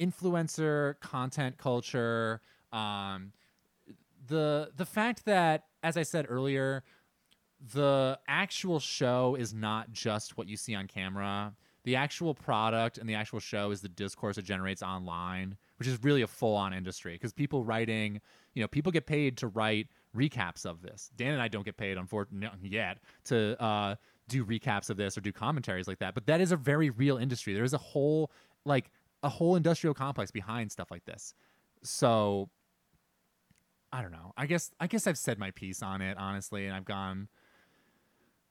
influencer 0.00 0.98
content 1.00 1.56
culture 1.56 2.40
um 2.72 3.32
the 4.26 4.70
the 4.76 4.84
fact 4.84 5.24
that 5.24 5.64
as 5.82 5.96
i 5.96 6.02
said 6.02 6.26
earlier 6.28 6.82
the 7.72 8.18
actual 8.28 8.78
show 8.78 9.36
is 9.38 9.54
not 9.54 9.90
just 9.90 10.36
what 10.36 10.48
you 10.48 10.56
see 10.56 10.74
on 10.74 10.86
camera 10.86 11.54
the 11.84 11.96
actual 11.96 12.34
product 12.34 12.98
and 12.98 13.08
the 13.08 13.14
actual 13.14 13.38
show 13.38 13.70
is 13.70 13.80
the 13.80 13.88
discourse 13.88 14.36
it 14.36 14.44
generates 14.44 14.82
online 14.82 15.56
which 15.78 15.88
is 15.88 16.02
really 16.02 16.22
a 16.22 16.26
full-on 16.26 16.74
industry 16.74 17.14
because 17.14 17.32
people 17.32 17.64
writing 17.64 18.20
you 18.54 18.62
know 18.62 18.68
people 18.68 18.92
get 18.92 19.06
paid 19.06 19.36
to 19.38 19.46
write 19.48 19.88
recaps 20.14 20.66
of 20.66 20.82
this 20.82 21.10
dan 21.16 21.32
and 21.32 21.40
i 21.40 21.48
don't 21.48 21.64
get 21.64 21.76
paid 21.76 21.96
unfortunately 21.96 22.68
yet 22.68 22.98
to 23.24 23.60
uh, 23.62 23.94
do 24.28 24.44
recaps 24.44 24.90
of 24.90 24.96
this 24.96 25.16
or 25.16 25.20
do 25.20 25.32
commentaries 25.32 25.88
like 25.88 25.98
that 25.98 26.14
but 26.14 26.26
that 26.26 26.40
is 26.40 26.52
a 26.52 26.56
very 26.56 26.90
real 26.90 27.16
industry 27.16 27.54
there 27.54 27.64
is 27.64 27.74
a 27.74 27.78
whole 27.78 28.30
like 28.64 28.90
a 29.22 29.28
whole 29.28 29.56
industrial 29.56 29.94
complex 29.94 30.30
behind 30.30 30.70
stuff 30.70 30.90
like 30.90 31.04
this 31.04 31.32
so 31.82 32.50
I 33.92 34.02
don't 34.02 34.12
know. 34.12 34.32
I 34.36 34.46
guess 34.46 34.70
I 34.80 34.88
guess 34.88 35.06
I've 35.06 35.16
said 35.16 35.38
my 35.38 35.52
piece 35.52 35.82
on 35.82 36.02
it 36.02 36.18
honestly, 36.18 36.66
and 36.66 36.74
I've 36.74 36.84
gone. 36.84 37.28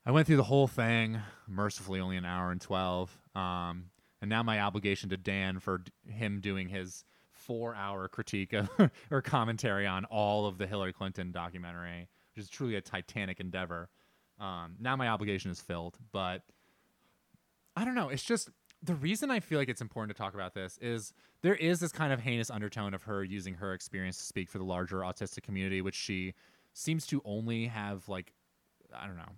I 0.05 0.11
went 0.11 0.27
through 0.27 0.37
the 0.37 0.43
whole 0.43 0.67
thing, 0.67 1.19
mercifully 1.47 1.99
only 1.99 2.17
an 2.17 2.25
hour 2.25 2.51
and 2.51 2.61
twelve, 2.61 3.17
um, 3.33 3.85
and 4.21 4.29
now 4.29 4.43
my 4.43 4.59
obligation 4.61 5.09
to 5.09 5.17
Dan 5.17 5.59
for 5.59 5.79
d- 5.79 5.91
him 6.07 6.41
doing 6.41 6.69
his 6.69 7.03
four-hour 7.31 8.07
critique 8.07 8.53
of, 8.53 8.69
or 9.11 9.21
commentary 9.21 9.87
on 9.87 10.05
all 10.05 10.45
of 10.45 10.57
the 10.57 10.67
Hillary 10.67 10.93
Clinton 10.93 11.31
documentary, 11.31 12.07
which 12.35 12.43
is 12.43 12.49
truly 12.49 12.75
a 12.75 12.81
titanic 12.81 13.39
endeavor. 13.39 13.89
Um, 14.39 14.75
now 14.79 14.95
my 14.95 15.07
obligation 15.09 15.49
is 15.49 15.59
filled, 15.59 15.97
but 16.11 16.43
I 17.75 17.83
don't 17.83 17.95
know. 17.95 18.09
It's 18.09 18.23
just 18.23 18.49
the 18.83 18.95
reason 18.95 19.31
I 19.31 19.39
feel 19.39 19.57
like 19.57 19.69
it's 19.69 19.81
important 19.81 20.15
to 20.15 20.21
talk 20.21 20.35
about 20.35 20.53
this 20.53 20.77
is 20.81 21.13
there 21.41 21.55
is 21.55 21.79
this 21.79 21.91
kind 21.91 22.13
of 22.13 22.19
heinous 22.19 22.51
undertone 22.51 22.93
of 22.93 23.03
her 23.03 23.23
using 23.23 23.55
her 23.55 23.73
experience 23.73 24.17
to 24.17 24.23
speak 24.23 24.49
for 24.49 24.59
the 24.59 24.63
larger 24.65 24.97
autistic 24.97 25.43
community, 25.43 25.81
which 25.81 25.95
she 25.95 26.35
seems 26.73 27.07
to 27.07 27.21
only 27.25 27.65
have 27.67 28.07
like 28.07 28.33
I 28.93 29.07
don't 29.07 29.17
know. 29.17 29.31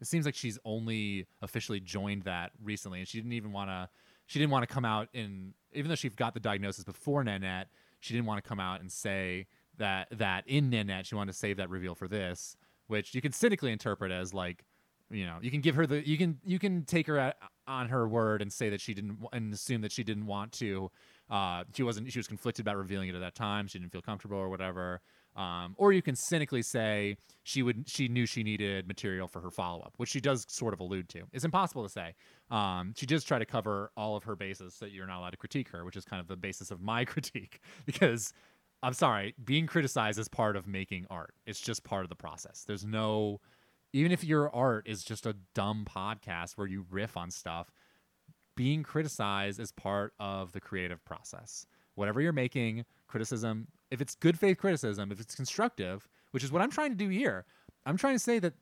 It 0.00 0.06
seems 0.06 0.26
like 0.26 0.34
she's 0.34 0.58
only 0.64 1.26
officially 1.42 1.80
joined 1.80 2.22
that 2.22 2.52
recently, 2.62 2.98
and 2.98 3.08
she 3.08 3.18
didn't 3.18 3.32
even 3.32 3.52
want 3.52 3.70
to. 3.70 3.88
She 4.26 4.38
didn't 4.38 4.50
want 4.50 4.68
to 4.68 4.74
come 4.74 4.84
out 4.84 5.08
in, 5.12 5.54
even 5.72 5.88
though 5.88 5.94
she 5.94 6.08
got 6.08 6.34
the 6.34 6.40
diagnosis 6.40 6.82
before 6.82 7.22
Nanette, 7.22 7.68
she 8.00 8.12
didn't 8.12 8.26
want 8.26 8.42
to 8.42 8.48
come 8.48 8.58
out 8.58 8.80
and 8.80 8.90
say 8.90 9.46
that 9.78 10.08
that 10.10 10.44
in 10.46 10.70
Nanette 10.70 11.06
she 11.06 11.14
wanted 11.14 11.32
to 11.32 11.38
save 11.38 11.56
that 11.58 11.70
reveal 11.70 11.94
for 11.94 12.08
this, 12.08 12.56
which 12.88 13.14
you 13.14 13.20
can 13.20 13.32
cynically 13.32 13.72
interpret 13.72 14.10
as 14.10 14.34
like 14.34 14.64
you 15.10 15.24
know 15.24 15.38
you 15.40 15.50
can 15.50 15.60
give 15.60 15.74
her 15.74 15.86
the 15.86 16.06
you 16.06 16.18
can 16.18 16.38
you 16.44 16.58
can 16.58 16.84
take 16.84 17.06
her 17.06 17.18
at, 17.18 17.36
on 17.66 17.88
her 17.88 18.08
word 18.08 18.42
and 18.42 18.52
say 18.52 18.68
that 18.70 18.80
she 18.80 18.94
didn't 18.94 19.18
and 19.32 19.52
assume 19.52 19.80
that 19.80 19.92
she 19.92 20.02
didn't 20.02 20.26
want 20.26 20.52
to 20.52 20.90
uh 21.30 21.62
she 21.74 21.82
wasn't 21.82 22.10
she 22.10 22.18
was 22.18 22.26
conflicted 22.26 22.64
about 22.64 22.76
revealing 22.76 23.08
it 23.08 23.14
at 23.14 23.20
that 23.20 23.34
time 23.34 23.66
she 23.66 23.78
didn't 23.78 23.92
feel 23.92 24.02
comfortable 24.02 24.36
or 24.36 24.48
whatever 24.48 25.00
um 25.36 25.74
or 25.76 25.92
you 25.92 26.02
can 26.02 26.16
cynically 26.16 26.62
say 26.62 27.16
she 27.44 27.62
would 27.62 27.88
she 27.88 28.08
knew 28.08 28.26
she 28.26 28.42
needed 28.42 28.88
material 28.88 29.28
for 29.28 29.40
her 29.40 29.50
follow-up 29.50 29.94
which 29.98 30.08
she 30.08 30.20
does 30.20 30.44
sort 30.48 30.74
of 30.74 30.80
allude 30.80 31.08
to. 31.08 31.22
It's 31.32 31.44
impossible 31.44 31.82
to 31.82 31.88
say. 31.88 32.14
Um 32.50 32.94
she 32.96 33.06
does 33.06 33.22
try 33.24 33.38
to 33.38 33.46
cover 33.46 33.90
all 33.96 34.16
of 34.16 34.24
her 34.24 34.36
bases 34.36 34.74
so 34.74 34.86
that 34.86 34.92
you're 34.92 35.06
not 35.06 35.18
allowed 35.18 35.30
to 35.30 35.36
critique 35.36 35.68
her 35.70 35.84
which 35.84 35.96
is 35.96 36.04
kind 36.04 36.20
of 36.20 36.26
the 36.26 36.36
basis 36.36 36.70
of 36.70 36.80
my 36.80 37.04
critique 37.12 37.60
because 37.84 38.32
i'm 38.82 38.92
sorry 38.92 39.34
being 39.44 39.66
criticized 39.66 40.18
is 40.18 40.28
part 40.28 40.56
of 40.56 40.66
making 40.66 41.06
art. 41.10 41.34
It's 41.46 41.60
just 41.60 41.84
part 41.84 42.04
of 42.04 42.08
the 42.08 42.16
process. 42.16 42.64
There's 42.66 42.84
no 42.84 43.40
even 43.92 44.12
if 44.12 44.24
your 44.24 44.54
art 44.54 44.86
is 44.86 45.02
just 45.02 45.26
a 45.26 45.36
dumb 45.54 45.86
podcast 45.88 46.52
where 46.56 46.66
you 46.66 46.84
riff 46.90 47.16
on 47.16 47.30
stuff, 47.30 47.70
being 48.56 48.82
criticized 48.82 49.60
is 49.60 49.72
part 49.72 50.12
of 50.18 50.52
the 50.52 50.60
creative 50.60 51.04
process. 51.04 51.66
Whatever 51.94 52.20
you're 52.20 52.32
making, 52.32 52.84
criticism, 53.06 53.68
if 53.90 54.00
it's 54.00 54.14
good 54.14 54.38
faith 54.38 54.58
criticism, 54.58 55.12
if 55.12 55.20
it's 55.20 55.34
constructive, 55.34 56.08
which 56.32 56.44
is 56.44 56.52
what 56.52 56.62
I'm 56.62 56.70
trying 56.70 56.90
to 56.90 56.96
do 56.96 57.08
here, 57.08 57.44
I'm 57.84 57.96
trying 57.96 58.14
to 58.14 58.18
say 58.18 58.38
that 58.40 58.54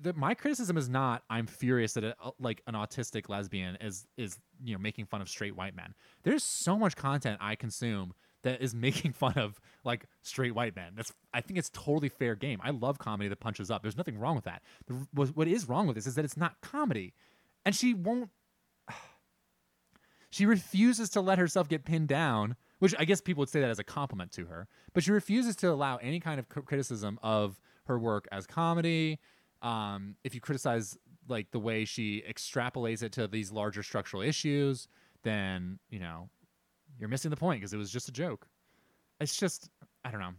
that 0.00 0.16
my 0.16 0.34
criticism 0.34 0.76
is 0.76 0.88
not 0.88 1.22
I'm 1.30 1.46
furious 1.46 1.92
that 1.94 2.04
a, 2.04 2.14
like 2.40 2.62
an 2.66 2.74
autistic 2.74 3.28
lesbian 3.28 3.76
is 3.80 4.06
is 4.16 4.38
you 4.64 4.74
know 4.74 4.78
making 4.78 5.06
fun 5.06 5.20
of 5.20 5.28
straight 5.28 5.56
white 5.56 5.76
men. 5.76 5.94
There's 6.24 6.44
so 6.44 6.78
much 6.78 6.96
content 6.96 7.38
I 7.40 7.54
consume 7.54 8.14
that 8.42 8.60
is 8.60 8.74
making 8.88 9.12
fun 9.12 9.34
of 9.34 9.60
like 9.84 10.06
straight 10.22 10.54
white 10.54 10.74
men. 10.76 10.92
That's 10.94 11.12
I 11.32 11.40
think 11.40 11.58
it's 11.58 11.70
totally 11.70 12.08
fair 12.08 12.34
game. 12.34 12.60
I 12.62 12.70
love 12.70 12.98
comedy 12.98 13.28
that 13.28 13.40
punches 13.40 13.70
up. 13.70 13.82
There's 13.82 13.96
nothing 13.96 14.18
wrong 14.18 14.34
with 14.34 14.44
that. 14.44 14.62
The, 14.86 15.06
what, 15.12 15.28
what 15.36 15.48
is 15.48 15.68
wrong 15.68 15.86
with 15.86 15.96
this 15.96 16.06
is 16.06 16.14
that 16.16 16.24
it's 16.24 16.36
not 16.36 16.60
comedy, 16.60 17.14
and 17.64 17.74
she 17.74 17.94
won't. 17.94 18.30
She 20.30 20.44
refuses 20.44 21.08
to 21.10 21.22
let 21.22 21.38
herself 21.38 21.70
get 21.70 21.86
pinned 21.86 22.08
down, 22.08 22.56
which 22.78 22.94
I 22.98 23.04
guess 23.04 23.20
people 23.20 23.40
would 23.40 23.48
say 23.48 23.60
that 23.60 23.70
as 23.70 23.78
a 23.78 23.84
compliment 23.84 24.32
to 24.32 24.46
her. 24.46 24.68
But 24.92 25.02
she 25.02 25.12
refuses 25.12 25.56
to 25.56 25.70
allow 25.70 25.96
any 25.96 26.20
kind 26.20 26.38
of 26.38 26.48
criticism 26.48 27.18
of 27.22 27.60
her 27.84 27.98
work 27.98 28.28
as 28.30 28.46
comedy. 28.46 29.18
Um, 29.62 30.16
if 30.24 30.34
you 30.34 30.40
criticize 30.40 30.96
like 31.28 31.50
the 31.50 31.58
way 31.58 31.84
she 31.84 32.22
extrapolates 32.28 33.02
it 33.02 33.12
to 33.12 33.26
these 33.26 33.50
larger 33.50 33.82
structural 33.82 34.22
issues, 34.22 34.88
then 35.22 35.78
you 35.90 35.98
know 35.98 36.28
you're 36.98 37.08
missing 37.08 37.30
the 37.30 37.36
point 37.36 37.60
because 37.60 37.72
it 37.72 37.78
was 37.78 37.90
just 37.90 38.08
a 38.08 38.12
joke. 38.12 38.48
It's 39.20 39.36
just 39.36 39.70
I 40.04 40.10
don't 40.10 40.20
know. 40.20 40.34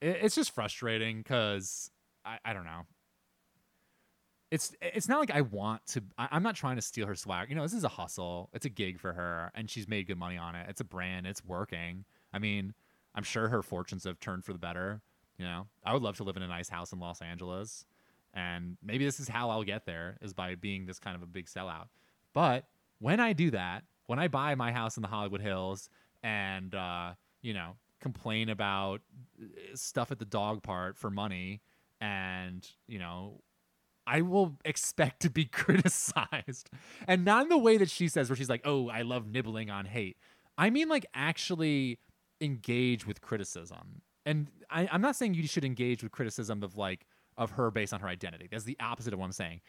It, 0.00 0.18
it's 0.22 0.34
just 0.34 0.52
frustrating 0.54 1.18
because 1.18 1.90
I, 2.24 2.38
I 2.44 2.52
don't 2.52 2.64
know. 2.64 2.86
It's 4.56 4.74
it's 4.80 5.06
not 5.06 5.20
like 5.20 5.30
I 5.30 5.42
want 5.42 5.86
to. 5.88 6.02
I, 6.16 6.28
I'm 6.30 6.42
not 6.42 6.56
trying 6.56 6.76
to 6.76 6.82
steal 6.82 7.06
her 7.06 7.14
swag. 7.14 7.50
You 7.50 7.56
know, 7.56 7.62
this 7.62 7.74
is 7.74 7.84
a 7.84 7.88
hustle. 7.88 8.48
It's 8.54 8.64
a 8.64 8.70
gig 8.70 8.98
for 8.98 9.12
her, 9.12 9.52
and 9.54 9.68
she's 9.68 9.86
made 9.86 10.06
good 10.06 10.18
money 10.18 10.38
on 10.38 10.54
it. 10.54 10.66
It's 10.70 10.80
a 10.80 10.84
brand. 10.84 11.26
It's 11.26 11.44
working. 11.44 12.06
I 12.32 12.38
mean, 12.38 12.72
I'm 13.14 13.22
sure 13.22 13.48
her 13.48 13.62
fortunes 13.62 14.04
have 14.04 14.18
turned 14.18 14.46
for 14.46 14.54
the 14.54 14.58
better. 14.58 15.02
You 15.38 15.44
know, 15.44 15.66
I 15.84 15.92
would 15.92 16.02
love 16.02 16.16
to 16.16 16.24
live 16.24 16.38
in 16.38 16.42
a 16.42 16.48
nice 16.48 16.70
house 16.70 16.94
in 16.94 17.00
Los 17.00 17.20
Angeles. 17.20 17.84
And 18.32 18.78
maybe 18.82 19.04
this 19.04 19.20
is 19.20 19.28
how 19.28 19.50
I'll 19.50 19.62
get 19.62 19.84
there 19.84 20.16
is 20.22 20.32
by 20.32 20.54
being 20.54 20.86
this 20.86 20.98
kind 20.98 21.16
of 21.16 21.22
a 21.22 21.26
big 21.26 21.46
sellout. 21.46 21.88
But 22.32 22.64
when 22.98 23.20
I 23.20 23.34
do 23.34 23.50
that, 23.50 23.84
when 24.06 24.18
I 24.18 24.28
buy 24.28 24.54
my 24.54 24.72
house 24.72 24.96
in 24.96 25.02
the 25.02 25.08
Hollywood 25.08 25.42
Hills 25.42 25.90
and 26.22 26.74
uh, 26.74 27.12
you 27.42 27.52
know, 27.54 27.76
complain 28.00 28.48
about 28.48 29.00
uh, 29.40 29.44
stuff 29.74 30.10
at 30.10 30.18
the 30.18 30.24
dog 30.24 30.62
part 30.62 30.96
for 30.96 31.10
money 31.10 31.60
and, 32.00 32.66
you 32.86 32.98
know, 32.98 33.40
I 34.06 34.22
will 34.22 34.56
expect 34.64 35.20
to 35.22 35.30
be 35.30 35.44
criticized. 35.46 36.70
And 37.06 37.24
not 37.24 37.44
in 37.44 37.48
the 37.48 37.58
way 37.58 37.76
that 37.78 37.90
she 37.90 38.08
says, 38.08 38.28
where 38.28 38.36
she's 38.36 38.48
like, 38.48 38.62
oh, 38.64 38.88
I 38.88 39.02
love 39.02 39.26
nibbling 39.26 39.70
on 39.70 39.86
hate. 39.86 40.16
I 40.58 40.70
mean, 40.70 40.88
like, 40.88 41.06
actually 41.14 41.98
engage 42.40 43.06
with 43.06 43.20
criticism. 43.20 44.02
And 44.24 44.48
I, 44.70 44.88
I'm 44.90 45.00
not 45.00 45.16
saying 45.16 45.34
you 45.34 45.46
should 45.46 45.64
engage 45.64 46.02
with 46.02 46.12
criticism 46.12 46.62
of, 46.62 46.76
like, 46.76 47.06
of 47.36 47.52
her 47.52 47.70
based 47.70 47.92
on 47.92 48.00
her 48.00 48.08
identity. 48.08 48.48
That's 48.50 48.64
the 48.64 48.76
opposite 48.80 49.12
of 49.12 49.18
what 49.18 49.26
I'm 49.26 49.32
saying. 49.32 49.60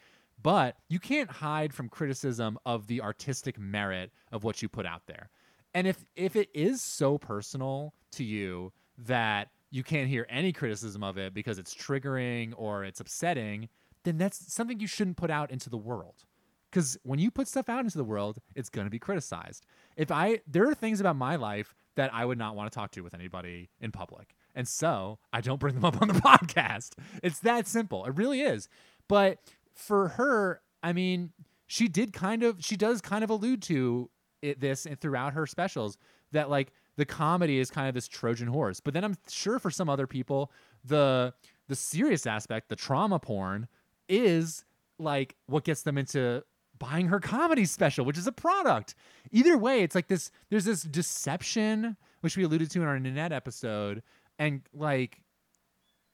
But 0.42 0.78
you 0.88 1.00
can't 1.00 1.30
hide 1.30 1.74
from 1.74 1.90
criticism 1.90 2.58
of 2.66 2.88
the 2.88 3.02
artistic 3.02 3.58
merit 3.58 4.12
of 4.32 4.44
what 4.44 4.62
you 4.62 4.70
put 4.70 4.86
out 4.86 5.02
there. 5.08 5.30
And 5.74 5.88
if 5.88 6.06
if 6.16 6.36
it 6.36 6.50
is 6.54 6.82
so 6.82 7.18
personal 7.18 7.94
to 8.14 8.24
you 8.24 8.72
that 8.98 9.50
you 9.70 9.84
can't 9.84 10.08
hear 10.08 10.26
any 10.30 10.54
criticism 10.54 11.04
of 11.04 11.18
it 11.18 11.34
because 11.34 11.60
it's 11.60 11.76
triggering 11.76 12.54
or 12.56 12.84
it's 12.84 13.00
upsetting, 13.00 13.68
then 14.08 14.18
that's 14.18 14.54
something 14.54 14.80
you 14.80 14.88
shouldn't 14.88 15.18
put 15.18 15.30
out 15.30 15.52
into 15.52 15.70
the 15.70 15.78
world. 15.78 16.24
Because 16.72 16.98
when 17.04 17.20
you 17.20 17.30
put 17.30 17.48
stuff 17.48 17.68
out 17.68 17.84
into 17.84 17.98
the 17.98 18.04
world, 18.04 18.40
it's 18.56 18.70
going 18.70 18.86
to 18.86 18.92
be 18.92 19.00
criticized. 19.00 19.66
If 19.98 20.12
I, 20.12 20.40
there 20.48 20.68
are 20.70 20.74
things 20.74 21.00
about 21.02 21.18
my 21.18 21.36
life 21.36 21.76
that 21.96 22.14
I 22.14 22.24
would 22.24 22.38
not 22.38 22.56
want 22.56 22.72
to 22.72 22.76
talk 22.76 22.92
to 22.92 23.02
with 23.02 23.14
anybody 23.14 23.70
in 23.82 23.92
public. 23.92 24.36
And 24.56 24.68
so 24.68 25.20
I 25.34 25.42
don't 25.42 25.60
bring 25.60 25.76
them 25.76 25.86
up 25.86 26.02
on 26.02 26.08
the 26.08 26.14
podcast. 26.22 26.92
It's 27.22 27.40
that 27.40 27.68
simple. 27.68 28.06
It 28.06 28.16
really 28.16 28.42
is. 28.42 28.70
But 29.08 29.40
for 29.74 30.10
her, 30.10 30.62
I 30.82 30.94
mean, 30.94 31.32
she 31.66 31.88
did 31.88 32.14
kind 32.14 32.44
of, 32.44 32.64
she 32.64 32.78
does 32.78 33.02
kind 33.02 33.24
of 33.24 33.30
allude 33.30 33.62
to 33.64 34.10
it, 34.42 34.60
this 34.60 34.88
throughout 35.02 35.34
her 35.34 35.46
specials 35.46 35.98
that 36.32 36.50
like 36.50 36.72
the 36.96 37.06
comedy 37.06 37.60
is 37.60 37.70
kind 37.70 37.88
of 37.88 37.94
this 37.94 38.08
Trojan 38.08 38.48
horse. 38.48 38.80
But 38.80 38.94
then 38.94 39.04
I'm 39.04 39.16
sure 39.30 39.60
for 39.60 39.72
some 39.72 39.90
other 39.90 40.08
people, 40.08 40.52
the 40.84 41.34
the 41.68 41.76
serious 41.76 42.26
aspect, 42.26 42.70
the 42.70 42.76
trauma 42.76 43.20
porn, 43.20 43.68
is 44.10 44.66
like 45.00 45.36
what 45.48 45.64
gets 45.64 45.84
them 45.84 45.98
into 45.98 46.44
buying 46.80 47.08
her 47.08 47.20
comedy 47.20 47.66
special, 47.66 48.06
which 48.06 48.18
is 48.18 48.28
a 48.28 48.32
product. 48.32 48.96
Either 49.32 49.58
way, 49.58 49.82
it's 49.82 49.96
like 49.96 50.08
this 50.08 50.32
there's 50.50 50.66
this 50.66 50.84
deception, 50.84 51.98
which 52.22 52.38
we 52.38 52.44
alluded 52.44 52.72
to 52.72 52.82
in 52.82 52.88
our 52.88 53.00
Nanette 53.00 53.32
episode, 53.32 54.04
and 54.40 54.62
like 54.74 55.22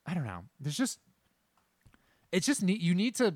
I 0.06 0.14
don't 0.14 0.26
know. 0.26 0.44
There's 0.60 0.78
just 0.78 1.00
it's 2.32 2.46
just 2.46 2.64
need 2.64 2.82
you 2.82 2.96
need 2.96 3.16
to 3.16 3.36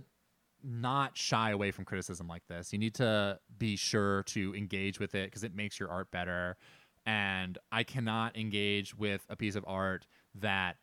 not 0.63 1.15
shy 1.17 1.51
away 1.51 1.71
from 1.71 1.85
criticism 1.85 2.27
like 2.27 2.45
this. 2.47 2.73
You 2.73 2.79
need 2.79 2.95
to 2.95 3.39
be 3.57 3.75
sure 3.75 4.23
to 4.23 4.55
engage 4.55 4.99
with 4.99 5.15
it 5.15 5.25
because 5.25 5.43
it 5.43 5.55
makes 5.55 5.79
your 5.79 5.89
art 5.89 6.11
better. 6.11 6.57
And 7.05 7.57
I 7.71 7.83
cannot 7.83 8.35
engage 8.35 8.93
with 8.93 9.25
a 9.29 9.35
piece 9.35 9.55
of 9.55 9.63
art 9.65 10.05
that 10.35 10.75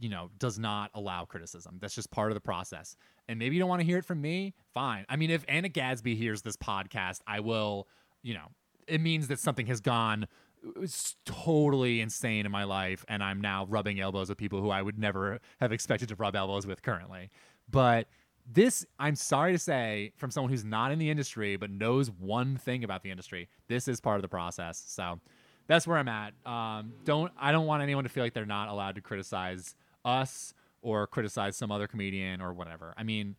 you 0.00 0.08
know 0.08 0.30
does 0.38 0.58
not 0.58 0.90
allow 0.94 1.24
criticism. 1.24 1.78
That's 1.80 1.94
just 1.94 2.10
part 2.10 2.30
of 2.30 2.34
the 2.34 2.40
process. 2.40 2.96
And 3.28 3.38
maybe 3.38 3.56
you 3.56 3.60
don't 3.60 3.68
want 3.68 3.80
to 3.80 3.86
hear 3.86 3.98
it 3.98 4.04
from 4.04 4.20
me. 4.20 4.54
Fine. 4.72 5.06
I 5.08 5.16
mean, 5.16 5.30
if 5.30 5.44
Anna 5.48 5.68
Gadsby 5.68 6.14
hears 6.14 6.42
this 6.42 6.56
podcast, 6.56 7.20
I 7.26 7.40
will. 7.40 7.88
You 8.22 8.34
know, 8.34 8.48
it 8.86 9.00
means 9.00 9.28
that 9.28 9.38
something 9.38 9.66
has 9.66 9.80
gone 9.80 10.26
uh, 10.64 10.80
it's 10.80 11.16
totally 11.24 12.00
insane 12.00 12.46
in 12.46 12.52
my 12.52 12.64
life 12.64 13.04
and 13.08 13.22
i'm 13.22 13.40
now 13.40 13.66
rubbing 13.66 14.00
elbows 14.00 14.28
with 14.28 14.38
people 14.38 14.60
who 14.60 14.70
i 14.70 14.80
would 14.82 14.98
never 14.98 15.38
have 15.60 15.72
expected 15.72 16.08
to 16.08 16.14
rub 16.16 16.34
elbows 16.34 16.66
with 16.66 16.82
currently 16.82 17.30
but 17.70 18.08
this 18.50 18.86
i'm 18.98 19.14
sorry 19.14 19.52
to 19.52 19.58
say 19.58 20.12
from 20.16 20.30
someone 20.30 20.50
who's 20.50 20.64
not 20.64 20.92
in 20.92 20.98
the 20.98 21.10
industry 21.10 21.56
but 21.56 21.70
knows 21.70 22.10
one 22.10 22.56
thing 22.56 22.84
about 22.84 23.02
the 23.02 23.10
industry 23.10 23.48
this 23.68 23.88
is 23.88 24.00
part 24.00 24.16
of 24.16 24.22
the 24.22 24.28
process 24.28 24.82
so 24.86 25.20
that's 25.66 25.86
where 25.86 25.98
i'm 25.98 26.08
at 26.08 26.32
um, 26.44 26.92
don't 27.04 27.32
i 27.38 27.52
don't 27.52 27.66
want 27.66 27.82
anyone 27.82 28.04
to 28.04 28.10
feel 28.10 28.24
like 28.24 28.34
they're 28.34 28.46
not 28.46 28.68
allowed 28.68 28.94
to 28.94 29.00
criticize 29.00 29.74
us 30.04 30.54
or 30.82 31.06
criticize 31.06 31.56
some 31.56 31.70
other 31.70 31.86
comedian 31.86 32.40
or 32.40 32.52
whatever 32.52 32.94
i 32.96 33.02
mean 33.02 33.36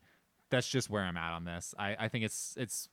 that's 0.50 0.68
just 0.68 0.90
where 0.90 1.02
i'm 1.02 1.16
at 1.16 1.32
on 1.32 1.44
this 1.44 1.74
i, 1.78 1.96
I 1.98 2.08
think 2.08 2.24
it's 2.24 2.54
it's 2.58 2.88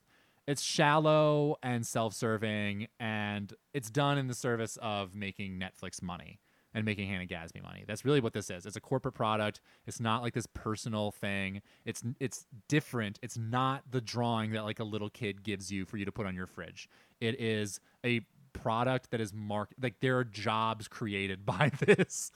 it's 0.46 0.62
shallow 0.62 1.56
and 1.62 1.86
self-serving 1.86 2.88
and 3.00 3.52
it's 3.74 3.90
done 3.90 4.16
in 4.18 4.28
the 4.28 4.34
service 4.34 4.78
of 4.80 5.14
making 5.14 5.58
netflix 5.58 6.02
money 6.02 6.40
and 6.76 6.84
making 6.84 7.08
Hannah 7.08 7.24
Gadsby 7.24 7.62
money. 7.62 7.84
That's 7.88 8.04
really 8.04 8.20
what 8.20 8.34
this 8.34 8.50
is. 8.50 8.66
It's 8.66 8.76
a 8.76 8.80
corporate 8.82 9.14
product. 9.14 9.62
It's 9.86 9.98
not 9.98 10.22
like 10.22 10.34
this 10.34 10.46
personal 10.52 11.10
thing. 11.10 11.62
It's 11.86 12.02
it's 12.20 12.46
different. 12.68 13.18
It's 13.22 13.38
not 13.38 13.84
the 13.90 14.02
drawing 14.02 14.52
that 14.52 14.64
like 14.64 14.78
a 14.78 14.84
little 14.84 15.08
kid 15.08 15.42
gives 15.42 15.72
you 15.72 15.86
for 15.86 15.96
you 15.96 16.04
to 16.04 16.12
put 16.12 16.26
on 16.26 16.34
your 16.34 16.46
fridge. 16.46 16.90
It 17.18 17.40
is 17.40 17.80
a 18.04 18.20
product 18.60 19.10
that 19.10 19.20
is 19.20 19.32
marked 19.32 19.74
like 19.80 20.00
there 20.00 20.18
are 20.18 20.24
jobs 20.24 20.88
created 20.88 21.44
by 21.46 21.70
this. 21.80 22.30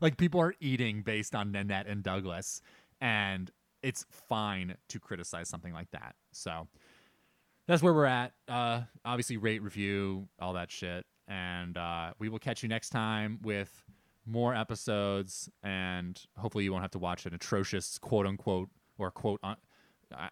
like 0.00 0.16
people 0.16 0.40
are 0.40 0.54
eating 0.60 1.02
based 1.02 1.34
on 1.34 1.52
Nanette 1.52 1.86
and 1.86 2.02
Douglas 2.02 2.62
and 3.00 3.50
it's 3.82 4.04
fine 4.10 4.76
to 4.88 4.98
criticize 4.98 5.48
something 5.48 5.72
like 5.72 5.90
that. 5.92 6.16
So 6.32 6.66
that's 7.68 7.82
where 7.82 7.92
we're 7.92 8.06
at. 8.06 8.32
Uh, 8.48 8.82
obviously, 9.04 9.36
rate, 9.36 9.62
review, 9.62 10.28
all 10.40 10.54
that 10.54 10.70
shit 10.70 11.04
and 11.28 11.76
uh, 11.76 12.12
we 12.18 12.28
will 12.28 12.38
catch 12.38 12.62
you 12.62 12.68
next 12.68 12.90
time 12.90 13.38
with 13.42 13.82
more 14.26 14.54
episodes 14.54 15.48
and 15.62 16.20
hopefully 16.36 16.64
you 16.64 16.72
won't 16.72 16.82
have 16.82 16.90
to 16.90 16.98
watch 16.98 17.26
an 17.26 17.34
atrocious 17.34 17.98
quote 17.98 18.26
unquote 18.26 18.68
or 18.98 19.10
quote 19.10 19.40
un- 19.42 19.56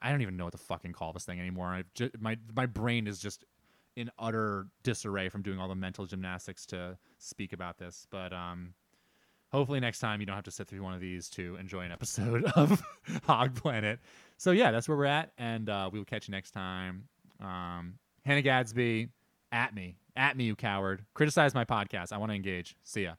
I 0.00 0.10
don't 0.12 0.22
even 0.22 0.36
know 0.36 0.44
what 0.44 0.52
to 0.52 0.58
fucking 0.58 0.92
call 0.92 1.12
this 1.12 1.24
thing 1.24 1.40
anymore. 1.40 1.82
Just, 1.94 2.20
my 2.20 2.36
my 2.54 2.66
brain 2.66 3.08
is 3.08 3.18
just 3.18 3.44
in 3.96 4.10
utter 4.18 4.66
disarray 4.82 5.28
from 5.28 5.42
doing 5.42 5.58
all 5.58 5.68
the 5.68 5.74
mental 5.74 6.06
gymnastics 6.06 6.66
to 6.66 6.98
speak 7.18 7.52
about 7.52 7.78
this. 7.78 8.06
But 8.10 8.32
um, 8.32 8.74
hopefully 9.52 9.80
next 9.80 10.00
time 10.00 10.20
you 10.20 10.26
don't 10.26 10.36
have 10.36 10.44
to 10.44 10.50
sit 10.50 10.68
through 10.68 10.82
one 10.82 10.94
of 10.94 11.00
these 11.00 11.28
to 11.30 11.56
enjoy 11.56 11.80
an 11.80 11.92
episode 11.92 12.44
of 12.56 12.82
Hog 13.24 13.54
Planet. 13.54 14.00
So 14.36 14.50
yeah, 14.50 14.70
that's 14.70 14.88
where 14.88 14.96
we're 14.96 15.04
at, 15.06 15.32
and 15.38 15.68
uh, 15.68 15.90
we 15.92 15.98
will 15.98 16.06
catch 16.06 16.28
you 16.28 16.32
next 16.32 16.50
time. 16.50 17.04
Um, 17.40 17.94
Hannah 18.24 18.42
Gadsby, 18.42 19.08
at 19.52 19.74
me 19.74 19.96
at 20.16 20.36
me, 20.36 20.44
you 20.44 20.56
coward. 20.56 21.04
Criticize 21.14 21.54
my 21.54 21.64
podcast. 21.64 22.12
I 22.12 22.18
want 22.18 22.30
to 22.30 22.36
engage. 22.36 22.76
See 22.82 23.04
ya. 23.04 23.14